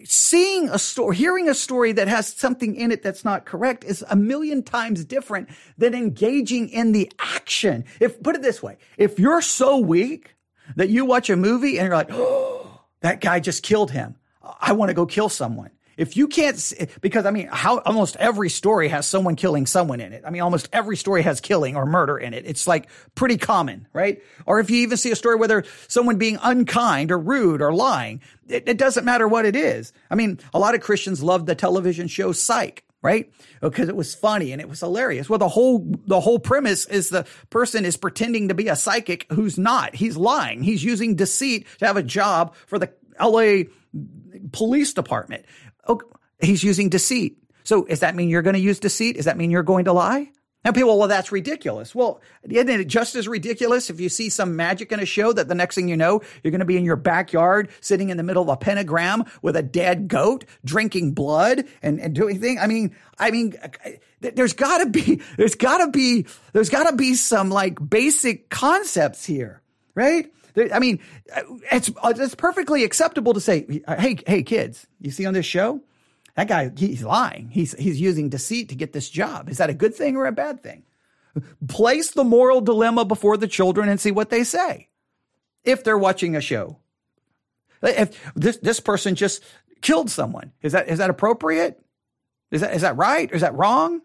seeing 0.04 0.68
a 0.68 0.78
story, 0.78 1.16
hearing 1.16 1.48
a 1.48 1.54
story 1.54 1.92
that 1.92 2.08
has 2.08 2.32
something 2.32 2.76
in 2.76 2.92
it 2.92 3.02
that's 3.02 3.24
not 3.24 3.44
correct 3.44 3.84
is 3.84 4.04
a 4.08 4.16
million 4.16 4.62
times 4.62 5.04
different 5.04 5.48
than 5.76 5.94
engaging 5.94 6.68
in 6.68 6.92
the 6.92 7.10
action. 7.18 7.84
If, 8.00 8.22
put 8.22 8.36
it 8.36 8.42
this 8.42 8.62
way, 8.62 8.78
if 8.96 9.18
you're 9.18 9.42
so 9.42 9.78
weak 9.78 10.34
that 10.76 10.88
you 10.88 11.04
watch 11.04 11.30
a 11.30 11.36
movie 11.36 11.78
and 11.78 11.86
you're 11.86 11.96
like, 11.96 12.10
oh, 12.12 12.80
that 13.00 13.20
guy 13.20 13.40
just 13.40 13.62
killed 13.62 13.90
him. 13.90 14.16
I 14.60 14.72
want 14.72 14.90
to 14.90 14.94
go 14.94 15.06
kill 15.06 15.28
someone. 15.28 15.70
If 15.96 16.16
you 16.16 16.28
can't, 16.28 16.56
because 17.00 17.24
I 17.24 17.30
mean, 17.30 17.48
how 17.50 17.78
almost 17.78 18.16
every 18.16 18.50
story 18.50 18.88
has 18.88 19.06
someone 19.06 19.34
killing 19.34 19.66
someone 19.66 20.00
in 20.00 20.12
it. 20.12 20.24
I 20.26 20.30
mean, 20.30 20.42
almost 20.42 20.68
every 20.72 20.96
story 20.96 21.22
has 21.22 21.40
killing 21.40 21.74
or 21.74 21.86
murder 21.86 22.18
in 22.18 22.34
it. 22.34 22.44
It's 22.46 22.66
like 22.66 22.88
pretty 23.14 23.38
common, 23.38 23.86
right? 23.92 24.22
Or 24.44 24.60
if 24.60 24.68
you 24.68 24.82
even 24.82 24.98
see 24.98 25.10
a 25.10 25.16
story 25.16 25.36
where 25.36 25.48
there's 25.48 25.66
someone 25.88 26.18
being 26.18 26.38
unkind 26.42 27.10
or 27.10 27.18
rude 27.18 27.62
or 27.62 27.72
lying, 27.72 28.20
it, 28.46 28.68
it 28.68 28.76
doesn't 28.78 29.04
matter 29.04 29.26
what 29.26 29.46
it 29.46 29.56
is. 29.56 29.92
I 30.10 30.16
mean, 30.16 30.38
a 30.52 30.58
lot 30.58 30.74
of 30.74 30.82
Christians 30.82 31.22
love 31.22 31.46
the 31.46 31.54
television 31.54 32.08
show 32.08 32.32
Psych 32.32 32.82
right? 33.02 33.30
Because 33.60 33.88
it 33.88 33.94
was 33.94 34.16
funny 34.16 34.50
and 34.50 34.60
it 34.60 34.68
was 34.68 34.80
hilarious. 34.80 35.30
Well, 35.30 35.38
the 35.38 35.48
whole 35.48 35.86
the 36.06 36.18
whole 36.18 36.40
premise 36.40 36.86
is 36.86 37.08
the 37.08 37.24
person 37.50 37.84
is 37.84 37.96
pretending 37.96 38.48
to 38.48 38.54
be 38.54 38.66
a 38.66 38.74
psychic 38.74 39.30
who's 39.30 39.56
not. 39.56 39.94
He's 39.94 40.16
lying. 40.16 40.62
He's 40.62 40.82
using 40.82 41.14
deceit 41.14 41.66
to 41.78 41.86
have 41.86 41.96
a 41.96 42.02
job 42.02 42.56
for 42.66 42.80
the 42.80 42.90
LA 43.20 43.70
police 44.52 44.92
department. 44.92 45.44
Oh, 45.86 46.00
he's 46.40 46.62
using 46.62 46.88
deceit. 46.88 47.38
So 47.64 47.84
does 47.84 48.00
that 48.00 48.14
mean 48.14 48.28
you're 48.28 48.42
going 48.42 48.54
to 48.54 48.60
use 48.60 48.78
deceit? 48.78 49.16
Does 49.16 49.24
that 49.24 49.36
mean 49.36 49.50
you're 49.50 49.62
going 49.62 49.86
to 49.86 49.92
lie? 49.92 50.30
And 50.66 50.74
people, 50.74 50.98
well, 50.98 51.06
that's 51.06 51.30
ridiculous. 51.30 51.94
Well, 51.94 52.20
isn't 52.42 52.68
it 52.68 52.88
just 52.88 53.14
as 53.14 53.28
ridiculous 53.28 53.88
if 53.88 54.00
you 54.00 54.08
see 54.08 54.28
some 54.28 54.56
magic 54.56 54.90
in 54.90 54.98
a 54.98 55.06
show 55.06 55.32
that 55.32 55.46
the 55.46 55.54
next 55.54 55.76
thing 55.76 55.86
you 55.86 55.96
know, 55.96 56.22
you're 56.42 56.50
going 56.50 56.58
to 56.58 56.64
be 56.64 56.76
in 56.76 56.84
your 56.84 56.96
backyard 56.96 57.68
sitting 57.80 58.08
in 58.08 58.16
the 58.16 58.24
middle 58.24 58.42
of 58.42 58.48
a 58.48 58.56
pentagram 58.56 59.22
with 59.42 59.54
a 59.54 59.62
dead 59.62 60.08
goat, 60.08 60.44
drinking 60.64 61.12
blood 61.12 61.66
and, 61.82 62.00
and 62.00 62.16
doing 62.16 62.40
things? 62.40 62.60
I 62.60 62.66
mean, 62.66 62.96
I 63.16 63.30
mean, 63.30 63.54
there's 64.20 64.54
gotta 64.54 64.86
be, 64.86 65.22
there's 65.36 65.54
gotta 65.54 65.88
be, 65.88 66.26
there's 66.52 66.70
gotta 66.70 66.96
be 66.96 67.14
some 67.14 67.48
like 67.48 67.78
basic 67.88 68.50
concepts 68.50 69.24
here, 69.24 69.62
right? 69.94 70.32
I 70.56 70.78
mean, 70.78 71.00
it's 71.70 71.90
uh, 72.02 72.14
it's 72.16 72.34
perfectly 72.34 72.84
acceptable 72.84 73.34
to 73.34 73.40
say, 73.40 73.82
"Hey, 73.86 74.16
hey, 74.26 74.42
kids, 74.42 74.86
you 75.00 75.10
see 75.10 75.26
on 75.26 75.34
this 75.34 75.46
show, 75.46 75.82
that 76.34 76.48
guy 76.48 76.70
he's 76.76 77.02
lying. 77.02 77.48
He's 77.50 77.72
he's 77.78 78.00
using 78.00 78.28
deceit 78.28 78.68
to 78.70 78.74
get 78.74 78.92
this 78.92 79.10
job. 79.10 79.48
Is 79.48 79.58
that 79.58 79.70
a 79.70 79.74
good 79.74 79.94
thing 79.94 80.16
or 80.16 80.26
a 80.26 80.32
bad 80.32 80.62
thing?" 80.62 80.84
Place 81.68 82.12
the 82.12 82.24
moral 82.24 82.62
dilemma 82.62 83.04
before 83.04 83.36
the 83.36 83.48
children 83.48 83.88
and 83.88 84.00
see 84.00 84.10
what 84.10 84.30
they 84.30 84.42
say. 84.42 84.88
If 85.64 85.84
they're 85.84 85.98
watching 85.98 86.34
a 86.34 86.40
show, 86.40 86.78
if 87.82 88.34
this 88.34 88.56
this 88.58 88.80
person 88.80 89.14
just 89.14 89.42
killed 89.82 90.10
someone, 90.10 90.52
is 90.62 90.72
that 90.72 90.88
is 90.88 90.98
that 90.98 91.10
appropriate? 91.10 91.82
Is 92.50 92.62
that 92.62 92.74
is 92.74 92.82
that 92.82 92.96
right? 92.96 93.30
Is 93.32 93.42
that 93.42 93.54
wrong? 93.54 94.00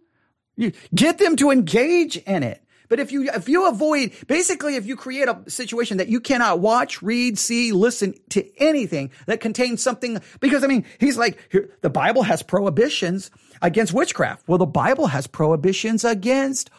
You 0.57 0.73
get 0.93 1.17
them 1.17 1.35
to 1.37 1.51
engage 1.51 2.17
in 2.17 2.43
it. 2.43 2.61
But 2.91 2.99
if 2.99 3.13
you 3.13 3.29
if 3.29 3.47
you 3.47 3.69
avoid 3.69 4.11
basically 4.27 4.75
if 4.75 4.85
you 4.85 4.97
create 4.97 5.29
a 5.29 5.49
situation 5.49 5.95
that 5.95 6.09
you 6.09 6.19
cannot 6.19 6.59
watch, 6.59 7.01
read, 7.01 7.39
see, 7.39 7.71
listen 7.71 8.13
to 8.31 8.45
anything 8.61 9.11
that 9.27 9.39
contains 9.39 9.81
something 9.81 10.21
because 10.41 10.61
I 10.61 10.67
mean 10.67 10.83
he's 10.99 11.17
like 11.17 11.39
the 11.79 11.89
Bible 11.89 12.23
has 12.23 12.43
prohibitions 12.43 13.31
against 13.61 13.93
witchcraft. 13.93 14.45
Well, 14.45 14.57
the 14.57 14.65
Bible 14.65 15.07
has 15.07 15.25
prohibitions 15.25 16.03
against 16.03 16.69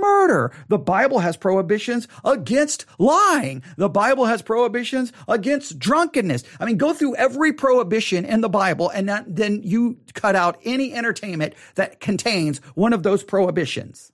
murder. 0.00 0.50
The 0.66 0.78
Bible 0.78 1.20
has 1.20 1.36
prohibitions 1.36 2.08
against 2.24 2.84
lying. 2.98 3.62
The 3.76 3.88
Bible 3.88 4.24
has 4.24 4.42
prohibitions 4.42 5.12
against 5.28 5.78
drunkenness. 5.78 6.42
I 6.58 6.64
mean, 6.64 6.78
go 6.78 6.92
through 6.92 7.14
every 7.14 7.52
prohibition 7.52 8.24
in 8.24 8.40
the 8.40 8.48
Bible 8.48 8.88
and 8.88 9.08
then 9.28 9.62
you 9.62 9.98
cut 10.14 10.34
out 10.34 10.58
any 10.64 10.92
entertainment 10.92 11.54
that 11.76 12.00
contains 12.00 12.58
one 12.74 12.92
of 12.92 13.04
those 13.04 13.22
prohibitions. 13.22 14.10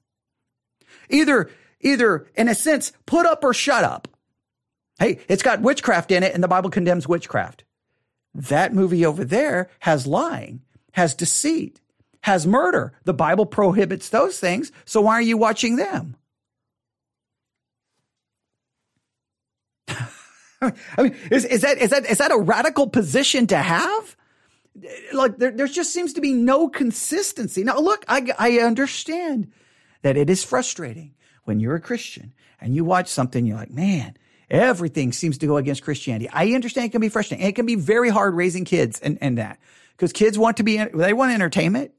Either, 1.08 1.50
either 1.80 2.26
in 2.34 2.48
a 2.48 2.54
sense, 2.54 2.92
put 3.06 3.26
up 3.26 3.44
or 3.44 3.54
shut 3.54 3.84
up. 3.84 4.08
Hey, 4.98 5.20
it's 5.28 5.42
got 5.42 5.60
witchcraft 5.60 6.10
in 6.10 6.22
it 6.22 6.34
and 6.34 6.42
the 6.42 6.48
Bible 6.48 6.70
condemns 6.70 7.06
witchcraft. 7.06 7.64
That 8.34 8.74
movie 8.74 9.04
over 9.04 9.24
there 9.24 9.70
has 9.80 10.06
lying, 10.06 10.62
has 10.92 11.14
deceit, 11.14 11.80
has 12.22 12.46
murder. 12.46 12.92
The 13.04 13.14
Bible 13.14 13.46
prohibits 13.46 14.08
those 14.08 14.38
things. 14.38 14.72
So 14.84 15.00
why 15.00 15.14
are 15.14 15.22
you 15.22 15.36
watching 15.36 15.76
them? 15.76 16.16
I 20.60 20.72
mean, 21.02 21.16
is, 21.30 21.44
is 21.44 21.60
that 21.62 21.78
is 21.78 21.90
that 21.90 22.06
is 22.06 22.18
that 22.18 22.32
a 22.32 22.38
radical 22.38 22.88
position 22.88 23.46
to 23.48 23.56
have? 23.56 24.16
Like 25.12 25.38
there, 25.38 25.50
there 25.50 25.66
just 25.66 25.92
seems 25.92 26.14
to 26.14 26.20
be 26.20 26.32
no 26.32 26.68
consistency. 26.68 27.64
Now, 27.64 27.78
look, 27.78 28.04
I 28.08 28.32
I 28.38 28.58
understand 28.58 29.52
that 30.02 30.16
it 30.16 30.30
is 30.30 30.44
frustrating 30.44 31.14
when 31.44 31.60
you're 31.60 31.76
a 31.76 31.80
Christian 31.80 32.32
and 32.60 32.74
you 32.74 32.84
watch 32.84 33.08
something, 33.08 33.46
you're 33.46 33.56
like, 33.56 33.70
man, 33.70 34.16
everything 34.50 35.12
seems 35.12 35.38
to 35.38 35.46
go 35.46 35.56
against 35.56 35.82
Christianity. 35.82 36.28
I 36.32 36.52
understand 36.52 36.86
it 36.86 36.92
can 36.92 37.00
be 37.00 37.08
frustrating. 37.08 37.44
And 37.44 37.50
It 37.50 37.56
can 37.56 37.66
be 37.66 37.74
very 37.74 38.10
hard 38.10 38.34
raising 38.34 38.64
kids 38.64 39.00
and, 39.00 39.18
and 39.20 39.38
that 39.38 39.58
because 39.92 40.12
kids 40.12 40.38
want 40.38 40.58
to 40.58 40.62
be, 40.62 40.76
they 40.76 41.12
want 41.12 41.32
entertainment. 41.32 41.92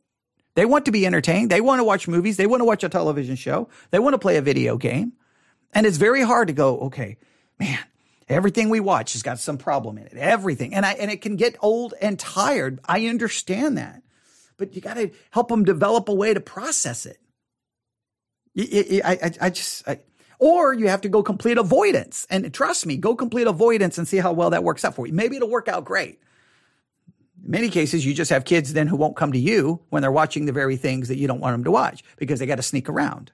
They 0.56 0.66
want 0.66 0.86
to 0.86 0.92
be 0.92 1.06
entertained. 1.06 1.52
They 1.52 1.62
want 1.62 1.80
to 1.80 1.84
watch 1.84 2.08
movies. 2.08 2.38
They 2.38 2.48
want 2.48 2.62
to 2.62 2.66
watch 2.66 2.84
a 2.84 2.90
television 2.90 3.36
show. 3.36 3.70
They 3.92 4.00
want 4.00 4.16
to 4.16 4.20
play 4.20 4.38
a 4.38 4.42
video 4.42 4.76
game. 4.78 5.14
And 5.72 5.86
it's 5.86 5.98
very 5.98 6.24
hard 6.24 6.48
to 6.48 6.54
go, 6.54 6.80
okay, 6.80 7.18
man, 7.60 7.78
everything 8.28 8.70
we 8.70 8.80
watch 8.80 9.14
has 9.14 9.22
got 9.22 9.38
some 9.40 9.60
problem 9.60 10.00
in 10.00 10.08
it. 10.08 10.14
Everything. 10.16 10.74
And 10.74 10.86
I, 10.86 10.94
and 10.94 11.12
it 11.12 11.22
can 11.22 11.36
get 11.36 11.58
old 11.62 11.94
and 12.02 12.18
tired. 12.18 12.80
I 12.86 13.06
understand 13.06 13.78
that, 13.78 14.02
but 14.58 14.74
you 14.76 14.82
got 14.82 14.96
to 14.96 15.12
help 15.30 15.50
them 15.50 15.64
develop 15.64 16.10
a 16.10 16.14
way 16.14 16.34
to 16.34 16.40
process 16.40 17.06
it. 17.06 17.20
I, 18.58 19.20
I, 19.24 19.32
I 19.42 19.50
just, 19.50 19.88
I, 19.88 20.00
or 20.40 20.74
you 20.74 20.88
have 20.88 21.02
to 21.02 21.10
go 21.10 21.24
complete 21.24 21.58
avoidance. 21.58 22.28
And 22.30 22.54
trust 22.54 22.86
me, 22.86 22.98
go 22.98 23.16
complete 23.16 23.48
avoidance 23.48 23.98
and 23.98 24.08
see 24.08 24.18
how 24.18 24.34
well 24.34 24.50
that 24.52 24.64
works 24.64 24.86
out 24.86 24.96
for 24.96 25.08
you. 25.08 25.14
Maybe 25.14 25.36
it'll 25.36 25.50
work 25.50 25.68
out 25.68 25.86
great. 25.86 26.20
In 27.44 27.52
many 27.52 27.70
cases, 27.70 28.06
you 28.06 28.14
just 28.14 28.32
have 28.32 28.46
kids 28.46 28.74
then 28.74 28.88
who 28.88 28.98
won't 28.98 29.16
come 29.16 29.32
to 29.32 29.40
you 29.40 29.82
when 29.90 30.02
they're 30.02 30.12
watching 30.12 30.46
the 30.46 30.52
very 30.52 30.76
things 30.76 31.08
that 31.08 31.18
you 31.18 31.28
don't 31.28 31.40
want 31.40 31.54
them 31.54 31.64
to 31.64 31.72
watch 31.72 32.04
because 32.18 32.40
they 32.40 32.46
got 32.46 32.56
to 32.56 32.64
sneak 32.64 32.90
around. 32.90 33.32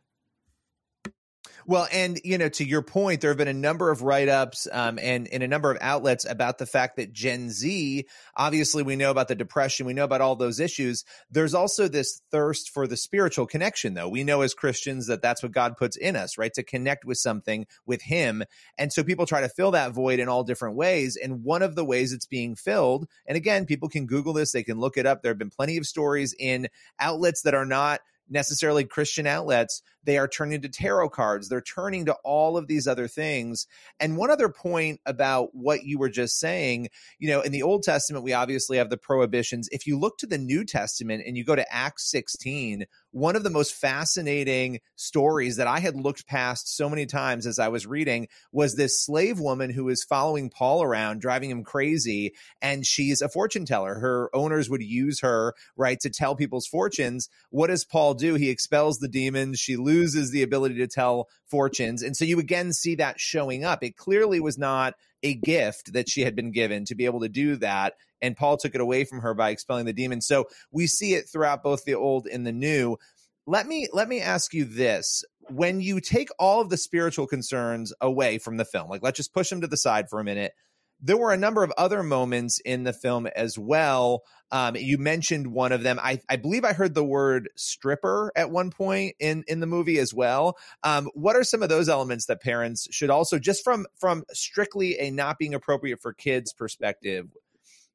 Well, 1.66 1.88
and 1.92 2.20
you 2.24 2.38
know, 2.38 2.50
to 2.50 2.66
your 2.66 2.82
point, 2.82 3.22
there 3.22 3.30
have 3.30 3.38
been 3.38 3.48
a 3.48 3.54
number 3.54 3.90
of 3.90 4.02
write-ups 4.02 4.68
um, 4.72 5.00
and 5.02 5.28
in 5.28 5.42
a 5.42 5.48
number 5.48 5.72
of 5.72 5.78
outlets 5.82 6.26
about 6.26 6.58
the 6.58 6.66
fact 6.66 6.98
that 6.98 7.14
Gen 7.14 7.50
Z, 7.50 8.06
obviously, 8.36 8.84
we 8.84 8.96
know 8.96 9.12
about 9.12 9.28
the 9.30 9.36
depression, 9.36 9.86
we 9.86 9.94
know 9.94 10.04
about 10.04 10.22
all 10.22 10.36
those 10.36 10.60
issues. 10.60 11.06
There's 11.32 11.54
also 11.54 11.88
this 11.88 12.22
thirst 12.32 12.70
for 12.70 12.88
the 12.88 12.98
spiritual 12.98 13.46
connection, 13.46 13.94
though. 13.94 14.10
We 14.10 14.24
know 14.24 14.42
as 14.42 14.54
Christians 14.54 15.08
that 15.08 15.22
that's 15.22 15.42
what 15.42 15.52
God 15.52 15.78
puts 15.78 15.96
in 15.96 16.16
us, 16.16 16.38
right? 16.38 16.54
To 16.54 16.64
connect 16.64 17.06
with 17.06 17.18
something, 17.18 17.66
with 17.86 18.02
Him, 18.02 18.44
and 18.78 18.92
so 18.92 19.04
people 19.04 19.26
try 19.26 19.42
to 19.42 19.50
fill 19.50 19.72
that 19.72 19.94
void 19.94 20.20
in 20.20 20.28
all 20.28 20.44
different 20.44 20.76
ways. 20.76 21.18
And 21.22 21.44
one 21.44 21.62
of 21.62 21.76
the 21.76 21.86
ways 21.86 22.12
it's 22.12 22.26
being 22.26 22.56
filled, 22.56 23.08
and 23.26 23.38
again, 23.38 23.66
people 23.66 23.90
can 23.90 24.06
Google 24.06 24.34
this, 24.34 24.52
they 24.52 24.64
can 24.64 24.80
look 24.80 24.98
it 24.98 25.06
up. 25.06 25.22
There 25.22 25.32
have 25.32 25.40
been 25.40 25.50
plenty 25.50 25.78
of 25.78 25.86
stories 25.86 26.36
in 26.38 26.68
outlets 27.00 27.44
that 27.44 27.54
are 27.54 27.66
not 27.66 28.02
necessarily 28.30 28.86
Christian 28.86 29.28
outlets 29.28 29.82
they 30.04 30.18
are 30.18 30.28
turning 30.28 30.62
to 30.62 30.70
tarot 30.70 31.10
cards. 31.10 31.50
They're 31.50 31.62
turning 31.62 32.06
to 32.06 32.16
all 32.24 32.58
of 32.58 32.68
these 32.68 32.88
other 32.88 33.08
things. 33.08 33.68
And 34.00 34.18
one 34.18 34.30
other 34.30 34.50
point 34.50 35.00
about 35.06 35.54
what 35.54 35.84
you 35.84 35.98
were 35.98 36.10
just 36.10 36.40
saying, 36.40 36.90
you 37.20 37.30
know, 37.30 37.42
in 37.42 37.52
the 37.52 37.64
Old 37.64 37.84
Testament, 37.84 38.24
we 38.24 38.34
obviously 38.34 38.78
have 38.78 38.90
the 38.90 38.98
prohibitions. 38.98 39.70
If 39.72 39.88
you 39.88 39.98
look 39.98 40.18
to 40.20 40.28
the 40.28 40.38
New 40.38 40.66
Testament 40.66 41.24
and 41.26 41.38
you 41.38 41.44
go 41.44 41.56
to 41.56 41.74
Acts 41.74 42.10
16, 42.12 42.86
one 43.12 43.36
of 43.36 43.44
the 43.44 43.50
most 43.50 43.76
fascinating 43.76 44.80
stories 44.96 45.58
that 45.58 45.68
I 45.68 45.80
had 45.80 45.96
looked 45.96 46.28
past 46.28 46.76
so 46.76 46.90
many 46.90 47.06
times 47.06 47.46
as 47.46 47.60
I 47.60 47.70
was 47.70 47.86
reading 47.86 48.28
was 48.52 48.76
this 48.76 49.04
slave 49.06 49.40
woman 49.40 49.70
who 49.70 49.88
is 49.90 50.04
following 50.04 50.50
Paul 50.50 50.84
around, 50.84 51.22
driving 51.22 51.50
him 51.50 51.64
crazy. 51.64 52.34
And 52.62 52.86
she's 52.86 53.22
a 53.22 53.30
fortune 53.30 53.66
teller. 53.66 53.96
Her 53.96 54.30
owners 54.34 54.70
would 54.70 54.82
use 54.82 55.22
her, 55.22 55.54
right, 55.78 56.00
to 56.02 56.10
tell 56.10 56.36
people's 56.36 56.68
fortunes. 56.68 57.30
What 57.52 57.68
does 57.68 57.86
Paul 57.86 58.16
do? 58.16 58.34
He 58.34 58.50
expels 58.50 58.98
the 58.98 59.08
demons. 59.08 59.60
She 59.60 59.76
loses 59.76 59.93
loses 59.94 60.32
the 60.32 60.44
ability 60.44 60.76
to 60.76 60.88
tell 60.88 61.28
fortunes. 61.50 62.02
And 62.02 62.16
so 62.16 62.26
you 62.26 62.40
again 62.40 62.74
see 62.74 62.96
that 62.96 63.20
showing 63.20 63.64
up. 63.64 63.84
It 63.84 63.98
clearly 63.98 64.40
was 64.40 64.58
not 64.58 64.96
a 65.22 65.36
gift 65.36 65.94
that 65.94 66.10
she 66.10 66.22
had 66.22 66.36
been 66.36 66.52
given 66.52 66.86
to 66.86 66.96
be 66.96 67.06
able 67.06 67.22
to 67.22 67.30
do 67.30 67.56
that. 67.58 67.94
And 68.22 68.36
Paul 68.36 68.58
took 68.58 68.76
it 68.76 68.82
away 68.82 69.06
from 69.06 69.22
her 69.22 69.34
by 69.34 69.50
expelling 69.50 69.86
the 69.86 69.94
demon. 69.94 70.22
So 70.22 70.46
we 70.72 70.88
see 70.88 71.14
it 71.14 71.26
throughout 71.32 71.64
both 71.64 71.86
the 71.86 71.96
old 71.96 72.28
and 72.28 72.46
the 72.46 72.52
new. 72.52 72.98
Let 73.46 73.68
me 73.68 73.88
let 73.92 74.08
me 74.08 74.22
ask 74.22 74.54
you 74.54 74.66
this. 74.66 75.24
When 75.50 75.82
you 75.82 76.00
take 76.00 76.30
all 76.40 76.62
of 76.62 76.70
the 76.70 76.78
spiritual 76.78 77.28
concerns 77.28 77.94
away 78.00 78.38
from 78.38 78.58
the 78.58 78.66
film, 78.66 78.90
like 78.90 79.04
let's 79.04 79.18
just 79.18 79.34
push 79.34 79.50
them 79.50 79.62
to 79.62 79.68
the 79.68 79.78
side 79.78 80.06
for 80.10 80.20
a 80.20 80.24
minute 80.24 80.54
there 81.02 81.18
were 81.18 81.34
a 81.34 81.38
number 81.38 81.64
of 81.64 81.72
other 81.78 82.04
moments 82.04 82.60
in 82.60 82.84
the 82.84 82.94
film 82.94 83.28
as 83.28 83.58
well. 83.58 84.24
Um, 84.52 84.76
you 84.76 84.98
mentioned 84.98 85.48
one 85.48 85.72
of 85.72 85.84
them. 85.84 86.00
I, 86.02 86.20
I, 86.30 86.36
believe 86.36 86.64
I 86.64 86.74
heard 86.74 86.94
the 86.94 87.04
word 87.04 87.50
stripper 87.56 88.32
at 88.36 88.52
one 88.52 88.70
point 88.70 89.16
in 89.20 89.44
in 89.48 89.60
the 89.60 89.66
movie 89.66 89.98
as 89.98 90.14
well. 90.14 90.58
Um, 90.84 91.10
what 91.16 91.36
are 91.36 91.44
some 91.44 91.64
of 91.64 91.70
those 91.70 91.90
elements 91.90 92.28
that 92.28 92.42
parents 92.42 92.88
should 92.92 93.10
also, 93.10 93.40
just 93.40 93.64
from 93.64 93.88
from 94.00 94.24
strictly 94.32 95.00
a 95.00 95.10
not 95.10 95.40
being 95.40 95.56
appropriate 95.56 96.02
for 96.02 96.14
kids 96.14 96.54
perspective, 96.54 97.28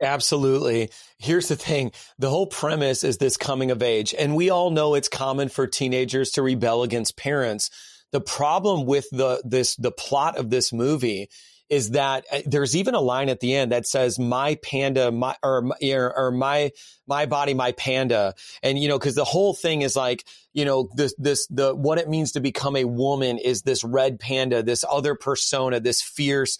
Absolutely. 0.00 0.90
Here's 1.18 1.48
the 1.48 1.56
thing. 1.56 1.92
The 2.18 2.30
whole 2.30 2.46
premise 2.46 3.02
is 3.02 3.18
this 3.18 3.36
coming 3.36 3.70
of 3.70 3.82
age. 3.82 4.14
And 4.16 4.36
we 4.36 4.50
all 4.50 4.70
know 4.70 4.94
it's 4.94 5.08
common 5.08 5.48
for 5.48 5.66
teenagers 5.66 6.30
to 6.32 6.42
rebel 6.42 6.82
against 6.82 7.16
parents. 7.16 7.70
The 8.12 8.20
problem 8.20 8.86
with 8.86 9.06
the, 9.10 9.42
this, 9.44 9.74
the 9.76 9.90
plot 9.90 10.38
of 10.38 10.50
this 10.50 10.72
movie 10.72 11.28
is 11.68 11.90
that 11.90 12.24
uh, 12.32 12.40
there's 12.46 12.76
even 12.76 12.94
a 12.94 13.00
line 13.00 13.28
at 13.28 13.40
the 13.40 13.54
end 13.54 13.72
that 13.72 13.86
says 13.86 14.18
my 14.18 14.56
panda 14.56 15.10
my 15.10 15.36
or, 15.42 15.70
or 16.16 16.30
my 16.30 16.70
my 17.06 17.26
body 17.26 17.54
my 17.54 17.72
panda 17.72 18.34
and 18.62 18.78
you 18.78 18.88
know 18.88 18.98
cuz 18.98 19.14
the 19.14 19.24
whole 19.24 19.54
thing 19.54 19.82
is 19.82 19.96
like 19.96 20.24
you 20.52 20.64
know 20.64 20.88
this 20.94 21.14
this 21.18 21.46
the 21.48 21.74
what 21.74 21.98
it 21.98 22.08
means 22.08 22.32
to 22.32 22.40
become 22.40 22.76
a 22.76 22.84
woman 22.84 23.38
is 23.38 23.62
this 23.62 23.84
red 23.84 24.18
panda 24.18 24.62
this 24.62 24.84
other 24.90 25.14
persona 25.14 25.80
this 25.80 26.02
fierce 26.02 26.58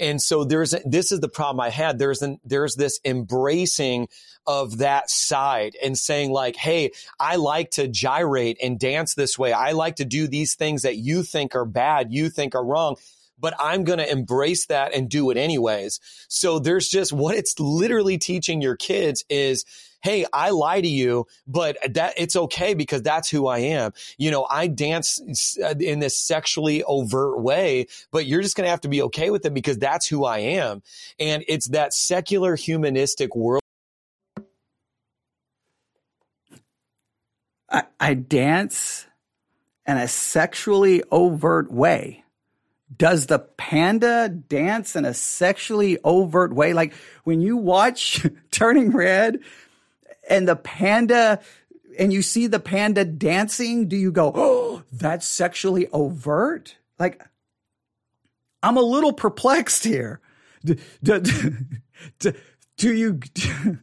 and 0.00 0.22
so 0.22 0.44
there's, 0.44 0.74
this 0.84 1.10
is 1.10 1.18
the 1.18 1.28
problem 1.28 1.60
I 1.60 1.70
had. 1.70 1.98
There's 1.98 2.22
an, 2.22 2.38
there's 2.44 2.76
this 2.76 3.00
embracing 3.04 4.08
of 4.46 4.78
that 4.78 5.10
side 5.10 5.76
and 5.82 5.98
saying 5.98 6.30
like, 6.30 6.56
Hey, 6.56 6.92
I 7.18 7.36
like 7.36 7.72
to 7.72 7.88
gyrate 7.88 8.58
and 8.62 8.78
dance 8.78 9.14
this 9.14 9.36
way. 9.36 9.52
I 9.52 9.72
like 9.72 9.96
to 9.96 10.04
do 10.04 10.28
these 10.28 10.54
things 10.54 10.82
that 10.82 10.96
you 10.96 11.24
think 11.24 11.56
are 11.56 11.64
bad, 11.64 12.12
you 12.12 12.30
think 12.30 12.54
are 12.54 12.64
wrong 12.64 12.96
but 13.38 13.54
I'm 13.58 13.84
going 13.84 13.98
to 13.98 14.10
embrace 14.10 14.66
that 14.66 14.94
and 14.94 15.08
do 15.08 15.30
it 15.30 15.36
anyways. 15.36 16.00
So 16.28 16.58
there's 16.58 16.88
just 16.88 17.12
what 17.12 17.34
it's 17.36 17.58
literally 17.58 18.18
teaching 18.18 18.60
your 18.60 18.76
kids 18.76 19.24
is 19.28 19.64
hey, 20.00 20.24
I 20.32 20.50
lie 20.50 20.80
to 20.80 20.88
you, 20.88 21.26
but 21.46 21.76
that 21.94 22.14
it's 22.16 22.36
okay 22.36 22.74
because 22.74 23.02
that's 23.02 23.28
who 23.28 23.46
I 23.46 23.58
am. 23.58 23.92
You 24.16 24.30
know, 24.30 24.46
I 24.48 24.68
dance 24.68 25.58
uh, 25.62 25.74
in 25.78 25.98
this 25.98 26.16
sexually 26.16 26.82
overt 26.84 27.40
way, 27.40 27.86
but 28.10 28.26
you're 28.26 28.42
just 28.42 28.56
going 28.56 28.66
to 28.66 28.70
have 28.70 28.82
to 28.82 28.88
be 28.88 29.02
okay 29.02 29.30
with 29.30 29.44
it 29.44 29.54
because 29.54 29.78
that's 29.78 30.06
who 30.06 30.24
I 30.24 30.38
am. 30.38 30.82
And 31.18 31.44
it's 31.48 31.68
that 31.68 31.92
secular 31.92 32.54
humanistic 32.54 33.34
world. 33.34 33.62
I, 37.70 37.82
I 38.00 38.14
dance 38.14 39.06
in 39.86 39.96
a 39.96 40.08
sexually 40.08 41.02
overt 41.10 41.72
way. 41.72 42.24
Does 42.96 43.26
the 43.26 43.38
panda 43.38 44.28
dance 44.28 44.96
in 44.96 45.04
a 45.04 45.14
sexually 45.14 45.98
overt 46.04 46.52
way? 46.52 46.72
Like 46.72 46.94
when 47.24 47.40
you 47.40 47.56
watch 47.56 48.26
Turning 48.50 48.90
Red, 48.90 49.40
and 50.28 50.46
the 50.46 50.56
panda 50.56 51.40
and 51.98 52.12
you 52.12 52.22
see 52.22 52.46
the 52.46 52.60
panda 52.60 53.04
dancing, 53.04 53.88
do 53.88 53.96
you 53.96 54.12
go, 54.12 54.32
oh, 54.34 54.84
that's 54.92 55.26
sexually 55.26 55.88
overt? 55.88 56.76
Like, 56.98 57.20
I'm 58.62 58.76
a 58.76 58.82
little 58.82 59.12
perplexed 59.12 59.82
here. 59.84 60.20
Do, 60.64 60.76
do, 61.02 61.20
do, 62.20 62.32
do 62.76 62.94
you, 62.94 63.20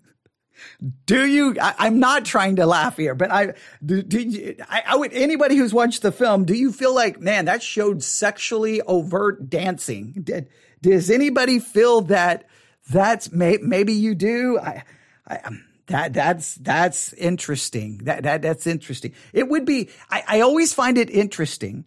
do 1.05 1.25
you, 1.25 1.55
I, 1.61 1.87
am 1.87 1.99
not 1.99 2.25
trying 2.25 2.57
to 2.57 2.65
laugh 2.65 2.97
here, 2.97 3.15
but 3.15 3.31
I, 3.31 3.53
do, 3.85 4.01
do 4.01 4.55
I, 4.69 4.83
I 4.87 4.95
would, 4.95 5.13
anybody 5.13 5.55
who's 5.55 5.73
watched 5.73 6.01
the 6.01 6.11
film, 6.11 6.45
do 6.45 6.53
you 6.53 6.71
feel 6.71 6.93
like, 6.93 7.19
man, 7.19 7.45
that 7.45 7.63
showed 7.63 8.03
sexually 8.03 8.81
overt 8.81 9.49
dancing? 9.49 10.13
Did, 10.23 10.49
does 10.81 11.09
anybody 11.09 11.59
feel 11.59 12.01
that 12.01 12.47
that's, 12.89 13.31
may, 13.31 13.57
maybe 13.61 13.93
you 13.93 14.15
do? 14.15 14.59
I, 14.59 14.83
I, 15.27 15.37
um, 15.37 15.63
that 15.87 16.13
that's 16.13 16.55
that's 16.55 17.13
interesting. 17.13 17.99
That 18.05 18.23
that 18.23 18.41
that's 18.41 18.65
interesting. 18.65 19.13
It 19.33 19.47
would 19.47 19.65
be. 19.65 19.89
I, 20.09 20.23
I 20.27 20.39
always 20.41 20.73
find 20.73 20.97
it 20.97 21.11
interesting 21.11 21.85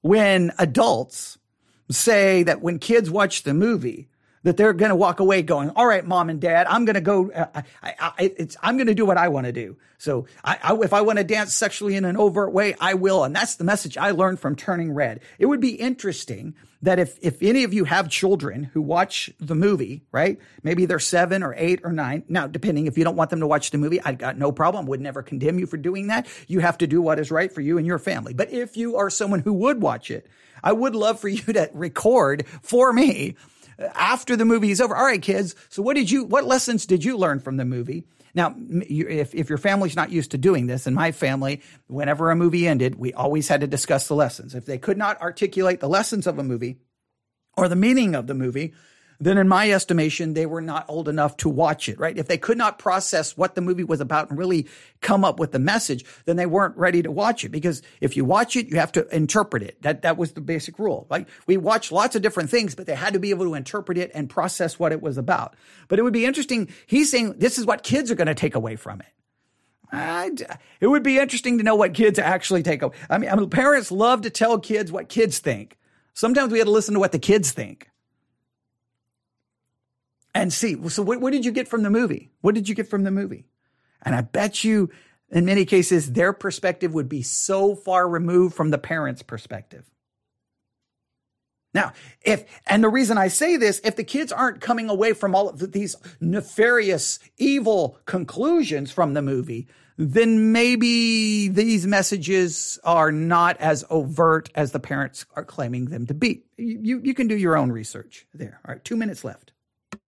when 0.00 0.52
adults 0.58 1.36
say 1.90 2.44
that 2.44 2.62
when 2.62 2.78
kids 2.78 3.10
watch 3.10 3.42
the 3.42 3.54
movie 3.54 4.08
that 4.46 4.56
they're 4.56 4.72
going 4.72 4.90
to 4.90 4.94
walk 4.94 5.18
away 5.18 5.42
going, 5.42 5.70
all 5.70 5.88
right, 5.88 6.06
mom 6.06 6.30
and 6.30 6.40
dad, 6.40 6.68
I'm 6.68 6.84
going 6.84 6.94
to 6.94 7.00
go, 7.00 7.32
uh, 7.32 7.62
I, 7.82 7.94
I, 7.98 8.12
it's, 8.36 8.56
I'm 8.62 8.76
going 8.76 8.86
to 8.86 8.94
do 8.94 9.04
what 9.04 9.16
I 9.16 9.26
want 9.26 9.46
to 9.46 9.52
do. 9.52 9.76
So 9.98 10.26
I, 10.44 10.56
I, 10.62 10.76
if 10.84 10.92
I 10.92 11.00
want 11.00 11.18
to 11.18 11.24
dance 11.24 11.52
sexually 11.52 11.96
in 11.96 12.04
an 12.04 12.16
overt 12.16 12.52
way, 12.52 12.76
I 12.80 12.94
will. 12.94 13.24
And 13.24 13.34
that's 13.34 13.56
the 13.56 13.64
message 13.64 13.98
I 13.98 14.12
learned 14.12 14.38
from 14.38 14.54
turning 14.54 14.92
red. 14.92 15.18
It 15.40 15.46
would 15.46 15.58
be 15.58 15.70
interesting 15.70 16.54
that 16.80 17.00
if, 17.00 17.18
if 17.22 17.42
any 17.42 17.64
of 17.64 17.74
you 17.74 17.86
have 17.86 18.08
children 18.08 18.62
who 18.62 18.82
watch 18.82 19.32
the 19.40 19.56
movie, 19.56 20.04
right? 20.12 20.38
Maybe 20.62 20.86
they're 20.86 21.00
seven 21.00 21.42
or 21.42 21.52
eight 21.58 21.80
or 21.82 21.90
nine. 21.90 22.22
Now, 22.28 22.46
depending 22.46 22.86
if 22.86 22.96
you 22.96 23.02
don't 23.02 23.16
want 23.16 23.30
them 23.30 23.40
to 23.40 23.48
watch 23.48 23.72
the 23.72 23.78
movie, 23.78 24.00
I 24.00 24.12
got 24.12 24.38
no 24.38 24.52
problem. 24.52 24.86
Would 24.86 25.00
never 25.00 25.24
condemn 25.24 25.58
you 25.58 25.66
for 25.66 25.76
doing 25.76 26.06
that. 26.06 26.28
You 26.46 26.60
have 26.60 26.78
to 26.78 26.86
do 26.86 27.02
what 27.02 27.18
is 27.18 27.32
right 27.32 27.50
for 27.50 27.62
you 27.62 27.78
and 27.78 27.86
your 27.86 27.98
family. 27.98 28.32
But 28.32 28.52
if 28.52 28.76
you 28.76 28.94
are 28.94 29.10
someone 29.10 29.40
who 29.40 29.54
would 29.54 29.82
watch 29.82 30.08
it, 30.08 30.28
I 30.62 30.72
would 30.72 30.94
love 30.94 31.18
for 31.20 31.28
you 31.28 31.42
to 31.52 31.68
record 31.74 32.46
for 32.62 32.92
me 32.92 33.34
after 33.78 34.36
the 34.36 34.44
movie 34.44 34.70
is 34.70 34.80
over. 34.80 34.96
All 34.96 35.04
right, 35.04 35.22
kids. 35.22 35.54
So 35.68 35.82
what 35.82 35.96
did 35.96 36.10
you, 36.10 36.24
what 36.24 36.44
lessons 36.44 36.86
did 36.86 37.04
you 37.04 37.16
learn 37.16 37.40
from 37.40 37.56
the 37.56 37.64
movie? 37.64 38.04
Now, 38.34 38.54
if, 38.58 39.34
if 39.34 39.48
your 39.48 39.58
family's 39.58 39.96
not 39.96 40.12
used 40.12 40.32
to 40.32 40.38
doing 40.38 40.66
this, 40.66 40.86
in 40.86 40.92
my 40.92 41.10
family, 41.12 41.62
whenever 41.86 42.30
a 42.30 42.36
movie 42.36 42.68
ended, 42.68 42.96
we 42.96 43.14
always 43.14 43.48
had 43.48 43.62
to 43.62 43.66
discuss 43.66 44.08
the 44.08 44.14
lessons. 44.14 44.54
If 44.54 44.66
they 44.66 44.76
could 44.76 44.98
not 44.98 45.20
articulate 45.22 45.80
the 45.80 45.88
lessons 45.88 46.26
of 46.26 46.38
a 46.38 46.44
movie 46.44 46.76
or 47.56 47.68
the 47.68 47.76
meaning 47.76 48.14
of 48.14 48.26
the 48.26 48.34
movie, 48.34 48.74
then 49.18 49.38
in 49.38 49.48
my 49.48 49.70
estimation, 49.70 50.34
they 50.34 50.46
were 50.46 50.60
not 50.60 50.84
old 50.88 51.08
enough 51.08 51.36
to 51.38 51.48
watch 51.48 51.88
it, 51.88 51.98
right? 51.98 52.16
If 52.16 52.28
they 52.28 52.38
could 52.38 52.58
not 52.58 52.78
process 52.78 53.36
what 53.36 53.54
the 53.54 53.60
movie 53.60 53.84
was 53.84 54.00
about 54.00 54.30
and 54.30 54.38
really 54.38 54.68
come 55.00 55.24
up 55.24 55.38
with 55.38 55.52
the 55.52 55.58
message, 55.58 56.04
then 56.24 56.36
they 56.36 56.46
weren't 56.46 56.76
ready 56.76 57.02
to 57.02 57.10
watch 57.10 57.44
it. 57.44 57.50
Because 57.50 57.82
if 58.00 58.16
you 58.16 58.24
watch 58.24 58.56
it, 58.56 58.68
you 58.68 58.76
have 58.76 58.92
to 58.92 59.14
interpret 59.14 59.62
it. 59.62 59.80
That, 59.82 60.02
that 60.02 60.16
was 60.16 60.32
the 60.32 60.40
basic 60.40 60.78
rule. 60.78 61.06
Like 61.10 61.28
we 61.46 61.56
watched 61.56 61.92
lots 61.92 62.16
of 62.16 62.22
different 62.22 62.50
things, 62.50 62.74
but 62.74 62.86
they 62.86 62.94
had 62.94 63.14
to 63.14 63.18
be 63.18 63.30
able 63.30 63.46
to 63.46 63.54
interpret 63.54 63.98
it 63.98 64.10
and 64.14 64.28
process 64.28 64.78
what 64.78 64.92
it 64.92 65.02
was 65.02 65.18
about. 65.18 65.54
But 65.88 65.98
it 65.98 66.02
would 66.02 66.12
be 66.12 66.26
interesting. 66.26 66.68
He's 66.86 67.10
saying 67.10 67.34
this 67.38 67.58
is 67.58 67.66
what 67.66 67.82
kids 67.82 68.10
are 68.10 68.16
going 68.16 68.26
to 68.26 68.34
take 68.34 68.54
away 68.54 68.76
from 68.76 69.00
it. 69.00 69.06
I'd, 69.92 70.42
it 70.80 70.88
would 70.88 71.04
be 71.04 71.18
interesting 71.18 71.58
to 71.58 71.64
know 71.64 71.76
what 71.76 71.94
kids 71.94 72.18
actually 72.18 72.64
take 72.64 72.82
away. 72.82 72.96
I 73.08 73.18
mean, 73.18 73.30
I 73.30 73.36
mean, 73.36 73.48
parents 73.48 73.92
love 73.92 74.22
to 74.22 74.30
tell 74.30 74.58
kids 74.58 74.90
what 74.90 75.08
kids 75.08 75.38
think. 75.38 75.78
Sometimes 76.12 76.50
we 76.50 76.58
had 76.58 76.64
to 76.64 76.72
listen 76.72 76.94
to 76.94 77.00
what 77.00 77.12
the 77.12 77.18
kids 77.18 77.52
think 77.52 77.88
and 80.36 80.52
see. 80.52 80.76
So 80.88 81.02
what, 81.02 81.20
what 81.20 81.32
did 81.32 81.44
you 81.44 81.50
get 81.50 81.66
from 81.66 81.82
the 81.82 81.90
movie? 81.90 82.30
What 82.42 82.54
did 82.54 82.68
you 82.68 82.74
get 82.74 82.88
from 82.88 83.04
the 83.04 83.10
movie? 83.10 83.46
And 84.02 84.14
I 84.14 84.20
bet 84.20 84.64
you 84.64 84.90
in 85.30 85.44
many 85.44 85.64
cases, 85.64 86.12
their 86.12 86.32
perspective 86.32 86.94
would 86.94 87.08
be 87.08 87.22
so 87.22 87.74
far 87.74 88.08
removed 88.08 88.54
from 88.54 88.70
the 88.70 88.78
parent's 88.78 89.22
perspective. 89.22 89.90
Now, 91.74 91.92
if, 92.22 92.44
and 92.66 92.82
the 92.82 92.88
reason 92.88 93.18
I 93.18 93.28
say 93.28 93.56
this, 93.56 93.80
if 93.82 93.96
the 93.96 94.04
kids 94.04 94.30
aren't 94.30 94.60
coming 94.60 94.88
away 94.88 95.14
from 95.14 95.34
all 95.34 95.48
of 95.48 95.72
these 95.72 95.96
nefarious, 96.20 97.18
evil 97.38 97.98
conclusions 98.06 98.92
from 98.92 99.14
the 99.14 99.22
movie, 99.22 99.68
then 99.98 100.52
maybe 100.52 101.48
these 101.48 101.86
messages 101.86 102.78
are 102.84 103.10
not 103.10 103.58
as 103.58 103.84
overt 103.90 104.50
as 104.54 104.72
the 104.72 104.80
parents 104.80 105.26
are 105.34 105.44
claiming 105.44 105.86
them 105.86 106.06
to 106.06 106.14
be. 106.14 106.44
You, 106.56 107.00
you 107.02 107.14
can 107.14 107.26
do 107.26 107.36
your 107.36 107.56
own 107.56 107.72
research 107.72 108.26
there. 108.32 108.60
All 108.64 108.74
right, 108.74 108.84
two 108.84 108.96
minutes 108.96 109.24
left 109.24 109.52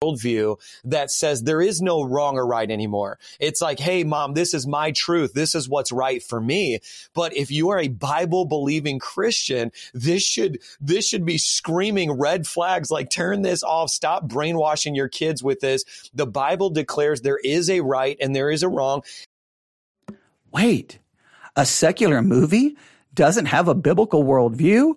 worldview 0.03 0.59
that 0.83 1.09
says 1.09 1.41
there 1.41 1.61
is 1.61 1.81
no 1.81 2.03
wrong 2.03 2.37
or 2.37 2.45
right 2.45 2.69
anymore. 2.69 3.17
It's 3.39 3.61
like, 3.61 3.79
hey, 3.79 4.03
mom, 4.03 4.33
this 4.33 4.53
is 4.53 4.67
my 4.67 4.91
truth. 4.91 5.33
This 5.33 5.55
is 5.55 5.67
what's 5.67 5.91
right 5.91 6.21
for 6.21 6.39
me. 6.39 6.79
But 7.13 7.35
if 7.35 7.49
you 7.51 7.69
are 7.69 7.79
a 7.79 7.87
Bible 7.87 8.45
believing 8.45 8.99
Christian, 8.99 9.71
this 9.93 10.23
should, 10.23 10.59
this 10.79 11.07
should 11.07 11.25
be 11.25 11.37
screaming 11.37 12.11
red 12.11 12.45
flags 12.45 12.91
like 12.91 13.09
turn 13.09 13.41
this 13.41 13.63
off. 13.63 13.89
Stop 13.89 14.27
brainwashing 14.27 14.95
your 14.95 15.09
kids 15.09 15.41
with 15.43 15.61
this. 15.61 15.83
The 16.13 16.27
Bible 16.27 16.69
declares 16.69 17.21
there 17.21 17.39
is 17.43 17.69
a 17.69 17.81
right 17.81 18.17
and 18.21 18.35
there 18.35 18.51
is 18.51 18.63
a 18.63 18.69
wrong. 18.69 19.01
Wait, 20.51 20.99
a 21.55 21.65
secular 21.65 22.21
movie 22.21 22.77
doesn't 23.13 23.47
have 23.47 23.67
a 23.67 23.75
biblical 23.75 24.23
worldview? 24.23 24.93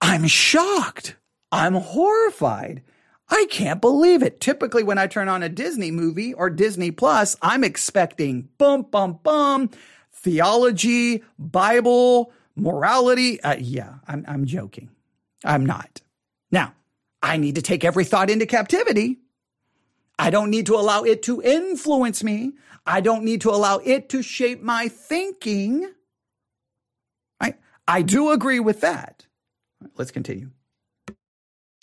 I'm 0.00 0.26
shocked. 0.26 1.16
I'm 1.52 1.74
horrified. 1.74 2.82
I 3.28 3.46
can't 3.50 3.80
believe 3.80 4.22
it. 4.22 4.40
Typically, 4.40 4.84
when 4.84 4.98
I 4.98 5.06
turn 5.06 5.28
on 5.28 5.42
a 5.42 5.48
Disney 5.48 5.90
movie 5.90 6.32
or 6.32 6.48
Disney 6.48 6.90
Plus, 6.90 7.36
I'm 7.42 7.64
expecting 7.64 8.48
bum, 8.56 8.82
bum, 8.82 9.18
bum, 9.22 9.70
theology, 10.12 11.24
Bible, 11.38 12.32
morality. 12.54 13.40
Uh, 13.40 13.56
yeah, 13.58 13.94
I'm, 14.06 14.24
I'm 14.28 14.44
joking. 14.44 14.90
I'm 15.44 15.66
not. 15.66 16.00
Now, 16.50 16.74
I 17.22 17.36
need 17.36 17.56
to 17.56 17.62
take 17.62 17.84
every 17.84 18.04
thought 18.04 18.30
into 18.30 18.46
captivity. 18.46 19.18
I 20.18 20.30
don't 20.30 20.50
need 20.50 20.66
to 20.66 20.76
allow 20.76 21.02
it 21.02 21.22
to 21.24 21.42
influence 21.42 22.22
me. 22.22 22.52
I 22.86 23.00
don't 23.00 23.24
need 23.24 23.40
to 23.42 23.50
allow 23.50 23.78
it 23.78 24.08
to 24.10 24.22
shape 24.22 24.62
my 24.62 24.88
thinking. 24.88 25.92
Right? 27.42 27.56
I 27.88 28.02
do 28.02 28.30
agree 28.30 28.60
with 28.60 28.80
that. 28.82 29.26
Let's 29.96 30.12
continue 30.12 30.50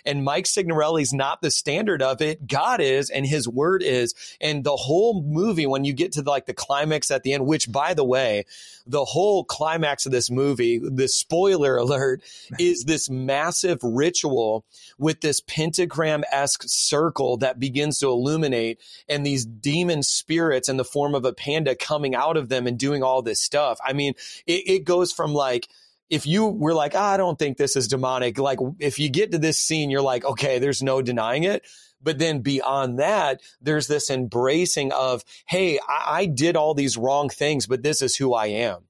And 0.05 0.23
Mike 0.23 0.45
Signorelli's 0.45 1.13
not 1.13 1.41
the 1.41 1.51
standard 1.51 2.01
of 2.01 2.21
it. 2.21 2.47
God 2.47 2.81
is, 2.81 3.09
and 3.09 3.25
his 3.25 3.47
word 3.47 3.83
is. 3.83 4.13
And 4.41 4.63
the 4.63 4.75
whole 4.75 5.21
movie, 5.21 5.65
when 5.65 5.85
you 5.85 5.93
get 5.93 6.13
to 6.13 6.21
the, 6.21 6.29
like 6.29 6.45
the 6.45 6.53
climax 6.53 7.11
at 7.11 7.23
the 7.23 7.33
end, 7.33 7.45
which 7.45 7.71
by 7.71 7.93
the 7.93 8.03
way, 8.03 8.45
the 8.85 9.05
whole 9.05 9.43
climax 9.43 10.05
of 10.05 10.11
this 10.11 10.29
movie, 10.29 10.79
the 10.79 11.07
spoiler 11.07 11.77
alert, 11.77 12.21
is 12.59 12.83
this 12.83 13.09
massive 13.09 13.79
ritual 13.81 14.65
with 14.97 15.21
this 15.21 15.41
pentagram 15.41 16.23
esque 16.31 16.63
circle 16.65 17.37
that 17.37 17.59
begins 17.59 17.99
to 17.99 18.07
illuminate 18.07 18.79
and 19.07 19.25
these 19.25 19.45
demon 19.45 20.03
spirits 20.03 20.69
in 20.69 20.77
the 20.77 20.83
form 20.83 21.15
of 21.15 21.25
a 21.25 21.33
panda 21.33 21.75
coming 21.75 22.15
out 22.15 22.37
of 22.37 22.49
them 22.49 22.67
and 22.67 22.77
doing 22.77 23.03
all 23.03 23.21
this 23.21 23.41
stuff. 23.41 23.79
I 23.83 23.93
mean, 23.93 24.13
it, 24.45 24.67
it 24.67 24.83
goes 24.83 25.11
from 25.11 25.33
like, 25.33 25.69
if 26.13 26.27
you 26.27 26.45
were 26.45 26.75
like, 26.75 26.93
oh, 26.93 26.99
I 26.99 27.17
don't 27.17 27.39
think 27.39 27.57
this 27.57 27.75
is 27.75 27.87
demonic, 27.87 28.37
like 28.37 28.59
if 28.77 28.99
you 28.99 29.09
get 29.09 29.31
to 29.31 29.39
this 29.39 29.57
scene, 29.57 29.89
you're 29.89 30.01
like, 30.01 30.23
okay, 30.23 30.59
there's 30.59 30.83
no 30.83 31.01
denying 31.01 31.43
it. 31.43 31.65
But 32.03 32.19
then 32.19 32.41
beyond 32.41 32.99
that, 32.99 33.41
there's 33.59 33.87
this 33.87 34.11
embracing 34.11 34.91
of, 34.91 35.23
hey, 35.47 35.79
I, 35.79 36.19
I 36.19 36.25
did 36.27 36.55
all 36.55 36.75
these 36.75 36.97
wrong 36.97 37.29
things, 37.29 37.65
but 37.65 37.81
this 37.81 38.03
is 38.03 38.15
who 38.15 38.35
I 38.35 38.47
am. 38.47 38.81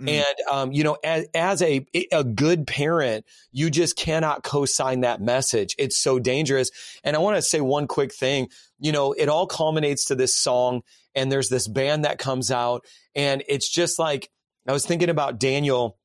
Mm. 0.00 0.08
And 0.08 0.36
um, 0.50 0.72
you 0.72 0.82
know, 0.82 0.96
as, 1.04 1.26
as 1.34 1.60
a 1.60 1.84
a 2.12 2.24
good 2.24 2.66
parent, 2.66 3.26
you 3.52 3.68
just 3.68 3.94
cannot 3.96 4.42
co-sign 4.42 5.00
that 5.00 5.20
message. 5.20 5.76
It's 5.78 5.98
so 5.98 6.18
dangerous. 6.18 6.70
And 7.04 7.14
I 7.14 7.18
want 7.18 7.36
to 7.36 7.42
say 7.42 7.60
one 7.60 7.88
quick 7.88 8.14
thing. 8.14 8.48
You 8.78 8.92
know, 8.92 9.12
it 9.12 9.28
all 9.28 9.46
culminates 9.46 10.06
to 10.06 10.14
this 10.14 10.34
song, 10.34 10.80
and 11.14 11.30
there's 11.30 11.50
this 11.50 11.68
band 11.68 12.06
that 12.06 12.18
comes 12.18 12.50
out, 12.50 12.86
and 13.14 13.44
it's 13.48 13.68
just 13.68 13.98
like 13.98 14.30
I 14.66 14.72
was 14.72 14.86
thinking 14.86 15.10
about 15.10 15.38
Daniel 15.38 15.98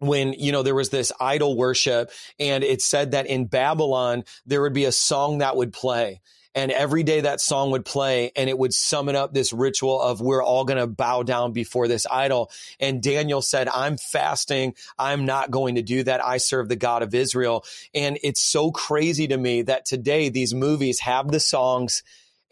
when 0.00 0.32
you 0.32 0.50
know 0.50 0.62
there 0.62 0.74
was 0.74 0.90
this 0.90 1.12
idol 1.20 1.56
worship 1.56 2.10
and 2.38 2.64
it 2.64 2.82
said 2.82 3.12
that 3.12 3.26
in 3.26 3.46
babylon 3.46 4.24
there 4.46 4.62
would 4.62 4.72
be 4.72 4.86
a 4.86 4.92
song 4.92 5.38
that 5.38 5.56
would 5.56 5.72
play. 5.72 6.20
And 6.52 6.72
every 6.72 7.04
day 7.04 7.20
that 7.20 7.40
song 7.40 7.70
would 7.70 7.84
play 7.84 8.32
and 8.34 8.50
it 8.50 8.58
would 8.58 8.74
summon 8.74 9.14
up 9.14 9.32
this 9.32 9.52
ritual 9.52 10.02
of 10.02 10.20
we're 10.20 10.42
all 10.42 10.64
going 10.64 10.80
to 10.80 10.88
bow 10.88 11.22
down 11.22 11.52
before 11.52 11.86
this 11.86 12.08
idol. 12.10 12.50
And 12.80 13.02
daniel 13.02 13.42
said 13.42 13.68
i'm 13.68 13.96
fasting. 13.98 14.74
I'm 14.98 15.26
not 15.26 15.50
going 15.50 15.76
to 15.76 15.82
do 15.82 16.02
that. 16.02 16.24
I 16.24 16.38
serve 16.38 16.68
the 16.68 16.76
god 16.76 17.02
of 17.02 17.14
israel. 17.14 17.64
And 17.94 18.18
it's 18.22 18.42
so 18.42 18.72
crazy 18.72 19.28
to 19.28 19.36
me 19.36 19.62
that 19.62 19.84
today 19.84 20.28
these 20.28 20.54
movies 20.54 21.00
have 21.00 21.28
the 21.28 21.40
songs 21.40 22.02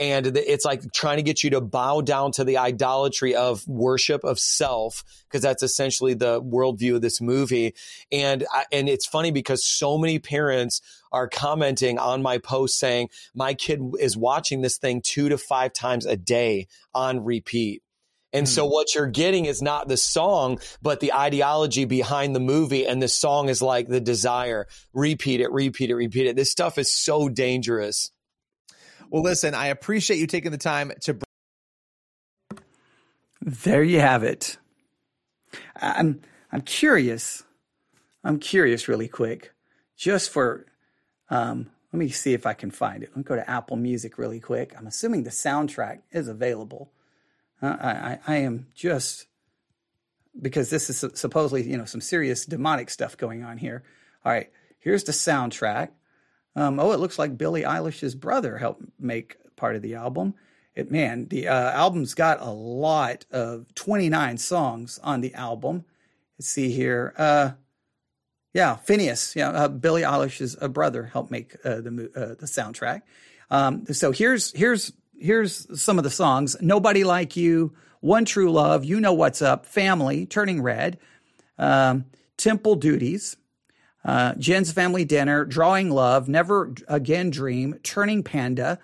and 0.01 0.27
it's 0.37 0.65
like 0.65 0.93
trying 0.93 1.17
to 1.17 1.23
get 1.23 1.43
you 1.43 1.51
to 1.51 1.61
bow 1.61 2.01
down 2.01 2.33
to 2.33 2.45
the 2.45 2.59
idolatry 2.59 3.35
of 3.35 3.67
worship 3.67 4.25
of 4.25 4.39
self 4.39 5.05
because 5.25 5.43
that's 5.43 5.63
essentially 5.63 6.15
the 6.15 6.41
worldview 6.41 6.97
of 6.97 7.03
this 7.03 7.21
movie 7.21 7.75
and 8.13 8.47
and 8.73 8.89
it's 8.89 9.07
funny 9.07 9.31
because 9.31 9.65
so 9.65 9.99
many 9.99 10.19
parents 10.19 10.81
are 11.11 11.29
commenting 11.29 11.99
on 11.99 12.23
my 12.23 12.39
post 12.39 12.79
saying 12.79 13.09
my 13.35 13.55
kid 13.55 13.81
is 13.99 14.17
watching 14.17 14.63
this 14.63 14.79
thing 14.79 15.01
two 15.03 15.29
to 15.29 15.39
five 15.39 15.73
times 15.73 16.07
a 16.07 16.17
day 16.17 16.67
on 16.95 17.25
repeat 17.25 17.83
and 18.33 18.49
so 18.49 18.67
hmm. 18.67 18.73
what 18.73 18.95
you're 18.95 19.07
getting 19.07 19.47
is 19.47 19.63
not 19.63 19.89
the 19.89 19.97
song, 19.97 20.61
but 20.83 21.01
the 21.01 21.15
ideology 21.15 21.87
behind 21.87 22.37
the 22.37 22.41
movie. 22.41 22.87
And 22.87 23.01
the 23.01 23.09
song 23.09 23.49
is 23.49 23.63
like 23.63 23.89
the 23.89 24.01
desire. 24.01 24.67
Repeat 24.93 25.41
it, 25.41 25.51
repeat 25.51 25.91
it, 25.91 25.95
repeat 25.95 26.27
it. 26.27 26.37
This 26.37 26.51
stuff 26.51 26.77
is 26.77 26.95
so 26.95 27.29
dangerous. 27.31 28.11
Well, 29.11 29.23
listen, 29.23 29.55
I 29.55 29.69
appreciate 29.69 30.19
you 30.19 30.27
taking 30.27 30.51
the 30.51 30.59
time 30.59 30.93
to. 31.03 31.19
There 33.41 33.83
you 33.83 34.01
have 34.01 34.23
it. 34.23 34.59
I'm 35.77 36.21
I'm 36.53 36.61
curious. 36.63 37.43
I'm 38.25 38.39
curious, 38.39 38.89
really 38.89 39.09
quick, 39.09 39.53
just 39.97 40.31
for. 40.31 40.67
Um, 41.31 41.71
let 41.93 41.99
me 41.99 42.09
see 42.11 42.35
if 42.35 42.45
I 42.45 42.53
can 42.53 42.71
find 42.71 43.03
it. 43.03 43.11
Let 43.11 43.17
me 43.17 43.23
go 43.23 43.37
to 43.37 43.49
Apple 43.49 43.77
Music 43.77 44.19
really 44.19 44.41
quick. 44.41 44.75
I'm 44.77 44.87
assuming 44.87 45.23
the 45.23 45.31
soundtrack 45.31 46.01
is 46.11 46.29
available. 46.29 46.93
Uh, 47.63 47.77
I, 47.81 48.19
I 48.27 48.37
am 48.37 48.67
just 48.75 49.27
because 50.41 50.69
this 50.71 50.91
is 50.91 51.05
supposedly 51.15 51.63
you 51.69 51.79
know 51.79 51.87
some 51.87 52.01
serious 52.01 52.45
demonic 52.45 52.91
stuff 52.91 53.17
going 53.17 53.43
on 53.43 53.57
here. 53.57 53.83
All 54.25 54.33
right, 54.33 54.51
here's 54.81 55.05
the 55.05 55.13
soundtrack. 55.13 55.91
Um, 56.59 56.81
oh, 56.81 56.91
it 56.91 56.99
looks 56.99 57.21
like 57.21 57.39
Billie 57.39 57.63
Eilish's 57.63 58.17
brother 58.17 58.59
helped 58.59 58.83
make 58.99 59.37
part 59.55 59.77
of 59.77 59.83
the 59.83 59.95
album. 59.95 60.35
It 60.75 60.91
man, 60.91 61.29
the 61.29 61.47
uh, 61.47 61.71
album's 61.71 62.15
got 62.15 62.41
a 62.41 62.51
lot 62.51 63.25
of 63.31 63.73
29 63.77 64.39
songs 64.39 64.99
on 65.05 65.21
the 65.21 65.35
album. 65.35 65.85
Let's 66.37 66.49
see 66.49 66.73
here. 66.73 67.15
Uh, 67.17 67.51
yeah, 68.55 68.77
Finneas, 68.85 69.37
Yeah, 69.37 69.51
uh, 69.51 69.69
Billie 69.69 70.03
Eilish's 70.03 70.57
uh, 70.61 70.67
brother 70.67 71.05
helped 71.05 71.31
make 71.31 71.55
uh, 71.65 71.77
the 71.81 72.11
uh, 72.17 72.35
the 72.41 72.47
soundtrack. 72.47 73.03
Um, 73.51 73.87
so 73.93 74.11
here's 74.11 74.51
here's 74.51 74.93
here's 75.17 75.81
some 75.81 75.97
of 75.97 76.03
the 76.03 76.11
songs: 76.11 76.57
"Nobody 76.61 77.05
Like 77.05 77.37
You," 77.37 77.73
"One 78.01 78.25
True 78.25 78.51
Love," 78.51 78.85
"You 78.85 79.01
Know 79.01 79.13
What's 79.13 79.43
Up," 79.43 79.65
"Family," 79.65 80.27
"Turning 80.27 80.61
Red," 80.61 80.99
um, 81.57 82.07
"Temple 82.37 82.75
Duties," 82.75 83.37
uh, 84.05 84.35
Jen's 84.35 84.73
Family 84.73 85.05
Dinner, 85.05 85.45
Drawing 85.45 85.91
Love, 85.91 86.29
Never 86.29 86.73
Again 86.87 87.31
Dream, 87.31 87.79
Turning 87.83 88.23
Panda, 88.23 88.79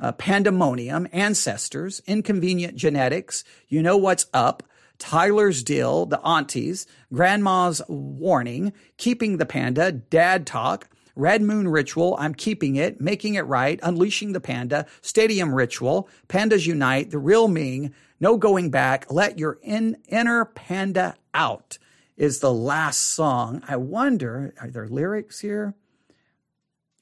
uh, 0.00 0.12
Pandemonium, 0.12 1.08
Ancestors, 1.12 2.02
Inconvenient 2.06 2.76
Genetics, 2.76 3.44
You 3.68 3.82
Know 3.82 3.96
What's 3.96 4.26
Up, 4.34 4.62
Tyler's 4.98 5.62
Deal, 5.62 6.06
The 6.06 6.20
Aunties, 6.20 6.86
Grandma's 7.12 7.82
Warning, 7.88 8.72
Keeping 8.96 9.36
the 9.36 9.46
Panda, 9.46 9.92
Dad 9.92 10.46
Talk, 10.46 10.88
Red 11.14 11.42
Moon 11.42 11.68
Ritual, 11.68 12.16
I'm 12.18 12.34
Keeping 12.34 12.76
It, 12.76 13.00
Making 13.00 13.34
It 13.34 13.46
Right, 13.46 13.80
Unleashing 13.82 14.32
the 14.32 14.40
Panda, 14.40 14.86
Stadium 15.00 15.54
Ritual, 15.54 16.08
Pandas 16.28 16.66
Unite, 16.66 17.10
The 17.10 17.18
Real 17.18 17.48
Ming, 17.48 17.94
No 18.20 18.36
Going 18.36 18.70
Back, 18.70 19.10
Let 19.10 19.38
Your 19.38 19.58
in- 19.62 19.96
Inner 20.08 20.44
Panda 20.44 21.16
Out 21.32 21.78
is 22.16 22.40
the 22.40 22.52
last 22.52 22.98
song. 22.98 23.62
I 23.68 23.76
wonder, 23.76 24.54
are 24.60 24.70
there 24.70 24.88
lyrics 24.88 25.38
here? 25.38 25.74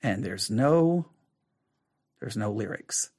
And 0.03 0.24
there's 0.24 0.51
no, 0.51 1.07
there's 2.20 2.36
no 2.36 2.53
lyrics. 2.53 3.11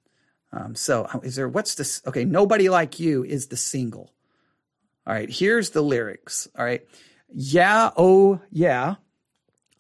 Um, 0.52 0.76
so 0.76 1.06
uh, 1.06 1.20
is 1.24 1.36
there, 1.36 1.50
what's 1.50 1.76
this? 1.76 2.02
Okay. 2.06 2.26
Nobody 2.26 2.70
like 2.70 3.00
you 3.00 3.24
is 3.24 3.48
the 3.48 3.58
single. 3.58 4.14
All 5.08 5.14
right. 5.14 5.30
Here's 5.30 5.72
the 5.72 5.82
lyrics. 5.82 6.48
All 6.58 6.66
right. 6.66 6.86
Yeah. 7.34 7.92
Oh 7.98 8.40
yeah. 8.52 8.96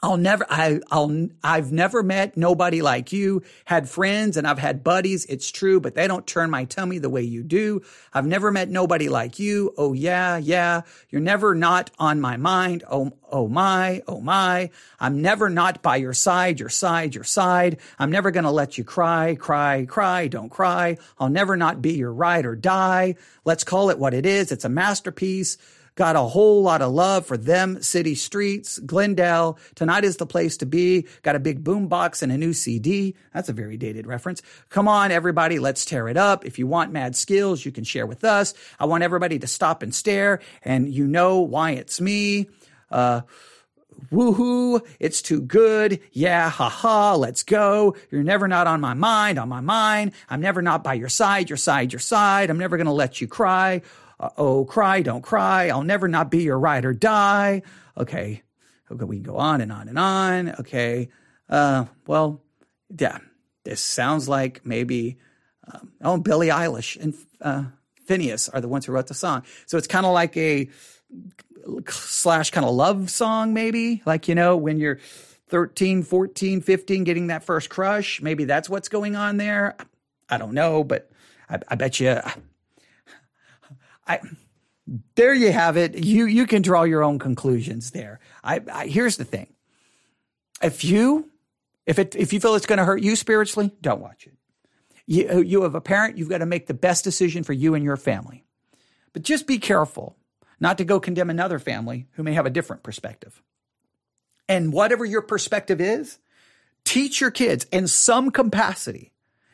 I'll 0.06 0.18
never, 0.18 0.46
I, 0.48 0.82
I'll, 0.92 1.30
I've 1.44 1.72
never 1.72 2.04
met 2.04 2.38
nobody 2.38 2.84
like 2.84 3.12
you. 3.12 3.42
Had 3.66 3.90
friends 3.90 4.38
and 4.38 4.46
I've 4.46 4.60
had 4.60 4.84
buddies. 4.84 5.26
It's 5.26 5.52
true, 5.52 5.80
but 5.80 5.96
they 5.96 6.08
don't 6.08 6.28
turn 6.28 6.52
my 6.52 6.66
tummy 6.66 7.00
the 7.00 7.10
way 7.10 7.24
you 7.24 7.42
do. 7.42 7.82
I've 8.14 8.28
never 8.28 8.52
met 8.52 8.70
nobody 8.70 9.10
like 9.10 9.40
you. 9.40 9.74
Oh 9.80 9.94
yeah, 9.94 10.38
yeah. 10.38 10.82
You're 11.10 11.22
never 11.22 11.56
not 11.56 11.90
on 11.98 12.22
my 12.22 12.38
mind. 12.38 12.84
Oh, 12.88 13.14
oh 13.32 13.48
my, 13.48 14.04
oh 14.08 14.22
my. 14.22 14.70
I'm 15.00 15.24
never 15.24 15.50
not 15.50 15.82
by 15.82 15.96
your 15.96 16.14
side, 16.14 16.60
your 16.60 16.70
side, 16.70 17.16
your 17.16 17.24
side. 17.24 17.80
I'm 17.98 18.12
never 18.12 18.30
going 18.30 18.44
to 18.44 18.52
let 18.52 18.78
you 18.78 18.84
cry, 18.84 19.34
cry, 19.34 19.88
cry. 19.88 20.28
Don't 20.28 20.50
cry. 20.50 21.00
I'll 21.18 21.30
never 21.30 21.58
not 21.58 21.82
be 21.82 21.94
your 21.94 22.14
ride 22.14 22.46
or 22.46 22.56
die. 22.56 23.16
Let's 23.44 23.64
call 23.64 23.90
it 23.90 23.98
what 23.98 24.14
it 24.14 24.28
is. 24.28 24.52
It's 24.52 24.66
a 24.66 24.70
masterpiece. 24.70 25.58
Got 25.96 26.18
a 26.18 26.22
whole 26.22 26.62
lot 26.62 26.82
of 26.82 26.92
love 26.92 27.26
for 27.26 27.38
them 27.38 27.82
city 27.82 28.16
streets. 28.16 28.80
Glendale, 28.80 29.58
tonight 29.76 30.04
is 30.04 30.18
the 30.18 30.26
place 30.26 30.58
to 30.58 30.66
be. 30.66 31.08
Got 31.22 31.38
a 31.38 31.40
big 31.40 31.64
boom 31.64 31.88
box 31.88 32.22
and 32.22 32.34
a 32.34 32.38
new 32.38 32.52
CD. 32.52 33.16
That's 33.34 33.48
a 33.48 33.54
very 33.54 33.78
dated 33.78 34.06
reference. 34.06 34.42
Come 34.70 34.90
on, 34.90 35.12
everybody, 35.12 35.58
let's 35.58 35.86
tear 35.86 36.10
it 36.10 36.18
up. 36.18 36.46
If 36.46 36.60
you 36.60 36.68
want 36.68 36.92
mad 36.92 37.16
skills, 37.16 37.64
you 37.64 37.72
can 37.72 37.86
share 37.86 38.06
with 38.06 38.26
us. 38.26 38.54
I 38.78 38.86
want 38.86 39.06
everybody 39.06 39.40
to 39.40 39.48
stop 39.48 39.82
and 39.82 39.96
stare, 39.96 40.42
and 40.64 40.94
you 40.94 41.08
know 41.08 41.40
why 41.40 41.72
it's 41.72 42.02
me. 42.02 42.50
Uh, 42.92 43.22
woohoo, 44.12 44.86
it's 45.00 45.22
too 45.22 45.42
good. 45.42 46.02
Yeah, 46.12 46.50
haha, 46.50 47.16
let's 47.16 47.44
go. 47.44 47.96
You're 48.12 48.24
never 48.24 48.50
not 48.50 48.68
on 48.68 48.82
my 48.82 48.96
mind, 48.96 49.40
on 49.40 49.48
my 49.48 49.62
mind. 49.62 50.12
I'm 50.30 50.42
never 50.42 50.62
not 50.62 50.84
by 50.84 50.96
your 50.96 51.08
side, 51.08 51.50
your 51.50 51.56
side, 51.56 51.94
your 51.94 52.02
side. 52.02 52.50
I'm 52.50 52.60
never 52.60 52.76
going 52.76 52.86
to 52.88 52.92
let 52.92 53.22
you 53.22 53.30
cry 53.30 53.82
uh, 54.20 54.30
oh, 54.38 54.66
cry, 54.66 55.02
don't 55.02 55.22
cry. 55.22 55.70
I'll 55.70 55.84
never 55.84 56.08
not 56.08 56.32
be 56.32 56.44
your 56.44 56.60
ride 56.60 56.86
or 56.86 56.94
die. 56.94 57.62
Okay. 57.98 58.42
Okay. 58.92 59.06
We 59.06 59.18
can 59.18 59.24
go 59.24 59.38
on 59.38 59.62
and 59.62 59.72
on 59.72 59.88
and 59.88 60.00
on. 60.00 60.56
Okay. 60.60 61.10
Uh, 61.50 61.86
well, 62.08 62.42
yeah, 62.98 63.20
this 63.64 63.82
sounds 63.82 64.30
like 64.30 64.66
maybe, 64.66 65.18
um, 65.72 65.92
oh, 66.02 66.18
Billie 66.18 66.48
Eilish 66.48 67.00
and, 67.02 67.14
uh, 67.42 67.66
Finneas 68.08 68.50
are 68.54 68.62
the 68.62 68.68
ones 68.68 68.86
who 68.86 68.92
wrote 68.92 69.08
the 69.08 69.14
song. 69.16 69.44
So 69.66 69.78
it's 69.78 69.88
kind 69.88 70.06
of 70.06 70.14
like 70.14 70.38
a 70.38 70.70
slash 71.88 72.52
kind 72.52 72.66
of 72.66 72.74
love 72.74 73.10
song, 73.10 73.54
maybe 73.54 74.04
like, 74.06 74.28
you 74.28 74.36
know, 74.36 74.56
when 74.56 74.78
you're 74.78 75.00
13, 75.48 76.04
14, 76.04 76.62
15, 76.62 77.04
getting 77.04 77.28
that 77.28 77.44
first 77.44 77.70
crush, 77.70 78.22
maybe 78.22 78.46
that's 78.46 78.70
what's 78.70 78.90
going 78.90 79.16
on 79.16 79.38
there. 79.38 79.76
I 80.30 80.38
don't 80.38 80.54
know, 80.54 80.84
but 80.84 81.10
I, 81.50 81.60
I 81.68 81.76
bet 81.76 82.00
you 82.00 82.20
I, 84.08 84.20
there 85.16 85.34
you 85.34 85.52
have 85.52 85.78
it. 85.78 86.04
You 86.04 86.26
you 86.26 86.48
can 86.48 86.62
draw 86.62 86.84
your 86.84 87.04
own 87.04 87.20
conclusions 87.20 87.92
there. 87.92 88.20
I, 88.44 88.62
I 88.72 88.88
here's 88.88 89.18
the 89.18 89.26
thing. 89.26 89.48
If 90.62 90.84
you 90.84 91.30
If 91.86 92.00
it 92.00 92.16
if 92.16 92.34
you 92.34 92.40
feel 92.40 92.56
it's 92.56 92.66
going 92.66 92.80
to 92.80 92.86
hurt 92.86 93.04
you 93.04 93.16
spiritually, 93.16 93.72
don't 93.82 94.02
watch 94.02 94.26
it. 94.26 94.34
You, 95.08 95.42
you 95.42 95.62
have 95.62 95.76
a 95.76 95.82
parent, 95.82 96.18
you've 96.18 96.30
got 96.30 96.40
to 96.40 96.48
make 96.48 96.66
the 96.66 96.74
best 96.74 97.04
decision 97.04 97.44
for 97.44 97.54
you 97.54 97.76
and 97.76 97.84
your 97.84 97.98
family. 97.98 98.44
But 99.14 99.22
just 99.22 99.46
be 99.46 99.60
careful 99.60 100.16
not 100.60 100.78
to 100.80 100.86
go 100.86 101.00
condemn 101.00 101.30
another 101.30 101.60
family 101.60 102.08
who 102.14 102.24
may 102.24 102.34
have 102.34 102.48
a 102.48 102.50
different 102.50 102.82
perspective. 102.82 103.44
And 104.48 104.74
whatever 104.74 105.06
your 105.06 105.22
perspective 105.22 105.80
is, 105.80 106.18
teach 106.84 107.22
your 107.22 107.32
kids 107.32 107.66
in 107.72 107.88
some 107.88 108.32
capacity. 108.32 109.12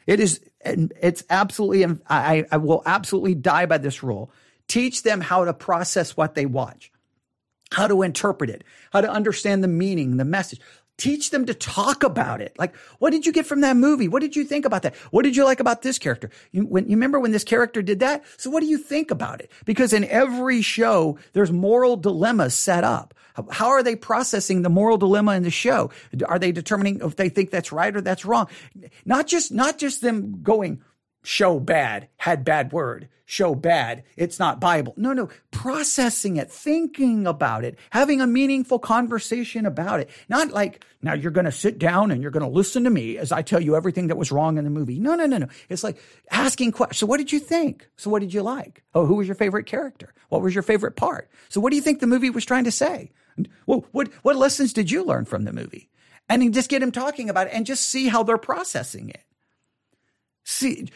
It 0.07 0.19
is, 0.19 0.39
it's 0.63 1.23
absolutely, 1.29 1.97
I, 2.07 2.45
I 2.49 2.57
will 2.57 2.81
absolutely 2.85 3.35
die 3.35 3.65
by 3.65 3.77
this 3.77 4.03
rule. 4.03 4.31
Teach 4.71 5.03
them 5.03 5.19
how 5.19 5.43
to 5.43 5.53
process 5.53 6.15
what 6.15 6.33
they 6.33 6.45
watch, 6.45 6.93
how 7.73 7.87
to 7.87 8.03
interpret 8.03 8.49
it, 8.49 8.63
how 8.93 9.01
to 9.01 9.11
understand 9.11 9.61
the 9.61 9.67
meaning, 9.67 10.15
the 10.15 10.23
message. 10.23 10.61
Teach 10.95 11.29
them 11.29 11.45
to 11.47 11.53
talk 11.53 12.03
about 12.03 12.39
it. 12.39 12.57
Like, 12.57 12.73
what 12.99 13.09
did 13.09 13.25
you 13.25 13.33
get 13.33 13.45
from 13.45 13.59
that 13.61 13.75
movie? 13.75 14.07
What 14.07 14.21
did 14.21 14.33
you 14.37 14.45
think 14.45 14.63
about 14.63 14.83
that? 14.83 14.95
What 15.11 15.23
did 15.23 15.35
you 15.35 15.43
like 15.43 15.59
about 15.59 15.81
this 15.81 15.99
character? 15.99 16.29
You, 16.53 16.61
when, 16.65 16.85
you 16.85 16.91
remember 16.91 17.19
when 17.19 17.33
this 17.33 17.43
character 17.43 17.81
did 17.81 17.99
that? 17.99 18.23
So 18.37 18.49
what 18.49 18.61
do 18.61 18.67
you 18.67 18.77
think 18.77 19.11
about 19.11 19.41
it? 19.41 19.51
Because 19.65 19.91
in 19.91 20.05
every 20.05 20.61
show, 20.61 21.19
there's 21.33 21.51
moral 21.51 21.97
dilemmas 21.97 22.53
set 22.53 22.85
up. 22.85 23.13
How 23.49 23.71
are 23.71 23.83
they 23.83 23.97
processing 23.97 24.61
the 24.61 24.69
moral 24.69 24.97
dilemma 24.97 25.33
in 25.33 25.43
the 25.43 25.51
show? 25.51 25.89
Are 26.25 26.39
they 26.39 26.53
determining 26.53 27.01
if 27.01 27.17
they 27.17 27.27
think 27.27 27.49
that's 27.49 27.73
right 27.73 27.93
or 27.93 27.99
that's 27.99 28.23
wrong? 28.23 28.47
Not 29.03 29.27
just, 29.27 29.51
not 29.51 29.77
just 29.77 30.01
them 30.01 30.41
going, 30.41 30.81
show 31.23 31.59
bad, 31.59 32.07
had 32.17 32.43
bad 32.43 32.71
word, 32.71 33.07
show 33.25 33.55
bad, 33.55 34.03
it's 34.17 34.39
not 34.39 34.59
Bible. 34.59 34.93
No, 34.97 35.13
no, 35.13 35.29
processing 35.51 36.35
it, 36.35 36.51
thinking 36.51 37.25
about 37.25 37.63
it, 37.63 37.77
having 37.91 38.19
a 38.19 38.27
meaningful 38.27 38.79
conversation 38.79 39.65
about 39.65 40.01
it. 40.01 40.09
Not 40.27 40.51
like, 40.51 40.83
now 41.01 41.13
you're 41.13 41.31
going 41.31 41.45
to 41.45 41.51
sit 41.51 41.79
down 41.79 42.11
and 42.11 42.21
you're 42.21 42.31
going 42.31 42.45
to 42.45 42.51
listen 42.51 42.83
to 42.83 42.89
me 42.89 43.17
as 43.17 43.31
I 43.31 43.41
tell 43.41 43.61
you 43.61 43.75
everything 43.75 44.07
that 44.07 44.17
was 44.17 44.31
wrong 44.31 44.57
in 44.57 44.65
the 44.65 44.69
movie. 44.69 44.99
No, 44.99 45.15
no, 45.15 45.25
no, 45.25 45.37
no. 45.37 45.47
It's 45.69 45.83
like 45.83 45.97
asking 46.29 46.73
questions. 46.73 46.99
So 46.99 47.05
what 47.05 47.17
did 47.17 47.31
you 47.31 47.39
think? 47.39 47.87
So 47.95 48.09
what 48.09 48.19
did 48.19 48.33
you 48.33 48.41
like? 48.41 48.83
Oh, 48.93 49.05
who 49.05 49.15
was 49.15 49.27
your 49.27 49.35
favorite 49.35 49.65
character? 49.65 50.13
What 50.29 50.41
was 50.41 50.53
your 50.53 50.63
favorite 50.63 50.97
part? 50.97 51.29
So 51.49 51.61
what 51.61 51.69
do 51.69 51.77
you 51.77 51.81
think 51.81 51.99
the 51.99 52.07
movie 52.07 52.29
was 52.29 52.45
trying 52.45 52.65
to 52.65 52.71
say? 52.71 53.11
Well, 53.65 53.85
what, 53.91 54.09
what 54.23 54.35
lessons 54.35 54.73
did 54.73 54.91
you 54.91 55.05
learn 55.05 55.25
from 55.25 55.45
the 55.45 55.53
movie? 55.53 55.89
And 56.27 56.53
just 56.53 56.69
get 56.69 56.83
him 56.83 56.91
talking 56.91 57.29
about 57.29 57.47
it 57.47 57.53
and 57.53 57.65
just 57.65 57.87
see 57.87 58.07
how 58.07 58.23
they're 58.23 58.37
processing 58.37 59.09
it. 59.09 59.23
See, 60.43 60.89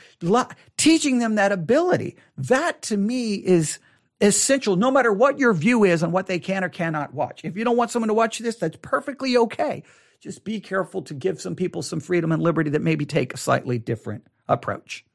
teaching 0.77 1.19
them 1.19 1.35
that 1.35 1.51
ability, 1.51 2.17
that 2.37 2.81
to 2.83 2.97
me 2.97 3.35
is 3.35 3.79
essential, 4.21 4.75
no 4.75 4.89
matter 4.91 5.11
what 5.11 5.39
your 5.39 5.53
view 5.53 5.83
is 5.83 6.01
on 6.03 6.11
what 6.11 6.27
they 6.27 6.39
can 6.39 6.63
or 6.63 6.69
cannot 6.69 7.13
watch. 7.13 7.41
If 7.43 7.55
you 7.55 7.63
don't 7.63 7.77
want 7.77 7.91
someone 7.91 8.07
to 8.07 8.13
watch 8.13 8.39
this, 8.39 8.55
that's 8.55 8.77
perfectly 8.81 9.37
okay. 9.37 9.83
Just 10.19 10.43
be 10.43 10.59
careful 10.59 11.01
to 11.03 11.13
give 11.13 11.39
some 11.39 11.55
people 11.55 11.81
some 11.81 11.99
freedom 11.99 12.31
and 12.31 12.41
liberty 12.41 12.71
that 12.71 12.81
maybe 12.81 13.05
take 13.05 13.33
a 13.33 13.37
slightly 13.37 13.77
different 13.77 14.25
approach. 14.47 15.05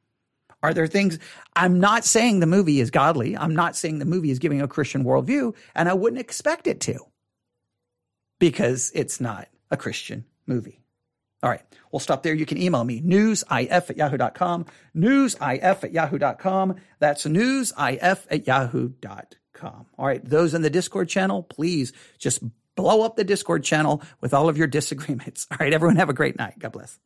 Are 0.62 0.74
there 0.74 0.86
things 0.86 1.18
I'm 1.56 1.80
not 1.80 2.04
saying 2.04 2.40
the 2.40 2.46
movie 2.46 2.80
is 2.80 2.90
godly? 2.90 3.36
I'm 3.36 3.56
not 3.56 3.74
saying 3.74 3.98
the 3.98 4.04
movie 4.04 4.30
is 4.30 4.38
giving 4.38 4.60
a 4.60 4.68
Christian 4.68 5.04
worldview, 5.04 5.56
and 5.74 5.88
I 5.88 5.94
wouldn't 5.94 6.20
expect 6.20 6.66
it 6.66 6.80
to 6.82 6.98
because 8.38 8.92
it's 8.94 9.20
not 9.20 9.48
a 9.70 9.76
Christian 9.76 10.26
movie. 10.46 10.79
All 11.42 11.50
right, 11.50 11.62
we'll 11.90 12.00
stop 12.00 12.22
there. 12.22 12.34
You 12.34 12.46
can 12.46 12.58
email 12.58 12.84
me, 12.84 13.00
newsif 13.00 13.90
at 13.90 13.96
yahoo.com, 13.96 14.66
newsif 14.94 15.84
at 15.84 15.92
yahoo.com. 15.92 16.76
That's 16.98 17.24
newsif 17.24 18.26
at 18.30 18.46
yahoo.com. 18.46 19.86
All 19.98 20.06
right, 20.06 20.24
those 20.24 20.54
in 20.54 20.62
the 20.62 20.70
Discord 20.70 21.08
channel, 21.08 21.42
please 21.42 21.92
just 22.18 22.42
blow 22.76 23.02
up 23.02 23.16
the 23.16 23.24
Discord 23.24 23.64
channel 23.64 24.02
with 24.20 24.34
all 24.34 24.48
of 24.48 24.58
your 24.58 24.66
disagreements. 24.66 25.46
All 25.50 25.58
right, 25.60 25.72
everyone 25.72 25.96
have 25.96 26.08
a 26.08 26.14
great 26.14 26.38
night. 26.38 26.58
God 26.58 26.72
bless. 26.72 26.98